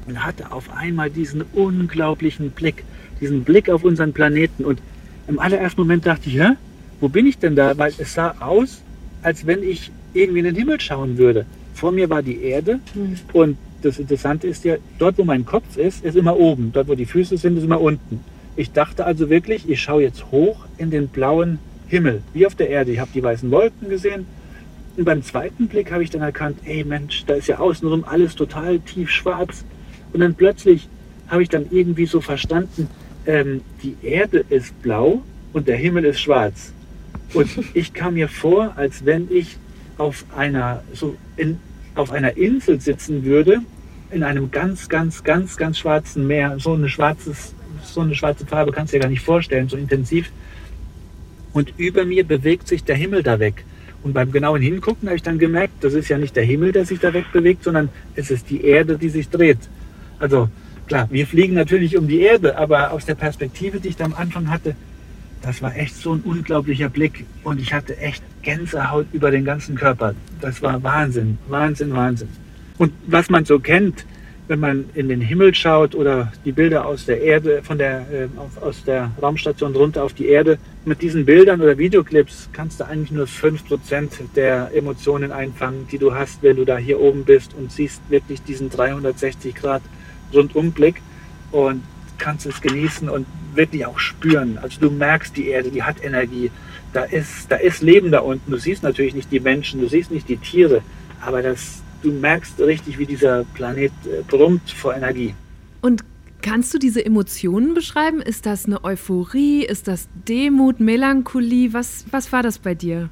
und 0.06 0.24
hatte 0.24 0.50
auf 0.50 0.72
einmal 0.74 1.10
diesen 1.10 1.42
unglaublichen 1.52 2.50
Blick, 2.50 2.84
diesen 3.22 3.44
Blick 3.44 3.70
auf 3.70 3.84
unseren 3.84 4.12
Planeten. 4.12 4.66
Und 4.66 4.80
im 5.28 5.38
allerersten 5.38 5.80
Moment 5.80 6.04
dachte 6.04 6.28
ich, 6.28 6.34
ja, 6.34 6.56
wo 7.00 7.08
bin 7.08 7.26
ich 7.26 7.38
denn 7.38 7.56
da? 7.56 7.76
Weil 7.78 7.92
es 7.96 8.12
sah 8.12 8.34
aus, 8.40 8.82
als 9.22 9.46
wenn 9.46 9.62
ich 9.62 9.90
irgendwie 10.12 10.40
in 10.40 10.44
den 10.44 10.56
Himmel 10.56 10.80
schauen 10.80 11.16
würde. 11.16 11.46
Vor 11.74 11.92
mir 11.92 12.10
war 12.10 12.22
die 12.22 12.42
Erde 12.42 12.80
mhm. 12.94 13.16
und 13.32 13.56
das 13.82 13.98
Interessante 13.98 14.46
ist 14.46 14.64
ja, 14.64 14.76
dort 14.98 15.18
wo 15.18 15.24
mein 15.24 15.44
Kopf 15.44 15.76
ist, 15.76 16.04
ist 16.04 16.16
immer 16.16 16.36
oben. 16.36 16.70
Dort 16.72 16.88
wo 16.88 16.94
die 16.94 17.06
Füße 17.06 17.36
sind, 17.36 17.56
ist 17.56 17.64
immer 17.64 17.80
unten. 17.80 18.20
Ich 18.54 18.72
dachte 18.72 19.06
also 19.06 19.30
wirklich, 19.30 19.68
ich 19.68 19.80
schaue 19.80 20.02
jetzt 20.02 20.30
hoch 20.30 20.66
in 20.78 20.90
den 20.90 21.08
blauen 21.08 21.58
Himmel, 21.88 22.22
wie 22.34 22.46
auf 22.46 22.54
der 22.54 22.68
Erde. 22.68 22.92
Ich 22.92 23.00
habe 23.00 23.10
die 23.14 23.22
weißen 23.22 23.50
Wolken 23.50 23.88
gesehen. 23.88 24.26
Und 24.96 25.04
beim 25.04 25.22
zweiten 25.22 25.68
Blick 25.68 25.90
habe 25.90 26.02
ich 26.02 26.10
dann 26.10 26.20
erkannt, 26.20 26.58
ey 26.64 26.84
Mensch, 26.84 27.24
da 27.26 27.34
ist 27.34 27.48
ja 27.48 27.58
außenrum 27.58 28.04
alles 28.04 28.36
total 28.36 28.78
tief 28.78 29.10
schwarz. 29.10 29.64
Und 30.12 30.20
dann 30.20 30.34
plötzlich 30.34 30.88
habe 31.28 31.42
ich 31.42 31.48
dann 31.48 31.66
irgendwie 31.70 32.06
so 32.06 32.20
verstanden, 32.20 32.88
ähm, 33.26 33.62
die 33.82 33.96
Erde 34.02 34.44
ist 34.48 34.80
blau 34.82 35.22
und 35.52 35.68
der 35.68 35.76
Himmel 35.76 36.04
ist 36.04 36.20
schwarz. 36.20 36.72
Und 37.34 37.50
ich 37.74 37.92
kam 37.92 38.14
mir 38.14 38.28
vor, 38.28 38.72
als 38.76 39.04
wenn 39.04 39.28
ich 39.30 39.56
auf 39.98 40.24
einer, 40.36 40.82
so 40.92 41.16
in, 41.36 41.58
auf 41.94 42.10
einer 42.10 42.36
Insel 42.36 42.80
sitzen 42.80 43.24
würde, 43.24 43.60
in 44.10 44.22
einem 44.22 44.50
ganz, 44.50 44.88
ganz, 44.88 45.24
ganz, 45.24 45.56
ganz 45.56 45.78
schwarzen 45.78 46.26
Meer. 46.26 46.56
So 46.58 46.74
eine, 46.74 46.88
schwarzes, 46.88 47.54
so 47.82 48.00
eine 48.00 48.14
schwarze 48.14 48.46
Farbe 48.46 48.72
kannst 48.72 48.92
du 48.92 48.96
dir 48.96 49.02
gar 49.02 49.08
nicht 49.08 49.22
vorstellen, 49.22 49.68
so 49.68 49.76
intensiv. 49.76 50.30
Und 51.52 51.72
über 51.78 52.04
mir 52.04 52.24
bewegt 52.24 52.68
sich 52.68 52.84
der 52.84 52.96
Himmel 52.96 53.22
da 53.22 53.38
weg. 53.38 53.64
Und 54.02 54.14
beim 54.14 54.32
genauen 54.32 54.60
Hingucken 54.60 55.08
habe 55.08 55.16
ich 55.16 55.22
dann 55.22 55.38
gemerkt, 55.38 55.84
das 55.84 55.94
ist 55.94 56.08
ja 56.08 56.18
nicht 56.18 56.34
der 56.34 56.44
Himmel, 56.44 56.72
der 56.72 56.84
sich 56.84 56.98
da 56.98 57.12
weg 57.12 57.26
bewegt, 57.32 57.64
sondern 57.64 57.88
es 58.16 58.30
ist 58.30 58.50
die 58.50 58.64
Erde, 58.64 58.98
die 58.98 59.08
sich 59.08 59.28
dreht. 59.28 59.58
Also 60.18 60.48
klar, 60.92 61.08
wir 61.10 61.26
fliegen 61.26 61.54
natürlich 61.54 61.96
um 61.96 62.06
die 62.06 62.20
Erde, 62.20 62.58
aber 62.58 62.92
aus 62.92 63.06
der 63.06 63.14
Perspektive, 63.14 63.80
die 63.80 63.88
ich 63.88 63.96
da 63.96 64.04
am 64.04 64.12
Anfang 64.12 64.50
hatte, 64.50 64.74
das 65.40 65.62
war 65.62 65.74
echt 65.74 65.96
so 65.96 66.12
ein 66.12 66.20
unglaublicher 66.20 66.90
Blick 66.90 67.24
und 67.44 67.58
ich 67.58 67.72
hatte 67.72 67.96
echt 67.96 68.22
Gänsehaut 68.42 69.06
über 69.14 69.30
den 69.30 69.46
ganzen 69.46 69.74
Körper. 69.74 70.14
Das 70.42 70.60
war 70.60 70.82
Wahnsinn, 70.82 71.38
Wahnsinn, 71.48 71.94
Wahnsinn. 71.94 72.28
Und 72.76 72.92
was 73.06 73.30
man 73.30 73.46
so 73.46 73.58
kennt, 73.58 74.04
wenn 74.48 74.60
man 74.60 74.84
in 74.92 75.08
den 75.08 75.22
Himmel 75.22 75.54
schaut 75.54 75.94
oder 75.94 76.30
die 76.44 76.52
Bilder 76.52 76.84
aus 76.84 77.06
der 77.06 77.22
Erde, 77.22 77.62
von 77.62 77.78
der, 77.78 78.00
äh, 78.12 78.28
aus 78.60 78.84
der 78.84 79.12
Raumstation 79.22 79.74
runter 79.74 80.04
auf 80.04 80.12
die 80.12 80.26
Erde, 80.26 80.58
mit 80.84 81.00
diesen 81.00 81.24
Bildern 81.24 81.62
oder 81.62 81.78
Videoclips 81.78 82.50
kannst 82.52 82.80
du 82.80 82.84
eigentlich 82.84 83.12
nur 83.12 83.26
5% 83.26 84.28
der 84.36 84.70
Emotionen 84.74 85.32
einfangen, 85.32 85.88
die 85.90 85.96
du 85.96 86.14
hast, 86.14 86.42
wenn 86.42 86.56
du 86.56 86.66
da 86.66 86.76
hier 86.76 87.00
oben 87.00 87.24
bist 87.24 87.54
und 87.54 87.72
siehst 87.72 88.02
wirklich 88.10 88.42
diesen 88.42 88.68
360 88.68 89.54
Grad 89.54 89.80
Rundumblick 90.32 91.02
und 91.50 91.82
kannst 92.18 92.46
es 92.46 92.60
genießen 92.60 93.08
und 93.08 93.26
wirklich 93.54 93.84
auch 93.86 93.98
spüren. 93.98 94.58
Also 94.58 94.80
du 94.80 94.90
merkst 94.90 95.36
die 95.36 95.48
Erde, 95.48 95.70
die 95.70 95.82
hat 95.82 96.02
Energie. 96.02 96.50
Da 96.92 97.04
ist, 97.04 97.50
da 97.50 97.56
ist 97.56 97.82
Leben 97.82 98.10
da 98.10 98.20
unten. 98.20 98.50
Du 98.50 98.58
siehst 98.58 98.82
natürlich 98.82 99.14
nicht 99.14 99.30
die 99.32 99.40
Menschen, 99.40 99.80
du 99.80 99.88
siehst 99.88 100.10
nicht 100.10 100.28
die 100.28 100.36
Tiere, 100.36 100.82
aber 101.20 101.42
das, 101.42 101.82
du 102.02 102.12
merkst 102.12 102.60
richtig, 102.60 102.98
wie 102.98 103.06
dieser 103.06 103.44
Planet 103.54 103.92
äh, 104.04 104.22
brummt 104.26 104.70
vor 104.70 104.94
Energie. 104.94 105.34
Und 105.80 106.04
kannst 106.42 106.72
du 106.74 106.78
diese 106.78 107.04
Emotionen 107.04 107.74
beschreiben? 107.74 108.20
Ist 108.20 108.46
das 108.46 108.66
eine 108.66 108.84
Euphorie? 108.84 109.64
Ist 109.64 109.88
das 109.88 110.08
Demut, 110.28 110.80
Melancholie? 110.80 111.72
Was, 111.72 112.04
was 112.10 112.32
war 112.32 112.42
das 112.42 112.58
bei 112.58 112.74
dir? 112.74 113.08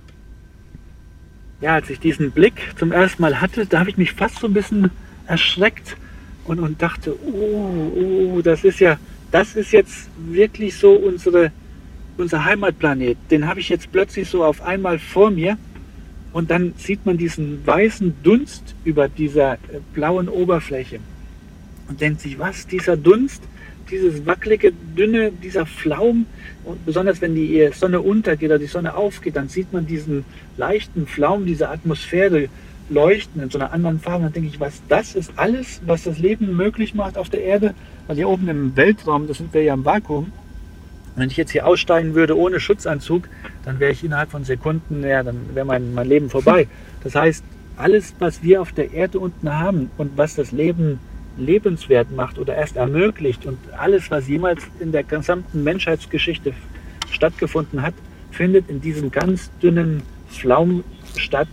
Ja, 1.60 1.74
als 1.74 1.90
ich 1.90 2.00
diesen 2.00 2.30
Blick 2.30 2.74
zum 2.78 2.92
ersten 2.92 3.20
Mal 3.20 3.40
hatte, 3.40 3.66
da 3.66 3.80
habe 3.80 3.90
ich 3.90 3.98
mich 3.98 4.12
fast 4.12 4.38
so 4.38 4.46
ein 4.46 4.54
bisschen 4.54 4.90
erschreckt 5.26 5.96
und, 6.44 6.60
und 6.60 6.80
dachte, 6.80 7.14
oh, 7.26 8.34
oh, 8.34 8.40
das 8.42 8.64
ist 8.64 8.80
ja, 8.80 8.98
das 9.30 9.56
ist 9.56 9.72
jetzt 9.72 10.08
wirklich 10.16 10.76
so 10.76 10.92
unsere, 10.92 11.52
unser 12.16 12.44
Heimatplanet. 12.44 13.16
Den 13.30 13.46
habe 13.46 13.60
ich 13.60 13.68
jetzt 13.68 13.92
plötzlich 13.92 14.28
so 14.28 14.44
auf 14.44 14.62
einmal 14.62 14.98
vor 14.98 15.30
mir. 15.30 15.56
Und 16.32 16.50
dann 16.50 16.74
sieht 16.76 17.04
man 17.06 17.18
diesen 17.18 17.66
weißen 17.66 18.14
Dunst 18.22 18.76
über 18.84 19.08
dieser 19.08 19.54
äh, 19.54 19.80
blauen 19.92 20.28
Oberfläche 20.28 21.00
und 21.88 22.00
denkt 22.00 22.20
sich, 22.20 22.38
was, 22.38 22.68
dieser 22.68 22.96
Dunst, 22.96 23.42
dieses 23.90 24.24
wackelige, 24.24 24.72
dünne, 24.96 25.32
dieser 25.32 25.66
Flaum, 25.66 26.26
und 26.64 26.86
besonders 26.86 27.20
wenn 27.20 27.34
die 27.34 27.68
Sonne 27.72 28.00
untergeht 28.00 28.48
oder 28.48 28.60
die 28.60 28.66
Sonne 28.66 28.94
aufgeht, 28.94 29.34
dann 29.34 29.48
sieht 29.48 29.72
man 29.72 29.86
diesen 29.86 30.24
leichten 30.56 31.08
Flaum, 31.08 31.46
diese 31.46 31.68
Atmosphäre 31.68 32.48
leuchten 32.90 33.42
in 33.42 33.50
so 33.50 33.58
einer 33.58 33.72
anderen 33.72 34.00
Farbe. 34.00 34.24
Dann 34.24 34.32
denke 34.32 34.48
ich, 34.48 34.60
was 34.60 34.82
das 34.88 35.14
ist 35.14 35.32
alles, 35.36 35.80
was 35.86 36.04
das 36.04 36.18
Leben 36.18 36.56
möglich 36.56 36.94
macht 36.94 37.16
auf 37.16 37.30
der 37.30 37.42
Erde. 37.42 37.74
Weil 38.06 38.16
hier 38.16 38.28
oben 38.28 38.48
im 38.48 38.76
Weltraum, 38.76 39.26
das 39.26 39.38
sind 39.38 39.54
wir 39.54 39.62
ja 39.62 39.74
im 39.74 39.84
Vakuum. 39.84 40.32
Wenn 41.16 41.28
ich 41.28 41.36
jetzt 41.36 41.50
hier 41.50 41.66
aussteigen 41.66 42.14
würde 42.14 42.36
ohne 42.36 42.60
Schutzanzug, 42.60 43.28
dann 43.64 43.80
wäre 43.80 43.92
ich 43.92 44.04
innerhalb 44.04 44.30
von 44.30 44.44
Sekunden, 44.44 45.02
ja, 45.02 45.22
dann 45.22 45.54
wäre 45.54 45.66
mein, 45.66 45.92
mein 45.92 46.08
Leben 46.08 46.30
vorbei. 46.30 46.68
Das 47.02 47.14
heißt, 47.14 47.44
alles, 47.76 48.14
was 48.18 48.42
wir 48.42 48.62
auf 48.62 48.72
der 48.72 48.92
Erde 48.92 49.18
unten 49.18 49.58
haben 49.58 49.90
und 49.96 50.16
was 50.16 50.34
das 50.34 50.52
Leben 50.52 51.00
lebenswert 51.36 52.10
macht 52.10 52.38
oder 52.38 52.54
erst 52.54 52.76
ermöglicht 52.76 53.46
und 53.46 53.58
alles, 53.76 54.10
was 54.10 54.28
jemals 54.28 54.62
in 54.78 54.92
der 54.92 55.04
gesamten 55.04 55.64
Menschheitsgeschichte 55.64 56.52
stattgefunden 57.10 57.82
hat, 57.82 57.94
findet 58.30 58.68
in 58.68 58.80
diesem 58.80 59.10
ganz 59.10 59.50
dünnen 59.62 60.02
Flaum 60.28 60.84
statt, 61.16 61.48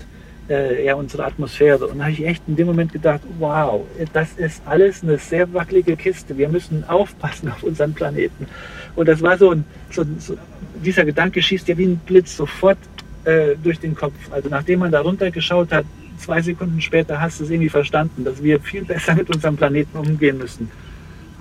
äh, 0.49 0.85
ja, 0.85 0.95
unsere 0.95 1.25
Atmosphäre. 1.25 1.87
Und 1.87 1.97
da 1.97 2.05
habe 2.05 2.13
ich 2.13 2.25
echt 2.25 2.43
in 2.47 2.55
dem 2.55 2.67
Moment 2.67 2.93
gedacht, 2.93 3.21
wow, 3.39 3.85
das 4.13 4.33
ist 4.33 4.61
alles 4.65 5.03
eine 5.03 5.17
sehr 5.17 5.51
wackelige 5.53 5.95
Kiste. 5.95 6.37
Wir 6.37 6.49
müssen 6.49 6.83
aufpassen 6.87 7.49
auf 7.51 7.63
unseren 7.63 7.93
Planeten. 7.93 8.47
Und 8.95 9.07
das 9.07 9.21
war 9.21 9.37
so 9.37 9.51
ein, 9.51 9.65
so, 9.91 10.03
so 10.19 10.37
dieser 10.83 11.05
Gedanke 11.05 11.41
schießt 11.41 11.67
ja 11.67 11.77
wie 11.77 11.85
ein 11.85 11.97
Blitz 11.97 12.35
sofort 12.35 12.77
äh, 13.25 13.55
durch 13.61 13.79
den 13.79 13.95
Kopf. 13.95 14.15
Also 14.31 14.49
nachdem 14.49 14.79
man 14.79 14.91
da 14.91 15.01
runtergeschaut 15.01 15.71
hat, 15.71 15.85
zwei 16.17 16.41
Sekunden 16.41 16.81
später 16.81 17.19
hast 17.21 17.39
du 17.39 17.43
es 17.43 17.49
irgendwie 17.49 17.69
verstanden, 17.69 18.23
dass 18.23 18.41
wir 18.41 18.59
viel 18.59 18.83
besser 18.85 19.15
mit 19.15 19.33
unserem 19.33 19.55
Planeten 19.55 19.97
umgehen 19.97 20.37
müssen. 20.37 20.69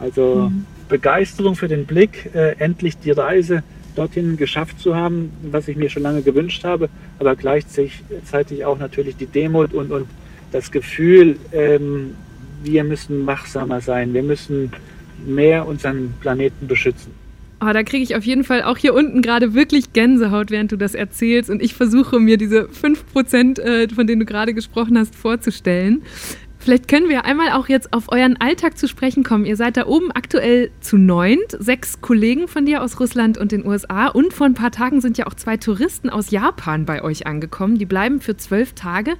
Also 0.00 0.50
mhm. 0.50 0.66
Begeisterung 0.88 1.56
für 1.56 1.68
den 1.68 1.86
Blick, 1.86 2.30
äh, 2.34 2.56
endlich 2.58 2.98
die 2.98 3.10
Reise 3.10 3.62
dorthin 3.96 4.36
geschafft 4.36 4.78
zu 4.80 4.94
haben, 4.94 5.30
was 5.50 5.68
ich 5.68 5.76
mir 5.76 5.90
schon 5.90 6.02
lange 6.02 6.22
gewünscht 6.22 6.64
habe, 6.64 6.88
aber 7.18 7.34
gleichzeitig 7.34 8.64
auch 8.64 8.78
natürlich 8.78 9.16
die 9.16 9.26
Demut 9.26 9.72
und, 9.72 9.90
und 9.90 10.06
das 10.52 10.70
Gefühl, 10.70 11.36
ähm, 11.52 12.14
wir 12.62 12.84
müssen 12.84 13.26
wachsamer 13.26 13.80
sein, 13.80 14.14
wir 14.14 14.22
müssen 14.22 14.72
mehr 15.26 15.66
unseren 15.66 16.14
Planeten 16.20 16.66
beschützen. 16.66 17.12
Oh, 17.58 17.72
da 17.72 17.82
kriege 17.82 18.02
ich 18.02 18.14
auf 18.14 18.24
jeden 18.24 18.44
Fall 18.44 18.62
auch 18.62 18.76
hier 18.76 18.92
unten 18.92 19.22
gerade 19.22 19.54
wirklich 19.54 19.94
Gänsehaut, 19.94 20.50
während 20.50 20.72
du 20.72 20.76
das 20.76 20.94
erzählst. 20.94 21.48
Und 21.48 21.62
ich 21.62 21.72
versuche 21.72 22.20
mir 22.20 22.36
diese 22.36 22.68
5%, 22.68 23.58
äh, 23.58 23.88
von 23.88 24.06
denen 24.06 24.20
du 24.20 24.26
gerade 24.26 24.52
gesprochen 24.52 24.98
hast, 24.98 25.14
vorzustellen. 25.14 26.02
Vielleicht 26.66 26.88
können 26.88 27.08
wir 27.08 27.24
einmal 27.24 27.52
auch 27.52 27.68
jetzt 27.68 27.92
auf 27.92 28.10
euren 28.10 28.40
Alltag 28.40 28.76
zu 28.76 28.88
sprechen 28.88 29.22
kommen. 29.22 29.44
Ihr 29.44 29.54
seid 29.54 29.76
da 29.76 29.86
oben 29.86 30.10
aktuell 30.10 30.72
zu 30.80 30.98
neunt, 30.98 31.56
sechs 31.56 32.00
Kollegen 32.00 32.48
von 32.48 32.66
dir 32.66 32.82
aus 32.82 32.98
Russland 32.98 33.38
und 33.38 33.52
den 33.52 33.64
USA 33.64 34.08
und 34.08 34.32
vor 34.32 34.46
ein 34.46 34.54
paar 34.54 34.72
Tagen 34.72 35.00
sind 35.00 35.16
ja 35.16 35.28
auch 35.28 35.34
zwei 35.34 35.58
Touristen 35.58 36.10
aus 36.10 36.32
Japan 36.32 36.84
bei 36.84 37.04
euch 37.04 37.24
angekommen. 37.24 37.78
Die 37.78 37.86
bleiben 37.86 38.20
für 38.20 38.36
zwölf 38.36 38.72
Tage. 38.72 39.12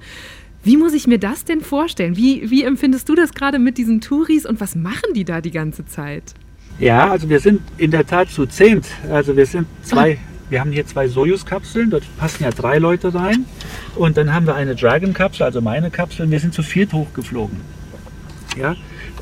Wie 0.65 0.75
muss 0.75 0.91
ich 0.91 1.07
mir 1.07 1.19
das 1.19 1.45
denn 1.45 1.61
vorstellen? 1.61 2.17
Wie, 2.17 2.51
wie 2.51 2.63
empfindest 2.63 3.07
du 3.07 3.15
das 3.15 3.33
gerade 3.33 3.59
mit 3.59 3.77
diesen 3.77 4.01
Touris 4.01 4.45
und 4.45 4.59
was 4.59 4.75
machen 4.75 5.13
die 5.15 5.23
da 5.23 5.39
die 5.39 5.51
ganze 5.51 5.85
Zeit? 5.85 6.33
Ja, 6.79 7.09
also 7.09 7.29
wir 7.29 7.39
sind 7.39 7.61
in 7.77 7.91
der 7.91 8.05
Tat 8.05 8.29
zu 8.29 8.45
zehnt. 8.45 8.87
Also 9.09 9.37
wir 9.37 9.45
sind 9.45 9.67
zwei 9.83 10.19
wir 10.49 10.59
haben 10.59 10.71
hier 10.71 10.85
zwei 10.85 11.07
Soyuz-Kapseln, 11.07 11.89
dort 11.89 12.03
passen 12.17 12.43
ja 12.43 12.51
drei 12.51 12.77
Leute 12.77 13.13
rein. 13.13 13.45
Und 13.95 14.17
dann 14.17 14.33
haben 14.33 14.45
wir 14.45 14.55
eine 14.55 14.75
Dragon-Kapsel, 14.75 15.45
also 15.45 15.61
meine 15.61 15.91
Kapsel, 15.91 16.25
und 16.25 16.31
wir 16.31 16.39
sind 16.39 16.53
zu 16.53 16.63
viert 16.63 16.93
hochgeflogen. 16.93 17.57
Ja? 18.57 18.75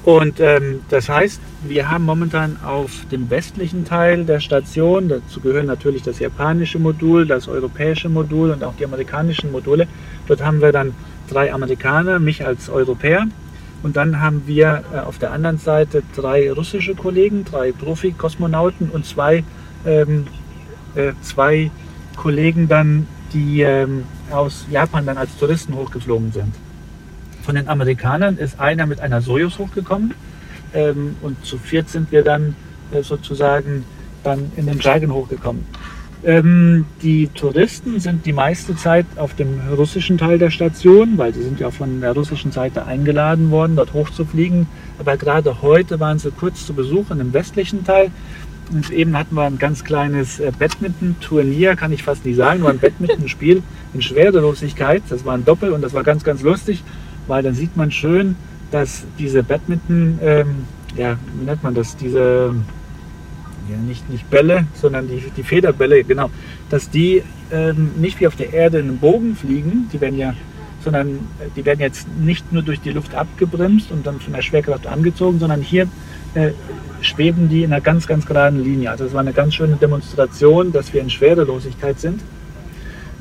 Und 0.03 0.39
ähm, 0.39 0.81
das 0.89 1.09
heißt, 1.09 1.41
wir 1.67 1.89
haben 1.89 2.05
momentan 2.05 2.57
auf 2.63 2.91
dem 3.11 3.29
westlichen 3.31 3.85
Teil 3.85 4.23
der 4.23 4.39
Station, 4.39 5.09
dazu 5.09 5.39
gehören 5.39 5.65
natürlich 5.65 6.03
das 6.03 6.19
japanische 6.19 6.77
Modul, 6.77 7.25
das 7.25 7.47
europäische 7.47 8.07
Modul 8.07 8.51
und 8.51 8.63
auch 8.63 8.75
die 8.75 8.85
amerikanischen 8.85 9.51
Module. 9.51 9.87
Dort 10.27 10.43
haben 10.43 10.61
wir 10.61 10.71
dann 10.71 10.93
drei 11.27 11.51
Amerikaner, 11.51 12.19
mich 12.19 12.45
als 12.45 12.69
Europäer. 12.69 13.25
Und 13.81 13.97
dann 13.97 14.21
haben 14.21 14.43
wir 14.45 14.83
äh, 14.93 14.99
auf 14.99 15.17
der 15.17 15.31
anderen 15.31 15.57
Seite 15.57 16.03
drei 16.15 16.51
russische 16.51 16.93
Kollegen, 16.95 17.43
drei 17.43 17.71
Profi-Kosmonauten 17.71 18.89
und 18.91 19.05
zwei 19.05 19.43
ähm, 19.85 20.27
äh, 20.95 21.13
zwei 21.21 21.71
Kollegen 22.15 22.67
dann, 22.67 23.07
die 23.33 23.61
ähm, 23.61 24.03
aus 24.31 24.65
Japan 24.71 25.05
dann 25.05 25.17
als 25.17 25.35
Touristen 25.37 25.75
hochgeflogen 25.75 26.31
sind. 26.31 26.53
Von 27.43 27.55
den 27.55 27.67
Amerikanern 27.67 28.37
ist 28.37 28.59
einer 28.59 28.85
mit 28.85 28.99
einer 28.99 29.21
Soyuz 29.21 29.59
hochgekommen 29.59 30.13
ähm, 30.73 31.15
und 31.21 31.45
zu 31.45 31.57
viert 31.57 31.89
sind 31.89 32.11
wir 32.11 32.23
dann 32.23 32.55
äh, 32.91 33.03
sozusagen 33.03 33.85
dann 34.23 34.51
in 34.55 34.65
den 34.65 34.79
Dragon 34.79 35.13
hochgekommen. 35.13 35.65
Ähm, 36.23 36.85
die 37.03 37.27
Touristen 37.27 37.99
sind 37.99 38.25
die 38.25 38.33
meiste 38.33 38.75
Zeit 38.75 39.05
auf 39.15 39.35
dem 39.35 39.59
russischen 39.77 40.17
Teil 40.17 40.39
der 40.39 40.49
Station, 40.49 41.19
weil 41.19 41.35
sie 41.35 41.43
sind 41.43 41.59
ja 41.59 41.69
von 41.69 42.01
der 42.01 42.13
russischen 42.13 42.51
Seite 42.51 42.85
eingeladen 42.85 43.51
worden, 43.51 43.75
dort 43.75 43.93
hochzufliegen. 43.93 44.65
Aber 44.97 45.17
gerade 45.17 45.61
heute 45.61 45.99
waren 45.99 46.17
sie 46.17 46.31
kurz 46.31 46.65
zu 46.65 46.73
Besuch 46.73 47.09
dem 47.09 47.31
westlichen 47.31 47.83
Teil 47.83 48.09
und 48.71 48.89
eben 48.91 49.17
hatten 49.17 49.35
wir 49.35 49.43
ein 49.43 49.57
ganz 49.57 49.83
kleines 49.83 50.39
äh, 50.39 50.51
Badminton-Turnier, 50.57 51.75
kann 51.75 51.91
ich 51.91 52.03
fast 52.03 52.25
nicht 52.25 52.35
sagen, 52.35 52.61
nur 52.61 52.69
ein 52.69 52.79
Badminton-Spiel 52.79 53.61
in 53.93 54.01
Schwerelosigkeit. 54.01 55.03
Das 55.09 55.25
war 55.25 55.33
ein 55.33 55.45
Doppel 55.45 55.71
und 55.71 55.81
das 55.81 55.93
war 55.93 56.03
ganz, 56.03 56.23
ganz 56.23 56.41
lustig, 56.41 56.83
weil 57.27 57.43
dann 57.43 57.53
sieht 57.53 57.77
man 57.77 57.91
schön, 57.91 58.35
dass 58.71 59.05
diese 59.19 59.43
Badminton, 59.43 60.19
ähm, 60.21 60.65
ja, 60.95 61.17
wie 61.37 61.45
nennt 61.45 61.63
man 61.63 61.73
das, 61.73 61.95
diese, 61.95 62.55
ja, 63.69 63.77
nicht, 63.87 64.09
nicht 64.09 64.29
Bälle, 64.29 64.65
sondern 64.73 65.07
die, 65.07 65.23
die 65.35 65.43
Federbälle, 65.43 66.03
genau, 66.03 66.29
dass 66.69 66.89
die 66.89 67.23
ähm, 67.51 67.91
nicht 67.97 68.19
wie 68.19 68.27
auf 68.27 68.35
der 68.35 68.53
Erde 68.53 68.79
in 68.79 68.89
einem 68.89 68.97
Bogen 68.97 69.35
fliegen, 69.35 69.89
die 69.93 70.01
werden 70.01 70.17
ja, 70.17 70.33
sondern 70.83 71.15
äh, 71.39 71.49
die 71.55 71.65
werden 71.65 71.79
jetzt 71.79 72.07
nicht 72.17 72.51
nur 72.51 72.63
durch 72.63 72.81
die 72.81 72.91
Luft 72.91 73.15
abgebremst 73.15 73.91
und 73.91 74.05
dann 74.05 74.19
von 74.19 74.33
der 74.33 74.41
Schwerkraft 74.41 74.87
angezogen, 74.87 75.39
sondern 75.39 75.61
hier 75.61 75.87
äh, 76.35 76.51
schweben 77.01 77.49
die 77.49 77.63
in 77.63 77.73
einer 77.73 77.81
ganz, 77.81 78.07
ganz 78.07 78.25
geraden 78.25 78.63
Linie. 78.63 78.91
Also 78.91 79.05
es 79.05 79.13
war 79.13 79.21
eine 79.21 79.33
ganz 79.33 79.55
schöne 79.55 79.75
Demonstration, 79.75 80.71
dass 80.71 80.93
wir 80.93 81.01
in 81.01 81.09
Schwerelosigkeit 81.09 81.99
sind. 81.99 82.21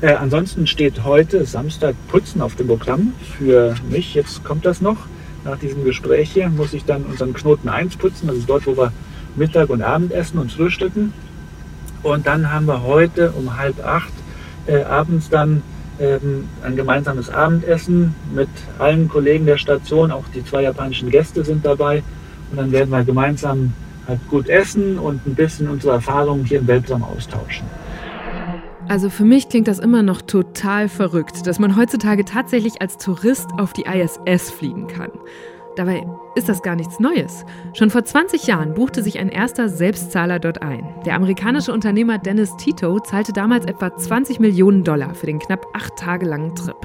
Äh, 0.01 0.13
ansonsten 0.13 0.67
steht 0.67 1.03
heute 1.03 1.45
Samstag 1.45 1.95
Putzen 2.09 2.41
auf 2.41 2.55
dem 2.55 2.67
Programm 2.67 3.13
für 3.37 3.75
mich. 3.89 4.13
Jetzt 4.13 4.43
kommt 4.43 4.65
das 4.65 4.81
noch. 4.81 4.97
Nach 5.43 5.57
diesem 5.57 5.83
Gespräch 5.83 6.31
hier 6.31 6.49
muss 6.49 6.73
ich 6.73 6.85
dann 6.85 7.03
unseren 7.03 7.33
Knoten 7.33 7.69
1 7.69 7.97
putzen. 7.97 8.27
Das 8.27 8.35
ist 8.35 8.49
dort, 8.49 8.65
wo 8.67 8.75
wir 8.75 8.91
Mittag 9.35 9.69
und 9.69 9.81
Abend 9.81 10.11
essen 10.11 10.39
und 10.39 10.51
frühstücken. 10.51 11.13
Und 12.03 12.27
dann 12.27 12.51
haben 12.51 12.65
wir 12.65 12.83
heute 12.83 13.31
um 13.31 13.57
halb 13.57 13.83
acht 13.85 14.13
äh, 14.67 14.83
abends 14.83 15.29
dann 15.29 15.61
ähm, 15.99 16.49
ein 16.63 16.75
gemeinsames 16.75 17.29
Abendessen 17.29 18.15
mit 18.33 18.49
allen 18.79 19.07
Kollegen 19.07 19.45
der 19.45 19.57
Station. 19.57 20.11
Auch 20.11 20.25
die 20.33 20.43
zwei 20.43 20.63
japanischen 20.63 21.09
Gäste 21.09 21.45
sind 21.45 21.65
dabei. 21.65 22.03
Und 22.55 22.61
dann 22.61 22.71
werden 22.71 22.89
wir 22.89 23.03
gemeinsam 23.03 23.73
halt 24.07 24.19
gut 24.29 24.47
essen 24.47 24.97
und 24.97 25.25
ein 25.27 25.35
bisschen 25.35 25.67
unsere 25.67 25.95
Erfahrungen 25.95 26.45
hier 26.45 26.59
im 26.59 26.67
Weltraum 26.67 27.03
austauschen. 27.03 27.67
Also 28.87 29.09
für 29.09 29.25
mich 29.25 29.49
klingt 29.49 29.67
das 29.67 29.79
immer 29.79 30.03
noch 30.03 30.21
total 30.21 30.87
verrückt, 30.87 31.47
dass 31.47 31.59
man 31.59 31.75
heutzutage 31.75 32.23
tatsächlich 32.23 32.81
als 32.81 32.97
Tourist 32.97 33.49
auf 33.57 33.73
die 33.73 33.83
ISS 33.83 34.51
fliegen 34.51 34.87
kann. 34.87 35.11
Dabei 35.75 36.05
ist 36.35 36.47
das 36.47 36.61
gar 36.61 36.75
nichts 36.75 36.99
Neues. 36.99 37.45
Schon 37.73 37.89
vor 37.89 38.05
20 38.05 38.47
Jahren 38.47 38.75
buchte 38.75 39.03
sich 39.03 39.19
ein 39.19 39.27
erster 39.27 39.67
Selbstzahler 39.67 40.39
dort 40.39 40.61
ein. 40.61 40.85
Der 41.05 41.15
amerikanische 41.15 41.73
Unternehmer 41.73 42.17
Dennis 42.17 42.55
Tito 42.55 42.99
zahlte 43.01 43.33
damals 43.33 43.65
etwa 43.65 43.93
20 43.93 44.39
Millionen 44.39 44.85
Dollar 44.85 45.15
für 45.15 45.25
den 45.25 45.39
knapp 45.39 45.65
acht 45.73 45.97
Tage 45.97 46.25
langen 46.25 46.55
Trip. 46.55 46.77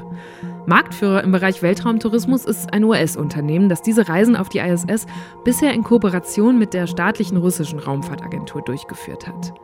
Marktführer 0.66 1.24
im 1.24 1.32
Bereich 1.32 1.62
Weltraumtourismus 1.62 2.44
ist 2.44 2.72
ein 2.72 2.84
US-Unternehmen, 2.84 3.68
das 3.68 3.82
diese 3.82 4.08
Reisen 4.08 4.36
auf 4.36 4.48
die 4.48 4.58
ISS 4.58 5.06
bisher 5.44 5.72
in 5.72 5.82
Kooperation 5.82 6.58
mit 6.58 6.74
der 6.74 6.86
staatlichen 6.86 7.36
russischen 7.36 7.78
Raumfahrtagentur 7.78 8.62
durchgeführt 8.62 9.26
hat. 9.26 9.54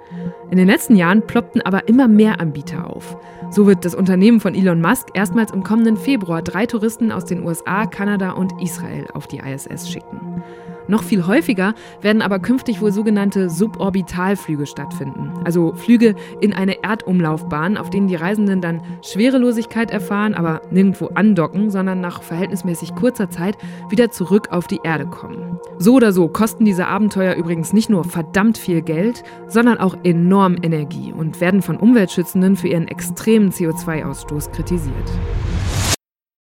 In 0.51 0.59
den 0.59 0.67
letzten 0.67 0.97
Jahren 0.97 1.27
ploppten 1.27 1.63
aber 1.63 1.89
immer 1.89 2.09
mehr 2.09 2.41
Anbieter 2.41 2.89
auf. 2.89 3.17
So 3.51 3.67
wird 3.67 3.85
das 3.85 3.95
Unternehmen 3.95 4.41
von 4.41 4.55
Elon 4.55 4.81
Musk 4.81 5.09
erstmals 5.15 5.53
im 5.53 5.63
kommenden 5.63 5.97
Februar 5.97 6.43
drei 6.43 6.67
Touristen 6.67 7.13
aus 7.13 7.25
den 7.25 7.45
USA, 7.45 7.87
Kanada 7.87 8.33
und 8.33 8.53
Israel 8.63 9.07
auf 9.13 9.27
die 9.27 9.39
ISS 9.39 9.91
schicken. 9.91 10.43
Noch 10.89 11.03
viel 11.03 11.27
häufiger 11.27 11.75
werden 12.01 12.23
aber 12.23 12.39
künftig 12.39 12.81
wohl 12.81 12.93
sogenannte 12.93 13.51
Suborbitalflüge 13.51 14.67
stattfinden. 14.67 15.33
Also 15.45 15.75
Flüge 15.75 16.15
in 16.41 16.53
eine 16.53 16.83
Erdumlaufbahn, 16.83 17.77
auf 17.77 17.91
denen 17.91 18.09
die 18.09 18.15
Reisenden 18.15 18.61
dann 18.61 18.83
Schwerelosigkeit 19.03 19.91
erfahren, 19.91 20.35
aber 20.35 20.63
nirgendwo 20.71 21.07
andocken, 21.15 21.71
sondern 21.71 22.01
nach 22.01 22.23
verhältnismäßig 22.23 22.95
kurzer 22.95 23.31
Zeit 23.31 23.57
wieder 23.91 24.11
zurück 24.11 24.49
auf 24.51 24.67
die 24.67 24.81
Erde 24.83 25.07
kommen. 25.07 25.59
So 25.79 25.95
oder 25.95 26.13
so 26.13 26.29
kosten 26.29 26.65
diese 26.65 26.87
Abenteuer 26.87 27.35
übrigens 27.35 27.73
nicht 27.73 27.91
nur 27.91 28.05
verdammt 28.05 28.59
viel 28.59 28.83
Geld, 28.83 29.23
sondern 29.49 29.79
auch 29.79 29.97
enorm 30.05 30.57
Energie 30.63 31.13
und 31.13 31.41
werden 31.41 31.63
von 31.63 31.77
Umweltschützenden 31.77 32.57
für 32.57 32.69
ihren 32.69 32.89
extremen 32.89 33.51
CO2-Ausstoß 33.51 34.53
kritisiert. 34.53 35.11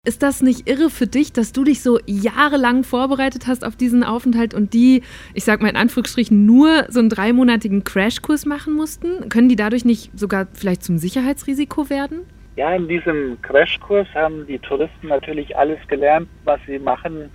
Ist 0.04 0.24
das 0.24 0.42
nicht 0.42 0.68
irre 0.68 0.90
für 0.90 1.06
dich, 1.06 1.32
dass 1.32 1.54
du 1.54 1.64
dich 1.64 1.84
so 1.84 2.00
jahrelang 2.08 2.84
vorbereitet 2.84 3.46
hast 3.46 3.64
auf 3.64 3.76
diesen 3.76 4.04
Aufenthalt 4.04 4.56
und 4.56 4.74
die, 4.74 5.04
ich 5.36 5.44
sag 5.44 5.62
mal 5.62 5.70
in 5.70 5.76
Anführungsstrichen, 5.76 6.44
nur 6.44 6.86
so 6.90 7.00
einen 7.00 7.10
dreimonatigen 7.10 7.84
Crashkurs 7.84 8.48
machen 8.48 8.74
mussten? 8.74 9.30
Können 9.30 9.48
die 9.48 9.56
dadurch 9.56 9.86
nicht 9.86 10.10
sogar 10.18 10.48
vielleicht 10.54 10.82
zum 10.84 10.98
Sicherheitsrisiko 10.98 11.92
werden? 11.92 12.22
Ja, 12.56 12.74
in 12.74 12.88
diesem 12.88 13.40
Crashkurs 13.44 14.08
haben 14.16 14.48
die 14.48 14.58
Touristen 14.58 15.10
natürlich 15.10 15.56
alles 15.56 15.78
gelernt, 15.88 16.28
was 16.46 16.60
sie 16.66 16.80
machen 16.80 17.30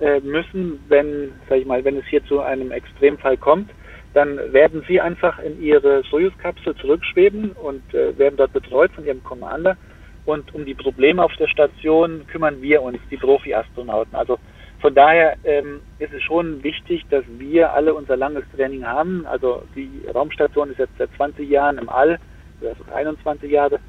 äh, 0.00 0.20
müssen, 0.20 0.78
wenn, 0.88 1.32
sag 1.48 1.60
ich 1.60 1.66
mal, 1.66 1.82
wenn 1.86 1.96
es 1.96 2.04
hier 2.04 2.22
zu 2.26 2.40
einem 2.40 2.70
Extremfall 2.70 3.38
kommt. 3.38 3.70
Dann 4.12 4.36
werden 4.52 4.84
sie 4.86 5.00
einfach 5.00 5.38
in 5.38 5.62
ihre 5.62 6.02
Soyuz-Kapsel 6.10 6.74
zurückschweben 6.76 7.52
und 7.52 7.94
äh, 7.94 8.18
werden 8.18 8.36
dort 8.36 8.52
betreut 8.52 8.92
von 8.92 9.06
ihrem 9.06 9.24
Commander. 9.24 9.78
Und 10.30 10.54
um 10.54 10.64
die 10.64 10.74
Probleme 10.74 11.24
auf 11.24 11.34
der 11.40 11.48
Station 11.48 12.24
kümmern 12.28 12.62
wir 12.62 12.82
uns, 12.82 12.98
die 13.10 13.16
Profi-Astronauten. 13.16 14.14
Also 14.14 14.38
von 14.80 14.94
daher 14.94 15.34
ähm, 15.42 15.80
ist 15.98 16.12
es 16.12 16.22
schon 16.22 16.62
wichtig, 16.62 17.04
dass 17.10 17.24
wir 17.38 17.72
alle 17.72 17.92
unser 17.94 18.16
langes 18.16 18.44
Training 18.54 18.86
haben. 18.86 19.26
Also 19.26 19.64
die 19.74 19.90
Raumstation 20.14 20.70
ist 20.70 20.78
jetzt 20.78 20.96
seit 20.98 21.10
20 21.16 21.50
Jahren 21.50 21.78
im 21.78 21.88
All, 21.88 22.20
also 22.60 22.84
21 22.94 23.50
Jahre. 23.50 23.80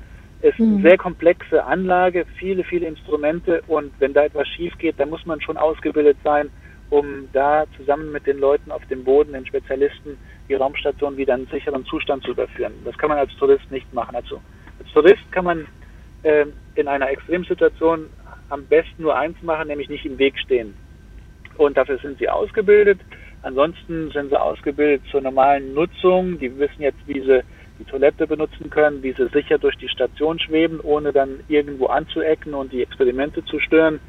Es 0.41 0.55
ist 0.55 0.61
eine 0.61 0.77
mhm. 0.77 0.81
sehr 0.81 0.97
komplexe 0.97 1.63
Anlage, 1.63 2.25
viele, 2.39 2.63
viele 2.63 2.87
Instrumente 2.87 3.61
und 3.67 3.91
wenn 3.99 4.13
da 4.13 4.23
etwas 4.23 4.47
schief 4.47 4.75
geht, 4.79 4.99
dann 4.99 5.11
muss 5.11 5.23
man 5.27 5.39
schon 5.41 5.57
ausgebildet 5.57 6.17
sein, 6.23 6.49
um 6.89 7.29
da 7.33 7.65
zusammen 7.77 8.11
mit 8.11 8.25
den 8.25 8.39
Leuten 8.39 8.71
auf 8.71 8.83
dem 8.87 9.03
Boden, 9.03 9.33
den 9.33 9.45
Spezialisten, 9.45 10.17
die 10.49 10.55
Raumstation 10.55 11.17
wieder 11.17 11.35
in 11.35 11.41
einen 11.41 11.51
sicheren 11.51 11.85
Zustand 11.85 12.23
zu 12.23 12.31
überführen. 12.31 12.73
Das 12.83 12.97
kann 12.97 13.09
man 13.09 13.19
als 13.19 13.35
Tourist 13.37 13.69
nicht 13.69 13.93
machen. 13.93 14.15
Also 14.15 14.41
als 14.79 14.91
Tourist 14.91 15.31
kann 15.31 15.45
man 15.45 15.67
äh, 16.23 16.45
in 16.75 16.87
einer 16.87 17.09
Extremsituation 17.09 18.07
am 18.49 18.65
besten 18.65 19.03
nur 19.03 19.15
eins 19.15 19.41
machen, 19.41 19.67
nämlich 19.67 19.89
nicht 19.89 20.05
im 20.05 20.17
Weg 20.17 20.37
stehen. 20.39 20.75
Und 21.57 21.77
dafür 21.77 21.97
sind 21.99 22.19
sie 22.19 22.29
ausgebildet. 22.29 22.99
Ansonsten 23.43 24.11
sind 24.11 24.29
sie 24.29 24.39
ausgebildet 24.39 25.01
zur 25.09 25.21
normalen 25.21 25.73
Nutzung. 25.73 26.37
Die 26.39 26.57
wissen 26.59 26.81
jetzt, 26.81 26.99
wie 27.07 27.21
sie 27.21 27.43
die 27.79 27.85
Toilette 27.85 28.27
benutzen 28.27 28.69
können, 28.69 29.01
wie 29.01 29.13
sie 29.13 29.27
sicher 29.29 29.57
durch 29.57 29.75
die 29.77 29.89
Station 29.89 30.37
schweben, 30.39 30.79
ohne 30.81 31.11
dann 31.11 31.39
irgendwo 31.47 31.87
anzuecken 31.87 32.53
und 32.53 32.71
die 32.71 32.83
Experimente 32.83 33.43
zu 33.45 33.59
stören. 33.59 33.99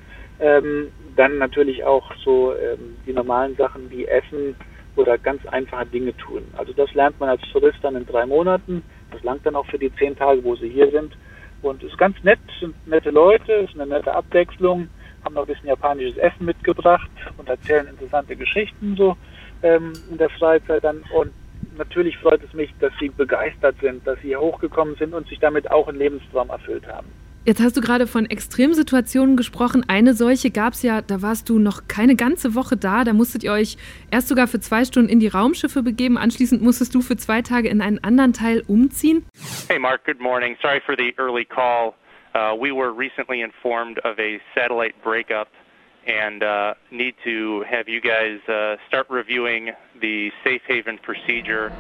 Ähm, 0.41 0.89
dann 1.17 1.39
natürlich 1.39 1.85
auch 1.85 2.13
so 2.25 2.53
ähm, 2.55 2.97
die 3.07 3.13
normalen 3.13 3.57
Sachen 3.57 3.91
wie 3.91 4.07
Essen 4.07 4.57
oder 4.97 5.17
ganz 5.17 5.45
einfache 5.47 5.87
Dinge 5.87 6.17
tun. 6.17 6.43
Also 6.57 6.73
das 6.73 6.93
lernt 6.95 7.19
man 7.21 7.31
als 7.31 7.43
Tourist 7.53 7.79
dann 7.83 7.97
in 7.97 8.07
drei 8.07 8.27
Monaten. 8.27 8.83
Das 9.11 9.23
langt 9.23 9.47
dann 9.47 9.57
auch 9.57 9.67
für 9.67 9.79
die 9.79 9.95
zehn 9.97 10.17
Tage, 10.17 10.45
wo 10.45 10.57
sie 10.57 10.69
hier 10.69 10.91
sind. 10.91 11.17
Und 11.63 11.83
ist 11.83 11.97
ganz 11.97 12.17
nett, 12.25 12.41
sind 12.61 12.75
nette 12.87 13.11
Leute, 13.11 13.53
ist 13.53 13.75
eine 13.75 13.87
nette 13.87 14.13
Abwechslung, 14.13 14.89
haben 15.25 15.35
noch 15.35 15.43
ein 15.43 15.47
bisschen 15.47 15.69
japanisches 15.69 16.17
Essen 16.19 16.45
mitgebracht 16.45 17.11
und 17.39 17.49
erzählen 17.49 17.87
interessante 17.87 18.35
Geschichten 18.37 18.97
so 18.97 19.17
ähm, 19.63 19.93
in 20.11 20.19
der 20.19 20.31
Freizeit 20.31 20.83
dann. 20.83 21.05
Und 21.15 21.33
natürlich 21.79 22.19
freut 22.19 22.43
es 22.43 22.53
mich, 22.53 22.71
dass 22.81 22.93
sie 22.99 23.09
begeistert 23.09 23.77
sind, 23.81 24.07
dass 24.07 24.21
sie 24.21 24.29
hier 24.29 24.41
hochgekommen 24.41 24.97
sind 24.97 25.15
und 25.15 25.29
sich 25.29 25.39
damit 25.39 25.71
auch 25.71 25.89
einen 25.89 25.99
Lebenstraum 25.99 26.51
erfüllt 26.51 26.87
haben. 26.89 27.07
Jetzt 27.45 27.61
hast 27.61 27.77
du 27.77 27.81
gerade 27.81 28.07
von 28.07 28.31
Extremsituationen 28.31 29.37
gesprochen. 29.37 29.85
Eine 29.89 30.15
solche 30.15 30.53
gab 30.53 30.75
es 30.75 30.83
ja, 30.83 31.03
da 31.03 31.23
warst 31.23 31.49
du 31.49 31.59
noch 31.59 31.89
keine 31.89 32.15
ganze 32.15 32.55
Woche 32.55 32.77
da. 32.77 33.03
Da 33.03 33.13
musstet 33.13 33.43
ihr 33.43 33.51
euch 33.51 33.77
erst 34.13 34.29
sogar 34.29 34.47
für 34.47 34.61
zwei 34.61 34.85
Stunden 34.85 35.09
in 35.09 35.19
die 35.19 35.27
Raumschiffe 35.27 35.83
begeben. 35.83 36.19
Anschließend 36.19 36.63
musstest 36.63 36.95
du 36.95 37.01
für 37.03 37.17
zwei 37.17 37.43
Tage 37.43 37.69
in 37.69 37.83
einen 37.83 37.99
anderen 38.05 38.33
Teil 38.33 38.63
umziehen. 38.69 39.27
Hey 39.69 39.81
Mark, 39.81 40.05
good 40.05 40.21
morning. 40.21 40.57
Sorry 40.63 40.81
for 40.87 40.95
the 40.97 41.13
early 41.19 41.45
call. 41.45 41.95
Uh, 42.33 42.57
we 42.57 42.71
were 42.71 42.93
recently 42.97 43.43
informed 43.43 43.99
of 44.05 44.21
a 44.21 44.39
satellite 44.55 44.95
breakup 45.03 45.49
and 46.07 46.45
uh, 46.45 46.75
need 46.93 47.17
to 47.25 47.65
have 47.69 47.89
you 47.89 48.01
guys 48.01 48.39
uh, 48.49 48.77
start 48.87 49.09
reviewing 49.11 49.73
the 50.01 50.31
safe 50.45 50.63
haven 50.69 50.97
procedure. 51.03 51.73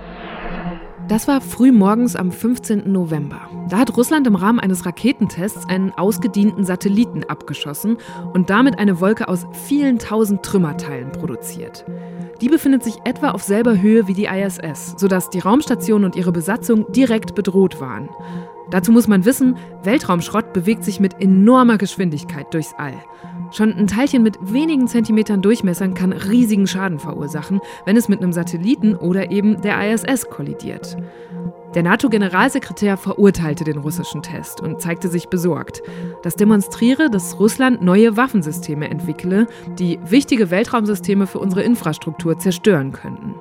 Das 1.12 1.28
war 1.28 1.42
früh 1.42 1.72
morgens 1.72 2.16
am 2.16 2.32
15. 2.32 2.90
November. 2.90 3.42
Da 3.68 3.76
hat 3.76 3.94
Russland 3.98 4.26
im 4.26 4.34
Rahmen 4.34 4.58
eines 4.58 4.86
Raketentests 4.86 5.68
einen 5.68 5.92
ausgedienten 5.92 6.64
Satelliten 6.64 7.24
abgeschossen 7.24 7.98
und 8.32 8.48
damit 8.48 8.78
eine 8.78 8.98
Wolke 8.98 9.28
aus 9.28 9.44
vielen 9.66 9.98
tausend 9.98 10.42
Trümmerteilen 10.42 11.12
produziert. 11.12 11.84
Die 12.40 12.48
befindet 12.48 12.82
sich 12.82 12.96
etwa 13.04 13.32
auf 13.32 13.42
selber 13.42 13.78
Höhe 13.78 14.08
wie 14.08 14.14
die 14.14 14.24
ISS, 14.24 14.94
sodass 14.96 15.28
die 15.28 15.40
Raumstation 15.40 16.06
und 16.06 16.16
ihre 16.16 16.32
Besatzung 16.32 16.90
direkt 16.92 17.34
bedroht 17.34 17.78
waren. 17.78 18.08
Dazu 18.72 18.90
muss 18.90 19.06
man 19.06 19.26
wissen, 19.26 19.56
Weltraumschrott 19.82 20.54
bewegt 20.54 20.82
sich 20.82 20.98
mit 20.98 21.20
enormer 21.20 21.76
Geschwindigkeit 21.76 22.52
durchs 22.54 22.72
All. 22.78 22.94
Schon 23.50 23.70
ein 23.70 23.86
Teilchen 23.86 24.22
mit 24.22 24.38
wenigen 24.40 24.88
Zentimetern 24.88 25.42
Durchmessern 25.42 25.92
kann 25.92 26.12
riesigen 26.12 26.66
Schaden 26.66 26.98
verursachen, 26.98 27.60
wenn 27.84 27.98
es 27.98 28.08
mit 28.08 28.22
einem 28.22 28.32
Satelliten 28.32 28.96
oder 28.96 29.30
eben 29.30 29.60
der 29.60 29.92
ISS 29.92 30.30
kollidiert. 30.30 30.96
Der 31.74 31.82
NATO-Generalsekretär 31.82 32.96
verurteilte 32.96 33.64
den 33.64 33.76
russischen 33.76 34.22
Test 34.22 34.62
und 34.62 34.80
zeigte 34.80 35.08
sich 35.08 35.28
besorgt. 35.28 35.82
Das 36.22 36.36
demonstriere, 36.36 37.10
dass 37.10 37.38
Russland 37.38 37.82
neue 37.82 38.16
Waffensysteme 38.16 38.88
entwickle, 38.88 39.48
die 39.78 39.98
wichtige 40.02 40.50
Weltraumsysteme 40.50 41.26
für 41.26 41.40
unsere 41.40 41.62
Infrastruktur 41.62 42.38
zerstören 42.38 42.92
könnten. 42.92 43.34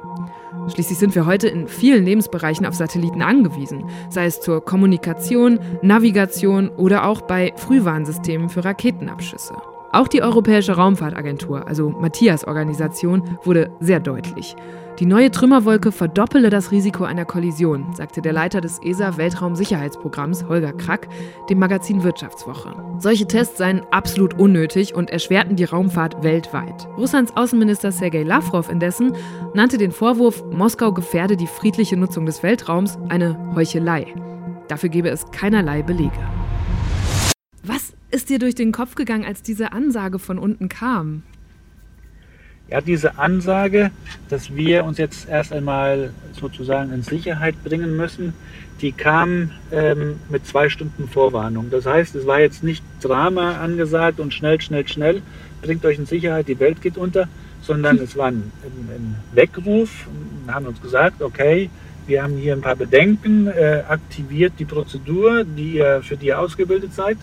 Schließlich 0.68 0.98
sind 0.98 1.16
wir 1.16 1.26
heute 1.26 1.48
in 1.48 1.68
vielen 1.68 2.06
Lebensbereichen 2.06 2.66
auf 2.66 2.76
Satelliten 2.76 3.22
angewiesen, 3.22 3.86
sei 4.10 4.26
es 4.26 4.42
zur 4.42 4.64
Kommunikation, 4.64 5.60
Navigation 5.82 6.70
oder 6.70 7.06
auch 7.06 7.22
bei 7.22 7.54
Frühwarnsystemen 7.56 8.50
für 8.50 8.64
Raketenabschüsse. 8.64 9.54
Auch 9.94 10.08
die 10.08 10.22
Europäische 10.22 10.74
Raumfahrtagentur, 10.74 11.68
also 11.68 11.90
Matthias 11.90 12.48
Organisation, 12.48 13.38
wurde 13.44 13.72
sehr 13.80 14.00
deutlich. 14.00 14.56
Die 15.00 15.06
neue 15.06 15.32
Trümmerwolke 15.32 15.92
verdoppele 15.92 16.50
das 16.50 16.72
Risiko 16.72 17.06
einer 17.06 17.26
Kollision, 17.26 17.94
sagte 17.96 18.22
der 18.22 18.34
Leiter 18.34 18.62
des 18.62 18.80
ESA 18.84 19.18
Weltraumsicherheitsprogramms 19.18 20.48
Holger 20.48 20.74
Krack 20.74 21.08
dem 21.50 21.60
Magazin 21.60 22.04
Wirtschaftswoche. 22.04 22.76
Solche 23.00 23.26
Tests 23.26 23.58
seien 23.58 23.82
absolut 23.92 24.36
unnötig 24.36 24.94
und 24.94 25.10
erschwerten 25.10 25.56
die 25.56 25.64
Raumfahrt 25.64 26.24
weltweit. 26.24 26.88
Russlands 26.98 27.36
Außenminister 27.36 27.92
Sergei 27.92 28.24
Lavrov 28.24 28.70
indessen 28.70 29.14
nannte 29.54 29.78
den 29.78 29.92
Vorwurf, 29.92 30.44
Moskau 30.52 30.94
gefährde 30.94 31.36
die 31.36 31.48
friedliche 31.48 31.98
Nutzung 31.98 32.26
des 32.26 32.44
Weltraums 32.44 33.00
eine 33.10 33.38
Heuchelei. 33.56 34.14
Dafür 34.68 34.90
gebe 34.90 35.10
es 35.10 35.26
keinerlei 35.32 35.82
Belege. 35.82 36.12
Was 37.64 37.94
ist 38.12 38.30
dir 38.30 38.40
durch 38.40 38.56
den 38.56 38.72
Kopf 38.72 38.96
gegangen, 38.96 39.26
als 39.26 39.42
diese 39.42 39.72
Ansage 39.72 40.20
von 40.20 40.38
unten 40.38 40.70
kam? 40.70 41.24
Ja, 42.70 42.80
diese 42.80 43.18
Ansage, 43.18 43.92
dass 44.30 44.56
wir 44.56 44.86
uns 44.86 44.98
jetzt 44.98 45.28
erst 45.28 45.52
einmal 45.52 46.14
sozusagen 46.40 46.94
in 46.94 47.04
Sicherheit 47.04 47.62
bringen 47.64 47.98
müssen, 47.98 48.34
die 48.82 48.94
kam 48.94 49.52
ähm, 49.72 50.20
mit 50.30 50.46
zwei 50.48 50.70
Stunden 50.70 51.10
Vorwarnung. 51.10 51.70
Das 51.70 51.86
heißt, 51.86 52.16
es 52.16 52.26
war 52.26 52.40
jetzt 52.40 52.64
nicht 52.64 52.84
Drama 53.02 53.58
angesagt 53.58 54.20
und 54.20 54.34
schnell, 54.34 54.62
schnell, 54.62 54.88
schnell, 54.88 55.22
bringt 55.62 55.86
euch 55.86 56.00
in 56.00 56.06
Sicherheit, 56.06 56.48
die 56.48 56.60
Welt 56.60 56.82
geht 56.82 56.98
unter, 56.98 57.28
sondern 57.62 57.98
es 57.98 58.16
war 58.18 58.28
ein, 58.28 58.52
ein 58.64 59.16
Weckruf. 59.34 60.08
Wir 60.46 60.54
haben 60.54 60.66
uns 60.66 60.82
gesagt, 60.82 61.22
okay, 61.22 61.70
wir 62.08 62.24
haben 62.24 62.38
hier 62.38 62.54
ein 62.54 62.62
paar 62.62 62.76
Bedenken, 62.76 63.48
äh, 63.48 63.84
aktiviert 63.88 64.54
die 64.60 64.66
Prozedur, 64.66 65.44
die 65.44 65.74
ihr, 65.74 66.02
für 66.02 66.18
die 66.18 66.28
ihr 66.28 66.40
ausgebildet 66.40 66.94
seid. 66.94 67.18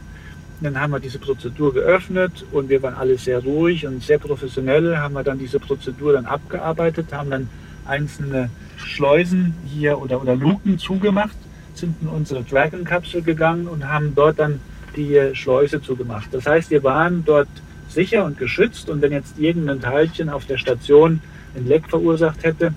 Dann 0.61 0.81
haben 0.81 0.91
wir 0.91 0.99
diese 0.99 1.19
Prozedur 1.19 1.73
geöffnet 1.73 2.45
und 2.51 2.69
wir 2.69 2.83
waren 2.83 2.95
alle 2.95 3.17
sehr 3.17 3.39
ruhig 3.39 3.87
und 3.87 4.03
sehr 4.03 4.19
professionell, 4.19 4.97
haben 4.97 5.15
wir 5.15 5.23
dann 5.23 5.39
diese 5.39 5.61
Prozedur 5.61 6.15
dann 6.15 6.27
abgearbeitet, 6.27 7.13
haben 7.13 7.31
dann 7.31 7.49
einzelne 7.87 8.51
Schleusen 8.77 9.55
hier 9.67 10.01
oder, 10.01 10.21
oder 10.21 10.35
Luken 10.35 10.79
zugemacht, 10.79 11.37
sind 11.75 11.95
in 12.03 12.09
unsere 12.09 12.43
Dragon-Kapsel 12.43 13.23
gegangen 13.23 13.69
und 13.69 13.89
haben 13.89 14.15
dort 14.17 14.41
dann 14.41 14.61
die 14.97 15.31
Schleuse 15.35 15.81
zugemacht. 15.81 16.29
Das 16.33 16.45
heißt, 16.47 16.71
wir 16.71 16.83
waren 16.83 17.25
dort 17.25 17.49
sicher 17.89 18.25
und 18.25 18.37
geschützt 18.37 18.91
und 18.91 19.01
wenn 19.01 19.13
jetzt 19.13 19.39
irgendein 19.39 19.81
Teilchen 19.81 20.29
auf 20.29 20.45
der 20.47 20.59
Station 20.59 21.21
ein 21.57 21.67
Leck 21.67 21.89
verursacht 21.89 22.43
hätte, 22.43 22.75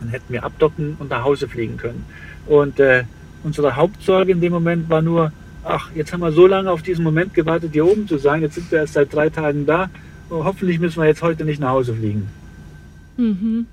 dann 0.00 0.08
hätten 0.08 0.32
wir 0.32 0.42
abdocken 0.42 0.96
und 0.98 1.10
nach 1.10 1.22
Hause 1.22 1.48
fliegen 1.48 1.76
können. 1.76 2.04
Und 2.46 2.80
äh, 2.80 3.04
unsere 3.42 3.76
Hauptsorge 3.76 4.32
in 4.32 4.40
dem 4.40 4.52
Moment 4.52 4.88
war 4.88 5.02
nur, 5.02 5.32
ach, 5.64 5.90
jetzt 5.94 6.12
haben 6.12 6.20
wir 6.20 6.32
so 6.32 6.46
lange 6.46 6.70
auf 6.70 6.82
diesen 6.82 7.04
Moment 7.04 7.34
gewartet, 7.34 7.72
hier 7.72 7.86
oben 7.86 8.06
zu 8.06 8.18
sein. 8.18 8.42
Jetzt 8.42 8.54
sind 8.54 8.70
wir 8.70 8.78
erst 8.78 8.94
seit 8.94 9.12
drei 9.12 9.30
Tagen 9.30 9.66
da. 9.66 9.90
Oh, 10.30 10.44
hoffentlich 10.44 10.78
müssen 10.78 11.00
wir 11.00 11.06
jetzt 11.06 11.22
heute 11.22 11.44
nicht 11.44 11.60
nach 11.60 11.70
Hause 11.70 11.94
fliegen. 11.94 12.28
Mhm. 13.16 13.66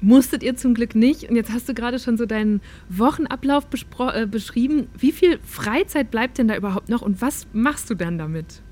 Musstet 0.00 0.42
ihr 0.42 0.56
zum 0.56 0.74
Glück 0.74 0.94
nicht. 0.94 1.28
Und 1.28 1.36
jetzt 1.36 1.52
hast 1.52 1.68
du 1.68 1.74
gerade 1.74 1.98
schon 1.98 2.16
so 2.16 2.24
deinen 2.24 2.60
Wochenablauf 2.88 3.66
äh, 4.14 4.26
beschrieben. 4.26 4.86
Wie 4.96 5.12
viel 5.12 5.38
Freizeit 5.44 6.10
bleibt 6.10 6.38
denn 6.38 6.48
da 6.48 6.56
überhaupt 6.56 6.88
noch 6.88 7.02
und 7.02 7.20
was 7.20 7.46
machst 7.52 7.90
du 7.90 7.94
dann 7.94 8.18
damit? 8.18 8.62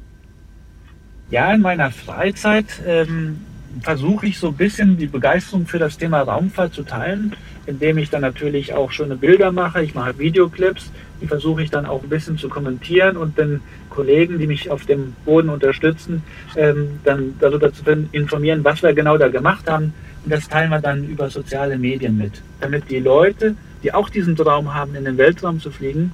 Ja, 1.31 1.53
in 1.53 1.61
meiner 1.61 1.91
Freizeit 1.91 2.81
ähm, 2.87 3.41
versuche 3.83 4.27
ich 4.27 4.39
so 4.39 4.49
ein 4.49 4.55
bisschen 4.55 4.97
die 4.97 5.09
Begeisterung 5.09 5.67
für 5.67 5.81
das 5.81 5.99
Thema 5.99 6.23
Raumfahrt 6.23 6.73
zu 6.73 6.85
teilen, 6.85 7.35
indem 7.67 7.99
ich 7.99 8.11
dann 8.11 8.21
natürlich 8.23 8.75
auch 8.75 8.93
schöne 8.93 9.17
Bilder 9.17 9.51
mache. 9.51 9.83
Ich 9.83 9.95
mache 9.95 10.19
Videoclips, 10.19 10.93
die 11.21 11.27
versuche 11.27 11.63
ich 11.63 11.71
dann 11.71 11.87
auch 11.87 12.03
ein 12.03 12.09
bisschen 12.09 12.39
zu 12.39 12.49
kommentieren 12.49 13.17
und 13.17 13.39
den 13.39 13.61
Kollegen, 13.91 14.39
die 14.39 14.47
mich 14.47 14.71
auf 14.71 14.85
dem 14.87 15.15
Boden 15.25 15.49
unterstützen, 15.49 16.23
ähm, 16.57 17.01
dann 17.05 17.35
darüber 17.41 17.73
zu 17.73 17.83
informieren, 18.13 18.65
was 18.65 18.83
wir 18.83 18.93
genau 18.93 19.17
da 19.17 19.29
gemacht 19.29 19.71
haben. 19.71 19.95
Und 20.25 20.33
das 20.33 20.49
teilen 20.49 20.71
wir 20.71 20.81
dann 20.81 21.05
über 21.05 21.31
soziale 21.31 21.79
Medien 21.79 22.17
mit, 22.17 22.43
damit 22.61 22.91
die 22.91 22.99
Leute, 22.99 23.55
die 23.83 23.95
auch 23.95 24.11
diesen 24.11 24.37
Traum 24.37 24.75
haben, 24.75 24.95
in 24.95 25.05
den 25.05 25.17
Weltraum 25.17 25.61
zu 25.61 25.71
fliegen, 25.71 26.13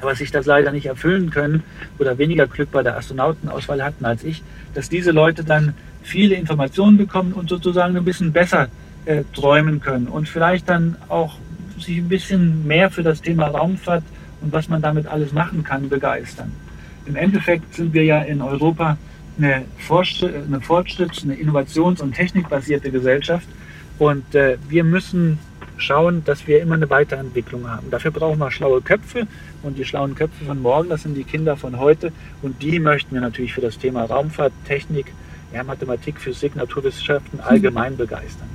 aber 0.00 0.14
sich 0.14 0.30
das 0.30 0.46
leider 0.46 0.72
nicht 0.72 0.86
erfüllen 0.86 1.30
können 1.30 1.62
oder 1.98 2.18
weniger 2.18 2.46
Glück 2.46 2.70
bei 2.70 2.82
der 2.82 2.96
Astronautenauswahl 2.96 3.82
hatten 3.82 4.04
als 4.04 4.24
ich, 4.24 4.42
dass 4.74 4.88
diese 4.88 5.10
Leute 5.10 5.44
dann 5.44 5.74
viele 6.02 6.34
Informationen 6.34 6.96
bekommen 6.96 7.32
und 7.32 7.48
sozusagen 7.48 7.96
ein 7.96 8.04
bisschen 8.04 8.32
besser 8.32 8.68
äh, 9.06 9.22
träumen 9.34 9.80
können 9.80 10.06
und 10.06 10.28
vielleicht 10.28 10.68
dann 10.68 10.96
auch 11.08 11.38
sich 11.78 11.98
ein 11.98 12.08
bisschen 12.08 12.66
mehr 12.66 12.90
für 12.90 13.02
das 13.02 13.22
Thema 13.22 13.48
Raumfahrt 13.48 14.04
und 14.40 14.52
was 14.52 14.68
man 14.68 14.82
damit 14.82 15.06
alles 15.06 15.32
machen 15.32 15.64
kann 15.64 15.88
begeistern. 15.88 16.52
Im 17.06 17.16
Endeffekt 17.16 17.74
sind 17.74 17.92
wir 17.94 18.04
ja 18.04 18.22
in 18.22 18.42
Europa 18.42 18.98
eine, 19.38 19.54
eine 19.54 20.60
Fortschritts-, 20.60 21.22
eine 21.22 21.34
innovations- 21.34 22.00
und 22.00 22.14
technikbasierte 22.14 22.90
Gesellschaft 22.90 23.48
und 23.98 24.34
äh, 24.34 24.58
wir 24.68 24.84
müssen 24.84 25.38
schauen, 25.78 26.24
dass 26.24 26.46
wir 26.46 26.62
immer 26.62 26.74
eine 26.74 26.88
Weiterentwicklung 26.88 27.68
haben. 27.68 27.90
Dafür 27.90 28.10
brauchen 28.10 28.38
wir 28.38 28.50
schlaue 28.50 28.80
Köpfe 28.80 29.26
und 29.62 29.78
die 29.78 29.84
schlauen 29.84 30.14
Köpfe 30.14 30.44
von 30.44 30.60
morgen, 30.60 30.88
das 30.88 31.02
sind 31.02 31.14
die 31.14 31.24
Kinder 31.24 31.56
von 31.56 31.78
heute 31.78 32.12
und 32.42 32.62
die 32.62 32.78
möchten 32.78 33.14
wir 33.14 33.20
natürlich 33.20 33.52
für 33.52 33.60
das 33.60 33.78
Thema 33.78 34.04
Raumfahrt, 34.04 34.52
Technik, 34.66 35.12
ja, 35.52 35.62
Mathematik, 35.62 36.20
Physik, 36.20 36.56
Naturwissenschaften 36.56 37.40
allgemein 37.40 37.96
begeistern. 37.96 38.48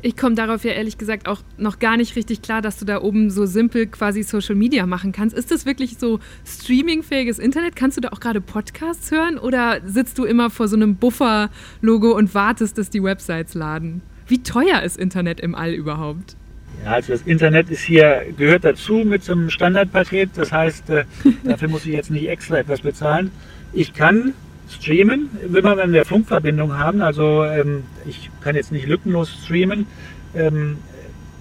Ich 0.00 0.16
komme 0.16 0.36
darauf 0.36 0.64
ja 0.64 0.72
ehrlich 0.72 0.96
gesagt 0.96 1.26
auch 1.26 1.40
noch 1.56 1.80
gar 1.80 1.96
nicht 1.96 2.14
richtig 2.14 2.40
klar, 2.40 2.62
dass 2.62 2.78
du 2.78 2.84
da 2.84 3.02
oben 3.02 3.30
so 3.30 3.46
simpel 3.46 3.86
quasi 3.86 4.22
Social 4.22 4.54
Media 4.54 4.86
machen 4.86 5.10
kannst. 5.10 5.36
Ist 5.36 5.50
das 5.50 5.66
wirklich 5.66 5.98
so 5.98 6.20
streamingfähiges 6.46 7.40
Internet? 7.40 7.74
Kannst 7.74 7.96
du 7.96 8.00
da 8.00 8.10
auch 8.10 8.20
gerade 8.20 8.40
Podcasts 8.40 9.10
hören 9.10 9.38
oder 9.38 9.80
sitzt 9.84 10.18
du 10.18 10.24
immer 10.24 10.50
vor 10.50 10.68
so 10.68 10.76
einem 10.76 10.94
Buffer-Logo 10.94 12.16
und 12.16 12.32
wartest, 12.32 12.78
dass 12.78 12.90
die 12.90 13.02
Websites 13.02 13.54
laden? 13.54 14.00
Wie 14.28 14.40
teuer 14.40 14.82
ist 14.82 14.96
Internet 14.96 15.40
im 15.40 15.56
All 15.56 15.74
überhaupt? 15.74 16.36
Ja, 16.84 16.92
also 16.92 17.12
das 17.12 17.22
Internet 17.22 17.68
ist 17.68 17.80
hier, 17.80 18.26
gehört 18.36 18.64
dazu 18.64 18.98
mit 18.98 19.24
so 19.24 19.32
einem 19.32 19.50
Standardpaket. 19.50 20.30
Das 20.36 20.52
heißt, 20.52 20.90
äh, 20.90 21.04
dafür 21.42 21.68
muss 21.68 21.84
ich 21.84 21.92
jetzt 21.92 22.12
nicht 22.12 22.28
extra 22.28 22.58
etwas 22.58 22.82
bezahlen. 22.82 23.32
Ich 23.72 23.94
kann 23.94 24.34
streamen, 24.70 25.30
wenn 25.46 25.64
wir 25.64 25.82
eine 25.82 26.04
Funkverbindung 26.04 26.78
haben. 26.78 27.02
Also 27.02 27.44
ähm, 27.44 27.84
ich 28.06 28.30
kann 28.40 28.54
jetzt 28.54 28.72
nicht 28.72 28.86
lückenlos 28.86 29.30
streamen. 29.44 29.86
Ähm, 30.34 30.78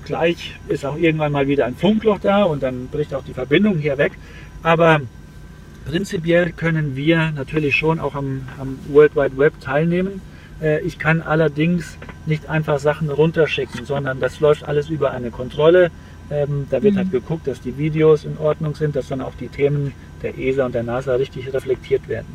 gleich 0.05 0.55
ist 0.67 0.85
auch 0.85 0.97
irgendwann 0.97 1.31
mal 1.31 1.47
wieder 1.47 1.65
ein 1.65 1.75
Funkloch 1.75 2.19
da 2.19 2.43
und 2.43 2.63
dann 2.63 2.87
bricht 2.87 3.13
auch 3.13 3.23
die 3.23 3.33
Verbindung 3.33 3.77
hier 3.77 3.97
weg. 3.97 4.13
Aber 4.63 5.01
prinzipiell 5.85 6.51
können 6.51 6.95
wir 6.95 7.31
natürlich 7.31 7.75
schon 7.75 7.99
auch 7.99 8.15
am, 8.15 8.47
am 8.59 8.79
World 8.89 9.15
Wide 9.15 9.37
Web 9.37 9.59
teilnehmen. 9.59 10.21
Äh, 10.61 10.81
ich 10.81 10.97
kann 10.97 11.21
allerdings 11.21 11.97
nicht 12.25 12.49
einfach 12.49 12.79
Sachen 12.79 13.09
runterschicken, 13.09 13.85
sondern 13.85 14.19
das 14.19 14.39
läuft 14.39 14.63
alles 14.63 14.89
über 14.89 15.11
eine 15.11 15.31
Kontrolle. 15.31 15.91
Ähm, 16.29 16.67
da 16.69 16.83
wird 16.83 16.95
mhm. 16.95 16.99
halt 16.99 17.11
geguckt, 17.11 17.47
dass 17.47 17.61
die 17.61 17.77
Videos 17.77 18.25
in 18.25 18.37
Ordnung 18.37 18.75
sind, 18.75 18.95
dass 18.95 19.07
dann 19.07 19.21
auch 19.21 19.35
die 19.35 19.47
Themen 19.47 19.93
der 20.21 20.37
ESA 20.37 20.65
und 20.65 20.75
der 20.75 20.83
NASA 20.83 21.15
richtig 21.15 21.53
reflektiert 21.53 22.07
werden. 22.07 22.27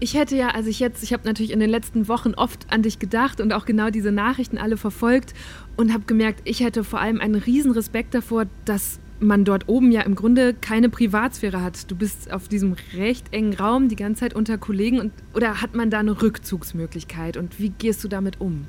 Ich 0.00 0.14
hätte 0.14 0.36
ja, 0.36 0.50
also 0.50 0.70
ich 0.70 0.78
jetzt, 0.78 1.02
ich 1.02 1.12
habe 1.12 1.24
natürlich 1.26 1.50
in 1.50 1.58
den 1.58 1.70
letzten 1.70 2.06
Wochen 2.06 2.34
oft 2.34 2.66
an 2.70 2.82
dich 2.82 3.00
gedacht 3.00 3.40
und 3.40 3.52
auch 3.52 3.66
genau 3.66 3.90
diese 3.90 4.12
Nachrichten 4.12 4.56
alle 4.56 4.76
verfolgt 4.76 5.34
und 5.76 5.92
habe 5.92 6.04
gemerkt, 6.06 6.42
ich 6.44 6.60
hätte 6.60 6.84
vor 6.84 7.00
allem 7.00 7.20
einen 7.20 7.34
riesen 7.34 7.72
Respekt 7.72 8.14
davor, 8.14 8.46
dass 8.64 9.00
man 9.18 9.44
dort 9.44 9.68
oben 9.68 9.90
ja 9.90 10.02
im 10.02 10.14
Grunde 10.14 10.54
keine 10.54 10.88
Privatsphäre 10.88 11.62
hat. 11.62 11.90
Du 11.90 11.96
bist 11.96 12.32
auf 12.32 12.46
diesem 12.46 12.76
recht 12.96 13.32
engen 13.32 13.54
Raum 13.54 13.88
die 13.88 13.96
ganze 13.96 14.20
Zeit 14.20 14.34
unter 14.34 14.56
Kollegen 14.56 15.00
und 15.00 15.12
oder 15.34 15.60
hat 15.60 15.74
man 15.74 15.90
da 15.90 15.98
eine 15.98 16.22
Rückzugsmöglichkeit 16.22 17.36
und 17.36 17.58
wie 17.58 17.70
gehst 17.70 18.04
du 18.04 18.08
damit 18.08 18.40
um? 18.40 18.66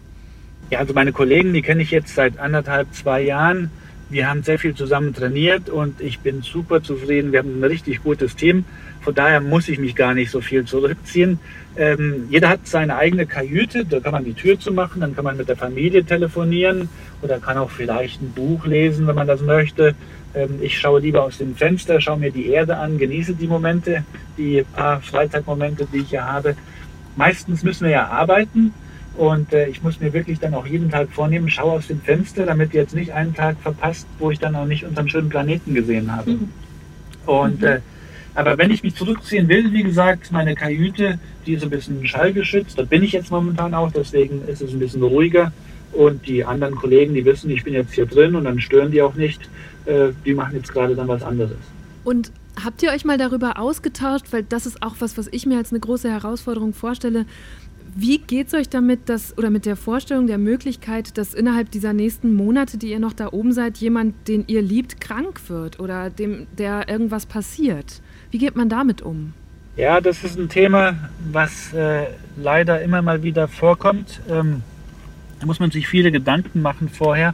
Ja, 0.72 0.80
also 0.80 0.95
meine 0.95 1.11
Kollegen, 1.11 1.53
die 1.53 1.61
kenne 1.61 1.84
ich 1.84 1.91
jetzt 1.91 2.15
seit 2.15 2.39
anderthalb, 2.39 2.91
zwei 2.95 3.22
Jahren. 3.22 3.69
Wir 4.10 4.27
haben 4.27 4.41
sehr 4.41 4.57
viel 4.57 4.73
zusammen 4.73 5.14
trainiert 5.14 5.69
und 5.69 6.01
ich 6.01 6.19
bin 6.19 6.41
super 6.41 6.81
zufrieden. 6.81 7.31
Wir 7.31 7.39
haben 7.39 7.60
ein 7.60 7.64
richtig 7.64 8.01
gutes 8.01 8.35
Team. 8.35 8.65
Von 9.01 9.15
daher 9.15 9.39
muss 9.39 9.69
ich 9.69 9.80
mich 9.80 9.95
gar 9.95 10.13
nicht 10.13 10.30
so 10.30 10.41
viel 10.41 10.65
zurückziehen. 10.65 11.39
Ähm, 11.77 12.27
jeder 12.30 12.49
hat 12.49 12.67
seine 12.67 12.97
eigene 12.97 13.26
Kajüte, 13.26 13.85
da 13.85 13.99
kann 13.99 14.11
man 14.11 14.26
die 14.26 14.34
Tür 14.34 14.59
zu 14.59 14.73
machen, 14.73 14.99
dann 15.01 15.15
kann 15.15 15.23
man 15.23 15.38
mit 15.38 15.47
der 15.47 15.55
Familie 15.55 16.03
telefonieren 16.03 16.89
oder 17.21 17.39
kann 17.39 17.57
auch 17.57 17.69
vielleicht 17.69 18.21
ein 18.21 18.31
Buch 18.31 18.65
lesen, 18.65 19.07
wenn 19.07 19.15
man 19.15 19.27
das 19.27 19.41
möchte. 19.41 19.95
Ähm, 20.35 20.59
ich 20.61 20.77
schaue 20.77 20.99
lieber 20.99 21.23
aus 21.23 21.38
dem 21.38 21.55
Fenster, 21.55 22.01
schaue 22.01 22.19
mir 22.19 22.31
die 22.31 22.47
Erde 22.47 22.77
an, 22.77 22.97
genieße 22.97 23.34
die 23.34 23.47
Momente, 23.47 24.03
die 24.38 24.65
paar 24.76 24.99
Freizeitmomente, 25.01 25.88
die 25.91 25.99
ich 25.99 26.09
hier 26.09 26.26
habe. 26.26 26.55
Meistens 27.15 27.63
müssen 27.63 27.85
wir 27.85 27.91
ja 27.91 28.07
arbeiten 28.07 28.73
und 29.17 29.53
äh, 29.53 29.67
ich 29.67 29.81
muss 29.84 29.99
mir 29.99 30.13
wirklich 30.13 30.39
dann 30.39 30.53
auch 30.53 30.65
jeden 30.65 30.89
Tag 30.89 31.09
vornehmen, 31.11 31.49
schaue 31.49 31.73
aus 31.73 31.88
dem 31.88 32.01
Fenster, 32.01 32.45
damit 32.45 32.73
jetzt 32.73 32.95
nicht 32.95 33.11
einen 33.11 33.34
Tag 33.34 33.57
verpasst, 33.61 34.07
wo 34.17 34.31
ich 34.31 34.39
dann 34.39 34.55
auch 34.55 34.65
nicht 34.65 34.85
unseren 34.85 35.09
schönen 35.09 35.30
Planeten 35.30 35.73
gesehen 35.73 36.15
habe. 36.15 36.31
Mhm. 36.31 36.49
Und 37.26 37.63
äh, 37.63 37.80
aber 38.39 38.57
wenn 38.57 38.71
ich 38.71 38.83
mich 38.83 38.95
zurückziehen 38.95 39.49
will, 39.49 39.73
wie 39.73 39.83
gesagt, 39.83 40.31
meine 40.31 40.55
Kajüte, 40.55 41.19
die 41.45 41.53
ist 41.55 41.63
ein 41.63 41.69
bisschen 41.69 42.07
schallgeschützt. 42.07 42.79
Da 42.79 42.83
bin 42.83 43.03
ich 43.03 43.11
jetzt 43.11 43.31
momentan 43.31 43.73
auch, 43.73 43.91
deswegen 43.91 44.47
ist 44.47 44.61
es 44.61 44.71
ein 44.71 44.79
bisschen 44.79 45.03
ruhiger. 45.03 45.51
Und 45.91 46.25
die 46.25 46.45
anderen 46.45 46.75
Kollegen, 46.75 47.13
die 47.13 47.25
wissen, 47.25 47.49
ich 47.49 47.65
bin 47.65 47.73
jetzt 47.73 47.93
hier 47.93 48.05
drin 48.05 48.35
und 48.35 48.45
dann 48.45 48.61
stören 48.61 48.91
die 48.91 49.01
auch 49.01 49.15
nicht. 49.15 49.41
Äh, 49.85 50.11
die 50.25 50.33
machen 50.33 50.55
jetzt 50.55 50.71
gerade 50.71 50.95
dann 50.95 51.09
was 51.09 51.21
anderes. 51.21 51.57
Und 52.05 52.31
habt 52.63 52.81
ihr 52.81 52.91
euch 52.91 53.03
mal 53.03 53.17
darüber 53.17 53.59
ausgetauscht, 53.59 54.27
weil 54.31 54.43
das 54.43 54.65
ist 54.65 54.81
auch 54.83 54.95
was, 54.99 55.17
was 55.17 55.27
ich 55.31 55.45
mir 55.45 55.57
als 55.57 55.73
eine 55.73 55.81
große 55.81 56.09
Herausforderung 56.09 56.73
vorstelle. 56.73 57.25
Wie 57.93 58.19
geht 58.19 58.47
es 58.47 58.53
euch 58.53 58.69
damit, 58.69 59.09
dass, 59.09 59.37
oder 59.37 59.49
mit 59.49 59.65
der 59.65 59.75
Vorstellung 59.75 60.27
der 60.27 60.37
Möglichkeit, 60.37 61.17
dass 61.17 61.33
innerhalb 61.33 61.71
dieser 61.71 61.91
nächsten 61.91 62.33
Monate, 62.33 62.77
die 62.77 62.91
ihr 62.91 62.99
noch 62.99 63.13
da 63.13 63.33
oben 63.33 63.51
seid, 63.51 63.79
jemand, 63.79 64.29
den 64.29 64.45
ihr 64.47 64.61
liebt, 64.61 65.01
krank 65.01 65.41
wird 65.49 65.81
oder 65.81 66.09
dem, 66.09 66.47
der 66.57 66.87
irgendwas 66.87 67.25
passiert? 67.25 68.01
Wie 68.31 68.38
geht 68.38 68.56
man 68.56 68.69
damit 68.69 69.01
um? 69.01 69.34
Ja, 69.76 70.01
das 70.01 70.23
ist 70.23 70.38
ein 70.38 70.49
Thema, 70.49 71.10
was 71.31 71.73
äh, 71.73 72.07
leider 72.38 72.81
immer 72.81 73.01
mal 73.01 73.23
wieder 73.23 73.47
vorkommt. 73.47 74.22
Ähm, 74.30 74.61
da 75.39 75.45
muss 75.45 75.60
man 75.60 75.72
sich 75.72 75.88
viele 75.88 76.11
Gedanken 76.11 76.61
machen 76.61 76.89
vorher. 76.89 77.34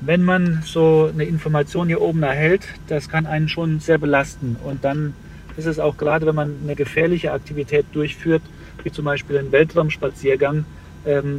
Wenn 0.00 0.24
man 0.24 0.62
so 0.64 1.10
eine 1.12 1.24
Information 1.24 1.88
hier 1.88 2.00
oben 2.00 2.22
erhält, 2.22 2.66
das 2.88 3.08
kann 3.08 3.26
einen 3.26 3.48
schon 3.48 3.80
sehr 3.80 3.98
belasten. 3.98 4.56
Und 4.64 4.84
dann 4.84 5.14
ist 5.56 5.66
es 5.66 5.78
auch 5.78 5.96
gerade, 5.96 6.26
wenn 6.26 6.34
man 6.34 6.56
eine 6.62 6.74
gefährliche 6.74 7.32
Aktivität 7.32 7.86
durchführt, 7.92 8.42
wie 8.84 8.92
zum 8.92 9.04
Beispiel 9.04 9.38
einen 9.38 9.50
Weltraumspaziergang, 9.50 10.64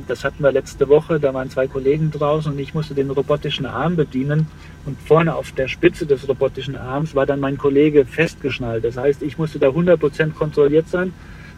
das 0.08 0.24
hatten 0.24 0.42
wir 0.42 0.52
letzte 0.52 0.90
Woche, 0.90 1.20
da 1.20 1.34
waren 1.34 1.50
zwei 1.50 1.68
Kollegen 1.68 2.10
draußen 2.10 2.52
und 2.52 2.60
ich 2.60 2.74
musste 2.74 2.96
den 2.96 3.12
robotischen 3.12 3.66
Arm 3.66 3.96
bedienen. 3.96 4.48
Und 4.86 5.00
vorne 5.00 5.36
auf 5.36 5.52
der 5.52 5.68
Spitze 5.68 6.06
des 6.06 6.28
robotischen 6.28 6.76
Arms 6.76 7.14
war 7.14 7.26
dann 7.26 7.40
mein 7.40 7.58
Kollege 7.58 8.06
festgeschnallt. 8.06 8.84
Das 8.84 8.98
heißt, 8.98 9.22
ich 9.22 9.38
musste 9.38 9.60
da 9.60 9.68
100% 9.68 10.34
kontrolliert 10.34 10.88
sein, 10.88 11.14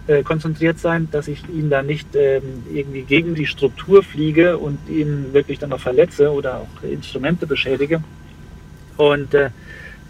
äh, 0.07 0.23
konzentriert 0.23 0.80
sein, 0.80 1.07
dass 1.11 1.28
ich 1.28 1.48
ihn 1.48 1.69
da 1.69 1.84
nicht 1.84 2.15
ähm, 2.15 2.64
irgendwie 2.73 3.03
gegen 3.03 3.36
die 3.36 3.45
Struktur 3.45 4.03
fliege 4.03 4.57
und 4.57 4.80
ihn 4.90 5.32
wirklich 5.32 5.60
dann 5.60 5.69
noch 5.69 5.80
verletze 5.80 6.32
oder 6.32 6.57
auch 6.57 6.84
Instrumente 6.84 7.48
beschädige. 7.48 8.03
Und 8.98 9.34
äh, 9.34 9.52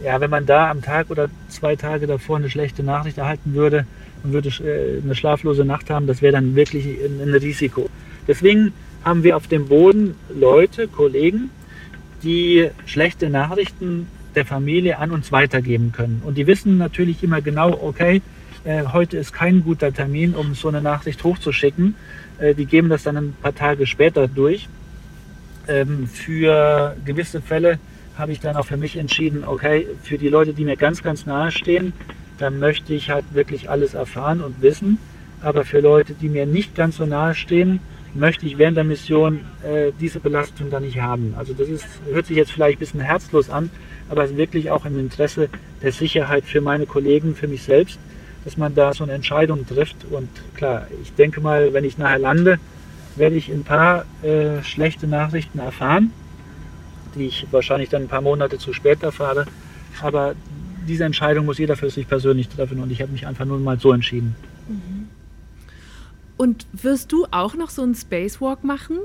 ja, 0.03 0.19
wenn 0.19 0.30
man 0.30 0.45
da 0.45 0.72
am 0.72 0.81
Tag 0.81 1.09
oder 1.09 1.30
zwei 1.49 1.76
Tage 1.76 2.07
davor 2.07 2.38
eine 2.38 2.49
schlechte 2.49 2.84
Nachricht 2.84 3.18
erhalten 3.18 3.53
würde, 3.53 3.85
und 4.23 4.34
würde 4.34 4.49
äh, 4.49 5.02
eine 5.02 5.15
schlaflose 5.15 5.65
Nacht 5.65 5.89
haben, 5.89 6.07
das 6.07 6.22
wäre 6.22 6.34
dann 6.34 6.56
wirklich 6.56 6.85
ein 6.85 7.34
Risiko. 7.34 7.89
Deswegen 8.27 8.73
haben 9.03 9.23
wir 9.23 9.35
auf 9.35 9.48
dem 9.48 9.68
Boden 9.68 10.15
Leute, 10.34 10.88
Kollegen, 10.88 11.49
die 12.23 12.69
schlechte 12.85 13.30
Nachrichten 13.30 14.07
der 14.35 14.45
Familie 14.45 14.99
an 14.99 15.11
uns 15.11 15.31
weitergeben 15.31 15.91
können. 15.91 16.22
Und 16.26 16.38
die 16.38 16.48
wissen 16.48 16.77
natürlich 16.77 17.23
immer 17.23 17.41
genau, 17.41 17.72
okay, 17.81 18.22
äh, 18.64 18.84
heute 18.93 19.18
ist 19.18 19.34
kein 19.34 19.64
guter 19.64 19.91
Termin, 19.91 20.35
um 20.35 20.53
so 20.53 20.68
eine 20.68 20.81
Nachricht 20.81 21.23
hochzuschicken. 21.23 21.95
Äh, 22.38 22.53
die 22.53 22.65
geben 22.65 22.89
das 22.89 23.03
dann 23.03 23.18
ein 23.18 23.35
paar 23.41 23.56
Tage 23.56 23.88
später 23.88 24.27
durch. 24.27 24.69
Ähm, 25.68 26.07
für 26.07 26.95
gewisse 27.03 27.41
Fälle 27.41 27.80
habe 28.18 28.31
ich 28.31 28.39
dann 28.39 28.56
auch 28.56 28.65
für 28.65 28.77
mich 28.77 28.98
entschieden, 28.98 29.43
okay, 29.45 29.88
für 30.03 30.18
die 30.18 30.30
Leute, 30.30 30.53
die 30.53 30.64
mir 30.64 30.77
ganz, 30.77 31.02
ganz 31.02 31.26
nahe 31.26 31.52
stehen, 31.52 31.93
dann 32.41 32.59
möchte 32.59 32.93
ich 32.93 33.09
halt 33.09 33.26
wirklich 33.34 33.69
alles 33.69 33.93
erfahren 33.93 34.41
und 34.41 34.61
wissen. 34.61 34.97
Aber 35.41 35.63
für 35.63 35.80
Leute, 35.80 36.13
die 36.13 36.30
mir 36.30 36.45
nicht 36.45 36.76
ganz 36.76 36.97
so 36.97 37.05
nahe 37.05 37.35
stehen, 37.35 37.80
möchte 38.13 38.45
ich 38.45 38.57
während 38.57 38.77
der 38.77 38.84
Mission 38.84 39.41
äh, 39.63 39.91
diese 39.99 40.19
Belastung 40.19 40.69
dann 40.69 40.84
nicht 40.84 40.99
haben. 40.99 41.34
Also 41.38 41.53
das 41.53 41.69
ist, 41.69 41.85
hört 42.11 42.26
sich 42.26 42.38
jetzt 42.38 42.51
vielleicht 42.51 42.77
ein 42.77 42.80
bisschen 42.80 42.99
herzlos 42.99 43.49
an, 43.49 43.69
aber 44.09 44.23
es 44.23 44.31
ist 44.31 44.38
wirklich 44.38 44.69
auch 44.69 44.85
im 44.85 44.99
Interesse 44.99 45.49
der 45.81 45.91
Sicherheit 45.91 46.43
für 46.45 46.61
meine 46.61 46.85
Kollegen, 46.85 47.35
für 47.35 47.47
mich 47.47 47.63
selbst, 47.63 47.99
dass 48.43 48.57
man 48.57 48.76
da 48.76 48.93
so 48.93 49.03
eine 49.03 49.13
Entscheidung 49.13 49.65
trifft. 49.65 49.97
Und 50.09 50.30
klar, 50.55 50.88
ich 51.01 51.13
denke 51.13 51.41
mal, 51.41 51.73
wenn 51.73 51.85
ich 51.85 51.97
nachher 51.97 52.19
lande, 52.19 52.59
werde 53.15 53.35
ich 53.35 53.49
ein 53.49 53.63
paar 53.63 54.05
äh, 54.23 54.63
schlechte 54.63 55.07
Nachrichten 55.07 55.59
erfahren, 55.59 56.11
die 57.15 57.27
ich 57.27 57.47
wahrscheinlich 57.51 57.89
dann 57.89 58.03
ein 58.03 58.07
paar 58.07 58.22
Monate 58.22 58.57
zu 58.57 58.73
spät 58.73 59.03
erfahre. 59.03 59.45
Aber 60.01 60.35
diese 60.87 61.05
Entscheidung 61.05 61.45
muss 61.45 61.57
jeder 61.57 61.75
für 61.75 61.89
sich 61.89 62.07
persönlich 62.07 62.49
treffen 62.49 62.79
und 62.79 62.91
ich 62.91 63.01
habe 63.01 63.11
mich 63.11 63.27
einfach 63.27 63.45
nur 63.45 63.59
mal 63.59 63.79
so 63.79 63.91
entschieden. 63.91 64.35
Mhm. 64.67 65.07
Und 66.37 66.65
wirst 66.73 67.11
du 67.11 67.27
auch 67.29 67.55
noch 67.55 67.69
so 67.69 67.83
einen 67.83 67.93
Spacewalk 67.93 68.63
machen? 68.63 68.97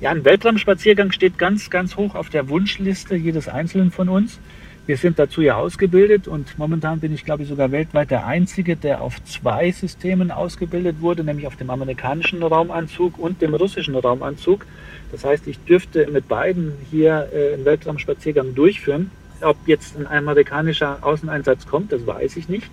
Ja, 0.00 0.10
ein 0.10 0.24
Weltraumspaziergang 0.24 1.12
steht 1.12 1.38
ganz, 1.38 1.70
ganz 1.70 1.96
hoch 1.96 2.14
auf 2.14 2.28
der 2.28 2.48
Wunschliste 2.48 3.16
jedes 3.16 3.48
Einzelnen 3.48 3.90
von 3.90 4.08
uns. 4.08 4.38
Wir 4.86 4.96
sind 4.96 5.18
dazu 5.18 5.42
ja 5.42 5.56
ausgebildet 5.56 6.28
und 6.28 6.58
momentan 6.58 7.00
bin 7.00 7.12
ich, 7.12 7.24
glaube 7.24 7.42
ich, 7.42 7.48
sogar 7.48 7.72
weltweit 7.72 8.10
der 8.10 8.24
Einzige, 8.24 8.76
der 8.76 9.00
auf 9.00 9.22
zwei 9.24 9.72
Systemen 9.72 10.30
ausgebildet 10.30 11.00
wurde, 11.00 11.24
nämlich 11.24 11.48
auf 11.48 11.56
dem 11.56 11.70
amerikanischen 11.70 12.40
Raumanzug 12.42 13.18
und 13.18 13.42
dem 13.42 13.54
russischen 13.54 13.96
Raumanzug. 13.96 14.64
Das 15.10 15.24
heißt, 15.24 15.48
ich 15.48 15.58
dürfte 15.60 16.08
mit 16.10 16.28
beiden 16.28 16.72
hier 16.90 17.28
äh, 17.32 17.54
einen 17.54 17.64
Weltraumspaziergang 17.64 18.54
durchführen. 18.54 19.10
Ob 19.40 19.56
jetzt 19.66 19.96
ein 19.96 20.06
amerikanischer 20.06 20.98
Außeneinsatz 21.02 21.66
kommt, 21.66 21.92
das 21.92 22.06
weiß 22.06 22.36
ich 22.36 22.48
nicht. 22.48 22.70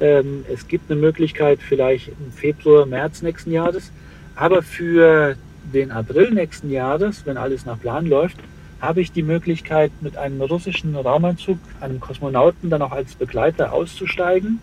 Ähm, 0.00 0.44
es 0.52 0.66
gibt 0.66 0.90
eine 0.90 1.00
Möglichkeit 1.00 1.60
vielleicht 1.60 2.08
im 2.08 2.32
Februar, 2.32 2.86
März 2.86 3.22
nächsten 3.22 3.52
Jahres. 3.52 3.92
Aber 4.34 4.62
für 4.62 5.36
den 5.72 5.90
April 5.90 6.30
nächsten 6.30 6.70
Jahres, 6.70 7.26
wenn 7.26 7.36
alles 7.36 7.66
nach 7.66 7.78
Plan 7.78 8.06
läuft, 8.06 8.38
habe 8.80 9.02
ich 9.02 9.12
die 9.12 9.22
Möglichkeit, 9.22 9.92
mit 10.00 10.16
einem 10.16 10.40
russischen 10.40 10.96
Raumanzug, 10.96 11.58
einem 11.80 12.00
Kosmonauten 12.00 12.70
dann 12.70 12.80
auch 12.82 12.92
als 12.92 13.14
Begleiter 13.14 13.72
auszusteigen 13.72 14.60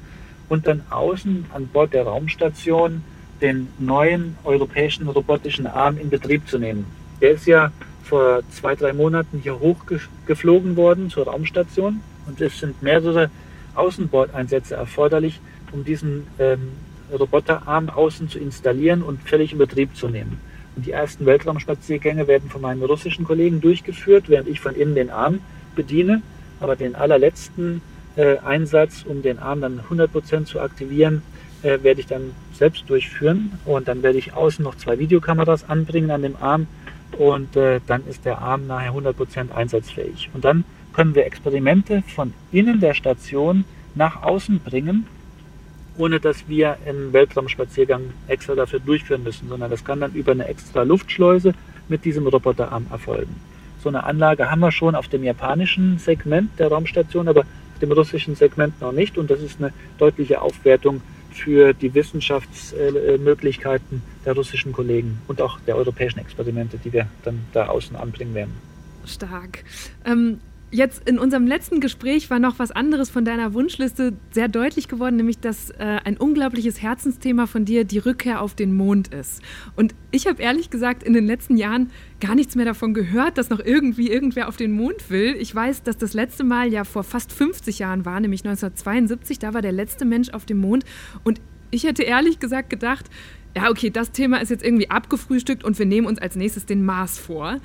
und 0.49 0.65
dann 0.65 0.81
außen 0.89 1.45
an 1.53 1.67
Bord 1.67 1.93
der 1.93 2.03
Raumstation 2.03 3.03
den 3.41 3.67
neuen 3.77 4.35
europäischen 4.43 5.07
robotischen 5.07 5.67
Arm 5.67 5.97
in 5.97 6.09
Betrieb 6.09 6.47
zu 6.47 6.57
nehmen. 6.57 6.87
Der 7.21 7.31
ist 7.31 7.45
ja 7.45 7.71
vor 8.07 8.41
zwei, 8.51 8.75
drei 8.75 8.93
Monaten 8.93 9.39
hier 9.43 9.59
hochgeflogen 9.59 10.75
worden 10.75 11.09
zur 11.09 11.25
Raumstation 11.25 12.01
und 12.25 12.41
es 12.41 12.59
sind 12.59 12.81
mehrere 12.81 13.29
Außenbordeinsätze 13.75 14.75
erforderlich, 14.75 15.39
um 15.71 15.83
diesen 15.83 16.27
ähm, 16.39 16.71
Roboterarm 17.11 17.89
außen 17.89 18.29
zu 18.29 18.39
installieren 18.39 19.01
und 19.01 19.21
völlig 19.21 19.51
in 19.53 19.57
Betrieb 19.57 19.95
zu 19.95 20.07
nehmen. 20.07 20.39
Und 20.75 20.85
die 20.85 20.91
ersten 20.91 21.25
Weltraumspaziergänge 21.25 22.27
werden 22.27 22.49
von 22.49 22.61
meinen 22.61 22.83
russischen 22.83 23.25
Kollegen 23.25 23.61
durchgeführt, 23.61 24.25
während 24.29 24.47
ich 24.47 24.59
von 24.59 24.75
innen 24.75 24.95
den 24.95 25.09
Arm 25.09 25.39
bediene. 25.75 26.21
Aber 26.59 26.75
den 26.75 26.95
allerletzten 26.95 27.81
äh, 28.15 28.37
Einsatz, 28.39 29.03
um 29.07 29.21
den 29.21 29.39
Arm 29.39 29.61
dann 29.61 29.79
100% 29.89 30.45
zu 30.45 30.59
aktivieren, 30.59 31.21
äh, 31.63 31.79
werde 31.81 32.01
ich 32.01 32.07
dann 32.07 32.31
selbst 32.53 32.89
durchführen. 32.89 33.53
Und 33.65 33.87
dann 33.87 34.03
werde 34.03 34.17
ich 34.19 34.33
außen 34.33 34.63
noch 34.63 34.75
zwei 34.75 34.99
Videokameras 34.99 35.69
anbringen 35.69 36.11
an 36.11 36.21
dem 36.21 36.35
Arm. 36.39 36.67
Und 37.17 37.55
äh, 37.55 37.79
dann 37.87 38.05
ist 38.07 38.25
der 38.25 38.39
Arm 38.39 38.67
nachher 38.67 38.93
100% 38.93 39.51
einsatzfähig. 39.51 40.29
Und 40.33 40.45
dann 40.45 40.65
können 40.93 41.15
wir 41.15 41.25
Experimente 41.25 42.03
von 42.15 42.33
innen 42.51 42.79
der 42.79 42.93
Station 42.93 43.65
nach 43.95 44.23
außen 44.23 44.59
bringen 44.59 45.05
ohne 45.97 46.19
dass 46.19 46.47
wir 46.47 46.77
einen 46.85 47.11
Weltraumspaziergang 47.13 48.01
extra 48.27 48.55
dafür 48.55 48.79
durchführen 48.79 49.23
müssen, 49.23 49.49
sondern 49.49 49.71
das 49.71 49.83
kann 49.83 49.99
dann 49.99 50.13
über 50.13 50.31
eine 50.31 50.47
extra 50.47 50.83
Luftschleuse 50.83 51.53
mit 51.87 52.05
diesem 52.05 52.27
Roboterarm 52.27 52.87
erfolgen. 52.91 53.35
So 53.81 53.89
eine 53.89 54.03
Anlage 54.03 54.49
haben 54.49 54.59
wir 54.59 54.71
schon 54.71 54.95
auf 54.95 55.07
dem 55.07 55.23
japanischen 55.23 55.97
Segment 55.99 56.51
der 56.59 56.69
Raumstation, 56.69 57.27
aber 57.27 57.41
auf 57.41 57.79
dem 57.81 57.91
russischen 57.91 58.35
Segment 58.35 58.79
noch 58.81 58.91
nicht 58.91 59.17
und 59.17 59.29
das 59.29 59.41
ist 59.41 59.59
eine 59.59 59.73
deutliche 59.97 60.41
Aufwertung 60.41 61.01
für 61.37 61.73
die 61.73 61.93
Wissenschaftsmöglichkeiten 61.93 64.01
der 64.25 64.33
russischen 64.33 64.73
Kollegen 64.73 65.19
und 65.27 65.41
auch 65.41 65.59
der 65.67 65.75
europäischen 65.75 66.19
Experimente, 66.19 66.77
die 66.77 66.93
wir 66.93 67.07
dann 67.23 67.45
da 67.53 67.67
außen 67.67 67.95
anbringen 67.95 68.33
werden. 68.33 68.53
Stark. 69.05 69.63
Ähm, 70.05 70.39
Jetzt 70.77 71.09
in 71.09 71.17
unserem 71.17 71.47
letzten 71.47 71.79
Gespräch 71.79 72.29
war 72.29 72.37
noch 72.37 72.59
was 72.59 72.69
anderes 72.69 73.09
von 73.09 73.25
deiner 73.25 73.55
Wunschliste 73.55 74.13
sehr 74.29 74.47
deutlich 74.47 74.87
geworden, 74.87 75.15
nämlich 75.15 75.39
dass 75.39 75.71
äh, 75.71 75.97
ein 76.03 76.17
unglaubliches 76.17 76.83
Herzensthema 76.83 77.47
von 77.47 77.65
dir 77.65 77.83
die 77.83 77.97
Rückkehr 77.97 78.43
auf 78.43 78.53
den 78.53 78.75
Mond 78.75 79.11
ist. 79.11 79.41
Und 79.75 79.95
ich 80.11 80.27
habe 80.27 80.39
ehrlich 80.39 80.69
gesagt 80.69 81.01
in 81.01 81.13
den 81.13 81.25
letzten 81.25 81.57
Jahren 81.57 81.89
gar 82.19 82.35
nichts 82.35 82.53
mehr 82.53 82.65
davon 82.65 82.93
gehört, 82.93 83.39
dass 83.39 83.49
noch 83.49 83.59
irgendwie 83.59 84.11
irgendwer 84.11 84.47
auf 84.47 84.55
den 84.55 84.71
Mond 84.71 85.09
will. 85.09 85.35
Ich 85.39 85.55
weiß, 85.55 85.81
dass 85.81 85.97
das 85.97 86.13
letzte 86.13 86.43
Mal 86.43 86.71
ja 86.71 86.83
vor 86.83 87.03
fast 87.03 87.33
50 87.33 87.79
Jahren 87.79 88.05
war, 88.05 88.19
nämlich 88.19 88.41
1972. 88.41 89.39
Da 89.39 89.55
war 89.55 89.63
der 89.63 89.71
letzte 89.71 90.05
Mensch 90.05 90.29
auf 90.29 90.45
dem 90.45 90.59
Mond. 90.59 90.85
Und 91.23 91.41
ich 91.71 91.85
hätte 91.85 92.03
ehrlich 92.03 92.37
gesagt 92.39 92.69
gedacht, 92.69 93.07
ja, 93.55 93.71
okay, 93.71 93.89
das 93.89 94.11
Thema 94.11 94.37
ist 94.37 94.49
jetzt 94.49 94.63
irgendwie 94.63 94.91
abgefrühstückt 94.91 95.63
und 95.63 95.79
wir 95.79 95.87
nehmen 95.87 96.05
uns 96.05 96.19
als 96.19 96.35
nächstes 96.35 96.67
den 96.67 96.85
Mars 96.85 97.17
vor. 97.17 97.59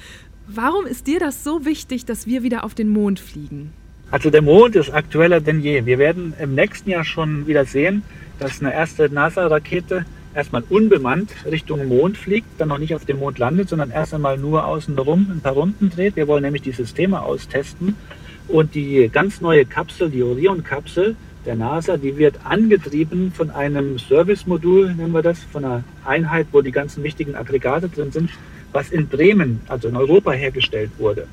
Warum 0.49 0.87
ist 0.87 1.07
dir 1.07 1.21
das 1.21 1.45
so 1.45 1.65
wichtig, 1.65 2.05
dass 2.05 2.27
wir 2.27 2.43
wieder 2.43 2.65
auf 2.65 2.75
den 2.75 2.89
Mond 2.89 3.21
fliegen? 3.21 3.73
Also 4.11 4.29
der 4.29 4.43
Mond 4.43 4.75
ist 4.75 4.91
aktueller 4.91 5.41
denn 5.41 5.61
je. 5.61 5.87
Wir 5.87 5.99
werden 5.99 6.35
im 6.39 6.55
nächsten 6.55 6.91
Jahr 6.91 7.05
schon 7.05 7.47
wieder 7.47 7.65
sehen, 7.65 8.03
dass 8.41 8.61
eine 8.61 8.75
erste 8.75 9.09
NASA-Rakete 9.09 10.05
erstmal 10.35 10.65
unbemannt 10.69 11.31
Richtung 11.49 11.87
Mond 11.87 12.17
fliegt, 12.17 12.47
dann 12.59 12.69
noch 12.69 12.79
nicht 12.79 12.95
auf 12.95 13.05
dem 13.05 13.21
Mond 13.21 13.39
landet, 13.39 13.69
sondern 13.69 13.91
erst 13.91 14.15
einmal 14.15 14.37
nur 14.37 14.67
außen 14.67 14.95
herum 14.97 15.29
ein 15.31 15.41
paar 15.41 15.53
Runden 15.53 15.91
dreht. 15.91 16.17
Wir 16.17 16.27
wollen 16.27 16.43
nämlich 16.43 16.63
die 16.63 16.73
Systeme 16.73 17.23
austesten. 17.23 17.97
Und 18.49 18.75
die 18.75 19.09
ganz 19.13 19.41
neue 19.41 19.65
Kapsel, 19.65 20.11
die 20.11 20.25
Orion-Kapsel 20.25 21.15
der 21.47 21.55
NASA, 21.55 21.97
die 21.97 22.19
wird 22.19 22.41
angetrieben 22.45 23.33
von 23.33 23.51
einem 23.51 23.99
Service-Modul, 23.99 24.95
nennen 24.95 25.13
wir 25.13 25.23
das, 25.23 25.39
von 25.45 25.65
einer 25.65 25.85
Einheit, 26.05 26.49
wo 26.51 26.61
die 26.63 26.73
ganzen 26.73 27.05
wichtigen 27.05 27.37
Aggregate 27.37 27.89
drin 27.89 28.11
sind 28.11 28.31
was 28.73 28.91
in 28.91 29.09
Bremen, 29.09 29.61
also 29.69 29.89
in 29.89 29.97
Europa 29.97 30.33
hergestellt 30.33 30.91
wurde. 30.99 31.27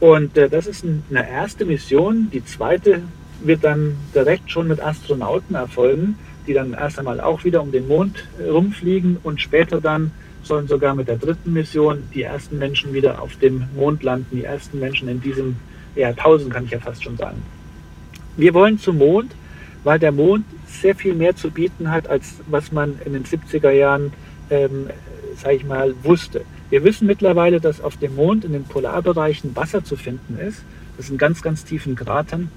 Und 0.00 0.36
äh, 0.36 0.48
das 0.48 0.66
ist 0.66 0.84
eine 0.84 1.28
erste 1.28 1.64
Mission. 1.64 2.28
Die 2.32 2.44
zweite 2.44 3.02
wird 3.42 3.64
dann 3.64 3.96
direkt 4.14 4.50
schon 4.50 4.68
mit 4.68 4.80
Astronauten 4.80 5.54
erfolgen, 5.54 6.18
die 6.46 6.54
dann 6.54 6.72
erst 6.72 6.98
einmal 6.98 7.20
auch 7.20 7.44
wieder 7.44 7.62
um 7.62 7.72
den 7.72 7.88
Mond 7.88 8.26
äh, 8.38 8.48
rumfliegen 8.48 9.18
und 9.22 9.40
später 9.40 9.80
dann 9.80 10.10
sollen 10.42 10.68
sogar 10.68 10.94
mit 10.94 11.08
der 11.08 11.16
dritten 11.16 11.52
Mission 11.52 12.04
die 12.14 12.22
ersten 12.22 12.58
Menschen 12.58 12.92
wieder 12.92 13.20
auf 13.20 13.36
dem 13.36 13.64
Mond 13.76 14.02
landen, 14.02 14.36
die 14.36 14.44
ersten 14.44 14.78
Menschen 14.78 15.08
in 15.08 15.20
diesem 15.20 15.56
Jahrtausend, 15.94 16.52
kann 16.52 16.64
ich 16.64 16.70
ja 16.70 16.78
fast 16.78 17.02
schon 17.02 17.16
sagen. 17.16 17.42
Wir 18.36 18.54
wollen 18.54 18.78
zum 18.78 18.98
Mond, 18.98 19.34
weil 19.84 19.98
der 19.98 20.12
Mond 20.12 20.44
sehr 20.66 20.94
viel 20.94 21.14
mehr 21.14 21.34
zu 21.34 21.50
bieten 21.50 21.90
hat, 21.90 22.08
als 22.08 22.36
was 22.46 22.72
man 22.72 22.98
in 23.04 23.12
den 23.12 23.24
70er 23.24 23.70
Jahren, 23.70 24.12
ähm, 24.50 24.88
sage 25.38 25.56
ich 25.56 25.64
mal, 25.64 25.94
wusste. 26.02 26.44
Wir 26.70 26.84
wissen 26.84 27.06
mittlerweile, 27.06 27.60
dass 27.60 27.80
auf 27.80 27.96
dem 27.96 28.14
Mond 28.14 28.44
in 28.44 28.52
den 28.52 28.64
Polarbereichen 28.64 29.54
Wasser 29.56 29.84
zu 29.84 29.96
finden 29.96 30.38
ist. 30.38 30.62
Das 30.96 31.06
sind 31.06 31.18
ganz, 31.18 31.42
ganz 31.42 31.64
tiefen 31.64 31.94
Kratern. 31.94 32.50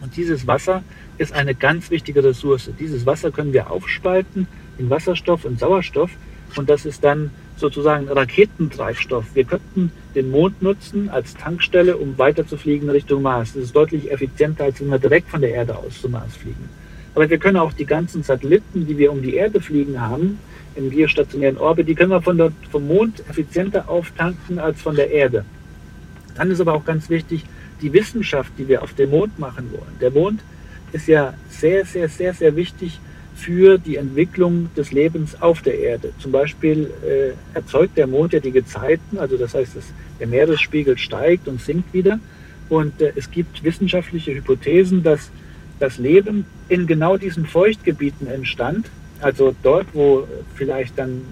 Und 0.00 0.16
dieses 0.16 0.46
Wasser 0.46 0.82
ist 1.18 1.32
eine 1.32 1.54
ganz 1.54 1.90
wichtige 1.90 2.22
Ressource. 2.22 2.70
Dieses 2.78 3.06
Wasser 3.06 3.30
können 3.30 3.52
wir 3.52 3.70
aufspalten 3.70 4.46
in 4.78 4.90
Wasserstoff 4.90 5.44
und 5.44 5.58
Sauerstoff. 5.58 6.10
Und 6.56 6.70
das 6.70 6.86
ist 6.86 7.04
dann 7.04 7.30
sozusagen 7.56 8.08
Raketentreibstoff. 8.08 9.26
Wir 9.34 9.44
könnten 9.44 9.92
den 10.14 10.30
Mond 10.30 10.62
nutzen 10.62 11.08
als 11.08 11.34
Tankstelle, 11.34 11.96
um 11.96 12.16
weiterzufliegen 12.16 12.88
Richtung 12.88 13.22
Mars. 13.22 13.52
Das 13.54 13.64
ist 13.64 13.76
deutlich 13.76 14.10
effizienter, 14.10 14.64
als 14.64 14.80
wenn 14.80 14.88
wir 14.88 14.98
direkt 14.98 15.28
von 15.28 15.40
der 15.40 15.50
Erde 15.50 15.76
aus 15.76 16.00
zum 16.00 16.12
Mars 16.12 16.36
fliegen. 16.36 16.68
Aber 17.14 17.28
wir 17.28 17.38
können 17.38 17.56
auch 17.56 17.72
die 17.72 17.84
ganzen 17.84 18.22
Satelliten, 18.22 18.86
die 18.86 18.96
wir 18.96 19.10
um 19.10 19.22
die 19.22 19.34
Erde 19.34 19.60
fliegen 19.60 20.00
haben, 20.00 20.38
im 20.78 20.90
geostationären 20.90 21.58
Orbit, 21.58 21.88
die 21.88 21.94
können 21.94 22.12
wir 22.12 22.22
von 22.22 22.38
dort, 22.38 22.54
vom 22.70 22.86
Mond 22.86 23.22
effizienter 23.28 23.88
auftanken 23.88 24.58
als 24.58 24.80
von 24.80 24.94
der 24.94 25.10
Erde. 25.10 25.44
Dann 26.36 26.50
ist 26.50 26.60
aber 26.60 26.74
auch 26.74 26.84
ganz 26.84 27.10
wichtig, 27.10 27.44
die 27.82 27.92
Wissenschaft, 27.92 28.52
die 28.58 28.68
wir 28.68 28.82
auf 28.82 28.94
dem 28.94 29.10
Mond 29.10 29.38
machen 29.38 29.70
wollen. 29.72 29.96
Der 30.00 30.10
Mond 30.10 30.40
ist 30.92 31.08
ja 31.08 31.34
sehr, 31.50 31.84
sehr, 31.84 32.08
sehr, 32.08 32.32
sehr 32.32 32.54
wichtig 32.56 33.00
für 33.34 33.78
die 33.78 33.96
Entwicklung 33.96 34.70
des 34.76 34.92
Lebens 34.92 35.40
auf 35.40 35.62
der 35.62 35.78
Erde. 35.78 36.12
Zum 36.18 36.32
Beispiel 36.32 36.90
äh, 37.04 37.56
erzeugt 37.56 37.96
der 37.96 38.06
Mond 38.06 38.32
ja 38.32 38.40
die 38.40 38.50
Gezeiten, 38.50 39.18
also 39.18 39.36
das 39.36 39.54
heißt, 39.54 39.76
dass 39.76 39.84
der 40.18 40.26
Meeresspiegel 40.26 40.96
steigt 40.98 41.46
und 41.46 41.60
sinkt 41.60 41.92
wieder. 41.92 42.18
Und 42.68 43.00
äh, 43.00 43.12
es 43.16 43.30
gibt 43.30 43.62
wissenschaftliche 43.62 44.34
Hypothesen, 44.34 45.02
dass 45.02 45.30
das 45.78 45.98
Leben 45.98 46.46
in 46.68 46.86
genau 46.86 47.16
diesen 47.16 47.46
Feuchtgebieten 47.46 48.26
entstand, 48.26 48.90
also 49.20 49.54
dort, 49.62 49.86
wo 49.92 50.26
vielleicht 50.54 50.98
dann 50.98 51.22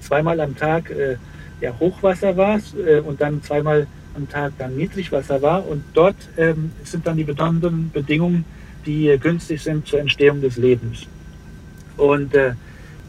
zweimal 0.00 0.40
am 0.40 0.56
Tag 0.56 0.90
äh, 0.90 1.16
ja, 1.60 1.72
Hochwasser 1.78 2.36
war 2.36 2.60
äh, 2.86 3.00
und 3.00 3.20
dann 3.20 3.42
zweimal 3.42 3.86
am 4.14 4.28
Tag 4.28 4.52
dann 4.58 4.76
Niedrigwasser 4.76 5.40
war. 5.40 5.66
Und 5.66 5.84
dort 5.94 6.16
ähm, 6.36 6.72
sind 6.84 7.06
dann 7.06 7.16
die 7.16 7.24
besonderen 7.24 7.90
Bedingungen, 7.92 8.44
die 8.84 9.08
äh, 9.08 9.18
günstig 9.18 9.62
sind 9.62 9.86
zur 9.86 10.00
Entstehung 10.00 10.40
des 10.40 10.56
Lebens. 10.56 11.06
Und 11.96 12.34
äh, 12.34 12.52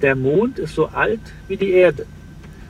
der 0.02 0.16
Mond 0.16 0.60
ist 0.60 0.76
so 0.76 0.88
alt 0.88 1.22
wie 1.48 1.58
die 1.58 1.72
Erde. 1.72 2.06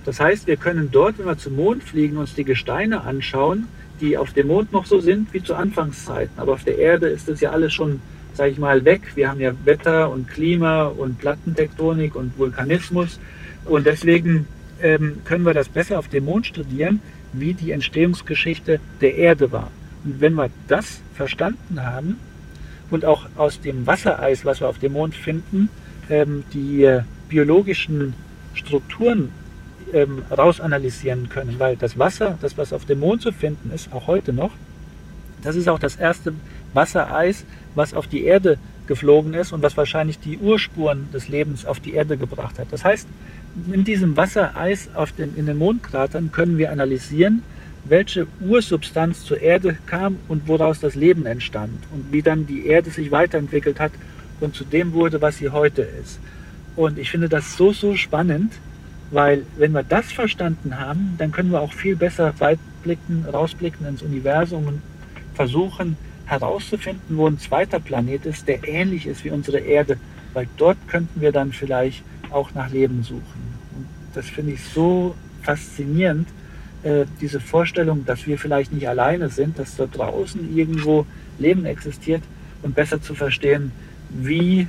Das 0.05 0.19
heißt, 0.19 0.47
wir 0.47 0.57
können 0.57 0.89
dort, 0.91 1.17
wenn 1.17 1.25
wir 1.25 1.37
zum 1.37 1.55
Mond 1.55 1.83
fliegen, 1.83 2.17
uns 2.17 2.33
die 2.35 2.43
Gesteine 2.43 3.01
anschauen, 3.01 3.67
die 4.01 4.17
auf 4.17 4.33
dem 4.33 4.47
Mond 4.47 4.71
noch 4.71 4.85
so 4.85 4.99
sind 4.99 5.33
wie 5.33 5.43
zu 5.43 5.55
Anfangszeiten. 5.55 6.37
Aber 6.37 6.53
auf 6.53 6.63
der 6.63 6.77
Erde 6.77 7.07
ist 7.07 7.29
das 7.29 7.39
ja 7.41 7.51
alles 7.51 7.73
schon 7.73 8.01
sage 8.33 8.51
ich 8.51 8.57
mal, 8.57 8.83
weg. 8.85 9.01
Wir 9.15 9.29
haben 9.29 9.39
ja 9.39 9.53
Wetter 9.63 10.09
und 10.11 10.27
Klima 10.27 10.85
und 10.85 11.19
Plattentektonik 11.19 12.15
und 12.15 12.37
Vulkanismus. 12.37 13.19
Und 13.65 13.85
deswegen 13.85 14.47
ähm, 14.81 15.21
können 15.25 15.45
wir 15.45 15.53
das 15.53 15.69
besser 15.69 15.99
auf 15.99 16.07
dem 16.07 16.25
Mond 16.25 16.47
studieren, 16.47 17.01
wie 17.31 17.53
die 17.53 17.71
Entstehungsgeschichte 17.71 18.79
der 19.01 19.15
Erde 19.15 19.51
war. 19.51 19.71
Und 20.03 20.21
wenn 20.21 20.33
wir 20.33 20.49
das 20.67 21.01
verstanden 21.15 21.83
haben 21.83 22.17
und 22.91 23.05
auch 23.05 23.27
aus 23.37 23.61
dem 23.61 23.87
Wassereis, 23.87 24.45
was 24.45 24.59
wir 24.59 24.67
auf 24.67 24.79
dem 24.79 24.93
Mond 24.93 25.15
finden, 25.15 25.69
ähm, 26.09 26.43
die 26.53 26.83
äh, 26.83 27.01
biologischen 27.29 28.13
Strukturen 28.53 29.31
ähm, 29.93 30.23
rausanalysieren 30.29 31.29
können, 31.29 31.55
weil 31.59 31.75
das 31.77 31.97
Wasser, 31.97 32.37
das 32.41 32.57
was 32.57 32.73
auf 32.73 32.85
dem 32.85 32.99
Mond 32.99 33.21
zu 33.21 33.31
finden 33.31 33.71
ist, 33.73 33.93
auch 33.93 34.07
heute 34.07 34.33
noch, 34.33 34.51
Das 35.43 35.57
ist 35.57 35.67
auch 35.67 35.79
das 35.79 35.97
erste 35.97 36.33
Wassereis, 36.73 37.45
was 37.75 37.93
auf 37.93 38.07
die 38.07 38.23
Erde 38.23 38.57
geflogen 38.87 39.33
ist 39.33 39.53
und 39.53 39.63
was 39.63 39.77
wahrscheinlich 39.77 40.19
die 40.19 40.37
Urspuren 40.37 41.09
des 41.13 41.29
Lebens 41.29 41.65
auf 41.65 41.79
die 41.79 41.93
Erde 41.93 42.17
gebracht 42.17 42.59
hat. 42.59 42.67
Das 42.71 42.83
heißt, 42.83 43.07
in 43.71 43.83
diesem 43.83 44.17
Wassereis 44.17 44.89
den, 45.17 45.35
in 45.35 45.45
den 45.45 45.57
Mondkratern 45.57 46.31
können 46.31 46.57
wir 46.57 46.71
analysieren, 46.71 47.43
welche 47.85 48.27
Ursubstanz 48.41 49.25
zur 49.25 49.41
Erde 49.41 49.77
kam 49.85 50.17
und 50.27 50.47
woraus 50.47 50.79
das 50.79 50.95
Leben 50.95 51.25
entstand 51.25 51.77
und 51.91 52.11
wie 52.11 52.21
dann 52.21 52.45
die 52.45 52.67
Erde 52.67 52.89
sich 52.89 53.11
weiterentwickelt 53.11 53.79
hat 53.79 53.91
und 54.39 54.55
zu 54.55 54.63
dem 54.63 54.93
wurde, 54.93 55.21
was 55.21 55.37
sie 55.37 55.49
heute 55.49 55.81
ist. 55.81 56.19
Und 56.75 56.97
ich 56.97 57.11
finde 57.11 57.29
das 57.29 57.55
so, 57.57 57.71
so 57.71 57.95
spannend, 57.95 58.53
weil 59.11 59.45
wenn 59.57 59.73
wir 59.73 59.83
das 59.83 60.11
verstanden 60.11 60.79
haben, 60.79 61.15
dann 61.17 61.31
können 61.31 61.51
wir 61.51 61.61
auch 61.61 61.73
viel 61.73 61.95
besser 61.95 62.33
weitblicken, 62.39 63.25
rausblicken 63.31 63.85
ins 63.85 64.01
Universum 64.01 64.67
und 64.67 64.81
versuchen 65.35 65.97
herauszufinden, 66.33 67.17
wo 67.17 67.27
ein 67.27 67.39
zweiter 67.39 67.79
Planet 67.79 68.25
ist, 68.25 68.47
der 68.47 68.67
ähnlich 68.67 69.07
ist 69.07 69.23
wie 69.23 69.31
unsere 69.31 69.59
Erde, 69.59 69.97
weil 70.33 70.47
dort 70.57 70.77
könnten 70.87 71.21
wir 71.21 71.31
dann 71.31 71.51
vielleicht 71.51 72.03
auch 72.29 72.53
nach 72.53 72.71
Leben 72.71 73.03
suchen. 73.03 73.53
Und 73.75 73.87
das 74.13 74.27
finde 74.29 74.53
ich 74.53 74.63
so 74.63 75.15
faszinierend, 75.43 76.27
äh, 76.83 77.05
diese 77.21 77.39
Vorstellung, 77.39 78.05
dass 78.05 78.27
wir 78.27 78.37
vielleicht 78.37 78.73
nicht 78.73 78.87
alleine 78.87 79.29
sind, 79.29 79.59
dass 79.59 79.75
da 79.75 79.85
draußen 79.85 80.55
irgendwo 80.55 81.05
Leben 81.39 81.65
existiert 81.65 82.23
und 82.61 82.75
besser 82.75 83.01
zu 83.01 83.15
verstehen, 83.15 83.71
wie 84.09 84.67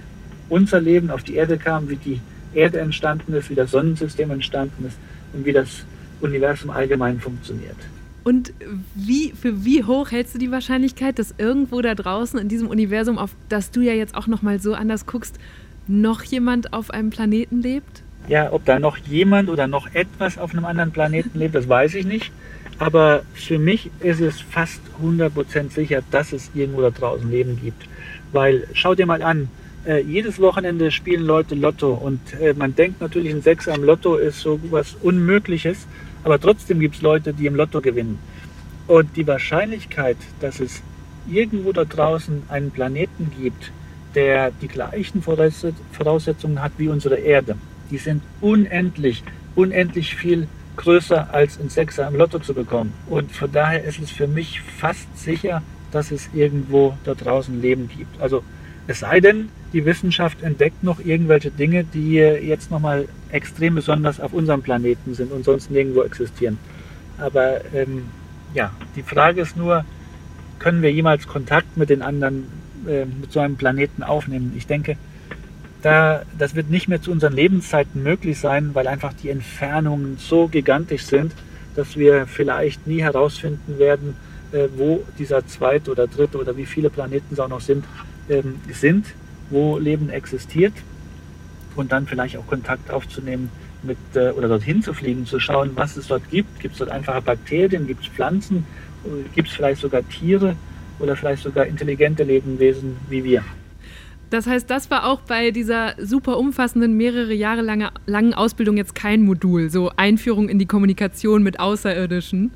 unser 0.49 0.81
Leben 0.81 1.11
auf 1.11 1.23
die 1.23 1.35
Erde 1.35 1.59
kam, 1.59 1.89
wie 1.89 1.97
die 1.97 2.21
Erde 2.55 2.81
entstanden 2.81 3.35
ist, 3.35 3.51
wie 3.51 3.55
das 3.55 3.71
Sonnensystem 3.71 4.31
entstanden 4.31 4.87
ist 4.87 4.97
und 5.33 5.45
wie 5.45 5.53
das 5.53 5.85
Universum 6.21 6.71
allgemein 6.71 7.19
funktioniert. 7.21 7.77
Und 8.25 8.55
wie, 8.95 9.33
für 9.33 9.65
wie 9.67 9.85
hoch 9.85 10.11
hältst 10.11 10.35
du 10.35 10.39
die 10.39 10.51
Wahrscheinlichkeit, 10.51 11.19
dass 11.19 11.35
irgendwo 11.37 11.83
da 11.83 11.95
draußen 11.95 12.39
in 12.39 12.49
diesem 12.49 12.69
Universum, 12.69 13.19
auf 13.19 13.31
das 13.51 13.71
du 13.71 13.83
ja 13.83 13.93
jetzt 13.93 14.15
auch 14.15 14.27
nochmal 14.27 14.61
so 14.61 14.75
anders 14.75 15.05
guckst, 15.05 15.39
noch 15.87 16.23
jemand 16.23 16.73
auf 16.73 16.91
einem 16.91 17.11
Planeten 17.11 17.61
lebt? 17.61 18.03
Ja, 18.27 18.51
ob 18.51 18.65
da 18.65 18.79
noch 18.79 18.97
jemand 18.97 19.51
oder 19.51 19.67
noch 19.67 19.95
etwas 19.95 20.39
auf 20.39 20.53
einem 20.53 20.65
anderen 20.65 20.91
Planeten 20.91 21.39
lebt, 21.39 21.55
das 21.55 21.69
weiß 21.69 21.95
ich 21.95 22.07
nicht. 22.07 22.33
Aber 22.79 23.23
für 23.35 23.59
mich 23.59 23.91
ist 24.01 24.21
es 24.21 24.41
fast 24.41 24.81
100% 25.03 25.71
sicher, 25.71 26.03
dass 26.11 26.33
es 26.33 26.51
irgendwo 26.55 26.81
da 26.81 26.91
draußen 26.91 27.31
Leben 27.31 27.61
gibt. 27.63 27.87
Weil 28.33 28.67
schau 28.73 28.95
dir 28.95 29.05
mal 29.05 29.23
an, 29.23 29.49
äh, 29.87 30.01
jedes 30.01 30.41
Wochenende 30.41 30.91
spielen 30.91 31.25
Leute 31.25 31.55
Lotto 31.55 31.93
und 31.93 32.21
äh, 32.41 32.55
man 32.55 32.75
denkt 32.75 33.03
natürlich, 33.03 33.33
ein 33.33 33.43
Sechser 33.43 33.75
am 33.75 33.85
Lotto 33.85 34.17
ist 34.17 34.41
so 34.41 34.59
was 34.71 34.97
Unmögliches, 35.03 35.87
aber 36.25 36.41
trotzdem 36.41 36.81
gibt 36.81 36.97
es 36.97 37.03
Leute, 37.03 37.33
die 37.33 37.47
im 37.47 37.55
Lotto 37.55 37.81
gewinnen. 37.81 38.19
Und 38.87 39.17
die 39.17 39.27
Wahrscheinlichkeit, 39.27 40.17
dass 40.41 40.61
es 40.61 40.83
irgendwo 41.29 41.73
da 41.73 41.85
draußen 41.85 42.43
einen 42.49 42.71
Planeten 42.71 43.31
gibt, 43.41 43.71
der 44.15 44.51
die 44.51 44.69
gleichen 44.69 45.23
Voraussetzungen 45.23 46.63
hat 46.63 46.73
wie 46.79 46.89
unsere 46.89 47.17
Erde, 47.17 47.57
die 47.91 47.99
sind 47.99 48.23
unendlich, 48.41 49.23
unendlich 49.55 50.15
viel 50.15 50.49
größer 50.77 51.33
als 51.33 51.59
ein 51.61 51.69
Sechser 51.69 52.09
im 52.09 52.17
Lotto 52.17 52.39
zu 52.39 52.55
bekommen. 52.55 52.93
Und 53.09 53.33
von 53.33 53.51
daher 53.51 53.85
ist 53.85 54.01
es 54.01 54.11
für 54.11 54.27
mich 54.27 54.61
fast 54.61 55.07
sicher, 55.19 55.63
dass 55.93 56.11
es 56.11 56.29
irgendwo 56.35 56.97
da 57.05 57.15
draußen 57.15 57.61
Leben 57.61 57.89
gibt. 57.89 58.21
Also 58.21 58.43
es 58.87 59.01
sei 59.01 59.21
denn, 59.21 59.49
die 59.75 59.85
Wissenschaft 59.85 60.43
entdeckt 60.43 60.85
noch 60.85 61.05
irgendwelche 61.05 61.51
Dinge, 61.51 61.85
die 61.85 62.15
jetzt 62.15 62.71
nochmal 62.71 63.09
extrem 63.31 63.75
besonders 63.75 64.21
auf 64.21 64.33
unserem 64.33 64.63
Planeten 64.63 65.15
sind 65.15 65.33
und 65.33 65.45
sonst 65.45 65.71
nirgendwo 65.71 66.03
existieren. 66.03 66.59
Aber 67.19 67.61
ähm, 67.75 68.05
ja, 68.55 68.71
die 68.95 69.03
Frage 69.03 69.41
ist 69.41 69.57
nur, 69.57 69.85
können 70.61 70.81
wir 70.81 70.93
jemals 70.93 71.27
Kontakt 71.27 71.77
mit 71.77 71.91
den 71.91 72.03
anderen, 72.03 72.47
äh, 72.87 73.05
mit 73.05 73.33
so 73.33 73.41
einem 73.41 73.57
Planeten 73.57 74.05
aufnehmen? 74.05 74.55
Ich 74.57 74.69
denke, 74.69 74.97
da, 75.83 76.23
das 76.39 76.55
wird 76.55 76.71
nicht 76.71 76.89
mehr 76.89 77.03
zu 77.03 77.11
unseren 77.11 77.35
Lebenszeiten 77.35 78.03
möglich 78.03 78.39
sein, 78.39 78.71
weil 78.75 78.87
einfach 78.87 79.13
die 79.13 79.29
Entfernungen 79.29 80.17
so 80.19 80.47
gigantisch 80.47 81.03
sind, 81.03 81.33
dass 81.75 81.97
wir 81.97 82.27
vielleicht 82.29 82.87
nie 82.87 83.03
herausfinden 83.03 83.79
werden, 83.81 84.17
äh, 84.53 84.69
wo 84.77 85.03
dieser 85.19 85.45
zweite 85.49 85.91
oder 85.91 86.07
dritte 86.07 86.39
oder 86.39 86.57
wie 86.57 86.65
viele 86.65 86.91
Planeten 86.91 87.35
es 87.35 87.41
auch 87.41 87.49
noch 87.49 87.61
sind, 87.61 87.85
ähm, 88.31 88.61
sind, 88.73 89.07
wo 89.51 89.79
Leben 89.79 90.11
existiert 90.11 90.75
und 91.77 91.93
dann 91.93 92.07
vielleicht 92.07 92.37
auch 92.37 92.47
Kontakt 92.47 92.91
aufzunehmen 92.91 93.51
mit 93.83 93.99
äh, 94.15 94.31
oder 94.31 94.49
dorthin 94.49 94.83
zu 94.83 94.95
fliegen, 94.95 95.27
zu 95.27 95.39
schauen, 95.41 95.73
was 95.75 95.97
es 95.97 96.09
dort 96.09 96.31
gibt. 96.31 96.61
Gibt 96.61 96.75
es 96.75 96.79
dort 96.79 96.91
einfache 96.91 97.21
Bakterien, 97.21 97.87
gibt 97.87 98.03
es 98.03 98.09
Pflanzen, 98.09 98.65
gibt 99.35 99.49
es 99.49 99.55
vielleicht 99.55 99.81
sogar 99.81 100.07
Tiere 100.09 100.57
oder 100.99 101.17
vielleicht 101.17 101.43
sogar 101.43 101.67
intelligente 101.67 102.25
Lebewesen 102.25 102.97
wie 103.09 103.25
wir. 103.25 103.43
Das 104.31 104.47
heißt, 104.47 104.69
das 104.69 104.91
war 104.91 105.07
auch 105.07 105.21
bei 105.21 105.51
dieser 105.51 105.95
super 105.99 106.39
umfassenden, 106.39 106.97
mehrere 106.97 107.35
Jahre 107.35 107.61
lange, 107.61 107.91
langen 108.07 108.35
Ausbildung 108.35 108.77
jetzt 108.77 108.95
kein 108.95 109.23
Modul, 109.23 109.71
so 109.71 109.93
Einführung 109.97 110.49
in 110.49 110.59
die 110.59 110.67
Kommunikation 110.67 111.43
mit 111.43 111.61
Außerirdischen? 111.61 112.51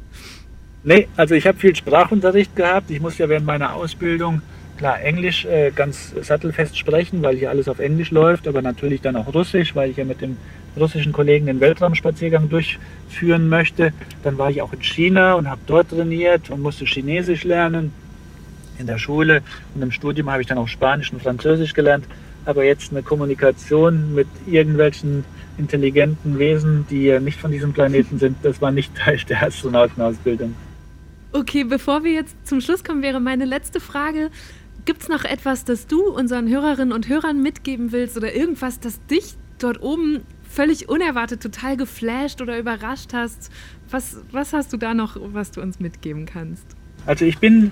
Nee, 0.82 1.08
also 1.16 1.34
ich 1.34 1.46
habe 1.46 1.58
viel 1.58 1.76
Sprachunterricht 1.76 2.56
gehabt. 2.56 2.90
Ich 2.90 3.00
muss 3.00 3.18
ja 3.18 3.28
während 3.28 3.46
meiner 3.46 3.74
Ausbildung 3.74 4.42
klar 4.78 5.00
Englisch 5.02 5.44
äh, 5.44 5.70
ganz 5.74 6.14
sattelfest 6.22 6.78
sprechen, 6.78 7.22
weil 7.22 7.36
hier 7.36 7.50
alles 7.50 7.68
auf 7.68 7.80
Englisch 7.80 8.10
läuft, 8.10 8.48
aber 8.48 8.62
natürlich 8.62 9.02
dann 9.02 9.16
auch 9.16 9.34
Russisch, 9.34 9.74
weil 9.74 9.90
ich 9.90 9.96
ja 9.98 10.04
mit 10.04 10.22
dem 10.22 10.38
russischen 10.76 11.12
Kollegen 11.12 11.46
den 11.46 11.60
Weltraumspaziergang 11.60 12.48
durchführen 12.48 13.48
möchte. 13.48 13.92
Dann 14.22 14.38
war 14.38 14.50
ich 14.50 14.62
auch 14.62 14.72
in 14.72 14.82
China 14.82 15.34
und 15.34 15.50
habe 15.50 15.60
dort 15.66 15.90
trainiert 15.90 16.48
und 16.50 16.62
musste 16.62 16.84
Chinesisch 16.86 17.44
lernen 17.44 17.92
in 18.78 18.86
der 18.86 18.98
Schule 18.98 19.42
und 19.74 19.82
im 19.82 19.90
Studium 19.90 20.30
habe 20.30 20.40
ich 20.40 20.46
dann 20.46 20.58
auch 20.58 20.68
Spanisch 20.68 21.12
und 21.12 21.20
Französisch 21.20 21.74
gelernt. 21.74 22.06
Aber 22.44 22.64
jetzt 22.64 22.92
eine 22.92 23.02
Kommunikation 23.02 24.14
mit 24.14 24.28
irgendwelchen 24.46 25.24
intelligenten 25.58 26.38
Wesen, 26.38 26.86
die 26.88 27.18
nicht 27.18 27.40
von 27.40 27.50
diesem 27.50 27.72
Planeten 27.72 28.18
sind, 28.18 28.36
das 28.42 28.62
war 28.62 28.70
nicht 28.70 28.94
Teil 29.04 29.18
der 29.28 29.42
Astronautenausbildung. 29.42 30.54
Okay, 31.32 31.64
bevor 31.64 32.04
wir 32.04 32.12
jetzt 32.12 32.34
zum 32.46 32.60
Schluss 32.60 32.82
kommen, 32.82 33.02
wäre 33.02 33.20
meine 33.20 33.44
letzte 33.44 33.80
Frage. 33.80 34.30
Gibt 34.88 35.02
es 35.02 35.10
noch 35.10 35.24
etwas, 35.24 35.66
das 35.66 35.86
du 35.86 36.00
unseren 36.08 36.48
Hörerinnen 36.48 36.92
und 36.92 37.10
Hörern 37.10 37.42
mitgeben 37.42 37.92
willst 37.92 38.16
oder 38.16 38.34
irgendwas, 38.34 38.80
das 38.80 39.04
dich 39.04 39.34
dort 39.58 39.82
oben 39.82 40.22
völlig 40.48 40.88
unerwartet 40.88 41.42
total 41.42 41.76
geflasht 41.76 42.40
oder 42.40 42.58
überrascht 42.58 43.12
hast? 43.12 43.52
Was, 43.90 44.16
was 44.32 44.54
hast 44.54 44.72
du 44.72 44.78
da 44.78 44.94
noch, 44.94 45.18
was 45.20 45.50
du 45.50 45.60
uns 45.60 45.78
mitgeben 45.78 46.24
kannst? 46.24 46.64
Also 47.04 47.26
ich 47.26 47.36
bin 47.36 47.70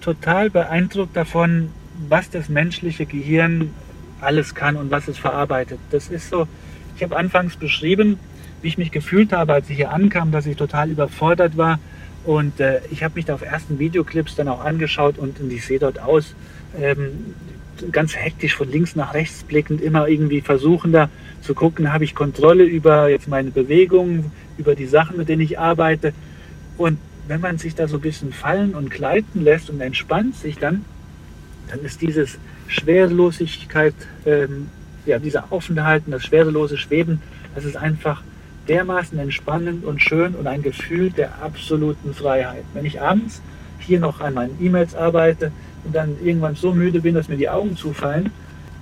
total 0.00 0.50
beeindruckt 0.50 1.16
davon, 1.16 1.70
was 2.08 2.28
das 2.28 2.48
menschliche 2.48 3.06
Gehirn 3.06 3.72
alles 4.20 4.52
kann 4.52 4.74
und 4.74 4.90
was 4.90 5.06
es 5.06 5.16
verarbeitet. 5.16 5.78
Das 5.92 6.08
ist 6.08 6.28
so, 6.28 6.48
ich 6.96 7.04
habe 7.04 7.16
anfangs 7.16 7.56
beschrieben, 7.56 8.18
wie 8.62 8.68
ich 8.68 8.78
mich 8.78 8.90
gefühlt 8.90 9.32
habe, 9.32 9.54
als 9.54 9.70
ich 9.70 9.76
hier 9.76 9.92
ankam, 9.92 10.32
dass 10.32 10.46
ich 10.46 10.56
total 10.56 10.90
überfordert 10.90 11.56
war. 11.56 11.78
Und 12.24 12.60
äh, 12.60 12.80
ich 12.90 13.02
habe 13.02 13.14
mich 13.14 13.24
da 13.24 13.34
auf 13.34 13.42
ersten 13.42 13.78
Videoclips 13.78 14.34
dann 14.36 14.48
auch 14.48 14.64
angeschaut 14.64 15.18
und, 15.18 15.40
und 15.40 15.52
ich 15.52 15.64
sehe 15.64 15.78
dort 15.78 16.00
aus, 16.00 16.34
ähm, 16.78 17.34
ganz 17.92 18.16
hektisch 18.16 18.56
von 18.56 18.70
links 18.70 18.96
nach 18.96 19.14
rechts 19.14 19.44
blickend, 19.44 19.80
immer 19.80 20.08
irgendwie 20.08 20.40
versuchen 20.40 20.92
da 20.92 21.08
zu 21.40 21.54
gucken, 21.54 21.92
habe 21.92 22.04
ich 22.04 22.14
Kontrolle 22.14 22.64
über 22.64 23.08
jetzt 23.08 23.28
meine 23.28 23.50
Bewegungen, 23.50 24.32
über 24.58 24.74
die 24.74 24.86
Sachen, 24.86 25.16
mit 25.16 25.28
denen 25.28 25.42
ich 25.42 25.58
arbeite. 25.58 26.12
Und 26.76 26.98
wenn 27.28 27.40
man 27.40 27.58
sich 27.58 27.74
da 27.74 27.86
so 27.86 27.98
ein 27.98 28.00
bisschen 28.00 28.32
fallen 28.32 28.74
und 28.74 28.90
gleiten 28.90 29.42
lässt 29.42 29.70
und 29.70 29.80
entspannt 29.80 30.34
sich 30.34 30.58
dann, 30.58 30.84
dann 31.68 31.80
ist 31.80 32.00
dieses 32.02 32.38
Schwerelosigkeit, 32.66 33.94
ähm, 34.26 34.68
ja, 35.06 35.18
dieser 35.18 35.52
Aufenthalten, 35.52 36.10
das 36.10 36.24
schwerelose 36.24 36.76
Schweben, 36.76 37.20
das 37.54 37.64
ist 37.64 37.76
einfach 37.76 38.22
dermaßen 38.68 39.18
entspannend 39.18 39.84
und 39.84 40.02
schön 40.02 40.34
und 40.34 40.46
ein 40.46 40.62
Gefühl 40.62 41.10
der 41.10 41.42
absoluten 41.42 42.14
Freiheit. 42.14 42.64
Wenn 42.74 42.84
ich 42.84 43.00
abends 43.00 43.42
hier 43.78 44.00
noch 44.00 44.20
an 44.20 44.34
meinen 44.34 44.56
E-Mails 44.60 44.94
arbeite 44.94 45.52
und 45.84 45.94
dann 45.94 46.16
irgendwann 46.22 46.54
so 46.54 46.74
müde 46.74 47.00
bin, 47.00 47.14
dass 47.14 47.28
mir 47.28 47.36
die 47.36 47.48
Augen 47.48 47.76
zufallen, 47.76 48.30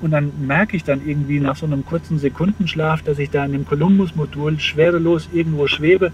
und 0.03 0.11
dann 0.11 0.31
merke 0.47 0.77
ich 0.77 0.85
dann 0.85 1.01
irgendwie 1.07 1.41
nach 1.41 1.57
so 1.57 1.65
einem 1.65 1.87
kurzen 1.87 2.19
Sekundenschlaf, 2.19 3.01
dass 3.01 3.19
ich 3.19 3.31
da 3.31 3.47
in 3.47 3.53
dem 3.53 3.67
Columbus-Modul 3.67 4.61
schwerelos 4.61 5.31
irgendwo 5.33 5.67
schwebe. 5.69 6.13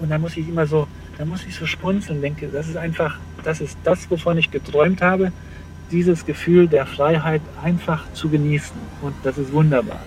Und 0.00 0.10
dann 0.10 0.20
muss 0.20 0.36
ich 0.36 0.48
immer 0.48 0.68
so 0.68 0.86
da 1.18 1.24
muss 1.24 1.44
ich 1.46 1.54
so 1.54 1.66
spunzeln, 1.66 2.20
denke, 2.20 2.48
das 2.48 2.68
ist 2.68 2.76
einfach, 2.76 3.18
das 3.42 3.60
ist 3.60 3.78
das, 3.84 4.10
wovon 4.10 4.38
ich 4.38 4.50
geträumt 4.50 5.02
habe, 5.02 5.32
dieses 5.90 6.26
Gefühl 6.26 6.66
der 6.66 6.86
Freiheit 6.86 7.42
einfach 7.62 8.04
zu 8.14 8.28
genießen. 8.28 8.76
Und 9.02 9.14
das 9.22 9.38
ist 9.38 9.52
wunderbar. 9.52 10.00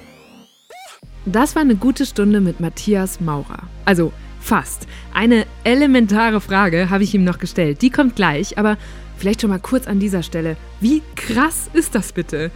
Das 1.29 1.55
war 1.55 1.61
eine 1.61 1.75
gute 1.75 2.05
Stunde 2.05 2.39
mit 2.39 2.61
Matthias 2.61 3.19
Maurer. 3.19 3.63
Also 3.83 4.13
fast. 4.39 4.87
Eine 5.13 5.45
elementare 5.65 6.39
Frage 6.39 6.89
habe 6.89 7.03
ich 7.03 7.13
ihm 7.13 7.25
noch 7.25 7.37
gestellt. 7.37 7.81
Die 7.81 7.89
kommt 7.89 8.15
gleich, 8.15 8.57
aber 8.57 8.77
vielleicht 9.17 9.41
schon 9.41 9.49
mal 9.49 9.59
kurz 9.59 9.87
an 9.87 9.99
dieser 9.99 10.23
Stelle. 10.23 10.55
Wie 10.79 11.01
krass 11.17 11.69
ist 11.73 11.95
das 11.95 12.13
bitte? 12.13 12.49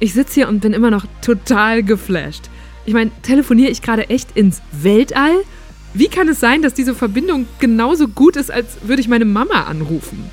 Ich 0.00 0.12
sitze 0.12 0.34
hier 0.34 0.48
und 0.48 0.58
bin 0.58 0.72
immer 0.72 0.90
noch 0.90 1.06
total 1.22 1.84
geflasht. 1.84 2.50
Ich 2.84 2.94
meine, 2.94 3.12
telefoniere 3.22 3.70
ich 3.70 3.80
gerade 3.80 4.10
echt 4.10 4.36
ins 4.36 4.60
Weltall? 4.72 5.36
Wie 5.94 6.08
kann 6.08 6.28
es 6.28 6.40
sein, 6.40 6.62
dass 6.62 6.74
diese 6.74 6.96
Verbindung 6.96 7.46
genauso 7.60 8.08
gut 8.08 8.34
ist, 8.34 8.50
als 8.50 8.78
würde 8.82 9.02
ich 9.02 9.08
meine 9.08 9.24
Mama 9.24 9.66
anrufen? 9.66 10.32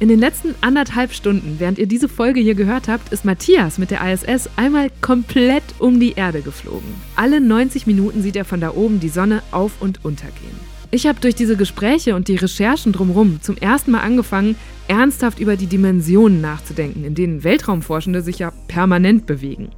In 0.00 0.08
den 0.08 0.18
letzten 0.18 0.54
anderthalb 0.62 1.12
Stunden, 1.12 1.56
während 1.58 1.78
ihr 1.78 1.86
diese 1.86 2.08
Folge 2.08 2.40
hier 2.40 2.54
gehört 2.54 2.88
habt, 2.88 3.12
ist 3.12 3.26
Matthias 3.26 3.76
mit 3.76 3.90
der 3.90 4.00
ISS 4.00 4.48
einmal 4.56 4.88
komplett 5.02 5.62
um 5.78 6.00
die 6.00 6.12
Erde 6.12 6.40
geflogen. 6.40 6.88
Alle 7.16 7.38
90 7.38 7.86
Minuten 7.86 8.22
sieht 8.22 8.34
er 8.34 8.46
von 8.46 8.62
da 8.62 8.70
oben 8.70 8.98
die 8.98 9.10
Sonne 9.10 9.42
auf 9.50 9.72
und 9.82 10.02
untergehen. 10.02 10.56
Ich 10.90 11.06
habe 11.06 11.20
durch 11.20 11.34
diese 11.34 11.54
Gespräche 11.54 12.16
und 12.16 12.28
die 12.28 12.36
Recherchen 12.36 12.92
drumherum 12.92 13.42
zum 13.42 13.58
ersten 13.58 13.90
Mal 13.90 14.00
angefangen, 14.00 14.56
ernsthaft 14.88 15.38
über 15.38 15.56
die 15.56 15.66
Dimensionen 15.66 16.40
nachzudenken, 16.40 17.04
in 17.04 17.14
denen 17.14 17.44
Weltraumforschende 17.44 18.22
sich 18.22 18.38
ja 18.38 18.52
permanent 18.68 19.26
bewegen. 19.26 19.68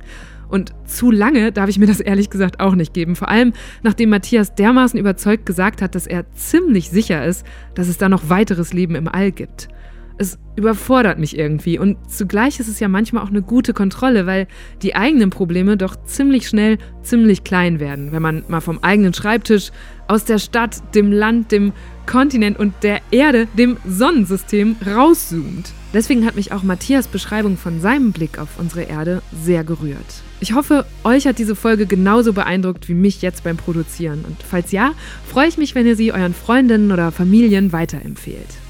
Und 0.48 0.72
zu 0.86 1.10
lange 1.10 1.50
darf 1.50 1.68
ich 1.68 1.80
mir 1.80 1.86
das 1.86 1.98
ehrlich 1.98 2.30
gesagt 2.30 2.60
auch 2.60 2.76
nicht 2.76 2.94
geben. 2.94 3.16
Vor 3.16 3.28
allem, 3.28 3.54
nachdem 3.82 4.10
Matthias 4.10 4.54
dermaßen 4.54 5.00
überzeugt 5.00 5.46
gesagt 5.46 5.82
hat, 5.82 5.96
dass 5.96 6.06
er 6.06 6.32
ziemlich 6.34 6.90
sicher 6.90 7.26
ist, 7.26 7.44
dass 7.74 7.88
es 7.88 7.98
da 7.98 8.08
noch 8.08 8.28
weiteres 8.28 8.72
Leben 8.72 8.94
im 8.94 9.08
All 9.08 9.32
gibt. 9.32 9.68
Es 10.18 10.38
überfordert 10.56 11.18
mich 11.18 11.38
irgendwie 11.38 11.78
und 11.78 11.96
zugleich 12.10 12.60
ist 12.60 12.68
es 12.68 12.80
ja 12.80 12.88
manchmal 12.88 13.22
auch 13.22 13.30
eine 13.30 13.42
gute 13.42 13.72
Kontrolle, 13.72 14.26
weil 14.26 14.46
die 14.82 14.94
eigenen 14.94 15.30
Probleme 15.30 15.76
doch 15.76 15.96
ziemlich 16.04 16.48
schnell 16.48 16.78
ziemlich 17.02 17.44
klein 17.44 17.80
werden, 17.80 18.12
wenn 18.12 18.22
man 18.22 18.44
mal 18.48 18.60
vom 18.60 18.78
eigenen 18.82 19.14
Schreibtisch, 19.14 19.70
aus 20.08 20.24
der 20.24 20.38
Stadt, 20.38 20.94
dem 20.94 21.10
Land, 21.10 21.52
dem 21.52 21.72
Kontinent 22.06 22.58
und 22.58 22.74
der 22.82 23.00
Erde, 23.10 23.46
dem 23.56 23.78
Sonnensystem 23.86 24.76
rauszoomt. 24.86 25.72
Deswegen 25.94 26.26
hat 26.26 26.36
mich 26.36 26.52
auch 26.52 26.62
Matthias 26.62 27.06
Beschreibung 27.06 27.56
von 27.56 27.80
seinem 27.80 28.12
Blick 28.12 28.38
auf 28.38 28.58
unsere 28.58 28.82
Erde 28.82 29.22
sehr 29.42 29.64
gerührt. 29.64 30.22
Ich 30.40 30.54
hoffe, 30.54 30.86
euch 31.04 31.26
hat 31.26 31.38
diese 31.38 31.54
Folge 31.54 31.86
genauso 31.86 32.32
beeindruckt 32.32 32.88
wie 32.88 32.94
mich 32.94 33.22
jetzt 33.22 33.44
beim 33.44 33.56
Produzieren. 33.56 34.24
Und 34.26 34.36
falls 34.42 34.72
ja, 34.72 34.92
freue 35.26 35.48
ich 35.48 35.58
mich, 35.58 35.74
wenn 35.74 35.86
ihr 35.86 35.96
sie 35.96 36.12
euren 36.12 36.34
Freundinnen 36.34 36.92
oder 36.92 37.12
Familien 37.12 37.72
weiterempfehlt. 37.72 38.61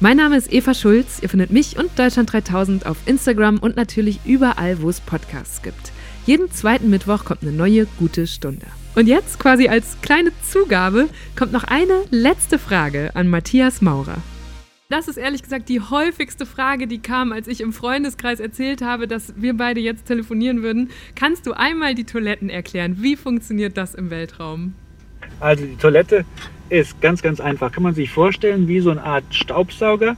Mein 0.00 0.16
Name 0.16 0.36
ist 0.36 0.52
Eva 0.52 0.74
Schulz. 0.74 1.18
Ihr 1.22 1.28
findet 1.28 1.50
mich 1.50 1.76
und 1.76 1.98
Deutschland 1.98 2.32
3000 2.32 2.86
auf 2.86 2.98
Instagram 3.06 3.58
und 3.58 3.74
natürlich 3.74 4.20
überall, 4.24 4.80
wo 4.80 4.88
es 4.88 5.00
Podcasts 5.00 5.60
gibt. 5.60 5.90
Jeden 6.24 6.52
zweiten 6.52 6.88
Mittwoch 6.88 7.24
kommt 7.24 7.42
eine 7.42 7.50
neue 7.50 7.86
gute 7.98 8.28
Stunde. 8.28 8.66
Und 8.94 9.08
jetzt, 9.08 9.40
quasi 9.40 9.66
als 9.66 10.00
kleine 10.00 10.30
Zugabe, 10.48 11.08
kommt 11.36 11.50
noch 11.50 11.64
eine 11.64 12.04
letzte 12.10 12.60
Frage 12.60 13.10
an 13.14 13.28
Matthias 13.28 13.82
Maurer. 13.82 14.18
Das 14.88 15.08
ist 15.08 15.16
ehrlich 15.16 15.42
gesagt 15.42 15.68
die 15.68 15.80
häufigste 15.80 16.46
Frage, 16.46 16.86
die 16.86 17.00
kam, 17.00 17.32
als 17.32 17.48
ich 17.48 17.60
im 17.60 17.72
Freundeskreis 17.72 18.38
erzählt 18.38 18.82
habe, 18.82 19.08
dass 19.08 19.34
wir 19.36 19.56
beide 19.56 19.80
jetzt 19.80 20.06
telefonieren 20.06 20.62
würden. 20.62 20.90
Kannst 21.16 21.44
du 21.44 21.54
einmal 21.54 21.96
die 21.96 22.04
Toiletten 22.04 22.50
erklären? 22.50 22.98
Wie 23.00 23.16
funktioniert 23.16 23.76
das 23.76 23.96
im 23.96 24.10
Weltraum? 24.10 24.74
Also 25.40 25.64
die 25.64 25.76
Toilette 25.76 26.24
ist 26.68 27.00
ganz, 27.00 27.22
ganz 27.22 27.40
einfach. 27.40 27.72
Kann 27.72 27.82
man 27.82 27.94
sich 27.94 28.10
vorstellen 28.10 28.68
wie 28.68 28.80
so 28.80 28.90
eine 28.90 29.02
Art 29.02 29.24
Staubsauger. 29.30 30.16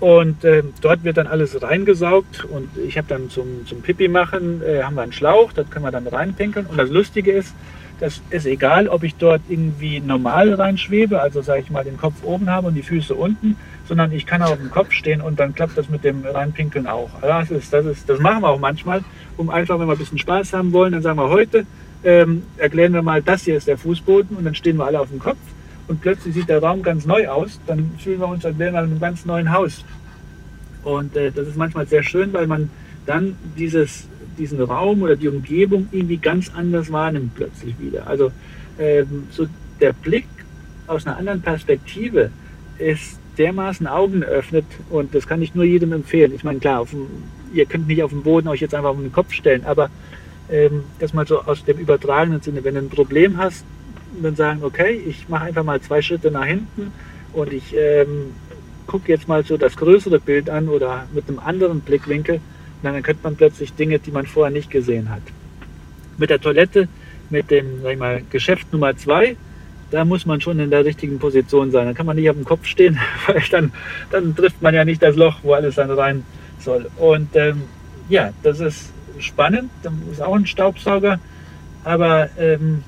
Und 0.00 0.44
äh, 0.44 0.62
dort 0.80 1.02
wird 1.02 1.16
dann 1.16 1.26
alles 1.26 1.60
reingesaugt 1.60 2.44
und 2.44 2.68
ich 2.86 2.96
habe 2.96 3.08
dann 3.08 3.30
zum, 3.30 3.66
zum 3.66 3.82
Pipi 3.82 4.06
machen, 4.06 4.62
äh, 4.62 4.84
haben 4.84 4.94
wir 4.94 5.02
einen 5.02 5.12
Schlauch, 5.12 5.52
da 5.52 5.64
können 5.64 5.84
wir 5.84 5.90
dann 5.90 6.06
reinpinkeln. 6.06 6.66
Und 6.66 6.78
das 6.78 6.88
Lustige 6.88 7.32
ist, 7.32 7.52
das 7.98 8.22
ist 8.30 8.46
egal, 8.46 8.86
ob 8.86 9.02
ich 9.02 9.16
dort 9.16 9.40
irgendwie 9.48 9.98
normal 9.98 10.54
reinschwebe, 10.54 11.20
also 11.20 11.42
sage 11.42 11.62
ich 11.62 11.70
mal 11.70 11.82
den 11.82 11.96
Kopf 11.96 12.22
oben 12.22 12.48
habe 12.48 12.68
und 12.68 12.74
die 12.74 12.84
Füße 12.84 13.12
unten, 13.12 13.56
sondern 13.88 14.12
ich 14.12 14.24
kann 14.24 14.40
auf 14.40 14.56
dem 14.56 14.70
Kopf 14.70 14.92
stehen 14.92 15.20
und 15.20 15.40
dann 15.40 15.52
klappt 15.52 15.76
das 15.76 15.88
mit 15.88 16.04
dem 16.04 16.24
Reinpinkeln 16.24 16.86
auch. 16.86 17.10
Das, 17.20 17.50
ist, 17.50 17.72
das, 17.72 17.84
ist, 17.84 18.08
das 18.08 18.20
machen 18.20 18.42
wir 18.42 18.50
auch 18.50 18.60
manchmal, 18.60 19.02
um 19.36 19.50
einfach, 19.50 19.80
wenn 19.80 19.88
wir 19.88 19.94
ein 19.94 19.98
bisschen 19.98 20.18
Spaß 20.18 20.52
haben 20.52 20.72
wollen, 20.72 20.92
dann 20.92 21.02
sagen 21.02 21.18
wir 21.18 21.28
heute, 21.28 21.66
ähm, 22.04 22.42
erklären 22.56 22.92
wir 22.92 23.02
mal, 23.02 23.22
das 23.22 23.44
hier 23.44 23.56
ist 23.56 23.68
der 23.68 23.78
Fußboden 23.78 24.36
und 24.36 24.44
dann 24.44 24.54
stehen 24.54 24.76
wir 24.76 24.86
alle 24.86 25.00
auf 25.00 25.08
dem 25.08 25.18
Kopf 25.18 25.38
und 25.88 26.00
plötzlich 26.00 26.34
sieht 26.34 26.48
der 26.48 26.62
Raum 26.62 26.82
ganz 26.82 27.06
neu 27.06 27.28
aus, 27.28 27.60
dann 27.66 27.90
fühlen 27.98 28.20
wir 28.20 28.28
uns, 28.28 28.44
als 28.44 28.58
wären 28.58 28.74
wir 28.74 28.80
in 28.80 28.90
einem 28.90 29.00
ganz 29.00 29.24
neuen 29.24 29.52
Haus. 29.52 29.84
Und 30.84 31.16
äh, 31.16 31.32
das 31.32 31.48
ist 31.48 31.56
manchmal 31.56 31.86
sehr 31.86 32.02
schön, 32.02 32.32
weil 32.32 32.46
man 32.46 32.70
dann 33.06 33.36
dieses, 33.56 34.06
diesen 34.38 34.60
Raum 34.60 35.02
oder 35.02 35.16
die 35.16 35.28
Umgebung 35.28 35.88
irgendwie 35.90 36.18
ganz 36.18 36.52
anders 36.54 36.92
wahrnimmt 36.92 37.34
plötzlich 37.34 37.74
wieder. 37.80 38.06
Also 38.06 38.30
ähm, 38.78 39.26
so 39.30 39.46
der 39.80 39.92
Blick 39.92 40.26
aus 40.86 41.06
einer 41.06 41.16
anderen 41.16 41.42
Perspektive 41.42 42.30
ist 42.78 43.18
dermaßen 43.38 43.86
Augen 43.86 44.22
öffnet 44.22 44.66
und 44.90 45.14
das 45.14 45.26
kann 45.26 45.42
ich 45.42 45.54
nur 45.54 45.64
jedem 45.64 45.92
empfehlen. 45.92 46.34
Ich 46.34 46.44
meine, 46.44 46.58
klar, 46.58 46.84
dem, 46.84 47.06
ihr 47.52 47.66
könnt 47.66 47.86
nicht 47.86 48.02
auf 48.02 48.10
dem 48.10 48.22
Boden 48.22 48.48
euch 48.48 48.60
jetzt 48.60 48.74
einfach 48.74 48.90
auf 48.90 48.96
den 48.98 49.12
Kopf 49.12 49.32
stellen, 49.32 49.64
aber 49.64 49.90
ähm, 50.50 50.84
das 50.98 51.12
mal 51.12 51.26
so 51.26 51.42
aus 51.42 51.64
dem 51.64 51.78
übertragenen 51.78 52.40
Sinne, 52.40 52.64
wenn 52.64 52.74
du 52.74 52.80
ein 52.80 52.88
Problem 52.88 53.38
hast, 53.38 53.64
dann 54.22 54.36
sagen, 54.36 54.62
okay, 54.62 55.02
ich 55.06 55.28
mache 55.28 55.44
einfach 55.44 55.64
mal 55.64 55.80
zwei 55.80 56.02
Schritte 56.02 56.30
nach 56.30 56.46
hinten 56.46 56.92
und 57.32 57.52
ich 57.52 57.74
ähm, 57.76 58.32
gucke 58.86 59.12
jetzt 59.12 59.28
mal 59.28 59.44
so 59.44 59.56
das 59.56 59.76
größere 59.76 60.18
Bild 60.18 60.50
an 60.50 60.68
oder 60.68 61.06
mit 61.12 61.28
einem 61.28 61.38
anderen 61.38 61.80
Blickwinkel. 61.80 62.40
Dann 62.82 62.94
erkennt 62.94 63.22
man 63.22 63.36
plötzlich 63.36 63.72
Dinge, 63.74 63.98
die 63.98 64.10
man 64.10 64.26
vorher 64.26 64.52
nicht 64.52 64.70
gesehen 64.70 65.10
hat. 65.10 65.22
Mit 66.16 66.30
der 66.30 66.40
Toilette, 66.40 66.88
mit 67.28 67.50
dem 67.50 67.82
sag 67.82 67.92
ich 67.92 67.98
mal, 67.98 68.22
Geschäft 68.30 68.72
Nummer 68.72 68.96
zwei, 68.96 69.36
da 69.90 70.04
muss 70.04 70.26
man 70.26 70.40
schon 70.40 70.58
in 70.58 70.70
der 70.70 70.84
richtigen 70.84 71.18
Position 71.18 71.70
sein. 71.70 71.86
Da 71.86 71.92
kann 71.92 72.06
man 72.06 72.16
nicht 72.16 72.28
auf 72.28 72.36
dem 72.36 72.44
Kopf 72.44 72.66
stehen, 72.66 72.98
weil 73.26 73.42
dann, 73.50 73.72
dann 74.10 74.34
trifft 74.34 74.62
man 74.62 74.74
ja 74.74 74.84
nicht 74.84 75.02
das 75.02 75.16
Loch, 75.16 75.36
wo 75.42 75.52
alles 75.52 75.76
dann 75.76 75.90
rein 75.90 76.24
soll. 76.60 76.90
Und 76.96 77.28
ähm, 77.34 77.62
ja, 78.08 78.32
das 78.42 78.60
ist 78.60 78.92
spannend. 79.20 79.70
Das 79.82 79.92
ist 80.12 80.22
auch 80.22 80.34
ein 80.34 80.46
Staubsauger. 80.46 81.18
Aber 81.84 82.28
ähm, 82.38 82.82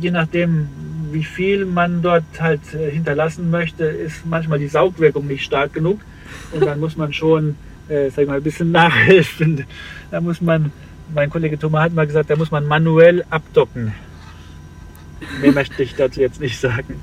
je 0.00 0.10
nachdem, 0.10 0.68
wie 1.12 1.24
viel 1.24 1.64
man 1.64 2.02
dort 2.02 2.24
halt 2.38 2.60
äh, 2.74 2.90
hinterlassen 2.90 3.50
möchte, 3.50 3.84
ist 3.84 4.26
manchmal 4.26 4.58
die 4.58 4.68
Saugwirkung 4.68 5.26
nicht 5.26 5.44
stark 5.44 5.72
genug. 5.72 6.00
Und 6.52 6.64
dann 6.64 6.80
muss 6.80 6.96
man 6.96 7.12
schon, 7.12 7.56
äh, 7.88 8.10
sag 8.10 8.22
ich 8.22 8.28
mal, 8.28 8.36
ein 8.36 8.42
bisschen 8.42 8.70
nachhelfen. 8.72 9.64
Da 10.10 10.20
muss 10.20 10.40
man, 10.40 10.72
mein 11.14 11.30
Kollege 11.30 11.58
Thomas 11.58 11.84
hat 11.84 11.94
mal 11.94 12.06
gesagt, 12.06 12.30
da 12.30 12.36
muss 12.36 12.50
man 12.50 12.66
manuell 12.66 13.24
abdocken. 13.30 13.92
Mehr 15.40 15.52
möchte 15.52 15.82
ich 15.82 15.94
dazu 15.94 16.20
jetzt 16.20 16.40
nicht 16.40 16.60
sagen. 16.60 17.00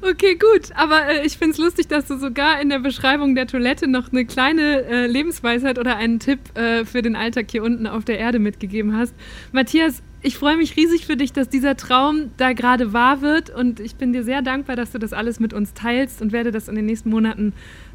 Okay, 0.00 0.36
gut. 0.36 0.70
Aber 0.74 1.08
äh, 1.08 1.26
ich 1.26 1.38
finde 1.38 1.52
es 1.52 1.58
lustig, 1.58 1.88
dass 1.88 2.06
du 2.06 2.18
sogar 2.18 2.60
in 2.60 2.68
der 2.68 2.78
Beschreibung 2.78 3.34
der 3.34 3.46
Toilette 3.46 3.88
noch 3.88 4.12
eine 4.12 4.24
kleine 4.24 4.84
äh, 4.84 5.06
Lebensweisheit 5.06 5.78
oder 5.78 5.96
einen 5.96 6.18
Tipp 6.18 6.40
äh, 6.56 6.84
für 6.84 7.02
den 7.02 7.16
Alltag 7.16 7.46
hier 7.50 7.62
unten 7.62 7.86
auf 7.86 8.04
der 8.04 8.18
Erde 8.18 8.38
mitgegeben 8.38 8.96
hast. 8.96 9.14
Matthias, 9.52 10.02
ich 10.22 10.38
freue 10.38 10.56
mich 10.56 10.76
riesig 10.76 11.06
für 11.06 11.16
dich, 11.16 11.32
dass 11.32 11.50
dieser 11.50 11.76
Traum 11.76 12.30
da 12.38 12.54
gerade 12.54 12.92
wahr 12.92 13.20
wird. 13.20 13.50
Und 13.50 13.78
ich 13.78 13.96
bin 13.96 14.12
dir 14.12 14.24
sehr 14.24 14.40
dankbar, 14.40 14.74
dass 14.74 14.90
du 14.90 14.98
das 14.98 15.12
alles 15.12 15.38
mit 15.38 15.52
uns 15.52 15.74
teilst 15.74 16.22
und 16.22 16.32
werde 16.32 16.50
das 16.50 16.68
in 16.68 16.74
den 16.74 16.86
nächsten 16.86 17.10
Monaten 17.10 17.52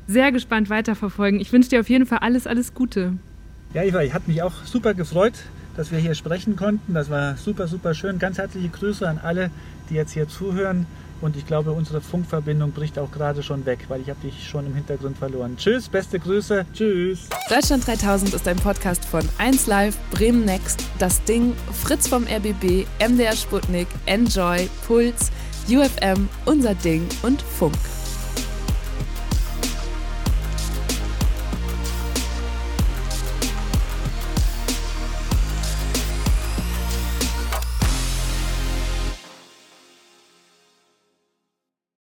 sehr 0.08 0.32
gespannt 0.32 0.70
weiterverfolgen. 0.70 1.40
Ich 1.40 1.52
wünsche 1.52 1.70
dir 1.70 1.80
auf 1.80 1.90
jeden 1.90 2.06
Fall 2.06 2.20
alles, 2.20 2.48
alles 2.48 2.74
Gute. 2.74 3.14
Ja, 3.74 3.84
Eva, 3.84 4.02
ich 4.02 4.14
habe 4.14 4.26
mich 4.28 4.42
auch 4.42 4.64
super 4.66 4.94
gefreut, 4.94 5.34
dass 5.78 5.92
wir 5.92 6.00
hier 6.00 6.16
sprechen 6.16 6.56
konnten. 6.56 6.94
Das 6.94 7.10
war 7.10 7.38
super, 7.38 7.68
super 7.68 7.94
schön. 7.94 8.20
Ganz 8.20 8.38
herzliche 8.38 8.70
Grüße 8.70 9.08
an 9.08 9.20
alle, 9.22 9.52
die 9.90 9.96
jetzt 9.96 10.14
hier 10.14 10.28
zuhören. 10.28 10.86
Und 11.22 11.36
ich 11.36 11.46
glaube, 11.46 11.72
unsere 11.72 12.02
Funkverbindung 12.02 12.72
bricht 12.72 12.98
auch 12.98 13.12
gerade 13.12 13.44
schon 13.44 13.66
weg, 13.66 13.86
weil 13.90 14.02
ich 14.02 14.10
habe 14.10 14.20
dich 14.22 14.48
schon 14.48 14.66
im 14.66 14.74
Hintergrund 14.74 15.18
verloren. 15.18 15.56
Tschüss, 15.58 15.90
beste 15.90 16.20
Grüße. 16.20 16.66
Tschüss. 16.74 17.28
Deutschland 17.50 17.86
3000 17.86 18.34
ist 18.34 18.48
ein 18.48 18.58
Podcast 18.58 19.04
von 19.06 19.22
1Live, 19.38 19.96
Bremen 20.12 20.46
Next, 20.46 20.84
Das 20.98 21.24
Ding, 21.24 21.54
Fritz 21.84 22.08
vom 22.08 22.24
RBB, 22.24 22.86
MDR 23.06 23.36
Sputnik, 23.36 23.88
Enjoy, 24.06 24.70
Puls, 24.88 25.32
UFM, 25.70 26.30
Unser 26.46 26.76
Ding 26.76 27.08
und 27.24 27.42
Funk. 27.42 27.76